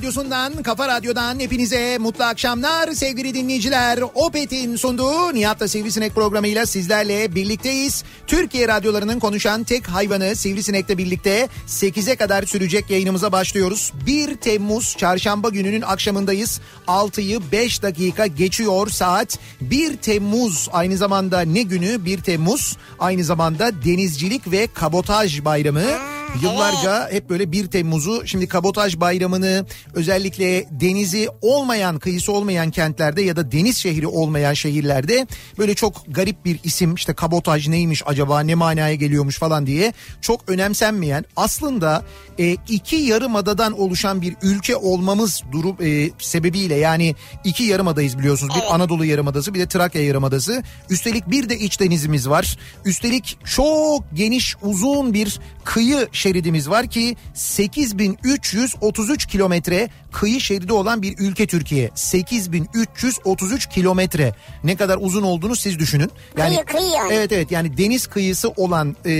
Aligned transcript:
radyosundan, 0.00 0.62
kafa 0.62 0.88
radyodan 0.88 1.40
hepinize 1.40 1.98
mutlu 1.98 2.24
akşamlar 2.24 2.92
sevgili 2.92 3.34
dinleyiciler. 3.34 3.98
Opet'in 4.14 4.76
sunduğu 4.76 5.34
Nihat'la 5.34 5.68
Sivrisinek 5.68 6.14
programıyla 6.14 6.66
sizlerle 6.66 7.34
birlikteyiz. 7.34 8.04
Türkiye 8.26 8.68
radyolarının 8.68 9.18
konuşan 9.18 9.64
tek 9.64 9.88
hayvanı 9.88 10.36
Sivrisinek'le 10.36 10.98
birlikte 10.98 11.48
8'e 11.66 12.16
kadar 12.16 12.42
sürecek 12.42 12.90
yayınımıza 12.90 13.32
başlıyoruz. 13.32 13.92
1 14.06 14.36
Temmuz 14.36 14.96
çarşamba 14.96 15.48
gününün 15.48 15.82
akşamındayız. 15.82 16.60
6'yı 16.86 17.40
5 17.52 17.82
dakika 17.82 18.26
geçiyor 18.26 18.88
saat. 18.90 19.38
1 19.60 19.96
Temmuz 19.96 20.68
aynı 20.72 20.96
zamanda 20.96 21.40
ne 21.40 21.62
günü? 21.62 22.04
1 22.04 22.20
Temmuz 22.20 22.76
aynı 22.98 23.24
zamanda 23.24 23.82
denizcilik 23.84 24.50
ve 24.50 24.68
kabotaj 24.74 25.44
bayramı. 25.44 26.19
Yıllarca 26.42 27.10
hep 27.12 27.30
böyle 27.30 27.52
1 27.52 27.66
Temmuz'u 27.66 28.26
şimdi 28.26 28.48
kabotaj 28.48 29.00
bayramını 29.00 29.66
özellikle 29.94 30.66
denizi 30.70 31.28
olmayan 31.42 31.98
kıyısı 31.98 32.32
olmayan 32.32 32.70
kentlerde 32.70 33.22
ya 33.22 33.36
da 33.36 33.52
deniz 33.52 33.76
şehri 33.76 34.06
olmayan 34.06 34.54
şehirlerde 34.54 35.26
böyle 35.58 35.74
çok 35.74 36.02
garip 36.08 36.44
bir 36.44 36.60
isim 36.64 36.94
işte 36.94 37.14
kabotaj 37.14 37.68
neymiş 37.68 38.02
acaba 38.06 38.40
ne 38.40 38.54
manaya 38.54 38.94
geliyormuş 38.94 39.38
falan 39.38 39.66
diye 39.66 39.92
çok 40.20 40.48
önemsenmeyen 40.48 41.24
aslında 41.36 42.02
e, 42.38 42.56
iki 42.68 42.96
yarımadadan 42.96 43.80
oluşan 43.80 44.22
bir 44.22 44.36
ülke 44.42 44.76
olmamız 44.76 45.42
durum 45.52 45.76
e, 45.82 46.10
sebebiyle 46.18 46.74
yani 46.74 47.14
iki 47.44 47.62
yarımadayız 47.62 48.18
biliyorsunuz 48.18 48.54
bir 48.56 48.74
Anadolu 48.74 49.04
yarımadası 49.04 49.54
bir 49.54 49.60
de 49.60 49.68
Trakya 49.68 50.04
yarımadası. 50.04 50.62
Üstelik 50.90 51.30
bir 51.30 51.48
de 51.48 51.58
iç 51.58 51.80
denizimiz 51.80 52.28
var. 52.28 52.58
Üstelik 52.84 53.38
çok 53.44 54.04
geniş 54.14 54.56
uzun 54.62 55.14
bir 55.14 55.40
kıyı 55.64 56.08
şeridimiz 56.20 56.70
var 56.70 56.86
ki 56.86 57.16
8333 57.34 59.26
kilometre 59.26 59.88
kıyı 60.12 60.40
şeridi 60.40 60.72
olan 60.72 61.02
bir 61.02 61.18
ülke 61.18 61.46
Türkiye. 61.46 61.90
8333 61.94 63.66
kilometre. 63.66 64.34
Ne 64.64 64.76
kadar 64.76 64.98
uzun 65.00 65.22
olduğunu 65.22 65.56
siz 65.56 65.78
düşünün. 65.78 66.10
Kıyı, 66.36 66.64
kıyı 66.64 66.90
yani. 66.90 67.12
Evet 67.12 67.32
evet 67.32 67.50
yani 67.50 67.78
deniz 67.78 68.06
kıyısı 68.06 68.48
olan 68.48 68.96
e, 69.06 69.10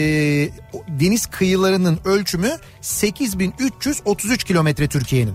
deniz 0.88 1.26
kıyılarının 1.26 1.98
ölçümü 2.04 2.56
8333 2.80 4.44
kilometre 4.44 4.88
Türkiye'nin. 4.88 5.34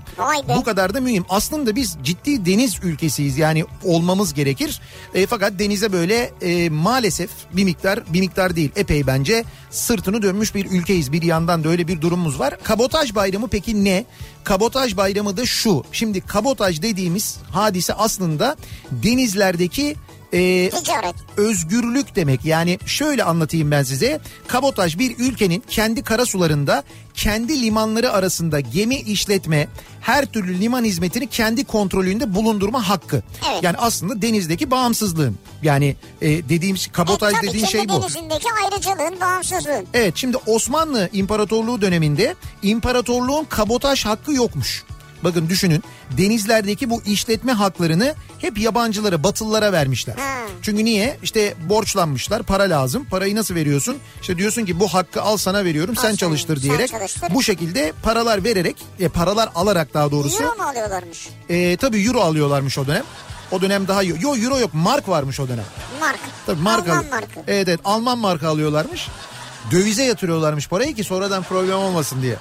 Bu 0.56 0.64
kadar 0.64 0.94
da 0.94 1.02
mühim. 1.02 1.26
Aslında 1.30 1.76
biz 1.76 1.98
ciddi 2.04 2.46
deniz 2.46 2.80
ülkesiyiz 2.84 3.38
yani 3.38 3.66
olmamız 3.84 4.34
gerekir. 4.34 4.82
E, 5.14 5.28
fakat 5.28 5.60
denize 5.60 5.94
böyle 5.94 6.32
e, 6.42 6.70
maalesef 6.70 7.30
bir 7.54 7.64
miktar 7.64 8.14
bir 8.14 8.20
miktar 8.20 8.56
değil 8.56 8.72
epey 8.76 9.08
bence 9.08 9.44
sırtını 9.70 10.22
dönmüş 10.22 10.56
bir 10.56 10.66
ülkeyiz. 10.72 11.12
Bir 11.12 11.22
yandan 11.22 11.64
da 11.64 11.70
öyle 11.70 11.88
bir 11.88 12.02
durumumuz 12.02 12.40
var. 12.40 12.58
Kabotaj 12.64 13.16
bayramı 13.16 13.48
peki 13.48 13.84
ne? 13.84 14.06
Kabotaj 14.46 14.98
bayramı 14.98 15.38
da 15.38 15.46
şu. 15.46 15.84
Şimdi 15.92 16.22
kabotaj 16.22 16.82
dediğimiz 16.82 17.38
hadise 17.52 17.94
aslında 17.94 18.56
denizlerdeki 18.92 19.96
e, 20.34 20.70
Ticaret. 20.70 21.16
özgürlük 21.38 22.16
demek. 22.16 22.46
Yani 22.46 22.80
şöyle 22.86 23.24
anlatayım 23.24 23.72
ben 23.72 23.84
size. 23.84 24.20
Kabotaj 24.48 24.98
bir 24.98 25.16
ülkenin 25.20 25.64
kendi 25.70 26.04
karasularında 26.04 26.84
kendi 27.14 27.62
limanları 27.62 28.12
arasında 28.12 28.60
gemi 28.60 28.96
işletme 28.96 29.68
her 30.02 30.26
türlü 30.26 30.60
liman 30.62 30.84
hizmetini 30.84 31.28
kendi 31.28 31.64
kontrolünde 31.64 32.36
bulundurma 32.36 32.90
hakkı. 32.90 33.24
Evet. 33.52 33.64
Yani 33.64 33.78
aslında 33.78 34.22
denizdeki 34.22 34.72
bağımsızlığın. 34.72 35.38
Yani 35.64 35.96
e, 36.22 36.30
dediğim 36.50 36.76
kabotaj 36.92 37.34
e, 37.34 37.36
tabii 37.36 37.48
dediğin 37.48 37.66
şey 37.66 37.90
bu. 37.90 38.02
denizindeki 38.02 38.48
ayrıcalığın, 38.64 39.22
bağımsızlığın. 39.22 39.86
Evet 39.94 40.14
şimdi 40.18 40.38
Osmanlı 40.48 41.10
İmparatorluğu 41.14 41.82
döneminde 41.82 42.36
imparatorluğun 42.64 43.44
kabotaj 43.44 44.06
hakkı 44.06 44.34
yokmuş. 44.34 44.84
Bakın 45.24 45.50
düşünün 45.50 45.84
denizlerdeki 46.18 46.90
bu 46.90 47.02
işletme 47.04 47.52
haklarını 47.52 48.16
hep 48.40 48.58
yabancılara 48.60 49.24
batılılara 49.24 49.72
vermişler. 49.72 50.16
Çünkü 50.62 50.86
niye? 50.86 51.18
İşte 51.24 51.54
borçlanmışlar 51.70 52.44
para 52.44 52.64
lazım. 52.64 53.06
Parayı 53.06 53.36
nasıl 53.36 53.56
veriyorsun? 53.56 53.98
İşte 54.22 54.38
diyorsun 54.38 54.66
ki 54.66 54.80
bu 54.80 54.88
hakkı 54.94 55.22
al 55.22 55.38
sana 55.38 55.66
veriyorum 55.66 55.96
sen 55.96 56.02
sana, 56.02 56.16
çalıştır 56.16 56.58
sen 56.58 56.64
diyerek. 56.64 56.90
çalıştır. 56.92 57.30
Bu 57.34 57.44
şekilde 57.44 57.94
paralar 58.04 58.44
vererek 58.44 58.76
e, 59.00 59.08
paralar 59.10 59.50
alarak 59.56 59.94
daha 59.94 60.12
doğrusu. 60.12 60.44
Euro 60.44 60.56
mu 60.56 60.64
alıyorlarmış? 60.64 61.30
E, 61.50 61.78
tabii 61.78 62.04
euro 62.06 62.20
alıyorlarmış 62.22 62.78
o 62.78 62.88
dönem. 62.88 63.04
O 63.52 63.62
dönem 63.62 63.88
daha 63.88 64.04
yok. 64.04 64.22
Yok 64.22 64.38
euro 64.44 64.60
yok 64.60 64.70
mark 64.74 65.10
varmış 65.10 65.40
o 65.40 65.48
dönem. 65.48 65.66
Mark. 66.00 66.20
Tabii 66.46 66.62
marka. 66.62 66.92
Alman 66.92 67.06
markı. 67.10 67.40
Evet 67.48 67.68
evet 67.68 67.80
Alman 67.86 68.18
marka 68.18 68.50
alıyorlarmış. 68.50 69.08
Dövize 69.72 70.04
yatırıyorlarmış 70.04 70.68
parayı 70.68 70.96
ki 70.96 71.04
sonradan 71.04 71.44
problem 71.44 71.78
olmasın 71.78 72.22
diye. 72.22 72.36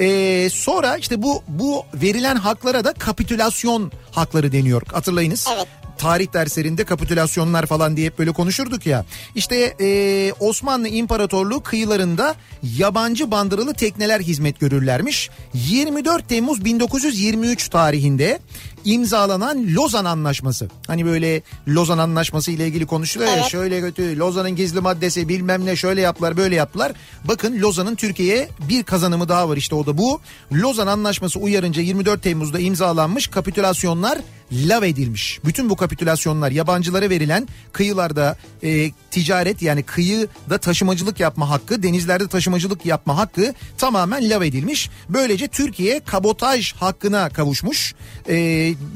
Ee, 0.00 0.48
sonra 0.52 0.96
işte 0.96 1.22
bu 1.22 1.42
bu 1.48 1.84
verilen 1.94 2.36
haklara 2.36 2.84
da 2.84 2.92
kapitülasyon 2.92 3.92
hakları 4.12 4.52
deniyor. 4.52 4.82
Hatırlayınız. 4.92 5.48
Evet. 5.54 5.66
Tarih 5.98 6.32
derslerinde 6.32 6.84
kapitülasyonlar 6.84 7.66
falan 7.66 7.96
diye 7.96 8.06
hep 8.06 8.18
böyle 8.18 8.32
konuşurduk 8.32 8.86
ya. 8.86 9.04
İşte 9.34 9.74
ee, 9.80 10.32
Osmanlı 10.40 10.88
İmparatorluğu 10.88 11.62
kıyılarında 11.62 12.34
yabancı 12.78 13.30
bandıralı 13.30 13.74
tekneler 13.74 14.20
hizmet 14.20 14.60
görürlermiş. 14.60 15.30
24 15.54 16.28
Temmuz 16.28 16.64
1923 16.64 17.68
tarihinde 17.68 18.40
imzalanan 18.84 19.74
Lozan 19.74 20.04
Anlaşması. 20.04 20.68
Hani 20.86 21.06
böyle 21.06 21.42
Lozan 21.68 21.98
Anlaşması 21.98 22.50
ile 22.50 22.66
ilgili 22.66 22.86
konuşuluyor 22.86 23.30
ya 23.30 23.36
Evet. 23.36 23.50
şöyle 23.50 23.80
kötü 23.80 24.18
Lozan'ın 24.18 24.56
gizli 24.56 24.80
maddesi 24.80 25.28
bilmem 25.28 25.66
ne 25.66 25.76
şöyle 25.76 26.00
yaptılar 26.00 26.36
böyle 26.36 26.54
yaptılar. 26.54 26.92
Bakın 27.24 27.60
Lozan'ın 27.60 27.94
Türkiye'ye 27.94 28.48
bir 28.68 28.82
kazanımı 28.82 29.28
daha 29.28 29.48
var 29.48 29.56
işte 29.56 29.74
o 29.74 29.86
da 29.86 29.98
bu. 29.98 30.20
Lozan 30.52 30.86
Anlaşması 30.86 31.38
uyarınca 31.38 31.82
24 31.82 32.22
Temmuz'da 32.22 32.58
imzalanmış 32.58 33.26
kapitülasyonlar 33.26 34.18
lav 34.52 34.82
edilmiş. 34.82 35.40
Bütün 35.44 35.70
bu 35.70 35.76
kapitülasyonlar 35.76 36.50
yabancılara 36.50 37.10
verilen 37.10 37.48
kıyılarda 37.72 38.36
e, 38.62 38.90
ticaret 39.10 39.62
yani 39.62 39.82
kıyıda 39.82 40.58
taşımacılık 40.58 41.20
yapma 41.20 41.50
hakkı, 41.50 41.82
denizlerde 41.82 42.28
taşımacılık 42.28 42.86
yapma 42.86 43.16
hakkı 43.16 43.54
tamamen 43.78 44.30
lav 44.30 44.42
edilmiş. 44.42 44.90
Böylece 45.08 45.48
Türkiye 45.48 46.00
kabotaj 46.00 46.74
hakkına 46.74 47.28
kavuşmuş. 47.28 47.94
E, 48.28 48.36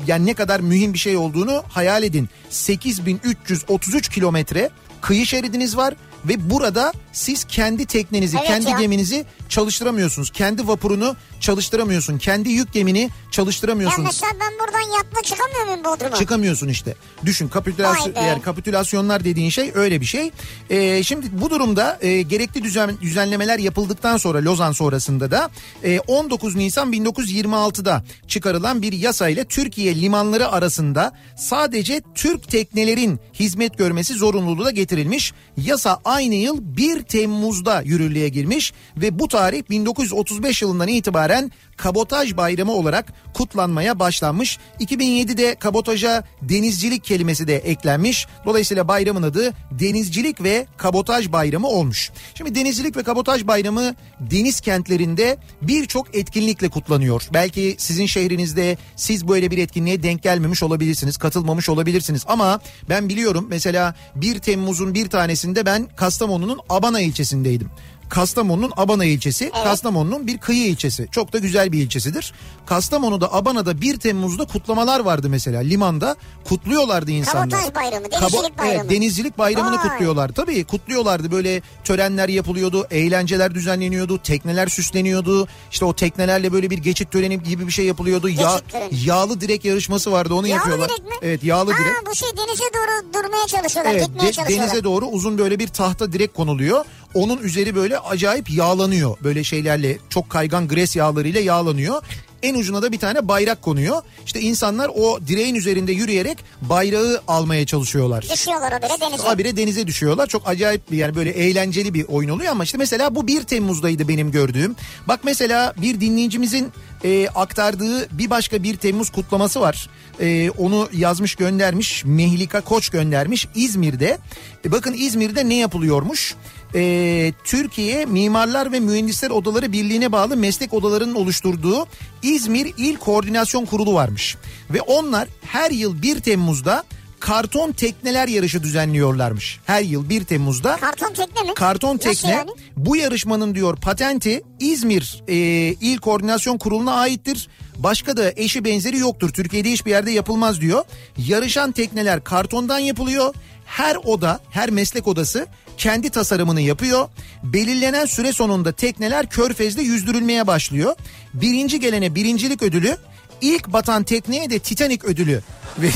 yani 0.07 0.27
ne 0.27 0.35
kadar 0.35 0.61
mühim 0.61 0.93
bir 0.93 0.99
şey 0.99 1.17
olduğunu 1.17 1.63
hayal 1.69 2.03
edin. 2.03 2.29
8333 2.51 4.09
kilometre 4.09 4.71
kıyı 5.01 5.27
şeridiniz 5.27 5.77
var 5.77 5.95
ve 6.25 6.51
burada 6.51 6.93
siz 7.15 7.45
kendi 7.45 7.87
teknenizi, 7.87 8.37
Evet 8.37 8.47
kendi 8.47 8.71
ya. 8.71 8.79
geminizi 8.81 9.25
çalıştıramıyorsunuz. 9.49 10.31
Kendi 10.31 10.69
vapurunu 10.69 11.17
çalıştıramıyorsun. 11.41 12.19
Kendi 12.19 12.49
yük 12.51 12.73
gemini 12.73 13.01
Ya 13.01 13.09
çalıştıramıyorsun. 13.31 14.05
mesela 14.05 14.33
ben 14.41 14.53
buradan 14.59 14.97
yatla 14.97 15.23
çıkamıyor 15.23 15.65
muyum 15.65 15.85
Bodrum'a? 15.85 16.17
Çıkamıyorsun 16.17 16.69
işte. 16.69 16.95
Düşün 17.25 17.49
kapitülasyon 17.49 18.15
yani 18.15 18.43
kapitülasyonlar 18.43 19.25
dediğin 19.25 19.51
şey 19.51 19.71
öyle 19.75 20.01
bir 20.01 20.07
şey. 20.07 20.31
Ee, 20.71 21.03
şimdi 21.03 21.27
bu 21.33 21.51
durumda 21.51 21.99
e, 22.01 22.23
gerekli 22.23 22.63
düzen, 22.63 23.01
düzenlemeler 23.01 23.59
yapıldıktan 23.59 24.17
sonra 24.17 24.39
Lozan 24.45 24.73
sonrasında 24.73 25.31
da 25.31 25.51
e, 25.85 26.01
19 26.01 26.57
Nisan 26.57 26.93
1926'da 26.93 28.05
çıkarılan 28.29 28.83
bir 28.83 28.93
yasa 28.93 29.29
ile 29.29 29.45
Türkiye 29.45 30.01
limanları 30.01 30.49
arasında 30.49 31.13
sadece 31.37 32.03
Türk 32.15 32.49
teknelerin 32.51 33.21
hizmet 33.35 33.79
görmesi 33.79 34.15
zorunluluğu 34.15 34.65
da 34.65 34.71
getirilmiş. 34.71 35.33
Yasa 35.57 36.01
aynı 36.05 36.35
yıl 36.35 36.59
1 36.77 37.04
Temmuz'da 37.09 37.83
yürürlüğe 37.83 38.29
girmiş 38.29 38.73
ve 38.97 39.19
bu 39.19 39.29
tarih 39.29 39.63
1935 39.71 40.63
yılından 40.63 40.89
itibaren 40.89 41.51
kabotaj 41.77 42.37
bayramı 42.37 42.73
olarak 42.73 43.13
kutlanmaya 43.35 43.99
başlanmış. 43.99 44.59
2007'de 44.81 45.55
kabotaja 45.55 46.25
denizcilik 46.43 47.05
kelimesi 47.05 47.49
de 47.49 47.57
eklenmiş. 47.57 48.27
Dolayısıyla 48.47 48.89
bayramın 48.89 49.23
adı 49.23 49.53
denizcilik 49.71 50.43
ve 50.43 50.67
kabotaj 50.77 51.33
bayramı 51.33 51.69
olmuş. 51.69 52.11
Şimdi 52.35 52.55
denizcilik 52.55 52.97
ve 52.97 53.03
kabotaj 53.03 53.47
bayramı 53.47 53.95
deniz 54.21 54.61
kentlerinde 54.61 55.37
birçok 55.63 56.15
etkinlikle 56.17 56.69
kutlanıyor. 56.69 57.23
Belki 57.33 57.75
sizin 57.79 58.07
şehrinizde 58.07 58.77
siz 58.97 59.29
böyle 59.29 59.51
bir 59.51 59.59
etkinliğe 59.59 60.03
denk 60.03 60.23
gelmemiş 60.23 60.63
olabilirsiniz, 60.63 61.17
katılmamış 61.17 61.69
olabilirsiniz 61.69 62.25
ama 62.27 62.61
ben 62.89 63.09
biliyorum 63.09 63.47
mesela 63.51 63.95
1 64.15 64.39
Temmuz'un 64.39 64.95
bir 64.95 65.11
tanesinde 65.11 65.67
ben 65.67 65.89
Kastamonu'nun 65.97 66.61
Abana 66.95 67.05
ilçesindeydim. 67.07 67.71
Kastamonu'nun 68.09 68.73
Abana 68.77 69.05
ilçesi, 69.05 69.51
Kastamonu'nun 69.65 70.27
bir 70.27 70.39
kıyı 70.39 70.67
ilçesi. 70.67 71.09
Çok 71.11 71.33
da 71.33 71.39
güzel 71.39 71.73
bir 71.73 71.79
ilçesidir. 71.83 72.33
Kastamonu'da, 72.67 73.33
Abana'da 73.35 73.81
1 73.81 73.97
Temmuz'da 73.99 74.45
kutlamalar 74.45 75.01
vardı 75.01 75.29
mesela 75.31 75.61
limanda. 75.61 76.17
Kutluyorlardı 76.49 77.11
insanlar. 77.11 77.51
Kabotaj 77.51 77.75
bayramı, 77.75 78.11
denizcilik 78.13 78.59
bayramı. 78.59 78.81
Evet, 78.81 78.91
denizcilik 78.91 79.39
bayramını 79.39 79.77
Vay. 79.77 79.83
kutluyorlar. 79.89 80.29
Tabii 80.29 80.65
kutluyorlardı 80.65 81.31
böyle 81.33 81.63
törenler 81.85 82.29
yapılıyordu, 82.29 82.87
eğlenceler 82.91 83.55
düzenleniyordu, 83.55 84.19
tekneler 84.19 84.67
süsleniyordu. 84.69 85.49
İşte 85.71 85.85
o 85.85 85.95
teknelerle 85.97 86.53
böyle 86.53 86.71
bir 86.71 86.79
geçit 86.79 87.11
töreni 87.13 87.43
gibi 87.43 87.67
bir 87.67 87.73
şey 87.73 87.85
yapılıyordu. 87.87 88.29
Yağ, 88.29 88.59
töreni. 88.69 88.89
yağlı 89.05 89.41
direk 89.41 89.65
yarışması 89.65 90.13
vardı 90.13 90.35
onu 90.35 90.47
Yağlı 90.47 90.59
yapıyorlar. 90.59 90.89
direk 90.89 91.05
mi? 91.05 91.15
Evet 91.23 91.45
yağlı 91.45 91.73
ha, 91.73 91.79
direk. 91.79 91.93
bu 92.11 92.15
şey 92.15 92.29
denize 92.37 92.65
doğru 92.75 93.13
durmaya 93.25 93.47
çalışıyorlar, 93.47 93.93
Evet 93.95 94.07
gitmeye 94.07 94.29
de- 94.29 94.33
çalışıyorlar. 94.33 94.69
denize 94.69 94.85
doğru 94.85 95.07
uzun 95.07 95.39
böyle 95.39 95.59
bir 95.59 95.69
tahta 95.69 96.13
direk 96.13 96.35
konuluyor. 96.35 96.85
Onun 97.15 97.39
üzeri 97.39 97.75
böyle 97.75 97.99
acayip 97.99 98.51
yağlanıyor. 98.51 99.17
Böyle 99.23 99.45
şeylerle 99.45 99.99
çok 100.09 100.31
kaygan 100.31 100.69
gres 100.69 100.97
yağlarıyla 100.97 101.41
yağlanıyor. 101.41 102.03
En 102.43 102.55
ucuna 102.55 102.83
da 102.83 102.93
bir 102.93 102.99
tane 102.99 103.29
bayrak 103.29 103.63
konuyor. 103.63 104.03
İşte 104.27 104.41
insanlar 104.41 104.91
o 104.95 105.19
direğin 105.27 105.55
üzerinde 105.55 105.93
yürüyerek 105.93 106.39
bayrağı 106.61 107.23
almaya 107.29 107.67
çalışıyorlar. 107.67 108.25
Düşüyorlar 108.33 108.73
o 108.73 108.83
bire 108.83 109.01
denize. 109.01 109.23
Habire 109.23 109.57
denize 109.57 109.87
düşüyorlar. 109.87 110.27
Çok 110.27 110.49
acayip 110.49 110.91
bir 110.91 110.97
yani 110.97 111.15
böyle 111.15 111.31
eğlenceli 111.31 111.95
bir 111.95 112.05
oyun 112.05 112.29
oluyor 112.29 112.51
ama 112.53 112.65
işte 112.65 112.79
mesela 112.79 113.15
bu 113.15 113.27
1 113.27 113.43
Temmuz'daydı 113.43 114.09
benim 114.09 114.31
gördüğüm. 114.31 114.77
Bak 115.09 115.21
mesela 115.25 115.75
bir 115.77 116.01
dinleyicimizin 116.01 116.73
e, 117.05 117.29
aktardığı 117.35 118.19
bir 118.19 118.31
başka 118.31 118.63
1 118.63 118.77
Temmuz 118.77 119.11
kutlaması 119.11 119.61
var. 119.61 119.89
E, 120.21 120.51
onu 120.51 120.89
yazmış 120.93 121.35
göndermiş. 121.35 122.05
Mehlika 122.05 122.61
Koç 122.61 122.89
göndermiş 122.89 123.49
İzmir'de. 123.55 124.19
E, 124.65 124.73
bakın 124.73 124.95
İzmir'de 124.99 125.49
ne 125.49 125.55
yapılıyormuş? 125.55 126.35
E, 126.75 127.33
Türkiye 127.45 128.07
Mimarlar 128.07 128.73
ve 128.73 128.81
Mühendisler 128.81 129.31
Odaları 129.31 129.73
Birliği'ne 129.73 130.13
bağlı 130.13 130.37
meslek 130.37 130.75
odalarının 130.75 131.15
oluşturduğu 131.15 131.87
İzmir 132.23 132.75
İl 132.79 132.97
Koordinasyon 132.97 133.65
Kurulu 133.65 133.95
varmış. 133.95 134.37
Ve 134.71 134.81
onlar 134.81 135.29
her 135.43 135.71
yıl 135.71 136.03
1 136.03 136.21
Temmuz'da 136.21 136.85
karton 137.21 137.73
tekneler 137.73 138.29
yarışı 138.29 138.63
düzenliyorlarmış. 138.63 139.61
Her 139.65 139.83
yıl 139.83 140.09
1 140.09 140.25
Temmuz'da 140.25 140.77
Karton 140.77 141.13
tekne 141.13 141.43
mi? 141.43 141.55
karton 141.55 141.95
Nasıl 141.97 142.11
tekne 142.11 142.31
yani? 142.31 142.51
bu 142.77 142.97
yarışmanın 142.97 143.55
diyor 143.55 143.77
patenti 143.77 144.43
İzmir 144.61 145.23
e, 145.29 145.35
İl 145.81 145.99
Koordinasyon 145.99 146.59
Kurulu'na 146.59 146.93
aittir. 146.95 147.49
Başka 147.77 148.17
da 148.17 148.33
eşi 148.37 148.65
benzeri 148.65 148.99
yoktur. 148.99 149.31
Türkiye'de 149.33 149.71
hiçbir 149.71 149.91
yerde 149.91 150.11
yapılmaz 150.11 150.61
diyor. 150.61 150.85
Yarışan 151.19 151.73
tekneler 151.73 152.25
kartondan 152.25 152.79
yapılıyor. 152.79 153.35
Her 153.75 153.97
oda, 154.05 154.41
her 154.51 154.71
meslek 154.71 155.07
odası 155.09 155.47
kendi 155.79 156.11
tasarımını 156.11 156.61
yapıyor. 156.61 157.09
Belirlenen 157.43 158.07
süre 158.07 158.33
sonunda 158.33 158.73
tekneler 158.73 159.31
körfezde 159.31 159.83
yüzdürülmeye 159.83 160.47
başlıyor. 160.47 160.95
Birinci 161.35 161.81
gelene 161.81 162.15
birincilik 162.15 162.63
ödülü, 162.63 162.97
ilk 163.41 163.69
batan 163.69 164.05
tekneye 164.05 164.51
de 164.51 164.59
Titanic 164.59 165.07
ödülü 165.07 165.43
ve- 165.79 165.91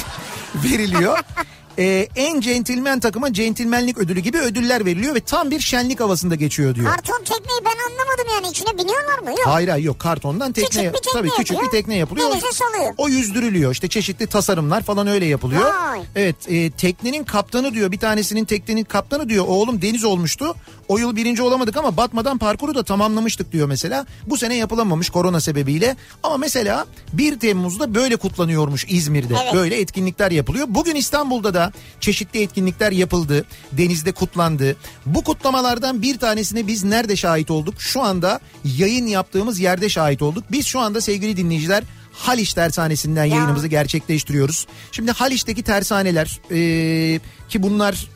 veriliyor. 0.54 1.18
Ee, 1.78 2.08
en 2.16 2.40
centilmen 2.40 3.00
takıma 3.00 3.32
centilmenlik 3.32 3.98
ödülü 3.98 4.20
gibi 4.20 4.38
ödüller 4.38 4.84
veriliyor 4.86 5.14
ve 5.14 5.20
tam 5.20 5.50
bir 5.50 5.60
şenlik 5.60 6.00
havasında 6.00 6.34
geçiyor 6.34 6.74
diyor. 6.74 6.86
Karton 6.90 7.18
tekneyi 7.18 7.60
ben 7.64 7.90
anlamadım 7.92 8.26
yani 8.34 8.48
içine 8.50 8.78
biniyorlar 8.78 9.18
mı? 9.18 9.30
Yok. 9.30 9.46
Hayır 9.46 9.68
hayır 9.68 9.84
yok 9.84 9.98
kartondan 9.98 10.52
tekne 10.52 10.68
Küçük 10.68 10.82
bir 10.82 10.98
tekne 10.98 11.12
tabii 11.12 11.28
küçük 11.28 11.50
yapıyor, 11.50 11.62
bir 11.72 11.78
tekne 11.78 11.96
yapılıyor. 11.96 12.30
denize 12.30 12.52
salıyor. 12.52 12.94
O 12.98 13.08
yüzdürülüyor 13.08 13.72
işte 13.72 13.88
çeşitli 13.88 14.26
tasarımlar 14.26 14.82
falan 14.82 15.06
öyle 15.06 15.26
yapılıyor. 15.26 15.74
Vay. 15.74 16.00
Evet 16.16 16.36
e, 16.48 16.70
teknenin 16.70 17.24
kaptanı 17.24 17.74
diyor 17.74 17.92
bir 17.92 17.98
tanesinin 17.98 18.44
teknenin 18.44 18.84
kaptanı 18.84 19.28
diyor 19.28 19.44
oğlum 19.48 19.82
deniz 19.82 20.04
olmuştu. 20.04 20.54
O 20.88 20.98
yıl 20.98 21.16
birinci 21.16 21.42
olamadık 21.42 21.76
ama 21.76 21.96
batmadan 21.96 22.38
parkuru 22.38 22.74
da 22.74 22.82
tamamlamıştık 22.82 23.52
diyor 23.52 23.68
mesela. 23.68 24.06
Bu 24.26 24.36
sene 24.36 24.56
yapılamamış 24.56 25.10
korona 25.10 25.40
sebebiyle. 25.40 25.96
Ama 26.22 26.36
mesela 26.36 26.86
1 27.12 27.38
Temmuz'da 27.38 27.94
böyle 27.94 28.16
kutlanıyormuş 28.16 28.86
İzmir'de. 28.88 29.34
Evet. 29.42 29.54
Böyle 29.54 29.80
etkinlikler 29.80 30.30
yapılıyor. 30.30 30.66
Bugün 30.70 30.94
İstanbul'da 30.94 31.54
da 31.54 31.67
çeşitli 32.00 32.42
etkinlikler 32.42 32.92
yapıldı. 32.92 33.44
Denizde 33.72 34.12
kutlandı. 34.12 34.76
Bu 35.06 35.24
kutlamalardan 35.24 36.02
bir 36.02 36.18
tanesine 36.18 36.66
biz 36.66 36.84
nerede 36.84 37.16
şahit 37.16 37.50
olduk? 37.50 37.74
Şu 37.78 38.02
anda 38.02 38.40
yayın 38.64 39.06
yaptığımız 39.06 39.60
yerde 39.60 39.88
şahit 39.88 40.22
olduk. 40.22 40.44
Biz 40.50 40.66
şu 40.66 40.80
anda 40.80 41.00
sevgili 41.00 41.36
dinleyiciler 41.36 41.84
Haliç 42.12 42.54
Tersanesi'nden 42.54 43.24
yayınımızı 43.24 43.68
gerçekleştiriyoruz. 43.68 44.66
Şimdi 44.92 45.12
Haliç'teki 45.12 45.62
tersaneler 45.62 46.40
e, 46.50 47.20
ki 47.48 47.62
bunlar 47.62 48.08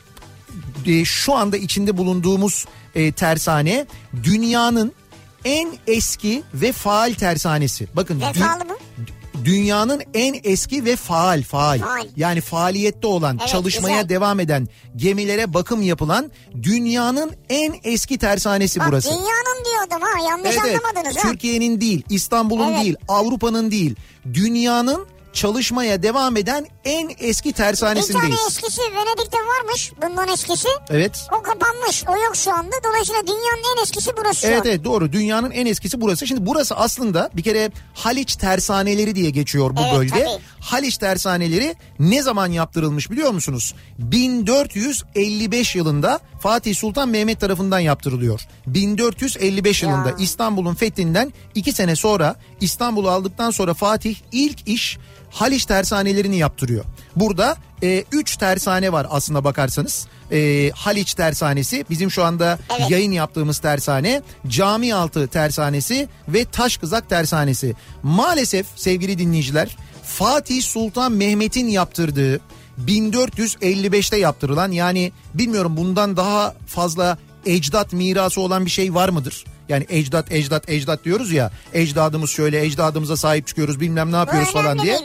e, 0.85 1.05
şu 1.05 1.33
anda 1.33 1.57
içinde 1.57 1.97
bulunduğumuz 1.97 2.65
e, 2.95 3.11
tersane 3.11 3.85
dünyanın 4.23 4.93
en 5.45 5.77
eski 5.87 6.43
ve 6.53 6.71
faal 6.71 7.13
tersanesi. 7.13 7.87
Bakın 7.95 8.21
Vefalı? 8.21 8.72
Dünyanın 9.45 10.01
en 10.13 10.35
eski 10.43 10.85
ve 10.85 10.95
faal 10.95 11.43
faal. 11.43 11.79
Faal. 11.79 12.07
Yani 12.15 12.41
faaliyette 12.41 13.07
olan, 13.07 13.37
Evet, 13.39 13.49
çalışmaya 13.49 14.01
güzel. 14.01 14.09
devam 14.09 14.39
eden, 14.39 14.67
gemilere 14.95 15.53
bakım 15.53 15.81
yapılan 15.81 16.31
dünyanın 16.63 17.31
en 17.49 17.73
eski 17.83 18.17
tersanesi 18.17 18.79
Bak 18.79 18.87
burası. 18.89 19.09
dünyanın 19.09 19.65
diyordum 19.65 20.07
ha 20.07 20.29
yanlış 20.29 20.49
Evet, 20.51 20.59
evet. 20.65 20.79
anlamadınız 20.85 21.17
ha. 21.17 21.29
Türkiye'nin 21.29 21.81
değil, 21.81 22.03
İstanbul'un 22.09 22.71
Evet. 22.73 22.83
değil, 22.83 22.95
Avrupa'nın 23.07 23.71
değil, 23.71 23.95
dünyanın 24.33 25.05
çalışmaya 25.33 26.03
devam 26.03 26.37
eden 26.37 26.65
en 26.85 27.09
eski 27.19 27.49
Bir 27.49 27.53
tane 27.53 27.67
tersanesindeyiz. 27.69 28.39
eskisi 28.47 28.81
Venedik'te 28.81 29.37
varmış 29.37 29.91
bundan 30.01 30.27
eskisi. 30.27 30.67
Evet. 30.89 31.27
O 31.39 31.41
kapanmış 31.41 32.03
o 32.07 32.11
yok 32.25 32.35
şu 32.35 32.51
anda 32.53 32.75
dolayısıyla 32.87 33.21
dünyanın 33.27 33.63
en 33.77 33.83
eskisi 33.83 34.11
burası 34.17 34.47
Evet 34.47 34.65
evet 34.65 34.83
doğru 34.83 35.11
dünyanın 35.13 35.51
en 35.51 35.65
eskisi 35.65 36.01
burası. 36.01 36.27
Şimdi 36.27 36.45
burası 36.45 36.75
aslında 36.75 37.29
bir 37.33 37.43
kere 37.43 37.71
Haliç 37.93 38.35
tersaneleri 38.35 39.15
diye 39.15 39.29
geçiyor 39.29 39.75
bu 39.75 39.81
Evet, 39.81 39.95
bölge. 39.97 40.09
tabii. 40.09 40.41
Haliç 40.59 40.97
tersaneleri 40.97 41.75
ne 41.99 42.21
zaman 42.21 42.47
yaptırılmış 42.51 43.11
biliyor 43.11 43.31
musunuz? 43.31 43.75
1455 43.99 45.75
yılında 45.75 46.19
Fatih 46.43 46.75
Sultan 46.75 47.09
Mehmet 47.09 47.39
tarafından 47.39 47.79
yaptırılıyor. 47.79 48.41
1455 48.67 49.83
Ya. 49.83 49.89
yılında 49.89 50.11
İstanbul'un 50.19 50.75
fethinden 50.75 51.33
iki 51.55 51.73
sene 51.73 51.95
sonra 51.95 52.35
İstanbul'u 52.61 53.09
aldıktan 53.09 53.51
sonra 53.51 53.73
Fatih 53.73 54.15
ilk 54.31 54.67
iş 54.67 54.97
Haliç 55.31 55.65
tersanelerini 55.65 56.37
yaptırıyor. 56.37 56.85
Burada 57.15 57.57
3 58.11 58.37
tersane 58.37 58.91
var 58.91 59.07
aslında 59.09 59.43
bakarsanız. 59.43 60.07
E, 60.31 60.71
Haliç 60.75 61.13
tersanesi 61.13 61.85
bizim 61.89 62.11
şu 62.11 62.23
anda 62.23 62.59
Evet. 62.79 62.91
yayın 62.91 63.11
yaptığımız 63.11 63.59
tersane, 63.59 64.21
Camialtı 64.47 65.27
tersanesi 65.27 66.07
ve 66.27 66.45
Taşkızak 66.45 67.09
tersanesi. 67.09 67.73
Maalesef 68.03 68.65
sevgili 68.75 69.17
dinleyiciler 69.17 69.77
Fatih 70.03 70.61
Sultan 70.63 71.11
Mehmet'in 71.11 71.67
yaptırdığı 71.67 72.39
1455'te 72.87 74.17
yaptırılan 74.17 74.71
yani 74.71 75.11
bilmiyorum 75.33 75.77
bundan 75.77 76.17
daha 76.17 76.55
fazla 76.67 77.17
ecdat 77.45 77.93
mirası 77.93 78.41
olan 78.41 78.65
bir 78.65 78.71
şey 78.71 78.93
var 78.93 79.09
mıdır? 79.09 79.45
Yani 79.69 79.85
ecdat 79.89 80.31
ecdat 80.31 80.69
ecdat 80.69 81.05
diyoruz 81.05 81.31
ya 81.31 81.51
ecdadımız 81.73 82.29
şöyle 82.29 82.65
ecdadımıza 82.65 83.17
sahip 83.17 83.47
çıkıyoruz 83.47 83.79
bilmem 83.79 84.07
ne 84.09 84.13
Bu 84.13 84.17
yapıyoruz 84.17 84.51
falan 84.51 84.65
önemli 84.77 84.83
diye. 84.83 84.99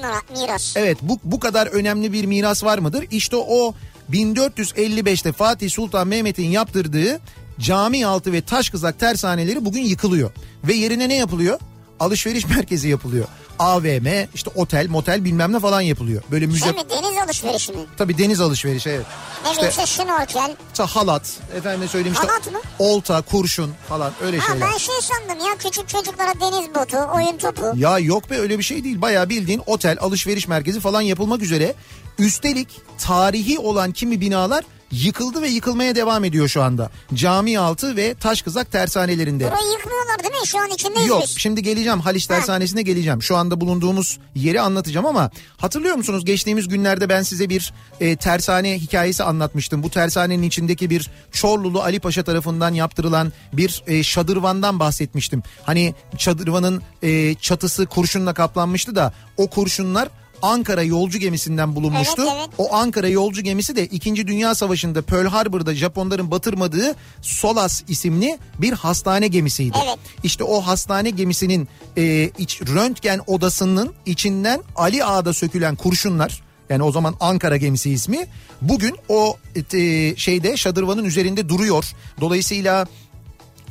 miras. 0.47 0.77
Evet 0.77 0.99
bu, 1.03 1.19
bu 1.25 1.41
kadar 1.41 1.67
önemli 1.67 2.13
bir 2.13 2.25
miras 2.25 2.65
var 2.65 2.79
mıdır? 2.79 3.05
İşte 3.11 3.37
o 3.37 3.75
1455'te 4.13 5.33
Fatih 5.33 5.71
Sultan 5.71 6.09
Mehmet'in 6.09 6.47
yaptırdığı 6.51 7.21
cami 7.61 8.07
altı 8.07 8.33
ve 8.33 8.41
taş 8.41 8.71
kızak 8.71 8.99
tersaneleri 8.99 9.65
bugün 9.65 9.83
yıkılıyor. 9.83 10.31
Ve 10.65 10.75
yerine 10.75 11.09
ne 11.09 11.15
yapılıyor? 11.17 11.59
Alışveriş 12.01 12.47
merkezi 12.57 12.89
yapılıyor. 12.89 13.27
AVM 13.59 14.07
işte 14.35 14.51
otel 14.55 14.89
motel 14.89 15.25
bilmem 15.25 15.53
ne 15.53 15.61
falan 15.61 15.81
yapılıyor. 15.81 16.23
Böyle 16.31 16.47
müze 16.47 16.65
Şey 16.65 16.73
mi 16.73 16.81
deniz 16.91 17.19
alışverişi 17.25 17.73
mi? 17.73 17.79
tabii 17.97 18.19
deniz 18.19 18.41
alışverişi 18.41 18.91
evet. 18.91 19.07
Ne 19.45 19.51
İşte, 19.51 19.69
işte 19.69 19.87
şnorkel. 19.87 20.57
işte 20.73 20.83
halat 20.83 21.31
efendim 21.57 21.89
söyleyeyim 21.89 22.15
işte 22.15 22.27
Halat 22.27 22.53
mı? 22.53 22.59
olta 22.79 23.23
kurşun 23.23 23.71
falan 23.89 24.13
öyle 24.23 24.39
Ha 24.39 24.47
şeyler. 24.53 24.69
ben 24.73 24.79
şey 24.79 24.95
sandım 25.03 25.47
ya 25.47 25.57
küçük 25.59 25.89
çocuklara 25.89 26.33
deniz 26.41 26.75
botu, 26.75 26.97
oyun 27.15 27.39
topu. 27.39 27.73
Ya 27.77 27.99
yok 27.99 28.31
be 28.31 28.39
öyle 28.39 28.59
bir 28.59 28.65
şey 28.65 28.85
değil. 28.85 29.01
Bayağı 29.01 29.29
bildiğin 29.29 29.63
otel, 29.67 29.97
alışveriş 30.01 30.49
merkezi 30.49 30.81
falan 30.81 31.01
yapılmak 31.01 31.43
üzere. 31.43 31.75
Üstelik 32.19 32.69
tarihi 32.99 33.59
olan 33.59 33.93
kimi 33.93 34.21
binalar 34.21 34.65
yıkıldı 34.93 35.43
ve 35.43 35.49
yıkılmaya 35.49 35.95
devam 35.95 36.25
ediyor 36.25 36.49
şu 36.49 36.63
anda. 36.63 36.91
Cami 37.15 37.59
altı 37.59 37.97
ve 37.97 38.15
taş 38.15 38.43
kızak 38.43 38.73
tersanelerinde. 38.73 39.45
Burayı 39.45 39.71
yıkmıyorlar 39.73 40.19
değil 40.19 40.41
mi? 40.41 40.47
Şu 40.47 40.59
an 40.59 40.69
içindeyiz 40.69 41.09
Yok 41.09 41.25
şimdi 41.27 41.63
geleceğim 41.63 42.01
Haliç 42.01 42.27
Tersanesi'ne 42.27 42.83
geleceğim. 42.83 43.23
Şu 43.23 43.37
anda 43.37 43.61
bulunduğumuz 43.61 44.19
yeri 44.35 44.61
anlatacağım 44.61 45.07
ama 45.07 45.31
hatırlıyor 45.57 45.97
musunuz 45.97 46.25
geçtiğimiz 46.25 46.69
günlerde 46.69 47.09
ben 47.09 47.23
size 47.23 47.49
bir 47.49 47.73
e, 48.01 48.17
tersane 48.17 48.79
hikayesi 48.79 49.25
anlatmıştım. 49.25 49.83
Bu 49.83 49.91
tersanenin 49.91 50.43
içindeki 50.43 50.91
bir 50.91 51.11
Çorlulu 51.33 51.83
Ali 51.83 52.01
Paşa 52.01 52.23
tarafından 52.23 52.75
yaptırılan 52.75 53.33
bir 53.53 53.83
e, 53.87 54.03
şadırvandan 54.03 54.81
bahsetmiştim. 54.81 55.43
Hani 55.65 55.95
şadırvanın 56.19 56.83
e, 57.03 57.35
çatısı 57.35 57.87
kurşunla 57.87 58.35
kaplanmıştı 58.35 58.97
da 58.97 59.13
o 59.37 59.51
kurşunlar 59.51 60.09
Ankara 60.43 60.83
yolcu 60.83 61.19
gemisinden 61.19 61.77
bulunmuştu. 61.77 62.23
Evet, 62.23 62.33
evet. 62.39 62.49
O 62.59 62.75
Ankara 62.75 63.09
yolcu 63.09 63.43
gemisi 63.43 63.77
de 63.77 63.87
2. 63.87 64.27
Dünya 64.27 64.55
Savaşı'nda 64.55 65.03
Pearl 65.03 65.27
Harbor'da 65.27 65.75
Japonların 65.75 66.31
batırmadığı 66.31 66.95
Solas 67.23 67.83
isimli 67.89 68.39
bir 68.59 68.73
hastane 68.73 69.29
gemisiydi. 69.29 69.79
Evet. 69.85 69.99
İşte 70.23 70.45
o 70.45 70.61
hastane 70.61 71.11
gemisinin 71.11 71.69
e, 71.97 72.31
iç, 72.39 72.63
röntgen 72.63 73.21
odasının 73.27 73.93
içinden 74.07 74.63
Ali 74.77 75.05
Ağa'da 75.05 75.33
sökülen 75.33 75.77
kurşunlar 75.77 76.43
yani 76.71 76.83
o 76.83 76.93
zaman 76.93 77.15
Ankara 77.21 77.57
gemisi 77.57 77.91
ismi 77.91 78.27
bugün 78.63 78.97
o 79.09 79.37
e, 79.75 80.17
şeyde 80.17 80.57
şadırvanın 80.57 81.05
üzerinde 81.05 81.49
duruyor. 81.49 81.85
Dolayısıyla 82.21 82.87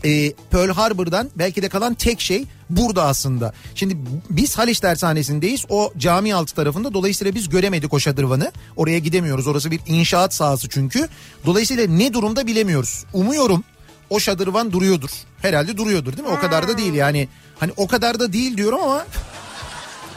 e, 0.06 0.32
Pearl 0.32 0.70
Harbor'dan 0.70 1.30
belki 1.36 1.62
de 1.62 1.70
kalan 1.70 1.94
tek 1.94 2.22
şey 2.22 2.46
burada 2.70 3.04
aslında. 3.06 3.54
Şimdi 3.76 3.98
biz 4.30 4.58
Haliç 4.58 4.80
Tersanesi'ndeyiz. 4.80 5.66
O 5.70 5.94
cami 5.98 6.36
altı 6.36 6.56
tarafında. 6.56 6.94
Dolayısıyla 6.94 7.36
biz 7.36 7.50
göremedik 7.50 7.94
o 7.94 8.00
şadırvanı. 8.00 8.52
Oraya 8.76 9.00
gidemiyoruz. 9.00 9.48
Orası 9.48 9.72
bir 9.72 9.80
inşaat 9.88 10.34
sahası 10.34 10.70
çünkü. 10.70 11.08
Dolayısıyla 11.46 11.88
ne 11.88 12.14
durumda 12.14 12.48
bilemiyoruz. 12.48 13.06
Umuyorum 13.14 13.64
o 14.10 14.20
şadırvan 14.20 14.72
duruyordur. 14.72 15.10
Herhalde 15.42 15.78
duruyordur 15.78 16.18
değil 16.18 16.28
mi? 16.28 16.36
O 16.38 16.40
kadar 16.42 16.68
da 16.68 16.78
değil 16.78 16.94
yani. 16.94 17.28
Hani 17.60 17.72
o 17.78 17.88
kadar 17.88 18.20
da 18.20 18.34
değil 18.34 18.58
diyorum 18.58 18.80
ama 18.84 19.06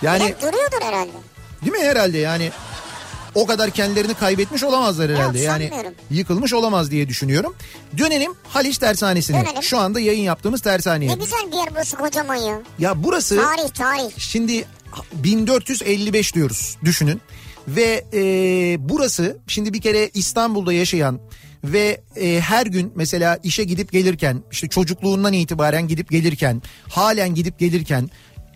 yani 0.02 0.24
Hep 0.24 0.42
duruyordur 0.42 0.82
herhalde. 0.82 1.12
Değil 1.62 1.72
mi 1.72 1.84
herhalde 1.84 2.18
yani 2.18 2.50
o 3.34 3.46
kadar 3.46 3.70
kendilerini 3.70 4.14
kaybetmiş 4.14 4.62
olamazlar 4.62 5.10
herhalde. 5.10 5.38
yani 5.38 5.68
sanmıyorum. 5.68 5.94
yıkılmış 6.10 6.52
olamaz 6.52 6.90
diye 6.90 7.08
düşünüyorum. 7.08 7.54
Dönelim 7.98 8.32
Haliç 8.48 8.78
Tersanesi'ne. 8.78 9.44
Dönelim. 9.46 9.62
Şu 9.62 9.78
anda 9.78 10.00
yayın 10.00 10.22
yaptığımız 10.22 10.60
tersaneye. 10.60 11.08
Ne 11.10 11.14
güzel 11.14 11.38
bir 11.52 11.56
yer 11.56 11.68
burası 11.70 11.96
kocaman 11.96 12.34
ya. 12.36 12.60
Ya 12.78 13.02
burası 13.04 13.36
Tarih 13.36 13.68
tarih. 13.68 14.18
şimdi 14.18 14.64
1455 15.14 16.34
diyoruz 16.34 16.76
düşünün. 16.84 17.20
Ve 17.68 18.04
e, 18.12 18.20
burası 18.88 19.38
şimdi 19.46 19.72
bir 19.72 19.80
kere 19.80 20.10
İstanbul'da 20.14 20.72
yaşayan 20.72 21.20
ve 21.64 22.00
e, 22.16 22.40
her 22.40 22.66
gün 22.66 22.92
mesela 22.94 23.38
işe 23.42 23.64
gidip 23.64 23.92
gelirken 23.92 24.42
işte 24.52 24.68
çocukluğundan 24.68 25.32
itibaren 25.32 25.88
gidip 25.88 26.10
gelirken 26.10 26.62
halen 26.88 27.34
gidip 27.34 27.58
gelirken 27.58 28.10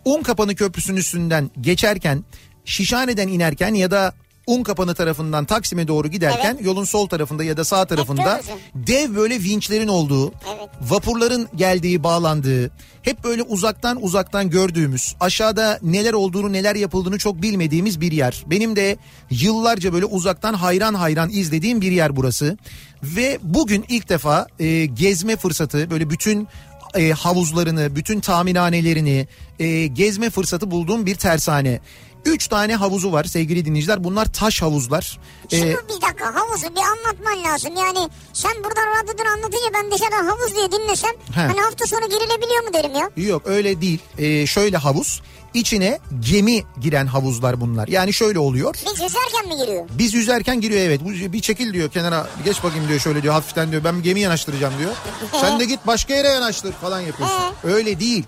Unkapanı 0.04 0.54
Köprüsü'nün 0.54 0.96
üstünden 0.96 1.50
geçerken 1.60 2.24
Şişhane'den 2.64 3.28
inerken 3.28 3.74
ya 3.74 3.90
da 3.90 4.14
Unkapanı 4.46 4.94
tarafından 4.94 5.44
Taksim'e 5.44 5.88
doğru 5.88 6.08
giderken 6.08 6.58
yolun 6.60 6.84
sol 6.84 7.08
tarafında 7.08 7.44
ya 7.44 7.56
da 7.56 7.64
sağ 7.64 7.84
tarafında 7.84 8.40
dev 8.74 9.14
böyle 9.14 9.40
vinçlerin 9.40 9.88
olduğu, 9.88 10.28
Evet. 10.28 10.68
vapurların 10.80 11.48
geldiği, 11.56 12.02
bağlandığı, 12.02 12.70
hep 13.02 13.24
böyle 13.24 13.42
uzaktan 13.42 14.02
uzaktan 14.02 14.50
gördüğümüz, 14.50 15.14
aşağıda 15.20 15.78
neler 15.82 16.12
olduğunu, 16.12 16.52
neler 16.52 16.74
yapıldığını 16.76 17.18
çok 17.18 17.42
bilmediğimiz 17.42 18.00
bir 18.00 18.12
yer. 18.12 18.44
Benim 18.46 18.76
de 18.76 18.96
yıllarca 19.30 19.92
böyle 19.92 20.04
uzaktan 20.04 20.54
hayran 20.54 20.94
hayran 20.94 21.30
izlediğim 21.30 21.80
bir 21.80 21.92
yer 21.92 22.16
burası. 22.16 22.58
Ve 23.02 23.38
bugün 23.42 23.84
ilk 23.88 24.08
defa 24.08 24.46
e, 24.58 24.86
gezme 24.86 25.36
fırsatı, 25.36 25.90
böyle 25.90 26.10
bütün 26.10 26.48
e, 26.94 27.10
havuzlarını, 27.10 27.96
bütün 27.96 28.20
tamirhanelerini 28.20 29.28
e, 29.58 29.86
gezme 29.86 30.30
fırsatı 30.30 30.70
bulduğum 30.70 31.06
bir 31.06 31.14
tersane. 31.14 31.80
Üç 32.24 32.48
tane 32.48 32.76
havuzu 32.76 33.12
var 33.12 33.24
sevgili 33.24 33.64
dinleyiciler. 33.64 34.04
Bunlar 34.04 34.32
taş 34.32 34.62
havuzlar. 34.62 35.18
Şimdi 35.50 35.66
bir 35.88 36.02
dakika 36.02 36.34
havuzu 36.34 36.66
bir 36.76 36.80
anlatman 36.80 37.44
lazım. 37.52 37.76
Yani 37.76 38.10
sen 38.32 38.52
buradan 38.64 39.02
radyodan 39.02 39.26
anlatınca 39.26 39.66
ben 39.74 39.90
dışarıdan 39.92 40.26
havuz 40.26 40.54
diye 40.54 40.72
dinlesem 40.72 41.10
He. 41.34 41.40
hani 41.40 41.60
hafta 41.60 41.86
sonu 41.86 42.00
girilebiliyor 42.04 42.62
mu 42.62 42.74
derim 42.74 42.94
ya. 42.94 43.10
Yok 43.16 43.42
öyle 43.46 43.80
değil. 43.80 43.98
Ee, 44.18 44.46
şöyle 44.46 44.76
havuz. 44.76 45.22
İçine 45.54 45.98
gemi 46.20 46.64
giren 46.80 47.06
havuzlar 47.06 47.60
bunlar. 47.60 47.88
Yani 47.88 48.12
şöyle 48.12 48.38
oluyor. 48.38 48.74
Biz 48.74 49.00
yüzerken 49.02 49.48
mi 49.48 49.56
giriyor? 49.56 49.88
Biz 49.98 50.14
yüzerken 50.14 50.60
giriyor 50.60 50.80
evet. 50.80 51.00
Bu 51.04 51.32
bir 51.32 51.40
çekil 51.40 51.72
diyor 51.72 51.90
kenara 51.90 52.26
geç 52.44 52.62
bakayım 52.64 52.88
diyor 52.88 53.00
şöyle 53.00 53.22
diyor 53.22 53.34
hafiften 53.34 53.70
diyor 53.70 53.84
ben 53.84 54.02
gemi 54.02 54.20
yanaştıracağım 54.20 54.74
diyor. 54.78 54.90
Sen 55.40 55.60
de 55.60 55.64
git 55.64 55.86
başka 55.86 56.14
yere 56.14 56.28
yanaştır 56.28 56.72
falan 56.72 57.00
yapıyorsun. 57.00 57.40
Öyle 57.64 58.00
değil. 58.00 58.24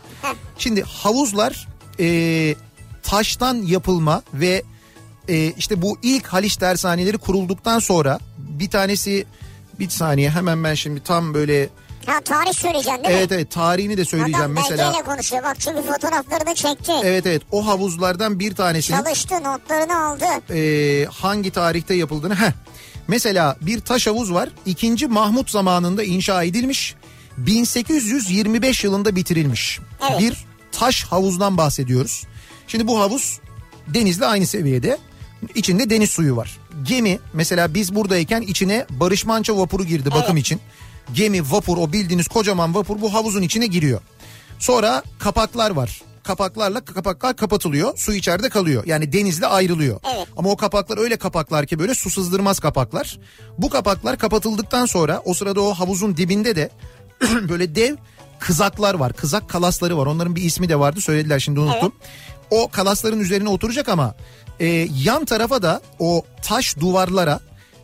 Şimdi 0.59 0.83
havuzlar 0.83 1.69
e, 2.01 2.55
taştan 3.07 3.55
yapılma 3.55 4.23
ve 4.35 4.63
e, 5.29 5.47
işte 5.53 5.83
bu 5.83 5.99
ilk 6.03 6.27
Haliç 6.27 6.57
tersaneleri 6.57 7.19
kurulduktan 7.19 7.79
sonra 7.79 8.19
bir 8.39 8.71
tanesi 8.71 9.27
bir 9.79 9.89
saniye 9.89 10.31
hemen 10.31 10.65
ben 10.65 10.75
şimdi 10.75 11.01
tam 11.03 11.35
böyle 11.35 11.69
Ha 12.07 12.21
tarih 12.21 12.53
söyleyeceksin 12.53 13.05
değil 13.05 13.17
evet 13.17 13.31
mi? 13.31 13.37
evet 13.37 13.51
tarihini 13.51 13.97
de 13.97 14.05
söyleyeceğim 14.05 14.41
Adam 14.41 14.53
mesela. 14.53 14.87
belgeyle 14.89 15.05
konuşuyor 15.05 15.43
bak 15.43 15.57
çünkü 15.61 15.83
fotoğraflarını 15.83 16.55
çekti. 16.55 16.93
Evet 17.05 17.27
evet 17.27 17.43
o 17.53 17.67
havuzlardan 17.67 18.39
bir 18.41 18.55
tanesinin 18.55 18.99
Çalıştı 19.03 19.35
notlarını 19.35 20.07
aldı. 20.07 20.25
e, 20.55 21.05
hangi 21.11 21.51
tarihte 21.51 21.95
yapıldığını. 21.95 22.35
Heh. 22.35 22.53
Mesela 23.09 23.57
bir 23.61 23.81
taş 23.81 24.07
havuz 24.07 24.33
var. 24.33 24.49
2. 24.67 25.07
Mahmut 25.07 25.51
zamanında 25.51 26.05
inşa 26.05 26.43
edilmiş. 26.43 26.95
1825 27.39 28.85
yılında 28.85 29.17
bitirilmiş. 29.17 29.81
Evet. 30.11 30.21
Bir 30.21 30.45
taş 30.73 31.05
havuzdan 31.05 31.57
bahsediyoruz. 31.57 32.25
Şimdi 32.67 32.87
bu 32.87 33.01
havuz 33.01 33.41
denizle 33.87 34.27
aynı 34.27 34.47
seviyede. 34.47 34.99
İçinde 35.55 35.91
deniz 35.91 36.11
suyu 36.11 36.37
var. 36.37 36.59
Gemi 36.83 37.19
mesela 37.33 37.75
biz 37.75 37.95
buradayken 37.95 38.41
içine 38.41 38.87
Barış 38.91 39.25
Manço 39.27 39.59
vapuru 39.59 39.85
girdi 39.85 40.11
bakım 40.11 40.37
için. 40.37 40.61
Gemi, 41.15 41.53
vapur 41.53 41.79
o 41.79 41.93
bildiğiniz 41.93 42.29
kocaman 42.29 42.75
vapur 42.75 43.01
bu 43.01 43.15
havuzun 43.15 43.43
içine 43.43 43.67
giriyor. 43.67 44.01
Sonra 44.59 45.03
kapaklar 45.19 45.71
var. 45.71 46.03
Kapaklarla 46.23 46.85
kapaklar 46.85 47.37
kapatılıyor. 47.37 47.97
Su 47.97 48.15
içeride 48.15 48.49
kalıyor. 48.49 48.83
Yani 48.87 49.13
denizle 49.13 49.47
ayrılıyor. 49.47 50.01
Evet. 50.17 50.29
Ama 50.37 50.51
o 50.51 50.57
kapaklar 50.57 50.99
öyle 50.99 51.17
kapaklar 51.17 51.67
ki 51.67 51.79
böyle 51.79 51.95
su 51.95 52.11
sızdırmaz 52.11 52.61
kapaklar. 52.61 53.19
Bu 53.59 53.71
kapaklar 53.71 54.19
kapatıldıktan 54.19 54.87
sonra 54.87 55.23
o 55.25 55.35
sırada 55.35 55.61
o 55.61 55.75
havuzun 55.75 56.17
dibinde 56.17 56.57
de 56.57 56.71
böyle 57.49 57.75
dev 57.75 57.97
kızaklar 58.39 58.95
var. 58.95 59.13
Kızak 59.13 59.49
kalasları 59.49 59.99
var. 59.99 60.07
Onların 60.07 60.37
bir 60.37 60.43
ismi 60.43 60.69
de 60.69 60.79
vardı. 60.79 61.01
Söylediler 61.01 61.39
şimdi 61.39 61.61
unuttum. 61.61 61.93
O 62.51 62.69
kalasların 62.69 63.21
üzerine 63.21 63.49
oturacak 63.49 63.89
ama 63.89 64.15
e, 64.61 64.67
yan 65.05 65.25
tarafa 65.25 65.63
da 65.63 65.81
o 65.99 66.25
taş 66.43 66.77
duvarlara 66.81 67.41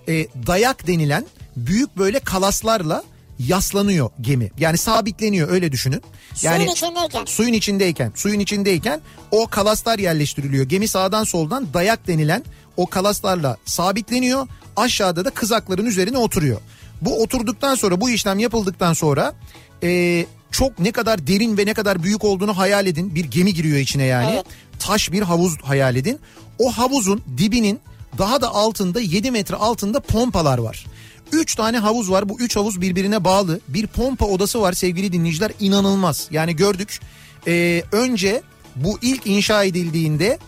e, 0.09 0.26
dayak 0.47 0.87
denilen 0.87 1.26
büyük 1.57 1.97
böyle 1.99 2.21
kalaslarla 2.21 3.02
yaslanıyor 3.38 4.11
gemi. 4.21 4.50
Yani 4.59 4.78
sabitleniyor 4.78 5.50
öyle 5.50 5.73
düşünün. 5.73 6.02
Yani 6.42 6.57
Suyun 6.59 6.73
içindeyken. 6.73 7.25
suyun 7.25 7.52
içindeyken, 7.52 8.12
suyun 8.14 8.40
içindeyken 8.40 9.00
o 9.31 9.47
kalaslar 9.47 9.99
yerleştiriliyor. 9.99 10.64
Gemi 10.64 10.88
sağdan 10.88 11.25
soldan 11.25 11.75
dayak 11.75 12.07
denilen 12.07 12.45
o 12.76 12.87
kalaslarla 12.87 13.57
sabitleniyor. 13.64 14.47
Aşağıda 14.76 15.25
da 15.25 15.31
kızakların 15.31 15.87
üzerine 15.87 16.19
oturuyor. 16.19 16.61
Bu 17.00 17.23
oturduktan 17.23 17.75
sonra 17.75 18.00
bu 18.00 18.11
işlem 18.11 18.38
yapıldıktan 18.38 18.92
sonra 18.92 19.35
e, 19.83 20.26
çok 20.52 20.78
ne 20.78 20.92
kadar 20.92 21.26
derin 21.26 21.59
ve 21.59 21.66
ne 21.66 21.75
kadar 21.75 22.02
büyük 22.02 22.25
olduğunu 22.25 22.59
hayal 22.59 22.87
edin. 22.87 23.14
Bir 23.14 23.25
gemi 23.25 23.54
giriyor 23.54 23.78
içine 23.78 24.04
yani. 24.04 24.30
Evet. 24.35 24.44
taş 24.78 25.12
bir 25.12 25.23
havuz 25.23 25.56
hayal 25.62 25.97
edin. 25.97 26.18
O 26.59 26.73
havuzun 26.73 27.23
dibinin 27.38 27.80
daha 28.18 28.40
da 28.40 28.49
altında 28.54 29.00
7 29.00 29.30
metre 29.30 29.56
altında 29.56 30.00
pompalar 30.00 30.59
var. 30.59 30.87
3 31.32 31.54
tane 31.54 31.78
havuz 31.78 32.11
var. 32.11 32.28
Bu 32.28 32.40
3 32.40 32.56
havuz 32.56 32.80
birbirine 32.80 33.25
bağlı. 33.25 33.61
Bir 33.68 33.87
pompa 33.87 34.26
odası 34.26 34.61
var 34.61 34.73
sevgili 34.73 35.12
dinleyiciler. 35.12 35.52
İnanılmaz. 35.61 36.28
Yani 36.30 36.56
gördük. 36.56 37.00
Ee, 37.47 37.82
önce 37.92 38.42
bu 38.76 38.99
ilk 39.02 39.26
inşa 39.26 39.64
edildiğinde 39.64 40.38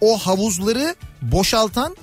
o 0.00 0.18
havuzları 0.18 0.94
boşaltan 1.22 1.96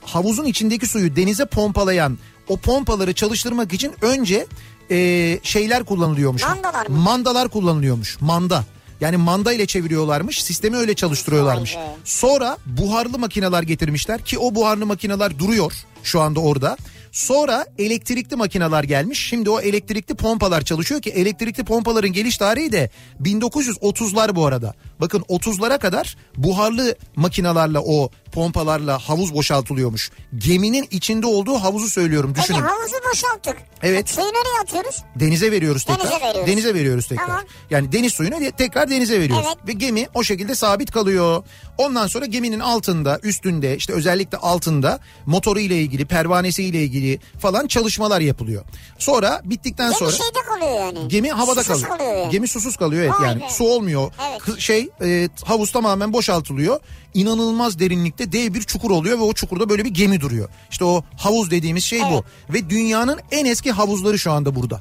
havuzun 0.00 0.44
içindeki 0.44 0.86
suyu 0.86 1.16
denize 1.16 1.44
pompalayan 1.44 2.18
o 2.48 2.56
pompaları 2.56 3.12
çalıştırmak 3.12 3.72
için 3.72 3.92
önce 4.02 4.46
e, 4.90 5.38
şeyler 5.42 5.84
kullanılıyormuş. 5.84 6.42
Mandalar 6.42 6.86
mı? 6.86 6.96
Mandalar 6.98 7.48
kullanılıyormuş. 7.48 8.20
Manda. 8.20 8.64
Yani 9.00 9.16
manda 9.16 9.52
ile 9.52 9.66
çeviriyorlarmış. 9.66 10.42
Sistemi 10.42 10.76
öyle 10.76 10.94
çalıştırıyorlarmış. 10.94 11.76
Sonra 12.04 12.58
buharlı 12.66 13.18
makineler 13.18 13.62
getirmişler 13.62 14.22
ki 14.22 14.38
o 14.38 14.54
buharlı 14.54 14.86
makineler 14.86 15.38
duruyor 15.38 15.72
şu 16.02 16.20
anda 16.20 16.40
orada. 16.40 16.76
Sonra 17.12 17.66
elektrikli 17.78 18.36
makineler 18.36 18.84
gelmiş. 18.84 19.28
Şimdi 19.28 19.50
o 19.50 19.60
elektrikli 19.60 20.14
pompalar 20.14 20.62
çalışıyor 20.62 21.02
ki 21.02 21.10
elektrikli 21.10 21.64
pompaların 21.64 22.12
geliş 22.12 22.36
tarihi 22.36 22.72
de 22.72 22.90
1930'lar 23.22 24.36
bu 24.36 24.46
arada. 24.46 24.74
Bakın 25.00 25.20
30'lara 25.20 25.78
kadar 25.78 26.16
buharlı 26.36 26.96
makinelerle 27.16 27.78
o 27.78 28.10
pompalarla 28.38 28.98
havuz 28.98 29.34
boşaltılıyormuş. 29.34 30.10
Geminin 30.38 30.86
içinde 30.90 31.26
olduğu 31.26 31.54
havuzu 31.54 31.88
söylüyorum 31.88 32.34
düşünün. 32.34 32.58
havuzu 32.58 32.94
boşalttık. 33.10 33.56
Evet. 33.82 34.08
Suyu 34.10 34.26
nereye 34.26 34.60
atıyoruz? 34.62 34.96
Denize 35.16 35.52
veriyoruz 35.52 35.84
tekrar. 35.84 36.00
Denize 36.00 36.20
veriyoruz. 36.20 36.46
Denize 36.46 36.74
veriyoruz 36.74 37.08
tekrar. 37.08 37.26
Tamam. 37.26 37.42
Yani 37.70 37.92
deniz 37.92 38.12
suyunu 38.12 38.50
tekrar 38.58 38.90
denize 38.90 39.20
veriyoruz. 39.20 39.46
Evet. 39.48 39.68
Ve 39.68 39.72
gemi 39.72 40.06
o 40.14 40.22
şekilde 40.24 40.54
sabit 40.54 40.90
kalıyor. 40.90 41.42
Ondan 41.78 42.06
sonra 42.06 42.26
geminin 42.26 42.60
altında, 42.60 43.18
üstünde 43.22 43.76
işte 43.76 43.92
özellikle 43.92 44.38
altında 44.38 45.00
motoru 45.26 45.60
ile 45.60 45.82
ilgili, 45.82 46.04
pervanesi 46.04 46.64
ile 46.64 46.82
ilgili 46.82 47.20
falan 47.38 47.66
çalışmalar 47.66 48.20
yapılıyor. 48.20 48.64
Sonra 48.98 49.40
bittikten 49.44 49.86
Gemi 49.88 49.98
sonra 49.98 50.10
şeyde 50.12 50.38
kalıyor 50.48 50.80
yani. 50.80 51.08
gemi 51.08 51.30
havada 51.30 51.62
Susuz 51.64 51.82
kalıyor. 51.82 51.98
kalıyor 51.98 52.16
yani. 52.22 52.32
Gemi 52.32 52.48
susuz 52.48 52.76
kalıyor 52.76 53.02
evet 53.02 53.12
Vay 53.20 53.28
yani 53.28 53.40
be. 53.40 53.48
su 53.50 53.64
olmuyor. 53.64 54.12
Evet. 54.30 54.60
Şey 54.60 54.88
e, 55.02 55.28
havuz 55.44 55.72
tamamen 55.72 56.12
boşaltılıyor. 56.12 56.80
İnanılmaz 57.14 57.78
derinlikte 57.78 58.27
dev 58.32 58.54
bir 58.54 58.62
çukur 58.62 58.90
oluyor 58.90 59.18
ve 59.18 59.22
o 59.22 59.32
çukurda 59.32 59.68
böyle 59.68 59.84
bir 59.84 59.90
gemi 59.90 60.20
duruyor. 60.20 60.48
İşte 60.70 60.84
o 60.84 61.04
havuz 61.16 61.50
dediğimiz 61.50 61.84
şey 61.84 62.00
bu. 62.00 62.24
Ve 62.50 62.70
dünyanın 62.70 63.18
en 63.30 63.44
eski 63.44 63.72
havuzları 63.72 64.18
şu 64.18 64.32
anda 64.32 64.54
burada. 64.54 64.80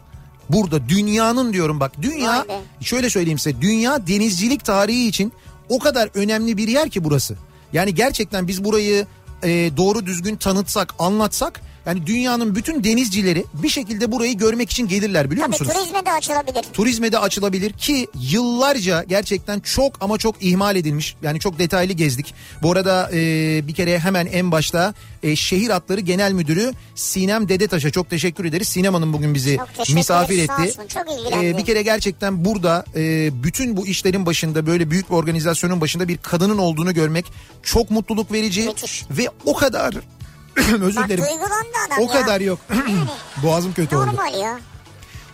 Burada 0.50 0.89
dünyanın 0.89 1.54
diyorum 1.54 1.80
bak 1.80 2.01
dünya 2.01 2.46
şöyle 2.82 3.10
söyleyeyim 3.10 3.39
size 3.39 3.62
dünya 3.62 4.08
denizcilik 4.08 4.66
tarihi 4.66 5.08
için 5.08 5.34
o 5.70 5.80
kadar 5.80 6.10
önemli 6.13 6.58
bir 6.58 6.68
yer 6.68 6.89
ki 6.89 7.04
burası. 7.04 7.38
Yani 7.74 7.96
gerçekten 7.96 8.48
biz 8.48 8.63
burayı 8.63 9.08
e, 9.44 9.50
doğru 9.77 10.06
düzgün 10.06 10.36
tanıtsak 10.36 10.96
anlatsak 11.00 11.62
yani 11.88 12.08
dünyanın 12.08 12.56
bütün 12.56 12.84
denizcileri 12.84 13.46
bir 13.53 13.70
şekilde 13.70 14.12
burayı 14.12 14.38
görmek 14.38 14.70
için 14.72 14.88
gelirler 14.88 15.32
biliyor 15.32 15.48
Tabii 15.48 15.58
musunuz? 15.60 15.74
turizme 15.74 16.06
de 16.06 16.12
açılabilir. 16.12 16.63
Turizme 16.74 17.12
de 17.12 17.20
açılabilir 17.20 17.74
ki 17.74 18.08
yıllarca 18.32 19.03
gerçekten 19.03 19.60
çok 19.60 19.98
ama 20.01 20.17
çok 20.17 20.36
ihmal 20.44 20.75
edilmiş. 20.75 21.15
Yani 21.22 21.39
çok 21.39 21.60
detaylı 21.60 21.94
gezdik. 21.94 22.34
Bu 22.62 22.72
arada 22.72 23.10
e, 23.13 23.17
bir 23.67 23.74
kere 23.75 24.00
hemen 24.00 24.25
en 24.25 24.51
başta 24.51 24.94
e, 25.24 25.36
Şehir 25.36 25.70
Hatları 25.70 26.00
Genel 26.01 26.32
Müdürü 26.32 26.72
Sinem 26.96 27.50
Dedetaş'a 27.50 27.89
çok 27.89 28.10
teşekkür 28.10 28.46
ederiz. 28.46 28.67
Sinem 28.67 28.94
Hanım 28.94 29.13
bugün 29.13 29.34
bizi 29.34 29.58
Çok 29.58 29.67
teşekkür 29.74 29.94
misafir 29.94 30.34
ederiz, 30.36 30.48
sağ 30.48 30.65
etti. 30.65 30.82
olsun, 30.82 30.88
çok. 31.34 31.44
E, 31.44 31.58
bir 31.58 31.65
kere 31.65 31.82
gerçekten 31.82 32.46
burada 32.46 32.86
e, 32.96 33.29
bütün 33.44 33.77
bu 33.77 33.88
işlerin 33.88 34.25
başında 34.25 34.67
böyle 34.67 34.91
büyük 34.91 35.10
bir 35.10 35.15
organizasyonun 35.15 35.82
başında 35.82 36.08
bir 36.08 36.17
kadının 36.17 36.58
olduğunu 36.58 36.94
görmek 36.94 37.25
çok 37.63 37.91
mutluluk 37.91 38.32
verici 38.32 38.62
Müthiş. 38.62 39.03
ve 39.12 39.29
o 39.46 39.53
kadar 39.53 39.96
özür 40.82 40.96
Bak 41.02 41.06
dilerim. 41.10 41.24
adam 41.24 42.00
O 42.00 42.14
ya. 42.14 42.22
kadar 42.22 42.42
yok. 42.42 42.60
Boğazım 43.44 43.74
kötü 43.74 43.96
oldu 43.96 44.06
Normal 44.08 44.34
ya. 44.40 44.60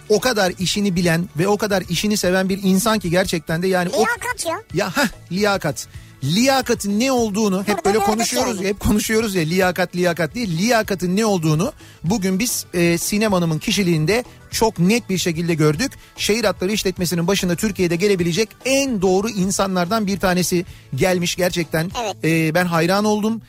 o 0.09 0.19
kadar 0.19 0.53
işini 0.59 0.95
bilen 0.95 1.29
ve 1.37 1.47
o 1.47 1.57
kadar 1.57 1.83
işini 1.89 2.17
seven 2.17 2.49
bir 2.49 2.59
insan 2.63 2.99
ki 2.99 3.09
gerçekten 3.09 3.61
de 3.61 3.67
yani 3.67 3.89
o 3.89 3.97
Liyakat 3.97 4.45
ya. 4.45 4.61
ya 4.73 4.97
heh, 4.97 5.07
liyakat. 5.31 5.87
Liyakatın 6.23 6.99
ne 6.99 7.11
olduğunu 7.11 7.59
hep 7.59 7.67
Burada 7.67 7.83
böyle 7.85 7.99
konuşuyoruz 7.99 8.55
yani. 8.55 8.63
ya, 8.63 8.69
hep 8.69 8.79
konuşuyoruz 8.79 9.35
ya 9.35 9.41
liyakat 9.43 9.95
liyakat 9.95 10.35
diye 10.35 10.47
liyakatın 10.47 11.15
ne 11.15 11.25
olduğunu 11.25 11.73
bugün 12.03 12.39
biz 12.39 12.65
e, 12.73 12.97
Sinem 12.97 13.33
Hanım'ın 13.33 13.59
kişiliğinde 13.59 14.23
çok 14.51 14.79
net 14.79 15.09
bir 15.09 15.17
şekilde 15.17 15.53
gördük. 15.53 15.91
Şehir 16.17 16.43
hatları 16.43 16.71
işletmesinin 16.71 17.27
başında 17.27 17.55
Türkiye'de 17.55 17.95
gelebilecek 17.95 18.49
en 18.65 19.01
doğru 19.01 19.29
insanlardan 19.29 20.07
bir 20.07 20.19
tanesi 20.19 20.65
gelmiş 20.95 21.35
gerçekten. 21.35 21.91
Evet. 22.03 22.15
E, 22.23 22.55
ben 22.55 22.65
hayran 22.65 23.05
oldum 23.05 23.41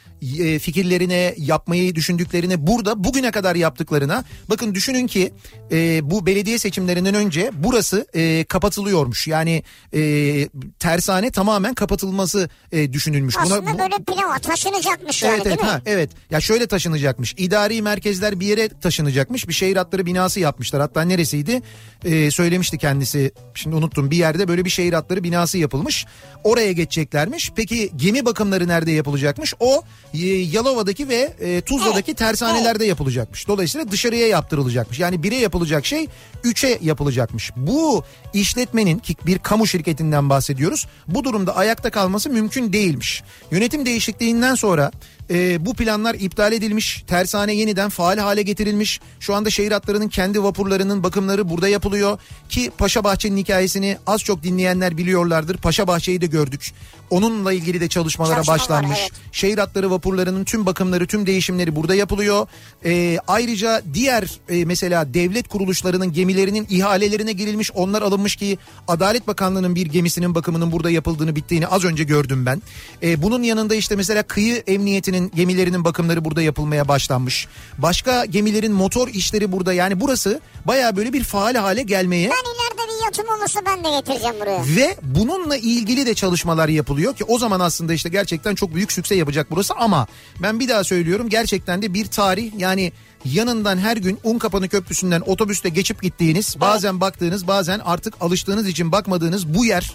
fikirlerine, 0.59 1.35
yapmayı 1.39 1.95
düşündüklerine, 1.95 2.67
burada 2.67 3.05
bugüne 3.05 3.31
kadar 3.31 3.57
yaptıklarına. 3.57 4.25
Bakın 4.51 4.75
düşünün 4.75 5.07
ki 5.07 5.33
e, 5.73 6.11
bu 6.11 6.27
belediye 6.27 6.59
seçimlerinden 6.59 7.15
önce 7.15 7.51
burası 7.55 8.07
e, 8.15 8.45
kapatılıyormuş. 8.45 9.27
Yani 9.27 9.63
e, 9.95 10.49
tersane 10.79 11.31
tamamen 11.31 11.75
kapatılması 11.75 12.49
e, 12.73 12.93
düşünülmüş. 12.93 13.35
Aslında 13.39 13.63
bu- 13.75 13.79
böyle 13.79 13.95
plan 14.07 14.39
taşınacakmış 14.41 15.23
yani 15.23 15.35
Evet 15.35 15.45
değil 15.45 15.57
evet 15.57 15.65
mi? 15.65 15.71
ha 15.71 15.81
evet. 15.87 16.11
Ya 16.31 16.41
şöyle 16.41 16.67
taşınacakmış. 16.67 17.35
İdari 17.39 17.83
merkezler 17.83 18.41
bir 18.41 18.47
yere 18.47 18.69
taşınacakmış. 18.69 19.49
Bir 19.49 19.53
şehir 19.55 19.77
hatları 19.77 20.07
binası 20.07 20.41
yapmışlar. 20.41 20.81
Hatta 20.81 21.03
neresiydi? 21.03 21.63
Ee, 22.05 22.31
söylemişti 22.31 22.79
kendisi. 22.79 23.33
Şimdi 23.55 23.77
unuttum. 23.77 24.11
Bir 24.11 24.17
yerde 24.17 24.49
böyle 24.49 24.65
bir 24.65 24.71
şehir 24.71 24.93
hatları 24.93 25.25
binası 25.25 25.59
yapılmış. 25.59 26.07
Oraya 26.45 26.73
geçeceklermiş. 26.73 27.53
Peki 27.57 27.91
gemi 27.97 28.25
bakımları 28.25 28.69
nerede 28.69 28.91
yapılacakmış? 28.91 29.55
O 29.61 29.83
e, 30.14 30.14
Yalova'daki 30.23 31.09
ve 31.09 31.35
e, 31.41 31.61
Tuzla'daki 31.61 32.15
tersanelerde 32.15 32.85
yapılacakmış. 32.85 33.49
Dolayısıyla 33.49 33.91
dışarıya 33.91 34.29
yaptırılacakmış. 34.29 34.99
Yani 34.99 35.23
bire 35.23 35.37
yapılacak 35.37 35.87
şey 35.87 36.09
üçe 36.45 36.79
yapılacakmış. 36.83 37.51
Bu 37.57 38.05
işletmenin 38.35 38.99
ki 38.99 39.17
bir 39.27 39.39
kamu 39.39 39.67
şirketinden 39.67 40.31
bahsediyoruz. 40.31 40.87
Bu 41.09 41.25
durumda 41.25 41.57
ayakta 41.57 41.91
kalması 41.91 42.31
mümkün 42.31 42.73
değilmiş. 42.73 43.23
Yönetim 43.51 43.87
değişikliğinden 43.87 44.55
sonra 44.55 44.91
e, 45.31 45.67
bu 45.67 45.75
planlar 45.75 46.15
iptal 46.15 46.53
edilmiş. 46.53 47.05
Tersane 47.07 47.55
yeniden 47.55 47.89
faal 47.89 48.19
hale 48.19 48.43
getirilmiş. 48.43 49.01
Şu 49.21 49.35
anda 49.35 49.51
şehir 49.51 49.73
hatlarının 49.73 50.09
kendi 50.09 50.43
vapurlarının 50.43 51.03
bakımları 51.03 51.49
burada 51.49 51.69
yapılıyor. 51.69 52.19
Ki 52.49 52.71
Paşa 52.79 53.05
Bahçe'nin 53.05 53.37
hikayesini 53.37 53.99
az 54.07 54.21
çok 54.21 54.43
dinleyenler 54.43 54.97
biliyorlardır. 54.97 55.57
Paşa 55.57 55.87
Bahçe'yi 55.87 56.21
de 56.21 56.27
gördük. 56.27 56.73
Onunla 57.11 57.53
ilgili 57.53 57.81
de 57.81 57.89
çalışmalara 57.89 58.35
Çalışmalar, 58.43 58.61
başlanmış. 58.61 58.99
evet. 59.01 59.11
Şehir 59.33 59.59
hatları 59.59 59.91
vapurlarının 59.91 60.45
tüm 60.45 60.67
bakımları, 60.67 61.07
tüm 61.07 61.27
değişimleri 61.27 61.77
burada 61.77 61.95
yapılıyor. 61.95 62.47
Ee, 62.85 63.19
ayrıca 63.29 63.83
diğer 63.95 64.31
e, 64.49 64.65
mesela 64.65 65.15
devlet 65.15 65.49
kuruluşlarının 65.49 66.13
gemilerinin 66.13 66.67
ihalelerine 66.71 67.33
girilmiş, 67.33 67.71
onlar 67.75 68.03
alınmış 68.03 68.37
ki 68.37 68.59
Adalet 68.89 69.27
Bakanlığı'nın 69.27 69.75
bir 69.75 69.87
gemisinin 69.87 70.35
bakımının 70.35 70.73
burada 70.73 70.91
yapıldığını, 70.91 71.37
bittiğini 71.37 71.67
az 71.67 71.85
önce 71.85 72.05
gördüm 72.05 72.47
ben. 72.47 72.63
Ee, 73.03 73.23
bunun 73.23 73.43
yanında 73.43 73.75
işte 73.75 73.97
mesela 73.97 74.23
kıyı 74.23 74.63
emniyetinin 74.67 75.14
gemilerinin 75.35 75.85
bakımları 75.85 76.25
burada 76.25 76.43
yapılmaya 76.43 76.89
başlanmış. 76.89 77.47
Başka 77.79 78.25
gemilerin 78.25 78.73
motor 78.73 79.09
işleri 79.09 79.53
burada. 79.53 79.73
Yani 79.73 80.01
burası 80.01 80.41
baya 80.65 80.97
böyle 80.97 81.13
bir 81.13 81.25
faal 81.25 81.55
hale 81.55 81.83
gelmeye 81.83 82.31
Ben 82.31 82.51
ileride 82.51 82.93
bir 82.93 83.05
yatım 83.05 83.35
olursa 83.39 83.61
ben 83.67 83.85
de 83.85 83.91
getireceğim 83.99 84.35
buraya. 84.41 84.63
ve 84.77 84.97
bununla 85.03 85.57
ilgili 85.57 86.07
de 86.07 86.15
çalışmalar 86.15 86.69
yapılıyor 86.69 87.17
ki 87.17 87.25
o 87.25 87.39
zaman 87.39 87.61
aslında 87.61 87.93
işte 87.95 88.09
gerçekten 88.09 88.55
çok 88.55 88.75
büyük 88.75 88.93
sükse 88.93 89.15
yapacak 89.15 89.47
burası 89.51 89.75
ama 89.75 90.07
ben 90.43 90.61
bir 90.61 90.69
daha 90.69 90.85
söylüyorum 90.85 91.29
gerçekten 91.29 91.83
de 91.83 91.95
bir 91.95 92.07
tarih 92.07 92.53
yani 92.59 92.93
yanından 93.25 93.79
her 93.79 93.97
gün 93.97 94.19
Unkapanı 94.25 94.69
Köprüsü'nden 94.69 95.21
otobüste 95.27 95.69
geçip 95.69 96.03
gittiğiniz 96.03 96.61
bazen 96.61 97.01
baktığınız 97.01 97.47
bazen 97.47 97.79
artık 97.85 98.15
alıştığınız 98.21 98.69
için 98.69 98.93
bakmadığınız 98.93 99.55
bu 99.55 99.65
yer 99.65 99.95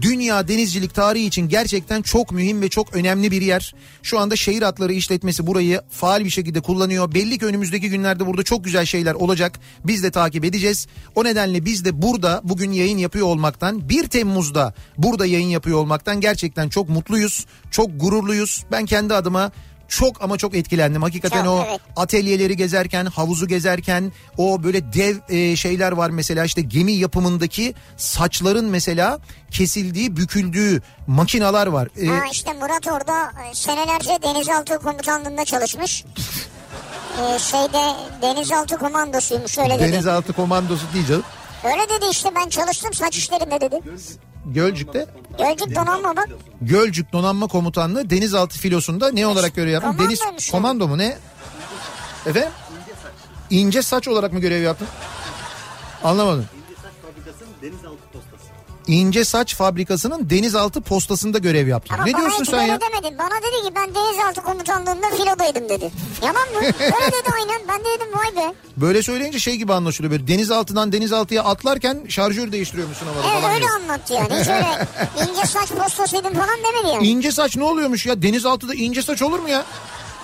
Dünya 0.00 0.48
denizcilik 0.48 0.94
tarihi 0.94 1.26
için 1.26 1.48
gerçekten 1.48 2.02
çok 2.02 2.32
mühim 2.32 2.62
ve 2.62 2.68
çok 2.68 2.94
önemli 2.94 3.30
bir 3.30 3.42
yer. 3.42 3.74
Şu 4.02 4.18
anda 4.18 4.36
şehir 4.36 4.62
hatları 4.62 4.92
işletmesi 4.92 5.46
burayı 5.46 5.80
faal 5.90 6.24
bir 6.24 6.30
şekilde 6.30 6.60
kullanıyor. 6.60 7.14
Belli 7.14 7.38
ki 7.38 7.46
önümüzdeki 7.46 7.90
günlerde 7.90 8.26
burada 8.26 8.42
çok 8.42 8.64
güzel 8.64 8.84
şeyler 8.84 9.14
olacak. 9.14 9.60
Biz 9.84 10.02
de 10.02 10.10
takip 10.10 10.44
edeceğiz. 10.44 10.86
O 11.14 11.24
nedenle 11.24 11.64
biz 11.64 11.84
de 11.84 12.02
burada 12.02 12.40
bugün 12.44 12.72
yayın 12.72 12.98
yapıyor 12.98 13.26
olmaktan 13.26 13.88
1 13.88 14.08
Temmuz'da 14.08 14.74
burada 14.98 15.26
yayın 15.26 15.48
yapıyor 15.48 15.78
olmaktan 15.78 16.20
gerçekten 16.20 16.68
çok 16.68 16.88
mutluyuz. 16.88 17.46
Çok 17.70 18.00
gururluyuz. 18.00 18.64
Ben 18.72 18.86
kendi 18.86 19.14
adıma 19.14 19.52
çok 19.88 20.22
ama 20.22 20.38
çok 20.38 20.54
etkilendim. 20.54 21.02
Hakikaten 21.02 21.44
Çok, 21.44 21.52
o 21.52 21.64
evet. 21.68 21.80
atölyeleri 21.96 22.56
gezerken, 22.56 23.06
havuzu 23.06 23.48
gezerken 23.48 24.12
o 24.38 24.62
böyle 24.62 24.92
dev 24.92 25.16
e, 25.28 25.56
şeyler 25.56 25.92
var 25.92 26.10
mesela 26.10 26.44
işte 26.44 26.62
gemi 26.62 26.92
yapımındaki 26.92 27.74
saçların 27.96 28.64
mesela 28.64 29.18
kesildiği, 29.50 30.16
büküldüğü 30.16 30.82
makinalar 31.06 31.66
var. 31.66 31.88
E, 32.02 32.06
Ha 32.06 32.24
işte 32.32 32.52
Murat 32.52 32.86
orada 32.86 33.32
e, 33.50 33.54
senelerce 33.54 34.18
denizaltı 34.22 34.78
komutanlığında 34.78 35.44
çalışmış. 35.44 36.04
Ee, 37.18 37.38
şeyde 37.38 37.94
denizaltı 38.22 38.78
komandosuymuş 38.78 39.58
öyle 39.58 39.78
dedi. 39.78 39.92
denizaltı 39.92 40.32
komandosu 40.32 40.86
değil 40.94 41.06
canım. 41.06 41.22
Öyle 41.64 41.82
dedi 41.82 42.10
işte 42.10 42.30
ben 42.36 42.48
çalıştım 42.48 42.94
saç 42.94 43.16
işlerinde 43.16 43.60
dedi. 43.60 43.80
Gölcük'te 44.54 45.06
Gölcük 45.38 45.74
donanma 45.76 46.16
bak. 46.16 46.28
Gölcük 46.60 47.12
Donanma 47.12 47.46
Komutanlığı 47.46 48.10
denizaltı 48.10 48.58
filosunda 48.58 49.12
ne 49.12 49.26
olarak 49.26 49.54
görev 49.54 49.70
yaptın? 49.70 49.98
Deniz 49.98 50.18
Komandoymuş 50.18 50.50
komando 50.50 50.88
mu 50.88 50.98
ne? 50.98 51.18
Efendim? 52.26 52.50
İnce 53.50 53.82
saç 53.82 54.08
olarak 54.08 54.32
mı 54.32 54.38
görev 54.40 54.62
yaptın? 54.62 54.88
Anlamadım. 56.04 56.46
İnce 56.54 56.80
saç 56.82 56.92
fabrikasının 57.02 57.50
denizaltı 57.62 58.07
postasında 60.80 61.38
görev 61.38 61.68
yaptın. 61.68 61.94
Ama 61.94 62.04
ne 62.04 62.16
diyorsun 62.16 62.44
sen 62.44 62.62
ya? 62.62 62.78
demedin. 62.80 63.18
Bana 63.18 63.30
dedi 63.42 63.68
ki 63.68 63.74
ben 63.76 63.94
denizaltı 63.94 64.40
komutanlığında 64.42 65.06
filodaydım 65.16 65.68
dedi. 65.68 65.90
Yalan 66.22 66.48
mı? 66.52 66.58
Öyle 66.58 66.72
dedi 67.12 67.28
aynen. 67.40 67.60
Ben 67.68 67.80
de 67.80 67.84
dedim 67.84 68.08
vay 68.14 68.36
be. 68.44 68.54
Böyle 68.76 69.02
söyleyince 69.02 69.38
şey 69.38 69.56
gibi 69.56 69.72
anlaşılıyor 69.72 70.12
böyle 70.12 70.28
denizaltından 70.28 70.92
denizaltıya 70.92 71.44
atlarken 71.44 72.00
şarjör 72.08 72.52
değiştiriyormuşsun 72.52 73.06
havada 73.06 73.22
Evet 73.32 73.40
falan. 73.42 73.54
öyle 73.54 73.62
diyor. 73.64 73.74
anlattı 73.80 74.12
yani. 74.14 74.40
Hiç 74.40 74.48
öyle 74.48 74.86
ince 75.30 75.46
saç 75.46 75.68
postasıydım 75.68 76.34
falan 76.34 76.58
demedi 76.58 76.94
yani. 76.94 77.06
İnce 77.06 77.32
saç 77.32 77.56
ne 77.56 77.64
oluyormuş 77.64 78.06
ya? 78.06 78.22
Denizaltıda 78.22 78.74
ince 78.74 79.02
saç 79.02 79.22
olur 79.22 79.38
mu 79.38 79.48
ya? 79.48 79.64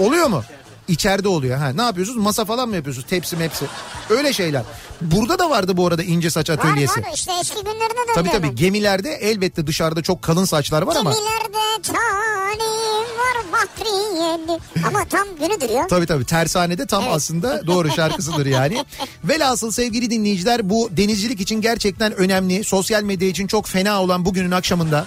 Oluyor 0.00 0.27
mu? 0.27 0.42
İçeride 0.88 1.29
oluyor. 1.29 1.59
Ha, 1.59 1.68
ne 1.68 1.83
yapıyorsunuz? 1.83 2.18
Masa 2.18 2.44
falan 2.44 2.68
mı 2.68 2.77
yapıyorsunuz? 2.77 3.07
Tepsi 3.09 3.37
mepsi. 3.37 3.66
Öyle 4.11 4.33
şeyler. 4.33 4.62
Burada 5.01 5.38
da 5.38 5.51
vardı 5.51 5.77
bu 5.77 5.87
arada 5.87 6.03
ince 6.03 6.31
saç 6.31 6.51
Var 6.51 6.55
atölyesi. 6.55 7.01
var 7.01 7.09
işte 7.14 7.33
eski 7.40 7.57
günlerine 7.57 7.81
döndü 7.81 8.12
Tabii 8.14 8.31
tabii 8.31 8.55
gemilerde 8.55 9.11
elbette 9.14 9.66
dışarıda 9.66 10.03
çok 10.03 10.23
kalın 10.23 10.44
saçlar 10.44 10.83
var 10.83 10.97
ama. 10.97 11.12
Gemilerde 11.12 11.83
talim 11.83 13.05
var 13.18 13.44
bahriyeli. 13.53 14.61
Ama 14.87 15.05
tam 15.05 15.27
günüdür 15.40 15.70
ya. 15.75 15.87
Tabii 15.87 16.07
tabii 16.07 16.25
tersanede 16.25 16.87
tam 16.87 17.05
aslında 17.11 17.66
doğru 17.66 17.90
şarkısıdır 17.90 18.47
yani. 18.47 18.85
Velhasıl 19.25 19.70
sevgili 19.70 20.11
dinleyiciler 20.11 20.70
bu 20.70 20.88
denizcilik 20.92 21.40
için 21.40 21.61
gerçekten 21.61 22.12
önemli. 22.12 22.64
Sosyal 22.64 23.03
medya 23.03 23.29
için 23.29 23.47
çok 23.47 23.66
fena 23.66 24.03
olan 24.03 24.25
bugünün 24.25 24.51
akşamında. 24.51 25.07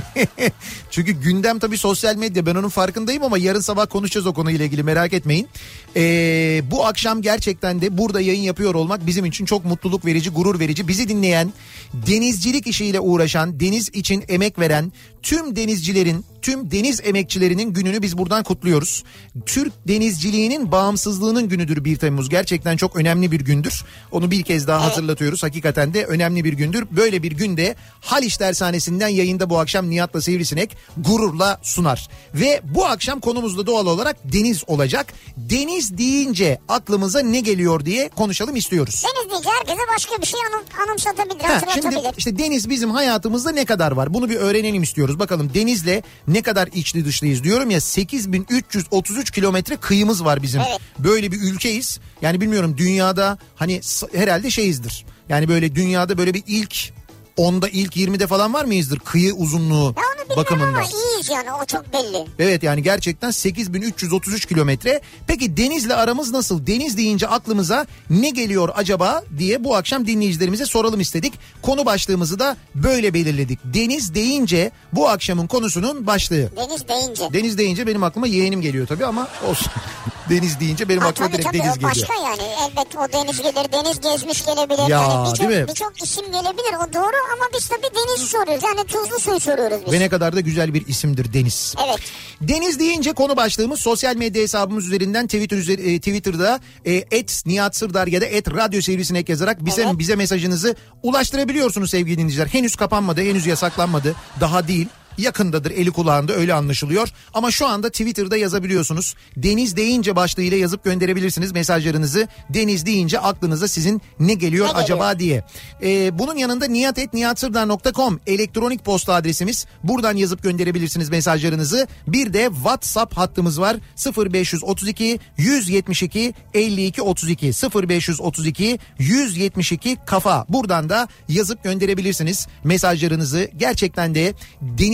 Çünkü 0.90 1.12
gündem 1.12 1.58
tabii 1.58 1.78
sosyal 1.78 2.16
medya 2.16 2.46
ben 2.46 2.54
onun 2.54 2.68
farkındayım 2.68 3.22
ama 3.22 3.38
yarın 3.38 3.60
sabah 3.60 3.86
konuşacağız 3.86 4.26
o 4.26 4.34
konuyla 4.34 4.64
ilgili 4.64 4.82
merak 4.82 5.12
etmeyin. 5.12 5.48
Ee, 5.96 6.62
bu 6.70 6.86
akşam 6.86 7.22
gerçekten 7.22 7.80
de 7.80 7.98
burada 7.98 8.20
yayın 8.20 8.42
yapıyor 8.42 8.74
olmak 8.74 9.06
bizim 9.06 9.24
için 9.24 9.44
çok 9.44 9.64
mutluluk 9.64 10.06
verici, 10.06 10.30
gurur 10.30 10.60
verici. 10.60 10.88
Bizi 10.88 11.08
dinleyen, 11.08 11.52
denizcilik 11.92 12.66
işiyle 12.66 13.00
uğraşan, 13.00 13.60
deniz 13.60 13.88
için 13.88 14.24
emek 14.28 14.58
veren 14.58 14.92
tüm 15.22 15.56
denizcilerin, 15.56 16.24
tüm 16.42 16.70
deniz 16.70 17.00
emekçilerinin 17.04 17.72
gününü 17.72 18.02
biz 18.02 18.18
buradan 18.18 18.42
kutluyoruz. 18.44 19.04
Türk 19.46 19.72
denizciliğinin 19.88 20.72
bağımsızlığının 20.72 21.48
günüdür 21.48 21.84
1 21.84 21.96
Temmuz. 21.96 22.28
Gerçekten 22.28 22.76
çok 22.76 22.96
önemli 22.96 23.32
bir 23.32 23.40
gündür. 23.40 23.84
Onu 24.10 24.30
bir 24.30 24.42
kez 24.42 24.66
daha 24.66 24.84
hatırlatıyoruz. 24.84 25.42
Hakikaten 25.42 25.94
de 25.94 26.04
önemli 26.04 26.44
bir 26.44 26.52
gündür. 26.52 26.86
Böyle 26.90 27.22
bir 27.22 27.32
günde 27.32 27.74
Haliç 28.00 28.40
Dershanesi'nden 28.40 29.08
yayında 29.08 29.50
bu 29.50 29.58
akşam 29.58 29.90
Nihat'la 29.90 30.22
Sivrisinek 30.22 30.76
gururla 30.96 31.60
sunar. 31.62 32.08
Ve 32.34 32.60
bu 32.64 32.86
akşam 32.86 33.20
konumuz 33.20 33.58
da 33.58 33.66
doğal 33.66 33.86
olarak 33.86 34.16
deniz 34.32 34.62
olacak. 34.66 35.06
Deniz 35.36 35.98
deyince 35.98 36.58
aklımıza 36.68 37.20
ne 37.20 37.40
geliyor 37.40 37.84
diye 37.84 38.08
konuşalım 38.08 38.56
istiyoruz. 38.56 39.02
Deniz 39.04 39.30
deyince 39.30 39.48
herkese 39.58 39.82
başka 39.94 40.22
bir 40.22 40.26
şey 40.26 40.40
anım, 40.52 40.64
anımsatabilir, 40.88 41.40
Ha, 41.44 41.54
hatırlatabilir. 41.54 41.92
şimdi 41.92 42.14
işte 42.18 42.38
deniz 42.38 42.70
bizim 42.70 42.90
hayatımızda 42.90 43.50
ne 43.50 43.64
kadar 43.64 43.92
var? 43.92 44.14
Bunu 44.14 44.28
bir 44.30 44.36
öğrenelim 44.36 44.82
istiyoruz. 44.82 45.18
Bakalım 45.18 45.50
denizle 45.54 46.02
ne 46.32 46.42
kadar 46.42 46.68
içli 46.74 47.04
dışlıyız 47.04 47.44
diyorum 47.44 47.70
ya 47.70 47.80
8333 47.80 49.30
kilometre 49.30 49.76
kıyımız 49.76 50.24
var 50.24 50.42
bizim. 50.42 50.60
Evet. 50.60 50.80
Böyle 50.98 51.32
bir 51.32 51.40
ülkeyiz. 51.40 52.00
Yani 52.22 52.40
bilmiyorum 52.40 52.74
dünyada 52.78 53.38
hani 53.56 53.80
herhalde 54.14 54.50
şeyizdir. 54.50 55.04
Yani 55.28 55.48
böyle 55.48 55.74
dünyada 55.74 56.18
böyle 56.18 56.34
bir 56.34 56.42
ilk 56.46 56.92
onda 57.36 57.68
ilk 57.68 57.96
20'de 57.96 58.26
falan 58.26 58.54
var 58.54 58.64
mıyızdır 58.64 58.98
kıyı 58.98 59.34
uzunluğu 59.34 59.84
Ya 59.84 59.88
onu 59.90 59.94
bilmiyorum 59.94 60.36
bakımında. 60.36 60.66
ama 60.68 60.82
iyiyiz 60.82 61.30
yani 61.30 61.52
o 61.62 61.64
çok 61.64 61.92
belli. 61.92 62.26
Evet 62.38 62.62
yani 62.62 62.82
gerçekten 62.82 63.30
8333 63.30 64.46
kilometre. 64.46 65.00
Peki 65.26 65.56
denizle 65.56 65.94
aramız 65.94 66.32
nasıl? 66.32 66.66
Deniz 66.66 66.96
deyince 66.96 67.26
aklımıza 67.28 67.86
ne 68.10 68.30
geliyor 68.30 68.68
acaba 68.74 69.22
diye 69.38 69.64
bu 69.64 69.76
akşam 69.76 70.06
dinleyicilerimize 70.06 70.66
soralım 70.66 71.00
istedik. 71.00 71.32
Konu 71.62 71.86
başlığımızı 71.86 72.38
da 72.38 72.56
böyle 72.74 73.14
belirledik. 73.14 73.58
Deniz 73.64 74.14
deyince 74.14 74.70
bu 74.92 75.08
akşamın 75.08 75.46
konusunun 75.46 76.06
başlığı. 76.06 76.50
Deniz 76.56 76.88
deyince. 76.88 77.28
Deniz 77.32 77.58
deyince 77.58 77.86
benim 77.86 78.02
aklıma 78.02 78.26
yeğenim 78.26 78.60
geliyor 78.60 78.86
tabii 78.86 79.06
ama 79.06 79.28
olsun. 79.48 79.72
deniz 80.30 80.60
deyince 80.60 80.88
benim 80.88 81.00
Ha, 81.02 81.08
aklıma 81.08 81.28
tabii 81.28 81.38
direkt 81.38 81.48
tabii 81.48 81.58
deniz 81.58 81.74
geliyor. 81.74 81.90
başka 81.90 82.14
yani 82.14 82.42
elbet 82.62 82.96
o 82.96 83.12
deniz 83.12 83.42
gelir 83.42 83.72
deniz 83.72 84.00
gezmiş 84.00 84.46
gelebilir. 84.46 84.88
Ya, 84.88 85.02
yani 85.02 85.30
birçok, 85.32 85.48
değil 85.48 85.60
mi? 85.60 85.68
birçok 85.68 86.02
isim 86.02 86.26
gelebilir 86.26 86.74
o 86.88 86.92
doğru 86.92 87.16
ama 87.36 87.44
biz 87.54 87.68
tabii 87.68 87.82
denizi 87.94 88.26
soruyoruz 88.26 88.64
yani 88.64 88.84
tuzlu 88.86 89.20
suyu 89.20 89.40
soruyoruz 89.40 89.78
biz. 89.86 89.92
Ve 89.92 90.00
ne 90.00 90.08
kadar 90.08 90.36
da 90.36 90.40
güzel 90.40 90.74
bir 90.74 90.86
isimdir 90.86 91.32
Deniz. 91.32 91.74
Evet. 91.88 91.98
Deniz 92.40 92.78
deyince 92.78 93.12
konu 93.12 93.36
başlığımız 93.36 93.80
sosyal 93.80 94.16
medya 94.16 94.42
hesabımız 94.42 94.86
üzerinden 94.86 95.26
Twitter 95.26 95.56
üzeri- 95.56 95.94
e, 95.94 95.98
Twitter'da 95.98 96.60
e, 96.84 96.92
et 96.94 97.42
Nihat 97.46 97.76
Sırdar 97.76 98.06
ya 98.06 98.20
da 98.20 98.24
et 98.26 98.48
radyo 98.50 98.80
sivrisinek 98.80 99.28
yazarak 99.28 99.64
bize 99.64 99.82
Evet. 99.82 99.98
bize 99.98 100.16
mesajınızı 100.16 100.76
ulaştırabiliyorsunuz 101.02 101.90
sevgili 101.90 102.18
dinleyiciler. 102.18 102.46
Henüz 102.46 102.76
kapanmadı, 102.76 103.20
henüz 103.20 103.46
yasaklanmadı. 103.46 104.14
Daha 104.40 104.68
değil. 104.68 104.88
Yakındadır 105.18 105.70
eli 105.70 105.90
kulağında 105.90 106.32
öyle 106.32 106.54
anlaşılıyor. 106.54 107.08
Ama 107.34 107.50
şu 107.50 107.66
anda 107.66 107.90
Twitter'da 107.90 108.36
yazabiliyorsunuz. 108.36 109.14
Deniz 109.36 109.76
deyince 109.76 110.16
başlığıyla 110.16 110.56
yazıp 110.56 110.84
gönderebilirsiniz 110.84 111.52
mesajlarınızı. 111.52 112.28
Deniz 112.50 112.86
deyince 112.86 113.18
aklınıza 113.18 113.68
sizin 113.68 114.02
ne 114.20 114.34
geliyor 114.34 114.66
Ne 114.66 114.70
geliyor? 114.70 114.84
acaba 114.84 115.18
diye. 115.18 115.44
Ee, 115.82 116.18
bunun 116.18 116.36
yanında 116.36 116.66
niyatetniyatsırdar.com 116.66 118.20
elektronik 118.26 118.84
posta 118.84 119.14
adresimiz. 119.14 119.66
Buradan 119.84 120.16
yazıp 120.16 120.42
gönderebilirsiniz 120.42 121.10
mesajlarınızı. 121.10 121.86
Bir 122.06 122.32
de 122.32 122.50
WhatsApp 122.54 123.16
hattımız 123.16 123.60
var. 123.60 123.76
0532 124.16 125.20
172 125.36 126.34
52 126.54 127.02
32 127.02 127.46
0532 127.74 128.78
172 128.98 129.96
kafa. 130.06 130.46
Buradan 130.48 130.88
da 130.88 131.08
yazıp 131.28 131.64
gönderebilirsiniz 131.64 132.46
mesajlarınızı. 132.64 133.50
Gerçekten 133.56 134.14
de 134.14 134.34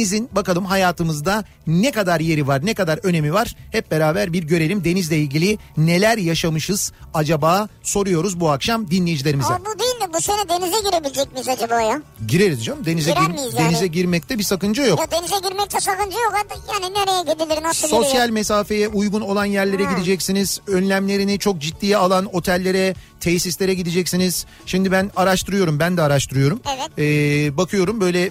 denizin 0.08 0.28
bakalım 0.32 0.64
hayatımızda 0.64 1.44
ne 1.66 1.90
kadar 1.92 2.20
yeri 2.20 2.46
var, 2.46 2.66
ne 2.66 2.74
kadar 2.74 2.98
önemi 3.02 3.32
var. 3.32 3.54
Hep 3.72 3.90
beraber 3.90 4.32
bir 4.32 4.42
görelim 4.44 4.84
denizle 4.84 5.18
ilgili 5.18 5.58
neler 5.76 6.18
yaşamışız 6.18 6.92
acaba 7.14 7.68
soruyoruz 7.82 8.40
bu 8.40 8.50
akşam 8.50 8.90
dinleyicilerimize. 8.90 9.48
Ama 9.54 9.60
bu 9.64 9.78
değil 9.78 9.94
de 10.10 10.14
bu 10.14 10.20
sene 10.20 10.48
denize 10.48 10.80
girebilecek 10.90 11.32
miyiz 11.32 11.48
acaba 11.48 11.80
ya? 11.80 12.02
Gireriz 12.28 12.64
canım. 12.64 12.84
Denize 12.86 13.10
Girer 13.10 13.22
gir- 13.22 13.58
yani? 13.58 13.68
denize 13.68 13.86
girmekte 13.86 14.38
bir 14.38 14.42
sakınca 14.44 14.86
yok. 14.86 14.98
Ya 15.00 15.10
denize 15.10 15.48
girmekte 15.48 15.80
sakınca 15.80 16.18
yok. 16.20 16.34
Yani 16.82 16.94
nereye 16.94 17.34
gidilir 17.34 17.62
nasıl 17.62 17.88
Sosyal 17.88 18.12
girilir? 18.12 18.30
mesafeye 18.30 18.88
uygun 18.88 19.20
olan 19.20 19.44
yerlere 19.44 19.84
Ha. 19.84 19.92
gideceksiniz. 19.92 20.60
Önlemlerini 20.66 21.38
çok 21.38 21.58
ciddiye 21.58 21.96
alan 21.96 22.34
otellere, 22.36 22.94
tesislere 23.20 23.74
gideceksiniz. 23.74 24.46
Şimdi 24.66 24.92
ben 24.92 25.10
araştırıyorum. 25.16 25.78
Ben 25.78 25.96
de 25.96 26.02
araştırıyorum. 26.02 26.60
Evet. 26.76 26.88
Ee, 26.98 27.56
bakıyorum 27.56 28.00
böyle 28.00 28.22
e, 28.24 28.30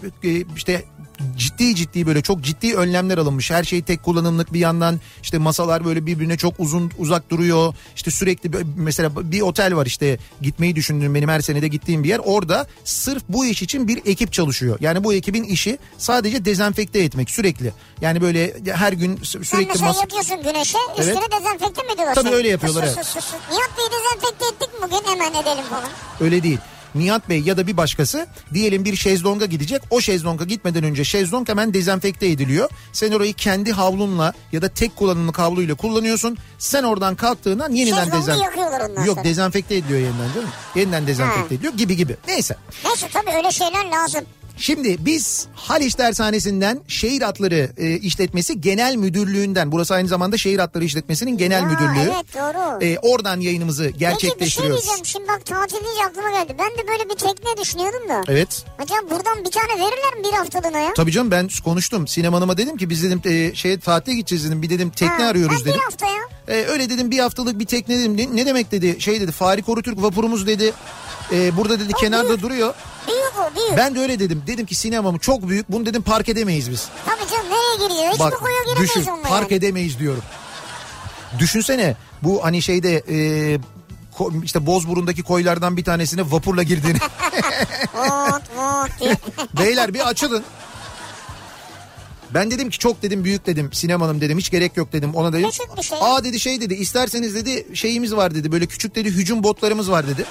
işte 0.55 0.83
ciddi 1.57 1.75
ciddi 1.75 2.05
böyle 2.07 2.21
çok 2.21 2.41
ciddi 2.41 2.75
önlemler 2.75 3.17
alınmış. 3.17 3.51
Her 3.51 3.63
şey 3.63 3.81
tek 3.81 4.03
kullanımlık 4.03 4.53
bir 4.53 4.59
yandan 4.59 4.99
işte 5.23 5.37
masalar 5.37 5.85
böyle 5.85 6.05
birbirine 6.05 6.37
çok 6.37 6.53
uzun 6.59 6.91
uzak 6.97 7.29
duruyor. 7.29 7.73
İşte 7.95 8.11
sürekli 8.11 8.51
mesela 8.75 9.31
bir 9.31 9.41
otel 9.41 9.75
var 9.75 9.85
işte 9.85 10.17
gitmeyi 10.41 10.75
düşündüğüm 10.75 11.15
benim 11.15 11.29
her 11.29 11.41
senede 11.41 11.67
gittiğim 11.67 12.03
bir 12.03 12.09
yer. 12.09 12.21
Orada 12.25 12.67
sırf 12.83 13.23
bu 13.29 13.45
iş 13.45 13.61
için 13.61 13.87
bir 13.87 14.01
ekip 14.05 14.33
çalışıyor. 14.33 14.77
Yani 14.81 15.03
bu 15.03 15.13
ekibin 15.13 15.43
işi 15.43 15.77
sadece 15.97 16.45
dezenfekte 16.45 16.99
etmek 16.99 17.29
sürekli. 17.29 17.73
Yani 18.01 18.21
böyle 18.21 18.53
her 18.73 18.93
gün 18.93 19.17
sü- 19.17 19.25
Sen 19.25 19.41
sürekli 19.43 19.67
mesela 19.67 19.91
mas- 19.91 19.99
yatıyorsun 20.01 20.43
güneşe 20.43 20.77
üstüne 20.99 21.19
Evet. 21.19 21.31
dezenfekte 21.39 21.83
mi 21.83 21.91
ediyorlar? 21.93 22.15
Tabii 22.15 22.29
öyle 22.29 22.47
yapıyorlar, 22.47 22.83
Sus, 22.87 22.95
evet. 22.95 23.05
sus, 23.05 23.13
sus, 23.15 23.23
sus. 23.31 23.39
Nihat 23.51 23.71
Bey'i 23.77 23.89
dezenfekte 23.91 24.45
ettik 24.45 24.73
mi 24.81 24.87
bugün 24.87 25.11
hemen 25.11 25.41
edelim 25.41 25.63
falan. 25.69 25.89
Öyle 26.21 26.43
değil. 26.43 26.57
Nihat 26.95 27.29
Bey 27.29 27.39
ya 27.39 27.57
da 27.57 27.67
bir 27.67 27.77
başkası 27.77 28.27
diyelim 28.53 28.85
bir 28.85 28.95
şezlonga 28.95 29.45
gidecek. 29.45 29.81
O 29.89 30.01
şezlonga 30.01 30.45
gitmeden 30.45 30.83
önce 30.83 31.03
şezlong 31.03 31.49
hemen 31.49 31.73
dezenfekte 31.73 32.27
ediliyor. 32.27 32.69
Sen 32.93 33.11
orayı 33.11 33.33
kendi 33.33 33.71
havlunla 33.71 34.33
ya 34.51 34.61
da 34.61 34.69
tek 34.69 34.95
kullanımlık 34.95 35.39
havluyla 35.39 35.75
kullanıyorsun. 35.75 36.37
Sen 36.57 36.83
oradan 36.83 37.15
kalktığından 37.15 37.71
yeniden 37.71 38.11
dezenfekte... 38.11 39.01
Yok 39.05 39.15
sonra. 39.15 39.23
dezenfekte 39.23 39.75
ediliyor 39.75 39.99
yeniden 39.99 40.33
canım. 40.35 40.49
Yeniden 40.75 41.07
dezenfekte 41.07 41.41
Ha. 41.49 41.55
ediliyor 41.55 41.73
gibi 41.73 41.95
gibi. 41.95 42.15
Neyse. 42.27 42.55
Neyse 42.85 43.07
tabii 43.13 43.31
öyle 43.37 43.51
şeyler 43.51 43.85
lazım. 43.85 44.21
Şimdi 44.57 44.97
biz 45.05 45.47
Haliç 45.55 45.97
Dershanesi'nden 45.97 46.81
Şehir 46.87 47.21
Hatları 47.21 47.69
e, 47.77 47.97
İşletmesi 47.97 48.61
Genel 48.61 48.95
Müdürlüğü'nden 48.95 49.71
burası 49.71 49.93
aynı 49.93 50.07
zamanda 50.07 50.37
Şehir 50.37 50.59
Hatları 50.59 50.83
İşletmesi'nin 50.85 51.37
genel 51.37 51.63
Aa, 51.63 51.65
müdürlüğü. 51.65 52.11
Evet 52.15 52.25
doğru. 52.35 52.83
E, 52.83 52.99
oradan 52.99 53.39
yayınımızı 53.39 53.83
Peki 53.83 53.93
bir 53.95 53.99
şey 53.99 54.09
gerçekleştiriyoruz. 54.09 54.81
diyeceğim. 54.83 55.05
Şimdi 55.05 55.27
bak 55.27 55.45
tatil 55.45 55.75
deyince 55.85 56.05
aklıma 56.09 56.31
geldi. 56.31 56.55
Ben 56.59 56.69
de 56.83 56.87
böyle 56.87 57.09
bir 57.09 57.15
tekne 57.15 57.61
düşünüyordum 57.61 58.09
da. 58.09 58.23
Evet. 58.27 58.65
Acaba 58.79 58.99
buradan 59.11 59.45
bir 59.45 59.51
tane 59.51 59.73
verirler 59.73 60.13
mi 60.17 60.23
bir 60.23 60.31
haftalığına 60.37 60.79
ya? 60.79 60.93
Tabii 60.93 61.11
canım 61.11 61.31
ben 61.31 61.49
konuştum. 61.65 62.07
Sinem 62.07 62.33
Hanım'a 62.33 62.57
dedim 62.57 62.77
ki 62.77 62.89
biz 62.89 63.03
dedim 63.03 63.21
e, 63.25 63.55
şeye 63.55 63.79
tatile 63.79 64.15
gideceğiz 64.15 64.45
dedim. 64.45 64.61
Bir 64.61 64.69
dedim 64.69 64.89
tekne 64.89 65.23
Ha, 65.23 65.29
arıyoruz 65.29 65.65
dedim. 65.65 65.73
Bir 65.73 65.79
hafta 65.83 66.05
ya. 66.05 66.21
E, 66.47 66.65
öyle 66.65 66.89
dedim 66.89 67.11
bir 67.11 67.19
haftalık 67.19 67.59
bir 67.59 67.65
tekne 67.65 67.99
dedim. 67.99 68.17
Ne, 68.17 68.35
ne 68.35 68.45
demek 68.45 68.71
dedi? 68.71 68.95
Şey 69.01 69.21
dedi 69.21 69.31
Fahri 69.31 69.61
Korutürk 69.63 70.01
vapurumuz 70.01 70.47
dedi. 70.47 70.73
E, 71.31 71.57
burada 71.57 71.79
dedi 71.79 71.93
kenarda 71.93 72.29
büyük. 72.29 72.41
duruyor. 72.41 72.73
Büyük 73.07 73.33
o 73.39 73.55
büyük. 73.55 73.77
Ben 73.77 73.95
de 73.95 73.99
öyle 73.99 74.19
dedim. 74.19 74.43
Dedim 74.47 74.65
ki 74.65 74.75
sinemamı 74.75 75.19
çok 75.19 75.47
büyük. 75.49 75.71
Bunu 75.71 75.85
dedim 75.85 76.01
park 76.01 76.29
edemeyiz 76.29 76.71
biz. 76.71 76.87
Tabii 77.05 77.29
canım 77.31 77.45
nereye 77.49 77.87
giriyor? 77.87 78.13
Hiçbir 78.13 78.25
Bak 78.25 78.39
koya 78.39 78.63
giremeyiz 78.65 78.95
düşün 78.95 79.11
onunla 79.11 79.27
park 79.29 79.51
yani. 79.51 79.57
edemeyiz 79.57 79.99
diyorum. 79.99 80.23
Düşünsene 81.39 81.95
bu 82.23 82.43
hani 82.45 82.61
şeyde 82.61 83.03
e, 83.09 83.17
işte 84.43 84.65
Bozburun'daki 84.65 85.23
koylardan 85.23 85.77
bir 85.77 85.83
tanesine 85.83 86.21
vapurla 86.31 86.63
girdiğini. 86.63 86.97
Beyler 89.59 89.93
bir 89.93 90.07
açılın. 90.07 90.43
Ben 92.33 92.51
dedim 92.51 92.69
ki 92.69 92.79
çok 92.79 93.01
dedim 93.01 93.23
büyük 93.23 93.45
dedim 93.45 93.73
sinemanım 93.73 94.21
dedim 94.21 94.37
hiç 94.37 94.49
gerek 94.49 94.77
yok 94.77 94.93
dedim 94.93 95.15
ona 95.15 95.33
dedim. 95.33 95.49
Şey. 95.81 95.97
Aa 96.01 96.23
dedi 96.23 96.39
şey 96.39 96.61
dedi 96.61 96.73
isterseniz 96.73 97.35
dedi 97.35 97.67
şeyimiz 97.73 98.15
var 98.15 98.35
dedi 98.35 98.51
böyle 98.51 98.65
küçük 98.65 98.95
dedi 98.95 99.09
hücum 99.09 99.43
botlarımız 99.43 99.91
var 99.91 100.07
dedi. 100.07 100.25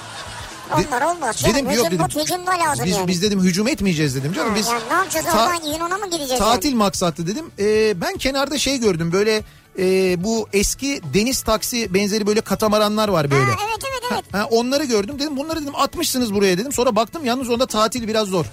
Onlar 0.73 1.01
olmaz. 1.01 1.43
Dedim 1.45 1.65
Hücum 1.69 1.83
yok 1.83 1.91
dedim. 1.91 1.99
bot 2.05 2.15
hücum 2.15 2.47
da 2.47 2.51
lazım 2.51 2.85
Biz, 2.85 2.95
yani. 2.95 3.07
biz 3.07 3.21
dedim 3.21 3.39
hücum 3.41 3.67
etmeyeceğiz 3.67 4.15
dedim 4.15 4.33
canım. 4.33 4.55
Biz 4.55 4.67
yani 4.67 4.81
ne 4.89 4.93
yapacağız 4.93 5.25
ta- 5.25 5.45
oradan 5.47 5.65
Yunan'a 5.73 5.97
mı 5.97 6.05
gideceğiz 6.05 6.39
tatil 6.39 6.69
yani? 6.69 6.77
maksatlı 6.77 7.27
dedim. 7.27 7.45
Ee, 7.59 8.01
ben 8.01 8.17
kenarda 8.17 8.57
şey 8.57 8.77
gördüm 8.77 9.11
böyle 9.11 9.41
e, 9.79 9.83
bu 10.23 10.47
eski 10.53 11.01
deniz 11.13 11.41
taksi 11.41 11.93
benzeri 11.93 12.27
böyle 12.27 12.41
katamaranlar 12.41 13.09
var 13.09 13.31
böyle. 13.31 13.43
Ha, 13.51 13.59
evet 13.69 13.83
evet 13.91 14.11
evet. 14.11 14.23
Ha, 14.31 14.47
onları 14.51 14.83
gördüm 14.83 15.19
dedim 15.19 15.37
bunları 15.37 15.61
dedim 15.61 15.75
atmışsınız 15.75 16.33
buraya 16.33 16.57
dedim. 16.57 16.71
Sonra 16.71 16.95
baktım 16.95 17.25
yalnız 17.25 17.49
onda 17.49 17.65
tatil 17.65 18.07
biraz 18.07 18.27
zor. 18.27 18.45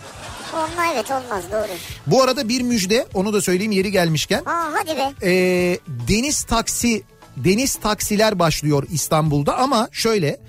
Onunla 0.54 0.92
evet 0.94 1.10
olmaz 1.10 1.44
doğru. 1.52 1.68
Bu 2.06 2.22
arada 2.22 2.48
bir 2.48 2.62
müjde 2.62 3.06
onu 3.14 3.32
da 3.32 3.40
söyleyeyim 3.40 3.72
yeri 3.72 3.90
gelmişken. 3.92 4.42
Aa 4.46 4.70
hadi 4.72 4.96
be. 4.96 5.12
Ee, 5.22 5.78
deniz 6.08 6.42
taksi 6.44 7.02
deniz 7.36 7.74
taksiler 7.76 8.38
başlıyor 8.38 8.86
İstanbul'da 8.90 9.56
ama 9.56 9.88
şöyle 9.92 10.40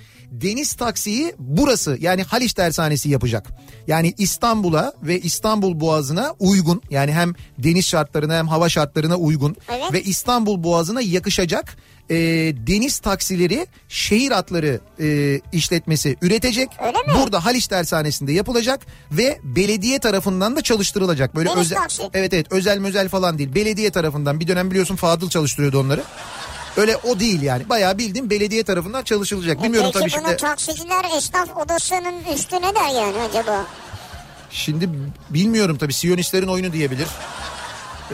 deniz 0.42 0.74
taksiyi 0.74 1.36
burası 1.40 1.98
yani 2.02 2.24
Haliç 2.24 2.54
Tersanesi 2.54 3.10
yapacak. 3.10 3.48
Yani 3.88 4.14
İstanbul'a 4.18 4.94
ve 5.04 5.20
İstanbul 5.20 5.80
Boğazı'na 5.80 6.36
uygun 6.40 6.82
yani 6.90 7.14
hem 7.14 7.34
deniz 7.58 7.86
şartlarına 7.86 8.38
hem 8.38 8.48
hava 8.48 8.70
şartlarına 8.70 9.16
uygun 9.16 9.56
Evet. 9.70 9.94
ve 9.94 10.04
İstanbul 10.04 10.64
Boğazı'na 10.64 11.02
yakışacak 11.02 11.78
e, 12.10 12.16
deniz 12.68 13.00
taksileri 13.00 13.68
şehir 13.90 14.32
hatları 14.32 14.80
e, 15.00 15.40
işletmesi 15.52 16.16
üretecek. 16.22 16.70
Burada 17.16 17.46
Haliç 17.46 17.68
Tersanesi'nde 17.68 18.32
yapılacak 18.32 18.86
ve 19.12 19.40
belediye 19.44 20.00
tarafından 20.00 20.56
da 20.56 20.62
çalıştırılacak. 20.62 21.36
Böyle 21.36 21.50
Deniz 21.50 21.60
özel 21.60 21.78
taksi. 21.78 22.04
Evet 22.14 22.34
evet 22.34 22.52
özel 22.52 22.78
mözel 22.78 23.10
falan 23.10 23.38
değil. 23.38 23.56
Belediye 23.56 23.90
tarafından 23.90 24.40
bir 24.40 24.48
dönem 24.48 24.72
biliyorsun 24.72 24.96
Fadıl 24.96 25.30
çalıştırıyordu 25.30 25.80
onları. 25.80 26.04
Öyle 26.78 26.98
o 26.98 27.20
değil 27.20 27.42
yani. 27.42 27.70
Bayağı 27.70 27.98
bildiğim 27.98 28.30
belediye 28.30 28.64
tarafından 28.64 29.04
çalışılacak. 29.04 29.64
Bilmiyorum 29.64 29.90
Peki 29.94 30.12
tabii 30.12 30.22
bunu 30.22 30.30
şimdi. 30.30 30.42
taksiciler 30.42 31.06
esnaf 31.18 31.58
odasının 31.58 32.24
üstü 32.36 32.56
ne 32.56 32.76
der 32.76 32.90
yani 33.02 33.18
acaba? 33.30 33.66
Şimdi 34.52 34.90
bilmiyorum 35.30 35.78
tabii 35.78 35.94
Siyonistlerin 35.94 36.48
oyunu 36.48 36.74
diyebilir. 36.74 37.08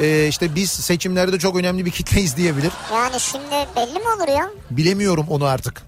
Ee, 0.02 0.28
işte 0.28 0.56
biz 0.56 0.69
seçimlerde 0.71 1.39
çok 1.39 1.56
önemli 1.56 1.86
bir 1.86 1.91
kitleyiz 1.91 2.38
diyebilir. 2.38 2.71
Yani 2.93 3.19
şimdi 3.19 3.67
belli 3.76 4.00
mi 4.00 4.10
olur 4.17 4.28
ya? 4.28 4.50
Bilemiyorum 4.71 5.26
onu 5.30 5.45
artık. 5.45 5.82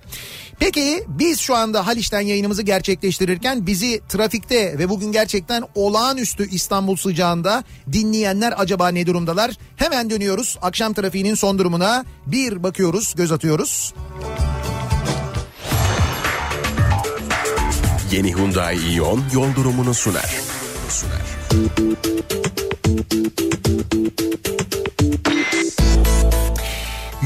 Peki 0.59 1.03
biz 1.07 1.39
şu 1.39 1.55
anda 1.55 1.87
Haliç'ten 1.87 2.21
yayınımızı 2.21 2.61
gerçekleştirirken 2.61 3.67
bizi 3.67 4.01
trafikte 4.09 4.79
ve 4.79 4.89
bugün 4.89 5.11
gerçekten 5.11 5.63
olağanüstü 5.75 6.49
İstanbul 6.49 6.95
sıcağında 6.95 7.63
dinleyenler 7.91 8.53
acaba 8.57 8.87
ne 8.87 9.05
durumdalar? 9.05 9.51
Hemen 9.75 10.09
dönüyoruz 10.09 10.57
akşam 10.61 10.93
trafiğinin 10.93 11.35
son 11.35 11.59
durumuna 11.59 12.05
bir 12.25 12.63
bakıyoruz 12.63 13.13
göz 13.15 13.31
atıyoruz. 13.31 13.93
Yeni 18.11 18.35
Hyundai 18.35 18.95
Ion 18.95 19.23
yol 19.33 19.55
durumunu 19.55 19.93
sunar. 19.93 20.35
Sunar. 20.89 21.23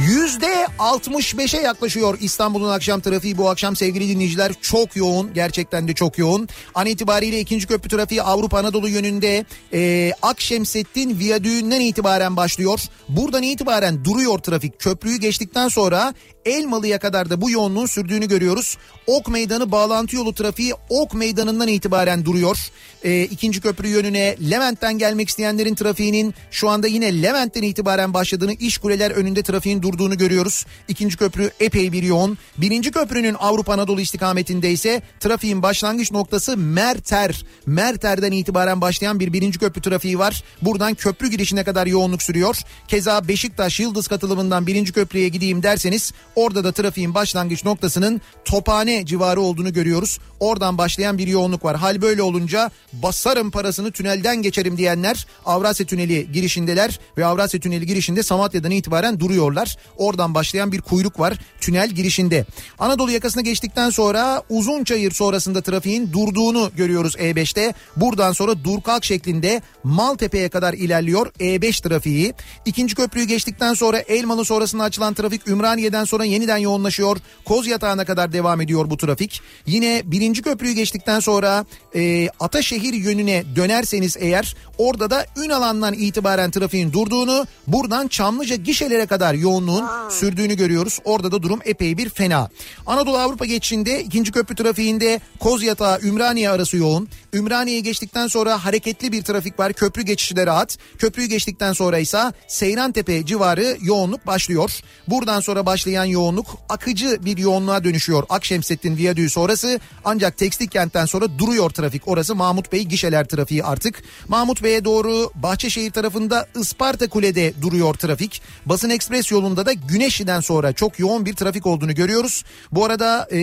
Yüzde 0.05 0.67
65'e 0.79 1.61
yaklaşıyor 1.61 2.17
İstanbul'un 2.21 2.69
akşam 2.69 3.01
trafiği 3.01 3.37
bu 3.37 3.49
akşam 3.49 3.75
sevgili 3.75 4.09
dinleyiciler 4.09 4.53
çok 4.61 4.95
yoğun 4.95 5.33
gerçekten 5.33 5.87
de 5.87 5.93
çok 5.93 6.17
yoğun. 6.17 6.47
An 6.75 6.85
itibariyle 6.85 7.39
ikinci 7.39 7.67
köprü 7.67 7.89
trafiği 7.89 8.21
Avrupa 8.21 8.59
Anadolu 8.59 8.89
yönünde 8.89 9.45
e, 9.73 10.11
Akşemsettin 10.21 11.19
Viyadüğü'nden 11.19 11.81
itibaren 11.81 12.37
başlıyor. 12.37 12.79
Buradan 13.09 13.43
itibaren 13.43 14.05
duruyor 14.05 14.39
trafik 14.39 14.79
köprüyü 14.79 15.17
geçtikten 15.17 15.67
sonra 15.67 16.13
Elmalı'ya 16.45 16.99
kadar 16.99 17.29
da 17.29 17.41
bu 17.41 17.51
yoğunluğun 17.51 17.85
sürdüğünü 17.85 18.27
görüyoruz. 18.27 18.77
Ok 19.07 19.27
Meydanı 19.27 19.71
bağlantı 19.71 20.15
yolu 20.15 20.33
trafiği 20.33 20.73
Ok 20.89 21.13
Meydanı'ndan 21.13 21.67
itibaren 21.67 22.25
duruyor. 22.25 22.57
E, 23.03 23.23
ikinci 23.23 23.61
köprü 23.61 23.87
yönüne 23.87 24.35
Levent'ten 24.51 24.97
gelmek 24.97 25.29
isteyenlerin 25.29 25.75
trafiğinin 25.75 26.33
şu 26.51 26.69
anda 26.69 26.87
yine 26.87 27.21
Levent'ten 27.21 27.61
itibaren 27.61 28.13
başladığını 28.13 28.53
iş 28.53 28.77
kuleler 28.77 29.11
önünde 29.11 29.43
trafiğin 29.43 29.83
durduğunu 29.87 30.17
görüyoruz. 30.17 30.65
İkinci 30.87 31.17
köprü 31.17 31.51
epey 31.59 31.91
bir 31.91 32.03
yoğun. 32.03 32.37
Birinci 32.57 32.91
köprünün 32.91 33.35
Avrupa 33.39 33.73
Anadolu 33.73 34.01
istikametinde 34.01 34.71
ise 34.71 35.01
trafiğin 35.19 35.63
başlangıç 35.63 36.11
noktası 36.11 36.57
Merter. 36.57 37.45
Merter'den 37.65 38.31
itibaren 38.31 38.81
başlayan 38.81 39.19
bir 39.19 39.33
birinci 39.33 39.59
köprü 39.59 39.81
trafiği 39.81 40.19
var. 40.19 40.43
Buradan 40.61 40.93
köprü 40.93 41.27
girişine 41.27 41.63
kadar 41.63 41.87
yoğunluk 41.87 42.23
sürüyor. 42.23 42.57
Keza 42.87 43.27
Beşiktaş 43.27 43.79
Yıldız 43.79 44.07
katılımından 44.07 44.67
birinci 44.67 44.93
köprüye 44.93 45.29
gideyim 45.29 45.63
derseniz 45.63 46.13
orada 46.35 46.63
da 46.63 46.71
trafiğin 46.71 47.13
başlangıç 47.13 47.65
noktasının 47.65 48.21
Tophane 48.45 49.05
civarı 49.05 49.41
olduğunu 49.41 49.73
görüyoruz. 49.73 50.19
Oradan 50.39 50.77
başlayan 50.77 51.17
bir 51.17 51.27
yoğunluk 51.27 51.65
var. 51.65 51.77
Hal 51.77 52.01
böyle 52.01 52.21
olunca 52.21 52.71
basarım 52.93 53.51
parasını 53.51 53.91
tünelden 53.91 54.41
geçerim 54.41 54.77
diyenler 54.77 55.27
Avrasya 55.45 55.85
Tüneli 55.85 56.31
girişindeler 56.31 56.99
ve 57.17 57.25
Avrasya 57.25 57.59
Tüneli 57.59 57.85
girişinde 57.85 58.23
Samatya'dan 58.23 58.71
itibaren 58.71 59.19
duruyorlar. 59.19 59.76
Oradan 59.97 60.33
başlayan 60.33 60.71
bir 60.71 60.81
kuyruk 60.81 61.19
var 61.19 61.39
tünel 61.61 61.89
girişinde. 61.89 62.45
Anadolu 62.79 63.11
yakasına 63.11 63.41
geçtikten 63.41 63.89
sonra 63.89 64.43
Uzunçayır 64.49 65.11
sonrasında 65.11 65.61
trafiğin 65.61 66.13
durduğunu 66.13 66.71
görüyoruz 66.75 67.15
E5'te. 67.15 67.73
Buradan 67.95 68.31
sonra 68.31 68.63
dur 68.63 68.81
kalk 68.81 69.05
şeklinde 69.05 69.61
Maltepe'ye 69.83 70.49
kadar 70.49 70.73
ilerliyor 70.73 71.31
E5 71.39 71.83
trafiği. 71.87 72.33
İkinci 72.65 72.95
köprüyü 72.95 73.27
geçtikten 73.27 73.73
sonra 73.73 73.99
Elmalı 73.99 74.45
sonrasında 74.45 74.83
açılan 74.83 75.13
trafik 75.13 75.47
Ümraniye'den 75.47 76.03
sonra 76.03 76.25
yeniden 76.25 76.57
yoğunlaşıyor. 76.57 77.17
Koz 77.45 77.67
yatağına 77.67 78.05
kadar 78.05 78.33
devam 78.33 78.61
ediyor 78.61 78.89
bu 78.89 78.97
trafik. 78.97 79.41
Yine 79.65 80.01
birinci 80.05 80.41
köprüyü 80.41 80.73
geçtikten 80.73 81.19
sonra 81.19 81.65
e, 81.95 82.29
Ataşehir 82.39 82.93
yönüne 82.93 83.43
dönerseniz 83.55 84.17
eğer 84.19 84.55
orada 84.77 85.09
da 85.09 85.25
Ünalan'dan 85.45 85.93
itibaren 85.93 86.51
trafiğin 86.51 86.93
durduğunu 86.93 87.47
buradan 87.67 88.07
Çamlıca 88.07 88.55
gişelere 88.55 89.05
kadar 89.05 89.33
yoğunluğun 89.57 90.09
sürdüğünü 90.09 90.55
görüyoruz. 90.55 90.99
Orada 91.05 91.31
da 91.31 91.43
durum 91.43 91.59
epey 91.65 91.97
bir 91.97 92.09
fena. 92.09 92.49
Anadolu 92.85 93.17
Avrupa 93.17 93.45
geçişinde 93.45 94.03
ikinci 94.03 94.31
köprü 94.31 94.55
trafiğinde 94.55 95.21
Koz 95.39 95.63
Yatağı 95.63 95.99
Ümraniye 96.01 96.49
arası 96.49 96.77
yoğun. 96.77 97.07
Ümraniye'yi 97.33 97.83
geçtikten 97.83 98.27
sonra 98.27 98.65
hareketli 98.65 99.11
bir 99.11 99.23
trafik 99.23 99.59
var. 99.59 99.73
Köprü 99.73 100.01
geçişi 100.01 100.35
de 100.35 100.45
rahat. 100.45 100.77
Köprüyü 100.97 101.27
geçtikten 101.27 101.73
sonra 101.73 101.97
ise 101.97 102.17
Seyrantepe 102.47 103.25
civarı 103.25 103.77
yoğunluk 103.81 104.27
başlıyor. 104.27 104.79
Buradan 105.07 105.39
sonra 105.39 105.65
başlayan 105.65 106.05
yoğunluk 106.05 106.47
akıcı 106.69 107.19
bir 107.25 107.37
yoğunluğa 107.37 107.83
dönüşüyor. 107.83 108.23
Akşemsettin 108.29 108.97
Viyadüğü 108.97 109.29
sonrası 109.29 109.79
ancak 110.05 110.37
Tekstil 110.37 110.67
kentten 110.67 111.05
sonra 111.05 111.39
duruyor 111.39 111.69
trafik. 111.69 112.07
Orası 112.07 112.35
Mahmut 112.35 112.71
Bey 112.71 112.83
gişeler 112.83 113.27
trafiği 113.27 113.63
artık. 113.63 114.03
Mahmut 114.27 114.63
Bey'e 114.63 114.85
doğru 114.85 115.31
Bahçeşehir 115.35 115.91
tarafında 115.91 116.47
Isparta 116.59 117.09
Kule'de 117.09 117.53
duruyor 117.61 117.93
trafik. 117.93 118.41
Basın 118.65 118.89
Ekspres 118.89 119.31
yolunda 119.31 119.65
da 119.65 119.73
Güneşli'den 119.73 120.39
sonra 120.39 120.73
çok 120.73 120.99
yoğun 120.99 121.25
bir 121.25 121.33
trafik 121.33 121.65
olduğunu 121.65 121.95
görüyoruz. 121.95 122.43
Bu 122.71 122.85
arada 122.85 123.27
e, 123.31 123.37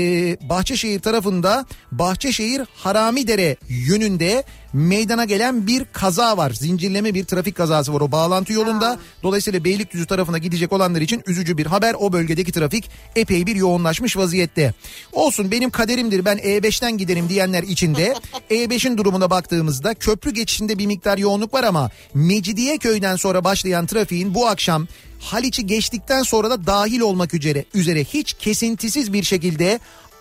Bahçeşehir 0.48 1.00
tarafında 1.00 1.66
Bahçeşehir 1.92 2.62
Haramidere 2.74 3.56
yönünde 3.74 4.44
meydana 4.72 5.24
gelen 5.24 5.66
bir 5.66 5.84
kaza 5.92 6.36
var. 6.36 6.50
Zincirleme 6.50 7.14
bir 7.14 7.24
trafik 7.24 7.56
kazası 7.56 7.94
var 7.94 8.00
o 8.00 8.12
bağlantı 8.12 8.52
yolunda. 8.52 8.98
Dolayısıyla 9.22 9.64
Beylikdüzü 9.64 10.06
tarafına 10.06 10.38
gidecek 10.38 10.72
olanlar 10.72 11.00
için 11.00 11.22
üzücü 11.26 11.58
bir 11.58 11.66
haber. 11.66 11.94
O 11.98 12.12
bölgedeki 12.12 12.52
trafik 12.52 12.90
epey 13.16 13.46
bir 13.46 13.56
yoğunlaşmış 13.56 14.16
vaziyette. 14.16 14.74
Olsun 15.12 15.50
benim 15.50 15.70
kaderimdir 15.70 16.24
ben 16.24 16.38
E5'ten 16.38 16.98
giderim 16.98 17.28
diyenler 17.28 17.62
için 17.62 17.94
de 17.94 18.14
E5'in 18.50 18.96
durumuna 18.96 19.30
baktığımızda 19.30 19.94
köprü 19.94 20.30
geçişinde 20.30 20.78
bir 20.78 20.86
miktar 20.86 21.18
yoğunluk 21.18 21.54
var 21.54 21.64
ama 21.64 21.90
Mecidiyeköy'den 22.14 23.16
sonra 23.16 23.44
başlayan 23.44 23.86
trafiğin 23.86 24.34
bu 24.34 24.46
akşam 24.46 24.86
Haliç'i 25.24 25.66
geçtikten 25.66 26.22
sonra 26.22 26.50
da 26.50 26.66
dahil 26.66 27.00
olmak 27.00 27.34
üzere 27.34 27.64
üzere 27.74 28.04
hiç 28.04 28.32
kesintisiz 28.32 29.12
bir 29.12 29.22
şekilde 29.22 29.80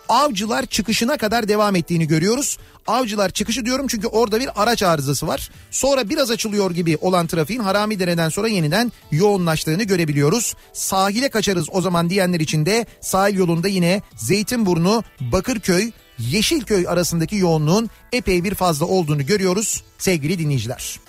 Avcılar 0.09 0.65
çıkışına 0.65 1.17
kadar 1.17 1.47
devam 1.47 1.75
ettiğini 1.75 2.07
görüyoruz. 2.07 2.57
Avcılar 2.87 3.29
çıkışı 3.29 3.65
diyorum 3.65 3.87
çünkü 3.87 4.07
orada 4.07 4.39
bir 4.39 4.63
araç 4.63 4.83
arızası 4.83 5.27
var. 5.27 5.49
Sonra 5.71 6.09
biraz 6.09 6.31
açılıyor 6.31 6.71
gibi 6.71 6.97
olan 7.01 7.27
trafiğin 7.27 7.59
Haramidere'den 7.59 8.29
sonra 8.29 8.47
yeniden 8.47 8.91
yoğunlaştığını 9.11 9.83
görebiliyoruz. 9.83 10.53
Sahile 10.73 11.29
kaçarız 11.29 11.67
o 11.71 11.81
zaman 11.81 12.09
diyenler 12.09 12.39
için 12.39 12.65
de 12.65 12.85
sahil 13.01 13.37
yolunda 13.37 13.67
yine 13.67 14.01
Zeytinburnu, 14.15 15.03
Bakırköy, 15.19 15.91
Yeşilköy 16.19 16.87
arasındaki 16.87 17.35
yoğunluğun 17.35 17.89
epey 18.11 18.43
bir 18.43 18.55
fazla 18.55 18.85
olduğunu 18.85 19.25
görüyoruz 19.25 19.83
sevgili 19.97 20.39
dinleyiciler. 20.39 20.99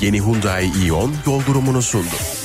Yeni 0.00 0.20
Hyundai 0.20 0.86
Ion 0.86 1.14
yol 1.26 1.46
durumunu 1.46 1.82
sundu. 1.82 2.41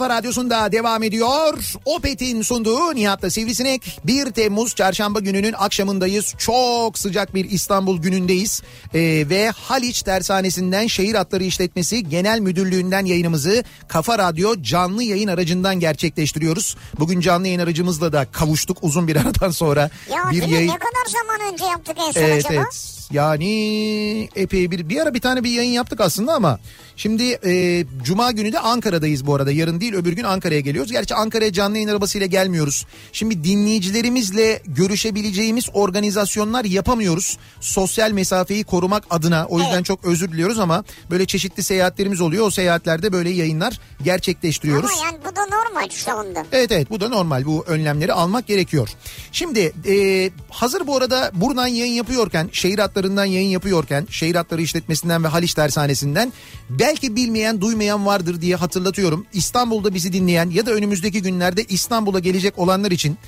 Kafa 0.00 0.14
radyosunda 0.14 0.72
devam 0.72 1.02
ediyor. 1.02 1.72
Opet'in 1.84 2.42
sunduğu 2.42 2.94
Nihat'la 2.94 3.30
Sivrisinek. 3.30 4.00
1 4.04 4.30
Temmuz 4.30 4.74
çarşamba 4.74 5.20
gününün 5.20 5.52
akşamındayız. 5.52 6.34
Çok 6.38 6.98
sıcak 6.98 7.34
bir 7.34 7.50
İstanbul 7.50 8.02
günündeyiz. 8.02 8.62
Ee, 8.94 9.00
ve 9.30 9.50
Haliç 9.50 10.02
Tersanesi'nden 10.02 10.86
Şehir 10.86 11.14
Hatları 11.14 11.44
İşletmesi 11.44 12.08
Genel 12.08 12.40
Müdürlüğü'nden 12.40 13.04
yayınımızı 13.04 13.64
Kafa 13.88 14.18
Radyo 14.18 14.62
canlı 14.62 15.02
yayın 15.02 15.28
aracından 15.28 15.80
gerçekleştiriyoruz. 15.80 16.76
Bugün 16.98 17.20
canlı 17.20 17.46
yayın 17.46 17.60
aracımızla 17.60 18.12
da 18.12 18.24
kavuştuk 18.32 18.78
uzun 18.82 19.08
bir 19.08 19.16
aradan 19.16 19.50
sonra. 19.50 19.90
Ya 20.10 20.30
bir 20.30 20.42
yayın... 20.42 20.68
ne 20.68 20.78
kadar 20.78 21.06
zaman 21.08 21.52
önce 21.52 21.64
yaptık 21.64 21.96
en 22.08 22.12
son 22.12 22.20
Evet 22.20 22.46
acaba? 22.46 22.54
evet. 22.54 22.99
Yani 23.10 24.28
epey 24.36 24.70
bir 24.70 24.88
bir 24.88 25.00
ara 25.00 25.14
bir 25.14 25.20
tane 25.20 25.44
bir 25.44 25.50
yayın 25.50 25.70
yaptık 25.72 26.00
aslında 26.00 26.34
ama 26.34 26.58
şimdi 26.96 27.22
e, 27.46 27.84
cuma 28.04 28.30
günü 28.30 28.52
de 28.52 28.58
Ankara'dayız 28.58 29.26
bu 29.26 29.34
arada. 29.34 29.50
Yarın 29.52 29.80
değil 29.80 29.94
öbür 29.94 30.12
gün 30.12 30.24
Ankara'ya 30.24 30.60
geliyoruz. 30.60 30.92
Gerçi 30.92 31.14
Ankara'ya 31.14 31.52
canlı 31.52 31.76
yayın 31.76 31.88
arabasıyla 31.88 32.26
gelmiyoruz. 32.26 32.86
Şimdi 33.12 33.44
dinleyicilerimizle 33.44 34.62
görüşebileceğimiz 34.66 35.68
organizasyonlar 35.72 36.64
yapamıyoruz. 36.64 37.38
Sosyal 37.60 38.10
mesafeyi 38.12 38.64
korumak 38.64 39.04
adına. 39.10 39.46
O 39.48 39.58
yüzden 39.58 39.74
Evet. 39.74 39.84
çok 39.84 40.04
özür 40.04 40.32
diliyoruz 40.32 40.58
ama 40.58 40.84
böyle 41.10 41.26
çeşitli 41.26 41.62
seyahatlerimiz 41.62 42.20
oluyor. 42.20 42.46
O 42.46 42.50
seyahatlerde 42.50 43.12
böyle 43.12 43.30
yayınlar 43.30 43.80
gerçekleştiriyoruz. 44.04 44.90
Ama 44.90 45.04
yani 45.04 45.18
bu 45.30 45.36
da 45.36 45.40
normal 45.46 45.88
şu 45.90 46.12
anda. 46.12 46.46
Evet 46.52 46.72
evet 46.72 46.90
bu 46.90 47.00
da 47.00 47.08
normal 47.08 47.44
bu 47.46 47.64
önlemleri 47.66 48.12
almak 48.12 48.46
gerekiyor. 48.46 48.88
Şimdi 49.32 49.72
e, 49.88 50.30
hazır 50.50 50.86
bu 50.86 50.96
arada 50.96 51.30
buradan 51.34 51.66
yayın 51.66 51.92
yapıyorken 51.92 52.48
şehir 52.52 52.78
hatlarından 53.00 53.24
yayın 53.24 53.48
yapıyorken 53.48 54.06
şehir 54.10 54.34
hatları 54.34 54.62
işletmesinden 54.62 55.24
ve 55.24 55.28
Haliç 55.28 55.54
Tersanesi'nden 55.54 56.32
belki 56.70 57.16
bilmeyen 57.16 57.60
duymayan 57.60 58.06
vardır 58.06 58.40
diye 58.40 58.56
hatırlatıyorum. 58.56 59.26
İstanbul'da 59.32 59.94
bizi 59.94 60.12
dinleyen 60.12 60.50
ya 60.50 60.66
da 60.66 60.70
önümüzdeki 60.70 61.22
günlerde 61.22 61.64
İstanbul'a 61.64 62.18
gelecek 62.18 62.58
olanlar 62.58 62.90
için 62.90 63.18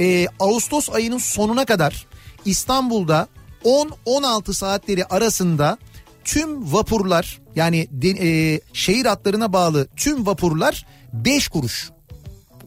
e, 0.00 0.26
Ağustos 0.40 0.90
ayının 0.90 1.18
sonuna 1.18 1.64
kadar 1.64 2.06
İstanbul'da 2.44 3.28
10-16 3.64 4.54
saatleri 4.54 5.04
arasında 5.04 5.78
tüm 6.24 6.72
vapurlar 6.72 7.40
yani 7.56 7.88
e, 8.04 8.60
şehir 8.72 9.06
hatlarına 9.06 9.52
bağlı 9.52 9.86
tüm 9.96 10.26
vapurlar 10.26 10.86
5 11.12 11.48
kuruş. 11.48 11.90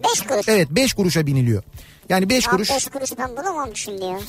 5 0.04 0.22
kuruş. 0.22 0.48
Evet 0.48 0.68
5 0.72 0.94
kuruşa 0.94 1.26
biniliyor. 1.26 1.64
Yani 2.10 2.30
5 2.30 2.46
Ya 2.46 2.52
kuruş 2.52 2.70
5 2.70 2.88
kuruş 2.88 3.12
ben 3.18 3.38
bulamam 3.38 3.70
şimdi 3.76 4.06
ya. 4.06 4.20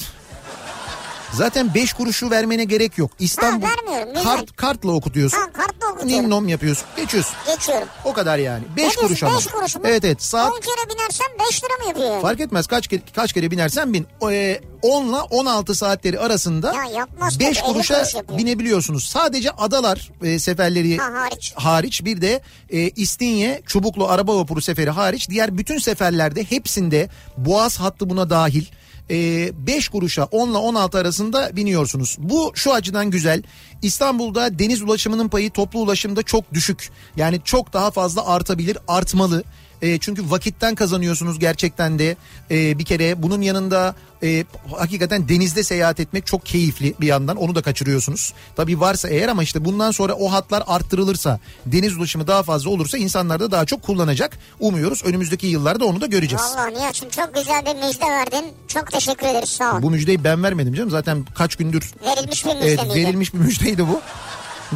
Zaten 1.37 1.75
5 1.75 1.93
kuruşu 1.93 2.31
vermene 2.31 2.65
gerek 2.65 2.99
yok. 2.99 3.11
İstanbul 3.19 3.67
Ha, 3.67 3.73
vermiyorum, 3.73 4.23
kart 4.25 4.57
kartla 4.57 4.91
okutuyorsun. 4.93 5.39
Ha 5.39 5.53
kartla 5.53 5.87
okutuyorum. 5.93 6.25
Ninnom 6.27 6.49
yapıyorsun. 6.49 6.85
Geçiyorsun. 6.97 7.35
Geçiyorum. 7.47 7.89
O 8.05 8.13
kadar 8.13 8.39
yani. 8.39 8.65
5 8.77 8.85
Ne 8.97 9.03
kuruş 9.03 9.23
ama. 9.23 9.37
beş 9.37 9.47
kuruş 9.47 9.77
mu? 9.77 9.83
Evet 9.85 10.05
evet. 10.05 10.23
Saat 10.23 10.53
10 10.53 10.61
kere 10.61 10.91
binersem 10.95 11.27
5 11.51 11.65
lira 11.65 11.73
mı 11.83 11.89
yapıyor? 11.89 12.11
yani? 12.11 12.23
fark 12.23 12.41
etmez 12.41 12.67
kaç 12.67 12.89
kere, 12.89 13.01
kaç 13.15 13.33
kere 13.33 13.51
binersen 13.51 13.93
bin. 13.93 14.07
E, 14.31 14.61
10 14.83 15.09
ile 15.09 15.17
16 15.17 15.75
saatleri 15.75 16.21
arasında 16.21 16.73
Ya 16.75 16.85
yapmaz 16.99 17.41
5 17.41 17.59
tabii, 17.59 17.67
elli 17.69 17.73
kuruşa 17.75 18.03
kuruş 18.03 18.39
binebiliyorsunuz. 18.39 19.05
Sadece 19.05 19.51
adalar 19.51 20.11
e, 20.23 20.39
seferleri 20.39 20.97
Ha, 20.97 21.05
hariç. 21.15 21.53
hariç 21.57 22.05
bir 22.05 22.21
de 22.21 22.43
e, 22.71 22.79
İstinye 22.91 23.63
Çubuklu 23.67 24.09
araba 24.09 24.37
vapuru 24.37 24.61
seferi 24.61 24.91
hariç 24.91 25.31
diğer 25.31 25.59
bütün 25.59 25.79
seferlerde 25.79 26.45
hepsinde 26.51 27.09
Boğaz 27.37 27.81
hattı 27.81 28.11
buna 28.11 28.31
dahil 28.31 28.65
5 29.11 29.89
kuruşa 29.89 30.25
10 30.25 30.51
ile 30.51 30.57
16 30.57 30.99
arasında 30.99 31.57
biniyorsunuz. 31.57 32.17
Bu 32.19 32.53
şu 32.55 32.73
açıdan 32.73 33.11
güzel. 33.11 33.43
İstanbul'da 33.83 34.59
deniz 34.59 34.83
ulaşımının 34.83 35.29
payı 35.29 35.51
toplu 35.51 35.81
ulaşımda 35.81 36.23
çok 36.23 36.55
düşük. 36.55 36.91
Yani 37.17 37.41
çok 37.45 37.73
daha 37.73 37.91
fazla 37.91 38.27
artabilir, 38.27 38.79
artmalı. 38.89 39.45
E, 39.83 39.99
çünkü 39.99 40.31
vakitten 40.31 40.75
kazanıyorsunuz 40.75 41.39
gerçekten 41.39 41.99
de 41.99 42.17
E, 42.51 42.79
bir 42.79 42.85
kere 42.85 43.23
bunun 43.23 43.41
yanında 43.41 43.95
e, 44.23 44.45
hakikaten 44.77 45.29
denizde 45.29 45.63
seyahat 45.63 46.01
etmek 46.01 46.27
çok 46.27 46.47
keyifli 46.47 46.95
bir 47.01 47.07
yandan 47.07 47.37
onu 47.37 47.55
da 47.55 47.63
kaçırıyorsunuz. 47.63 48.33
Tabii 48.57 48.81
varsa 48.81 49.09
eğer 49.09 49.29
ama 49.29 49.43
işte 49.43 49.65
bundan 49.65 49.91
sonra 49.91 50.15
o 50.15 50.33
hatlar 50.33 50.63
arttırılırsa 50.67 51.41
deniz 51.67 51.97
ulaşımı 51.97 52.27
daha 52.27 52.43
fazla 52.43 52.71
olursa 52.71 52.99
insanlar 52.99 53.41
da 53.41 53.51
daha 53.51 53.65
çok 53.65 53.83
kullanacak. 53.83 54.39
Umuyoruz 54.61 55.03
önümüzdeki 55.05 55.47
yıllarda 55.47 55.85
onu 55.85 56.01
da 56.01 56.07
göreceğiz. 56.07 56.45
Vallahi 56.45 56.75
Nihat'cığım 56.75 57.11
çok 57.11 57.35
güzel 57.35 57.63
bir 57.67 57.87
müjde 57.87 58.05
verdin. 58.07 58.53
Çok 58.69 58.93
teşekkür 58.93 59.27
ederiz 59.27 59.49
sağ 59.49 59.77
ol. 59.77 59.83
Bu 59.83 59.91
müjdeyi 59.91 60.25
ben 60.25 60.43
vermedim 60.43 60.75
canım 60.75 60.91
zaten 60.91 61.27
kaç 61.35 61.57
gündür 61.57 61.93
Verilmiş 62.07 62.45
bir 62.45 62.55
müjde 62.55 62.67
Evet, 62.67 62.95
verilmiş 62.95 63.35
bir 63.35 63.39
müjdeydi 63.39 63.89
bu. 63.89 64.01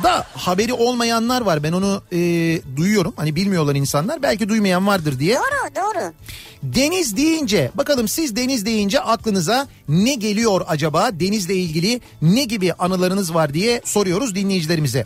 Da 0.02 0.26
haberi 0.34 0.72
olmayanlar 0.72 1.40
var 1.40 1.62
ben 1.62 1.72
onu 1.72 2.02
e, 2.12 2.18
duyuyorum 2.76 3.14
hani 3.16 3.36
bilmiyorlar 3.36 3.74
insanlar 3.74 4.22
belki 4.22 4.48
duymayan 4.48 4.86
vardır 4.86 5.18
diye. 5.18 5.36
Doğru 5.36 5.74
doğru. 5.76 6.12
Deniz 6.62 7.16
deyince 7.16 7.70
bakalım 7.74 8.08
siz 8.08 8.36
deniz 8.36 8.66
deyince 8.66 9.00
aklınıza 9.00 9.68
ne 9.88 10.14
geliyor 10.14 10.64
acaba? 10.66 11.10
Denizle 11.12 11.54
ilgili 11.54 12.00
ne 12.22 12.44
gibi 12.44 12.72
anılarınız 12.72 13.34
var 13.34 13.54
diye 13.54 13.80
soruyoruz 13.84 14.34
dinleyicilerimize. 14.34 15.04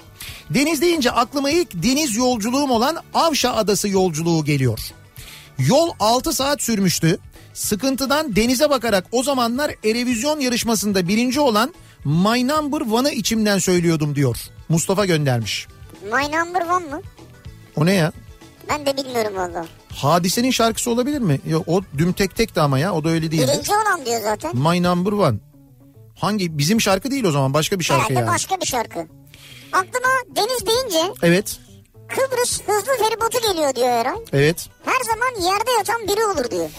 Deniz 0.51 0.81
deyince 0.81 1.11
aklıma 1.11 1.51
ilk 1.51 1.83
deniz 1.83 2.17
yolculuğum 2.17 2.71
olan 2.71 2.97
Avşa 3.15 3.55
Adası 3.55 3.89
yolculuğu 3.89 4.45
geliyor. 4.45 4.79
Yol 5.59 5.91
6 6.01 6.33
saat 6.33 6.63
sürmüştü. 6.63 7.19
Sıkıntıdan 7.55 8.37
denize 8.37 8.71
bakarak 8.71 9.07
o 9.13 9.23
zamanlar 9.23 9.71
Erevizyon 9.85 10.41
yarışmasında 10.41 11.09
birinci 11.09 11.41
olan 11.41 11.75
My 12.05 12.49
Number 12.49 12.81
One'ı 12.81 13.11
içimden 13.11 13.59
söylüyordum 13.59 14.15
diyor. 14.15 14.37
Mustafa 14.75 15.05
göndermiş. 15.07 15.67
My 16.03 16.37
number 16.37 16.61
one 16.61 16.87
mı? 16.87 17.03
O 17.77 17.87
ne 17.87 17.93
ya? 17.95 18.13
Ben 18.69 18.87
de 18.87 18.97
bilmiyorum 18.97 19.37
valla. 19.37 19.67
Hadisenin 19.95 20.51
şarkısı 20.51 20.91
olabilir 20.91 21.19
mi? 21.19 21.41
Yok 21.47 21.65
o 21.69 21.81
düm 21.99 22.13
tek 22.13 22.37
tek 22.37 22.57
de 22.57 22.61
ama 22.61 22.79
ya 22.79 22.93
o 22.95 23.05
da 23.05 23.09
öyle 23.09 23.31
değildi. 23.31 23.51
Birinci 23.53 23.73
olan 23.73 24.07
diyor 24.07 24.21
zaten. 24.23 24.57
My 24.57 24.83
Number 24.83 25.13
One. 25.13 25.37
Hangi 26.19 26.59
bizim 26.59 26.81
şarkı 26.81 27.11
değil 27.11 27.25
o 27.25 27.31
zaman 27.31 27.55
başka 27.55 27.79
bir 27.79 27.85
şarkı 27.85 28.03
Herhalde 28.03 28.19
yani. 28.21 28.29
başka 28.29 28.61
bir 28.61 28.67
şarkı. 28.67 28.99
Aklıma 29.73 30.09
deniz 30.37 30.67
deyince 30.67 31.13
Evet. 31.23 31.59
Kıbrıs 32.09 32.61
hızlı 32.67 32.93
feribotu 33.05 33.41
geliyor 33.53 33.75
diyor 33.75 33.89
Eray. 33.89 34.17
Evet. 34.33 34.69
Her 34.85 35.05
zaman 35.15 35.51
yerde 35.53 35.71
yatan 35.79 36.03
biri 36.09 36.25
olur 36.25 36.51
diyor. 36.51 36.71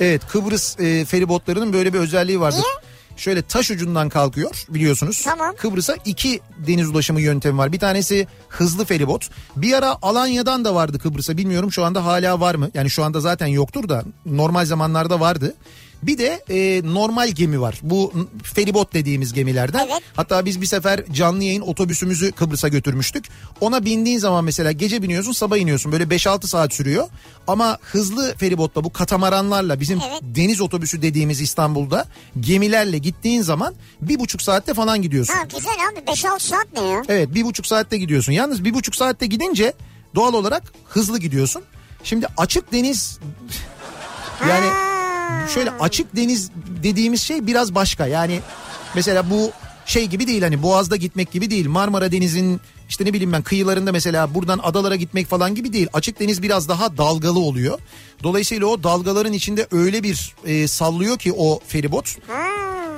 Evet 0.00 0.22
Kıbrıs 0.26 0.80
e, 0.80 1.04
feribotlarının 1.04 1.72
böyle 1.72 1.92
bir 1.92 1.98
özelliği 1.98 2.40
vardır. 2.40 2.58
Niye? 2.58 2.83
Şöyle 3.16 3.42
taş 3.42 3.70
ucundan 3.70 4.08
kalkıyor 4.08 4.64
biliyorsunuz. 4.68 5.22
Tamam. 5.24 5.54
Kıbrıs'a 5.58 5.96
iki 6.04 6.40
deniz 6.66 6.88
ulaşımı 6.88 7.20
yöntemi 7.20 7.58
var. 7.58 7.72
Bir 7.72 7.78
tanesi 7.78 8.26
hızlı 8.48 8.84
feribot. 8.84 9.30
Bir 9.56 9.72
ara 9.72 9.96
Alanya'dan 10.02 10.64
da 10.64 10.74
vardı 10.74 10.98
Kıbrıs'a 10.98 11.36
bilmiyorum 11.36 11.72
şu 11.72 11.84
anda 11.84 12.04
hala 12.04 12.40
var 12.40 12.54
mı? 12.54 12.70
Yani 12.74 12.90
şu 12.90 13.04
anda 13.04 13.20
zaten 13.20 13.46
yoktur 13.46 13.88
da 13.88 14.04
normal 14.26 14.64
zamanlarda 14.64 15.20
vardı. 15.20 15.54
Bir 16.06 16.18
de 16.18 16.44
e, 16.50 16.82
normal 16.94 17.28
gemi 17.28 17.60
var. 17.60 17.78
Bu 17.82 18.12
feribot 18.42 18.94
dediğimiz 18.94 19.32
gemilerden. 19.32 19.86
Evet. 19.90 20.02
Hatta 20.16 20.44
biz 20.44 20.60
bir 20.60 20.66
sefer 20.66 21.04
canlı 21.12 21.44
yayın 21.44 21.60
otobüsümüzü 21.60 22.32
Kıbrıs'a 22.32 22.68
götürmüştük. 22.68 23.24
Ona 23.60 23.84
bindiğin 23.84 24.18
zaman 24.18 24.44
mesela 24.44 24.72
gece 24.72 25.02
biniyorsun 25.02 25.32
sabah 25.32 25.56
iniyorsun. 25.56 25.92
Böyle 25.92 26.04
5-6 26.04 26.46
saat 26.46 26.74
sürüyor. 26.74 27.08
Ama 27.46 27.78
hızlı 27.82 28.34
feribotla 28.36 28.84
bu 28.84 28.92
katamaranlarla 28.92 29.80
bizim 29.80 30.00
Evet. 30.10 30.20
deniz 30.22 30.60
otobüsü 30.60 31.02
dediğimiz 31.02 31.40
İstanbul'da 31.40 32.06
gemilerle 32.40 32.98
gittiğin 32.98 33.42
zaman 33.42 33.74
bir 34.00 34.18
buçuk 34.18 34.42
saatte 34.42 34.74
falan 34.74 35.02
gidiyorsun. 35.02 35.34
Ha 35.34 35.42
güzel 35.56 35.74
abi 35.92 36.10
5-6 36.10 36.40
saat 36.40 36.66
ne 36.76 36.80
ya? 36.88 37.02
Evet 37.08 37.34
bir 37.34 37.44
buçuk 37.44 37.66
saatte 37.66 37.98
gidiyorsun. 37.98 38.32
Yalnız 38.32 38.64
bir 38.64 38.74
buçuk 38.74 38.96
saatte 38.96 39.26
gidince 39.26 39.72
doğal 40.14 40.34
olarak 40.34 40.72
hızlı 40.88 41.18
gidiyorsun. 41.18 41.62
Şimdi 42.04 42.26
açık 42.36 42.72
deniz 42.72 43.18
yani 44.48 44.93
şöyle 45.54 45.70
açık 45.70 46.16
deniz 46.16 46.50
dediğimiz 46.82 47.22
şey 47.22 47.46
biraz 47.46 47.74
başka. 47.74 48.06
Yani 48.06 48.40
mesela 48.94 49.30
bu 49.30 49.50
şey 49.86 50.06
gibi 50.06 50.26
değil 50.26 50.42
hani 50.42 50.62
Boğaz'da 50.62 50.96
gitmek 50.96 51.32
gibi 51.32 51.50
değil. 51.50 51.68
Marmara 51.68 52.12
Denizi'nin 52.12 52.60
işte 52.88 53.04
ne 53.04 53.12
bileyim 53.12 53.32
ben 53.32 53.42
kıyılarında 53.42 53.92
mesela 53.92 54.34
buradan 54.34 54.60
adalara 54.62 54.96
gitmek 54.96 55.26
falan 55.26 55.54
gibi 55.54 55.72
değil. 55.72 55.88
Açık 55.92 56.20
deniz 56.20 56.42
biraz 56.42 56.68
daha 56.68 56.96
dalgalı 56.96 57.38
oluyor. 57.38 57.78
Dolayısıyla 58.22 58.66
o 58.66 58.82
dalgaların 58.82 59.32
içinde 59.32 59.66
öyle 59.70 60.02
bir 60.02 60.34
e, 60.46 60.68
sallıyor 60.68 61.18
ki 61.18 61.32
o 61.32 61.60
feribot. 61.66 62.16
Ha. 62.28 62.46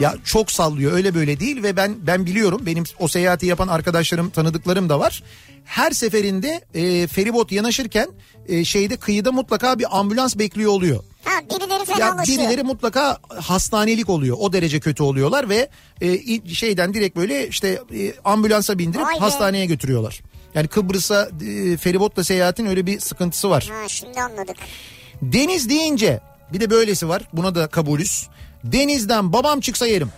Ya 0.00 0.14
çok 0.24 0.50
sallıyor 0.50 0.92
öyle 0.92 1.14
böyle 1.14 1.40
değil 1.40 1.62
ve 1.62 1.76
ben 1.76 1.94
ben 2.06 2.26
biliyorum 2.26 2.60
benim 2.66 2.84
o 2.98 3.08
seyahati 3.08 3.46
yapan 3.46 3.68
arkadaşlarım 3.68 4.30
tanıdıklarım 4.30 4.88
da 4.88 5.00
var. 5.00 5.22
Her 5.64 5.90
seferinde 5.90 6.60
e, 6.74 7.06
feribot 7.06 7.52
yanaşırken 7.52 8.08
e, 8.48 8.64
şeyde 8.64 8.96
kıyıda 8.96 9.32
mutlaka 9.32 9.78
bir 9.78 9.98
ambulans 9.98 10.38
bekliyor 10.38 10.72
oluyor. 10.72 11.04
Ha 11.26 11.40
birileri 11.50 11.78
Ya 11.78 11.84
fenalaşıyor. 11.84 12.38
birileri 12.38 12.62
mutlaka 12.62 13.18
hastanelik 13.40 14.08
oluyor. 14.10 14.36
O 14.40 14.52
derece 14.52 14.80
kötü 14.80 15.02
oluyorlar 15.02 15.48
ve 15.48 15.68
e, 16.00 16.54
şeyden 16.54 16.94
direkt 16.94 17.16
böyle 17.16 17.48
işte 17.48 17.68
e, 17.94 18.12
ambulansa 18.24 18.78
bindirip 18.78 19.06
Vay 19.06 19.14
be. 19.14 19.18
hastaneye 19.18 19.66
götürüyorlar. 19.66 20.20
Yani 20.54 20.68
Kıbrıs'a 20.68 21.28
e, 21.46 21.76
feribotla 21.76 22.24
seyahatin 22.24 22.66
öyle 22.66 22.86
bir 22.86 23.00
sıkıntısı 23.00 23.50
var. 23.50 23.70
Ha 23.82 23.88
şimdi 23.88 24.20
anladık. 24.20 24.56
Deniz 25.22 25.68
deyince 25.68 26.20
bir 26.52 26.60
de 26.60 26.70
böylesi 26.70 27.08
var. 27.08 27.22
Buna 27.32 27.54
da 27.54 27.66
kabulüz. 27.66 28.28
Denizden 28.64 29.32
babam 29.32 29.60
çıksa 29.60 29.86
yerim. 29.86 30.08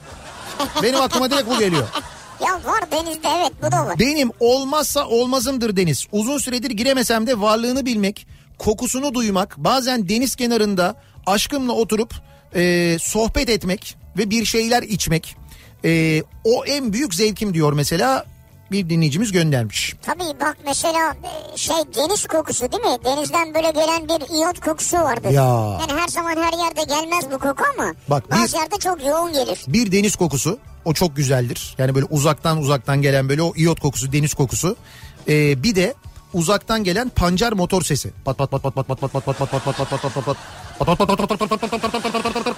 Benim 0.83 1.01
aklıma 1.01 1.31
direkt 1.31 1.49
bu 1.51 1.59
geliyor. 1.59 1.89
Ya 2.47 2.53
var 2.55 2.91
denizde 2.93 3.29
evet 3.39 3.53
bu 3.63 3.73
da 3.73 3.87
var. 3.87 3.99
Benim 3.99 4.31
olmazsa 4.41 5.07
olmazımdır 5.07 5.77
deniz. 5.77 6.07
Uzun 6.13 6.39
süredir 6.39 6.71
giremesem 6.71 7.27
de 7.27 7.41
varlığını 7.41 7.87
bilmek, 7.87 8.27
kokusunu 8.59 9.15
duymak, 9.15 9.55
bazen 9.59 10.09
deniz 10.09 10.37
kenarında 10.37 10.95
aşkımla 11.27 11.73
oturup 11.73 12.15
e, 12.55 12.97
sohbet 13.01 13.49
etmek 13.49 13.97
ve 14.19 14.31
bir 14.31 14.45
şeyler 14.45 14.83
içmek. 14.83 15.37
E, 15.85 16.23
o 16.45 16.65
en 16.65 16.93
büyük 16.93 17.15
zevkim 17.15 17.55
diyor 17.55 17.73
mesela 17.73 18.25
bir 18.73 18.91
dinleyicimiz 18.91 19.33
göndermiş. 19.33 19.95
Tabii 20.03 20.41
bak 20.41 20.57
mesela 20.67 21.15
e, 21.55 21.57
şey 21.57 21.77
deniz 21.97 22.27
kokusu 22.27 22.73
değil 22.73 22.83
mi? 22.83 22.99
Denizden 23.05 23.55
böyle 23.55 23.71
gelen 23.71 24.09
bir 24.09 24.35
iyot 24.35 24.61
kokusu 24.61 24.97
vardır. 24.97 25.31
Ya. 25.31 25.79
Yani 25.81 26.01
her 26.01 26.09
zaman 26.09 26.37
her 26.37 26.59
yerde 26.59 26.83
gelmez 26.89 27.25
bu 27.33 27.39
koku 27.39 27.65
ama 27.79 27.95
Bak 28.09 28.31
bazı 28.31 28.57
bir- 28.57 28.61
yerde 28.61 28.77
çok 28.79 29.05
yoğun 29.07 29.33
gelir. 29.33 29.59
Bir 29.69 29.93
deniz 29.93 30.17
kokusu 30.17 30.59
o 30.85 30.95
çok 30.95 31.17
güzeldir. 31.17 31.75
Yani 31.79 31.95
böyle 31.95 32.07
uzaktan 32.11 32.59
uzaktan 32.59 33.03
gelen 33.03 33.29
böyle 33.29 33.43
o 33.43 33.53
iyot 33.57 33.81
kokusu 33.81 34.13
deniz 34.13 34.35
kokusu. 34.35 34.77
E, 35.29 35.63
bir 35.63 35.75
de 35.75 35.95
uzaktan 36.33 36.85
gelen 36.85 37.09
pancar 37.09 37.53
motor 37.53 37.83
sesi. 37.83 38.12
Pat 38.24 38.39
pat 38.39 38.51
pat 38.51 38.62
pat 38.62 38.74
pat 38.74 38.87
pat 38.87 39.01
pat 39.01 39.12
pat 39.12 39.24
pat 39.24 39.37
pat 39.37 39.49
pat 39.49 39.76
pat 39.76 39.79
pat 39.79 39.99
pat 41.93 42.12
pat 42.12 42.22
pat 42.35 42.45
pat. 42.45 42.57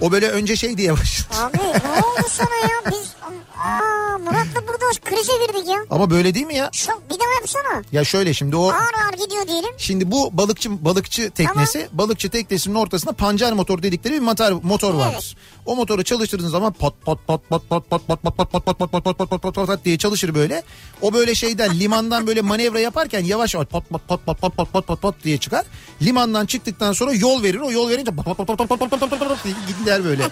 O 0.00 0.12
böyle 0.12 0.28
önce 0.28 0.56
şey 0.56 0.78
diye 0.78 0.92
başladı. 0.92 1.28
Abi 1.42 1.58
ne 1.58 1.62
oldu 2.02 2.28
sana 2.28 2.54
ya? 2.62 2.92
Biz 2.92 3.14
aa, 3.58 4.18
Murat'la 4.18 4.68
burada 4.68 4.84
krize 5.04 5.32
girdik 5.46 5.68
ya. 5.68 5.76
Ama 5.90 6.10
böyle 6.10 6.34
değil 6.34 6.46
mi 6.46 6.54
ya? 6.54 6.70
Çok 6.70 7.02
bir 7.10 7.14
daha 7.20 7.32
yapsana. 7.40 7.82
Ya 7.92 8.04
şöyle 8.04 8.34
şimdi 8.34 8.56
o 8.56 8.62
Ağır 8.70 8.74
ağır 9.04 9.24
gidiyor 9.24 9.46
diyelim. 9.48 9.70
şimdi 9.78 10.10
bu 10.10 10.30
balıkçı 10.32 10.84
balıkçı 10.84 11.30
teknesi 11.30 11.88
balıkçı 11.92 12.30
teknesinin 12.30 12.74
ortasında 12.74 13.12
pancar 13.12 13.52
motor 13.52 13.82
dedikleri 13.82 14.14
bir 14.14 14.18
motor 14.20 14.52
motor 14.62 14.94
vardır. 14.94 15.36
O 15.66 15.76
motoru 15.76 16.02
çalıştırdığın 16.04 16.48
zaman 16.48 16.72
pat 16.72 16.94
pat 17.04 17.18
pat 17.26 17.48
pat 17.50 17.68
pat 17.70 17.90
pat 17.90 18.06
pat 18.08 18.22
pat 18.22 18.36
pat 18.36 18.48
pat 18.48 18.64
pat 18.64 18.76
pat 18.76 18.90
pat 18.92 19.04
pat 19.04 19.18
pat 19.18 19.30
pat 19.30 19.42
pat 19.42 19.54
pat 19.54 19.66
pat 19.66 19.84
diye 19.84 19.98
çalışır 19.98 20.34
böyle. 20.34 20.62
O 21.02 21.12
böyle 21.12 21.34
şeyden 21.34 21.80
limandan 21.80 22.26
böyle 22.26 22.40
manevra 22.42 22.80
yaparken 22.80 23.24
yavaş 23.24 23.54
yavaş 23.54 23.68
pat 23.68 23.88
pat 23.90 24.08
pat 24.08 24.26
pat 24.26 24.40
pat 24.40 24.56
pat 24.56 24.72
pat 24.72 24.86
pat 24.86 25.02
pat 25.02 25.14
diye 25.24 25.38
çıkar. 25.38 25.66
Limandan 26.02 26.46
çıktıktan 26.46 26.92
sonra 26.92 27.12
yol 27.12 27.42
verir. 27.42 27.58
O 27.60 27.70
yol 27.70 27.88
verince 27.90 28.10
pat 28.10 28.24
pat 28.24 28.36
pat 28.36 28.46
pat 28.46 28.58
pat 28.58 28.68
pat 28.68 28.90
pat 28.90 29.00
pat 29.00 29.10
pat 29.10 29.28
pat 29.28 29.44
diye 29.44 29.54
gider 29.80 30.04
böyle. 30.04 30.22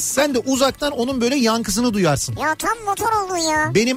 Sen 0.00 0.34
de 0.34 0.38
uzaktan 0.38 0.92
onun 0.92 1.20
böyle 1.20 1.36
yankısını 1.36 1.94
duyarsın. 1.94 2.27
Ya 2.36 2.54
tam 2.54 2.78
motor 2.86 3.12
oldun 3.12 3.36
ya. 3.36 3.74
Benim 3.74 3.96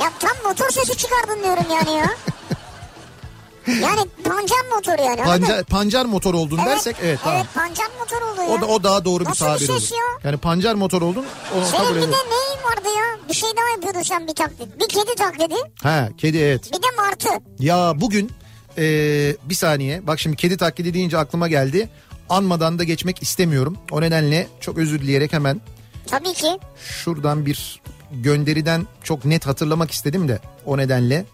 Ya 0.00 0.12
tam 0.20 0.36
motor 0.50 0.70
sesi 0.70 0.96
çıkardın 0.96 1.42
diyorum 1.42 1.64
yani 1.70 1.98
ya. 1.98 2.06
Yani 3.82 4.00
pancar 4.24 4.64
motor 4.76 4.98
yani. 5.04 5.22
pancar, 5.24 5.64
pancar 5.64 6.04
motor 6.04 6.34
oldun 6.34 6.58
Evet, 6.58 6.70
dersek 6.76 6.96
evet 7.02 7.18
tamam. 7.24 7.38
Evet 7.38 7.54
pancar 7.54 7.86
motor 8.00 8.22
oldu 8.22 8.40
ya. 8.42 8.48
O 8.48 8.60
da 8.60 8.66
o 8.66 8.82
daha 8.82 9.04
doğru 9.04 9.24
bir 9.24 9.28
Nasıl 9.30 9.46
bir 9.46 9.50
tabir 9.50 9.68
olur. 9.68 9.80
ses 9.80 9.92
ya? 9.92 9.98
Yani 10.24 10.36
pancar 10.36 10.74
motor 10.74 11.02
oldun. 11.02 11.26
Senin 11.52 11.70
kabul 11.84 11.96
bir 11.96 12.00
de 12.02 12.06
neyin 12.06 12.62
vardı 12.70 12.88
ya? 12.96 13.28
Bir 13.28 13.34
şey 13.34 13.48
daha 13.56 13.70
yapıyordun 13.70 14.02
sen 14.02 14.26
bir 14.28 14.34
taklit. 14.34 14.80
Bir 14.80 14.88
kedi 14.88 15.14
taklidi 15.14 15.54
Ha 15.82 16.08
kedi 16.18 16.38
evet. 16.38 16.68
bir 16.72 16.82
de 16.82 16.86
martı. 16.96 17.28
Ya 17.58 17.92
bugün 18.00 18.30
eee, 18.78 19.36
bir 19.44 19.54
saniye 19.54 20.06
bak 20.06 20.20
şimdi 20.20 20.36
kedi 20.36 20.56
taklidi 20.56 20.94
deyince 20.94 21.18
aklıma 21.18 21.48
geldi. 21.48 21.88
Anmadan 22.28 22.78
da 22.78 22.84
geçmek 22.84 23.22
istemiyorum. 23.22 23.78
O 23.90 24.00
nedenle 24.00 24.46
çok 24.60 24.78
özür 24.78 25.00
dileyerek 25.00 25.32
hemen 25.32 25.60
Tabii 26.06 26.32
ki. 26.32 26.58
şuradan 27.04 27.46
bir 27.46 27.80
gönderiden 28.12 28.86
çok 29.02 29.24
net 29.24 29.46
hatırlamak 29.46 29.90
istedim 29.90 30.28
de 30.28 30.38
o 30.66 30.78
nedenle. 30.78 31.24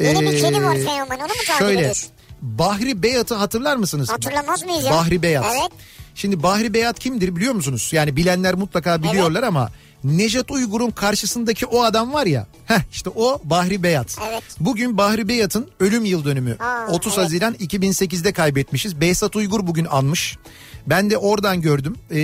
Yeni 0.00 0.20
bir 0.20 0.40
kedi 0.40 0.62
var 0.62 0.76
fenomen 0.76 1.18
onu 1.18 1.22
mu 1.22 1.28
takip 1.46 1.58
Şöyle 1.58 1.80
ediyorsun? 1.80 2.10
Bahri 2.42 3.02
Beyat'ı 3.02 3.34
hatırlar 3.34 3.76
mısınız? 3.76 4.10
Hatırlamaz 4.10 4.64
mıyız 4.64 4.84
ya? 4.84 4.90
Bahri 4.90 5.22
Beyat. 5.22 5.44
Evet. 5.50 5.72
Şimdi 6.14 6.42
Bahri 6.42 6.74
Beyat 6.74 6.98
kimdir 6.98 7.36
biliyor 7.36 7.54
musunuz? 7.54 7.90
Yani 7.92 8.16
bilenler 8.16 8.54
mutlaka 8.54 9.02
biliyorlar 9.02 9.42
ama 9.42 9.70
Nejat 10.04 10.50
Uygur'un 10.50 10.90
karşısındaki 10.90 11.66
o 11.66 11.82
adam 11.82 12.12
var 12.12 12.26
ya. 12.26 12.46
Heh 12.66 12.80
işte 12.92 13.10
o 13.10 13.40
Bahri 13.44 13.82
Beyat. 13.82 14.16
Evet. 14.28 14.42
Bugün 14.60 14.98
Bahri 14.98 15.28
Beyat'ın 15.28 15.70
ölüm 15.80 16.04
yıl 16.04 16.24
dönümü. 16.24 16.56
Aa, 16.58 16.86
30 16.88 17.12
evet. 17.12 17.24
Haziran 17.24 17.54
2008'de 17.54 18.32
kaybetmişiz. 18.32 19.00
Behzat 19.00 19.36
Uygur 19.36 19.66
bugün 19.66 19.84
anmış. 19.84 20.38
Ben 20.86 21.10
de 21.10 21.18
oradan 21.18 21.60
gördüm. 21.60 21.96
Ee, 22.10 22.16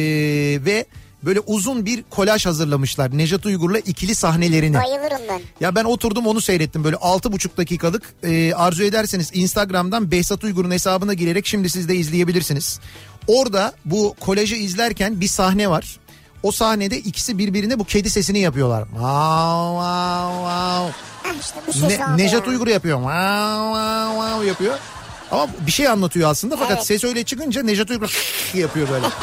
ve 0.65 0.87
böyle 1.25 1.41
uzun 1.41 1.87
bir 1.87 2.05
kolaj 2.11 2.47
hazırlamışlar. 2.47 3.19
Nejat 3.19 3.47
Uygur'la 3.47 3.79
ikili 3.79 4.15
sahnelerini. 4.15 4.77
Bayılırım 4.77 5.21
ben. 5.29 5.41
Ya 5.61 5.75
ben 5.75 5.85
oturdum 5.85 6.27
onu 6.27 6.41
seyrettim 6.41 6.85
böyle 6.85 6.97
6,5 6.97 7.57
dakikalık. 7.57 8.03
Ee, 8.23 8.55
arzu 8.55 8.83
ederseniz 8.83 9.31
Instagram'dan 9.35 10.11
Behzat 10.11 10.45
Uygur'un 10.45 10.71
hesabına 10.71 11.15
girerek 11.15 11.47
şimdi 11.47 11.71
siz 11.71 11.89
de 11.89 11.95
izleyebilirsiniz. 11.97 12.81
Orada 13.27 13.73
bu 13.85 14.15
kolajı 14.21 14.55
izlerken 14.55 15.21
bir 15.21 15.29
sahne 15.29 15.71
var. 15.71 15.97
O 16.43 16.53
sahnede 16.53 16.99
ikisi 16.99 17.39
birbirine 17.39 17.79
bu 17.79 17.85
kedi 17.85 18.11
sesini 18.11 18.39
yapıyorlar. 18.39 18.85
Vav 18.93 19.75
vav 19.77 20.43
vav. 20.45 20.89
Heh 21.23 21.35
işte 21.41 21.89
Ne, 21.89 22.17
Nejat. 22.25 22.49
Uygur 22.49 22.67
yapıyor. 22.67 23.01
Vav 23.01 23.73
vav 23.73 24.17
vav 24.19 24.45
yapıyor. 24.45 24.79
Ama 25.33 25.49
bir 25.67 25.73
şey 25.73 25.89
anlatıyor 25.89 26.31
aslında 26.31 26.57
fakat 26.57 26.77
Evet. 26.77 26.87
ses 26.87 27.05
öyle 27.05 27.25
çıkınca 27.25 27.63
Nejat 27.63 27.91
Uygur 27.91 28.17
yapıyor 28.55 28.89
böyle. 28.89 29.07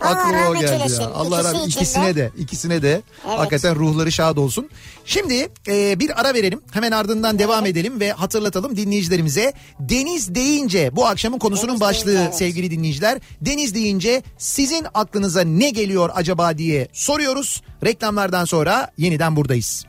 Aklıma 0.00 0.48
o 0.48 0.54
geldi 0.54 0.72
eylesin. 0.72 1.02
ya. 1.02 1.08
Allah 1.10 1.44
rahmet 1.44 1.68
ikisine 1.68 2.16
de. 2.16 2.30
ikisine 2.38 2.82
de 2.82 2.90
Evet. 2.90 3.38
hakikaten 3.38 3.76
ruhları 3.76 4.12
şad 4.12 4.36
olsun. 4.36 4.68
Şimdi 5.04 5.48
e, 5.68 5.98
bir 6.00 6.20
ara 6.20 6.34
verelim. 6.34 6.60
Hemen 6.70 6.92
ardından 6.92 7.38
devam 7.38 7.66
edelim 7.66 8.00
ve 8.00 8.12
hatırlatalım 8.12 8.76
dinleyicilerimize. 8.76 9.52
Deniz 9.80 10.34
deyince 10.34 10.96
bu 10.96 11.06
akşamın 11.06 11.38
konusunun 11.38 11.68
Deniz 11.70 11.80
başlığı 11.80 12.06
deyince, 12.06 12.22
evet. 12.24 12.36
sevgili 12.36 12.70
dinleyiciler. 12.70 13.18
Deniz 13.40 13.74
deyince 13.74 14.22
sizin 14.38 14.86
aklınıza 14.94 15.40
ne 15.40 15.70
geliyor 15.70 16.10
acaba 16.14 16.58
diye 16.58 16.88
soruyoruz. 16.92 17.62
Reklamlardan 17.84 18.44
sonra 18.44 18.90
yeniden 18.98 19.36
buradayız. 19.36 19.84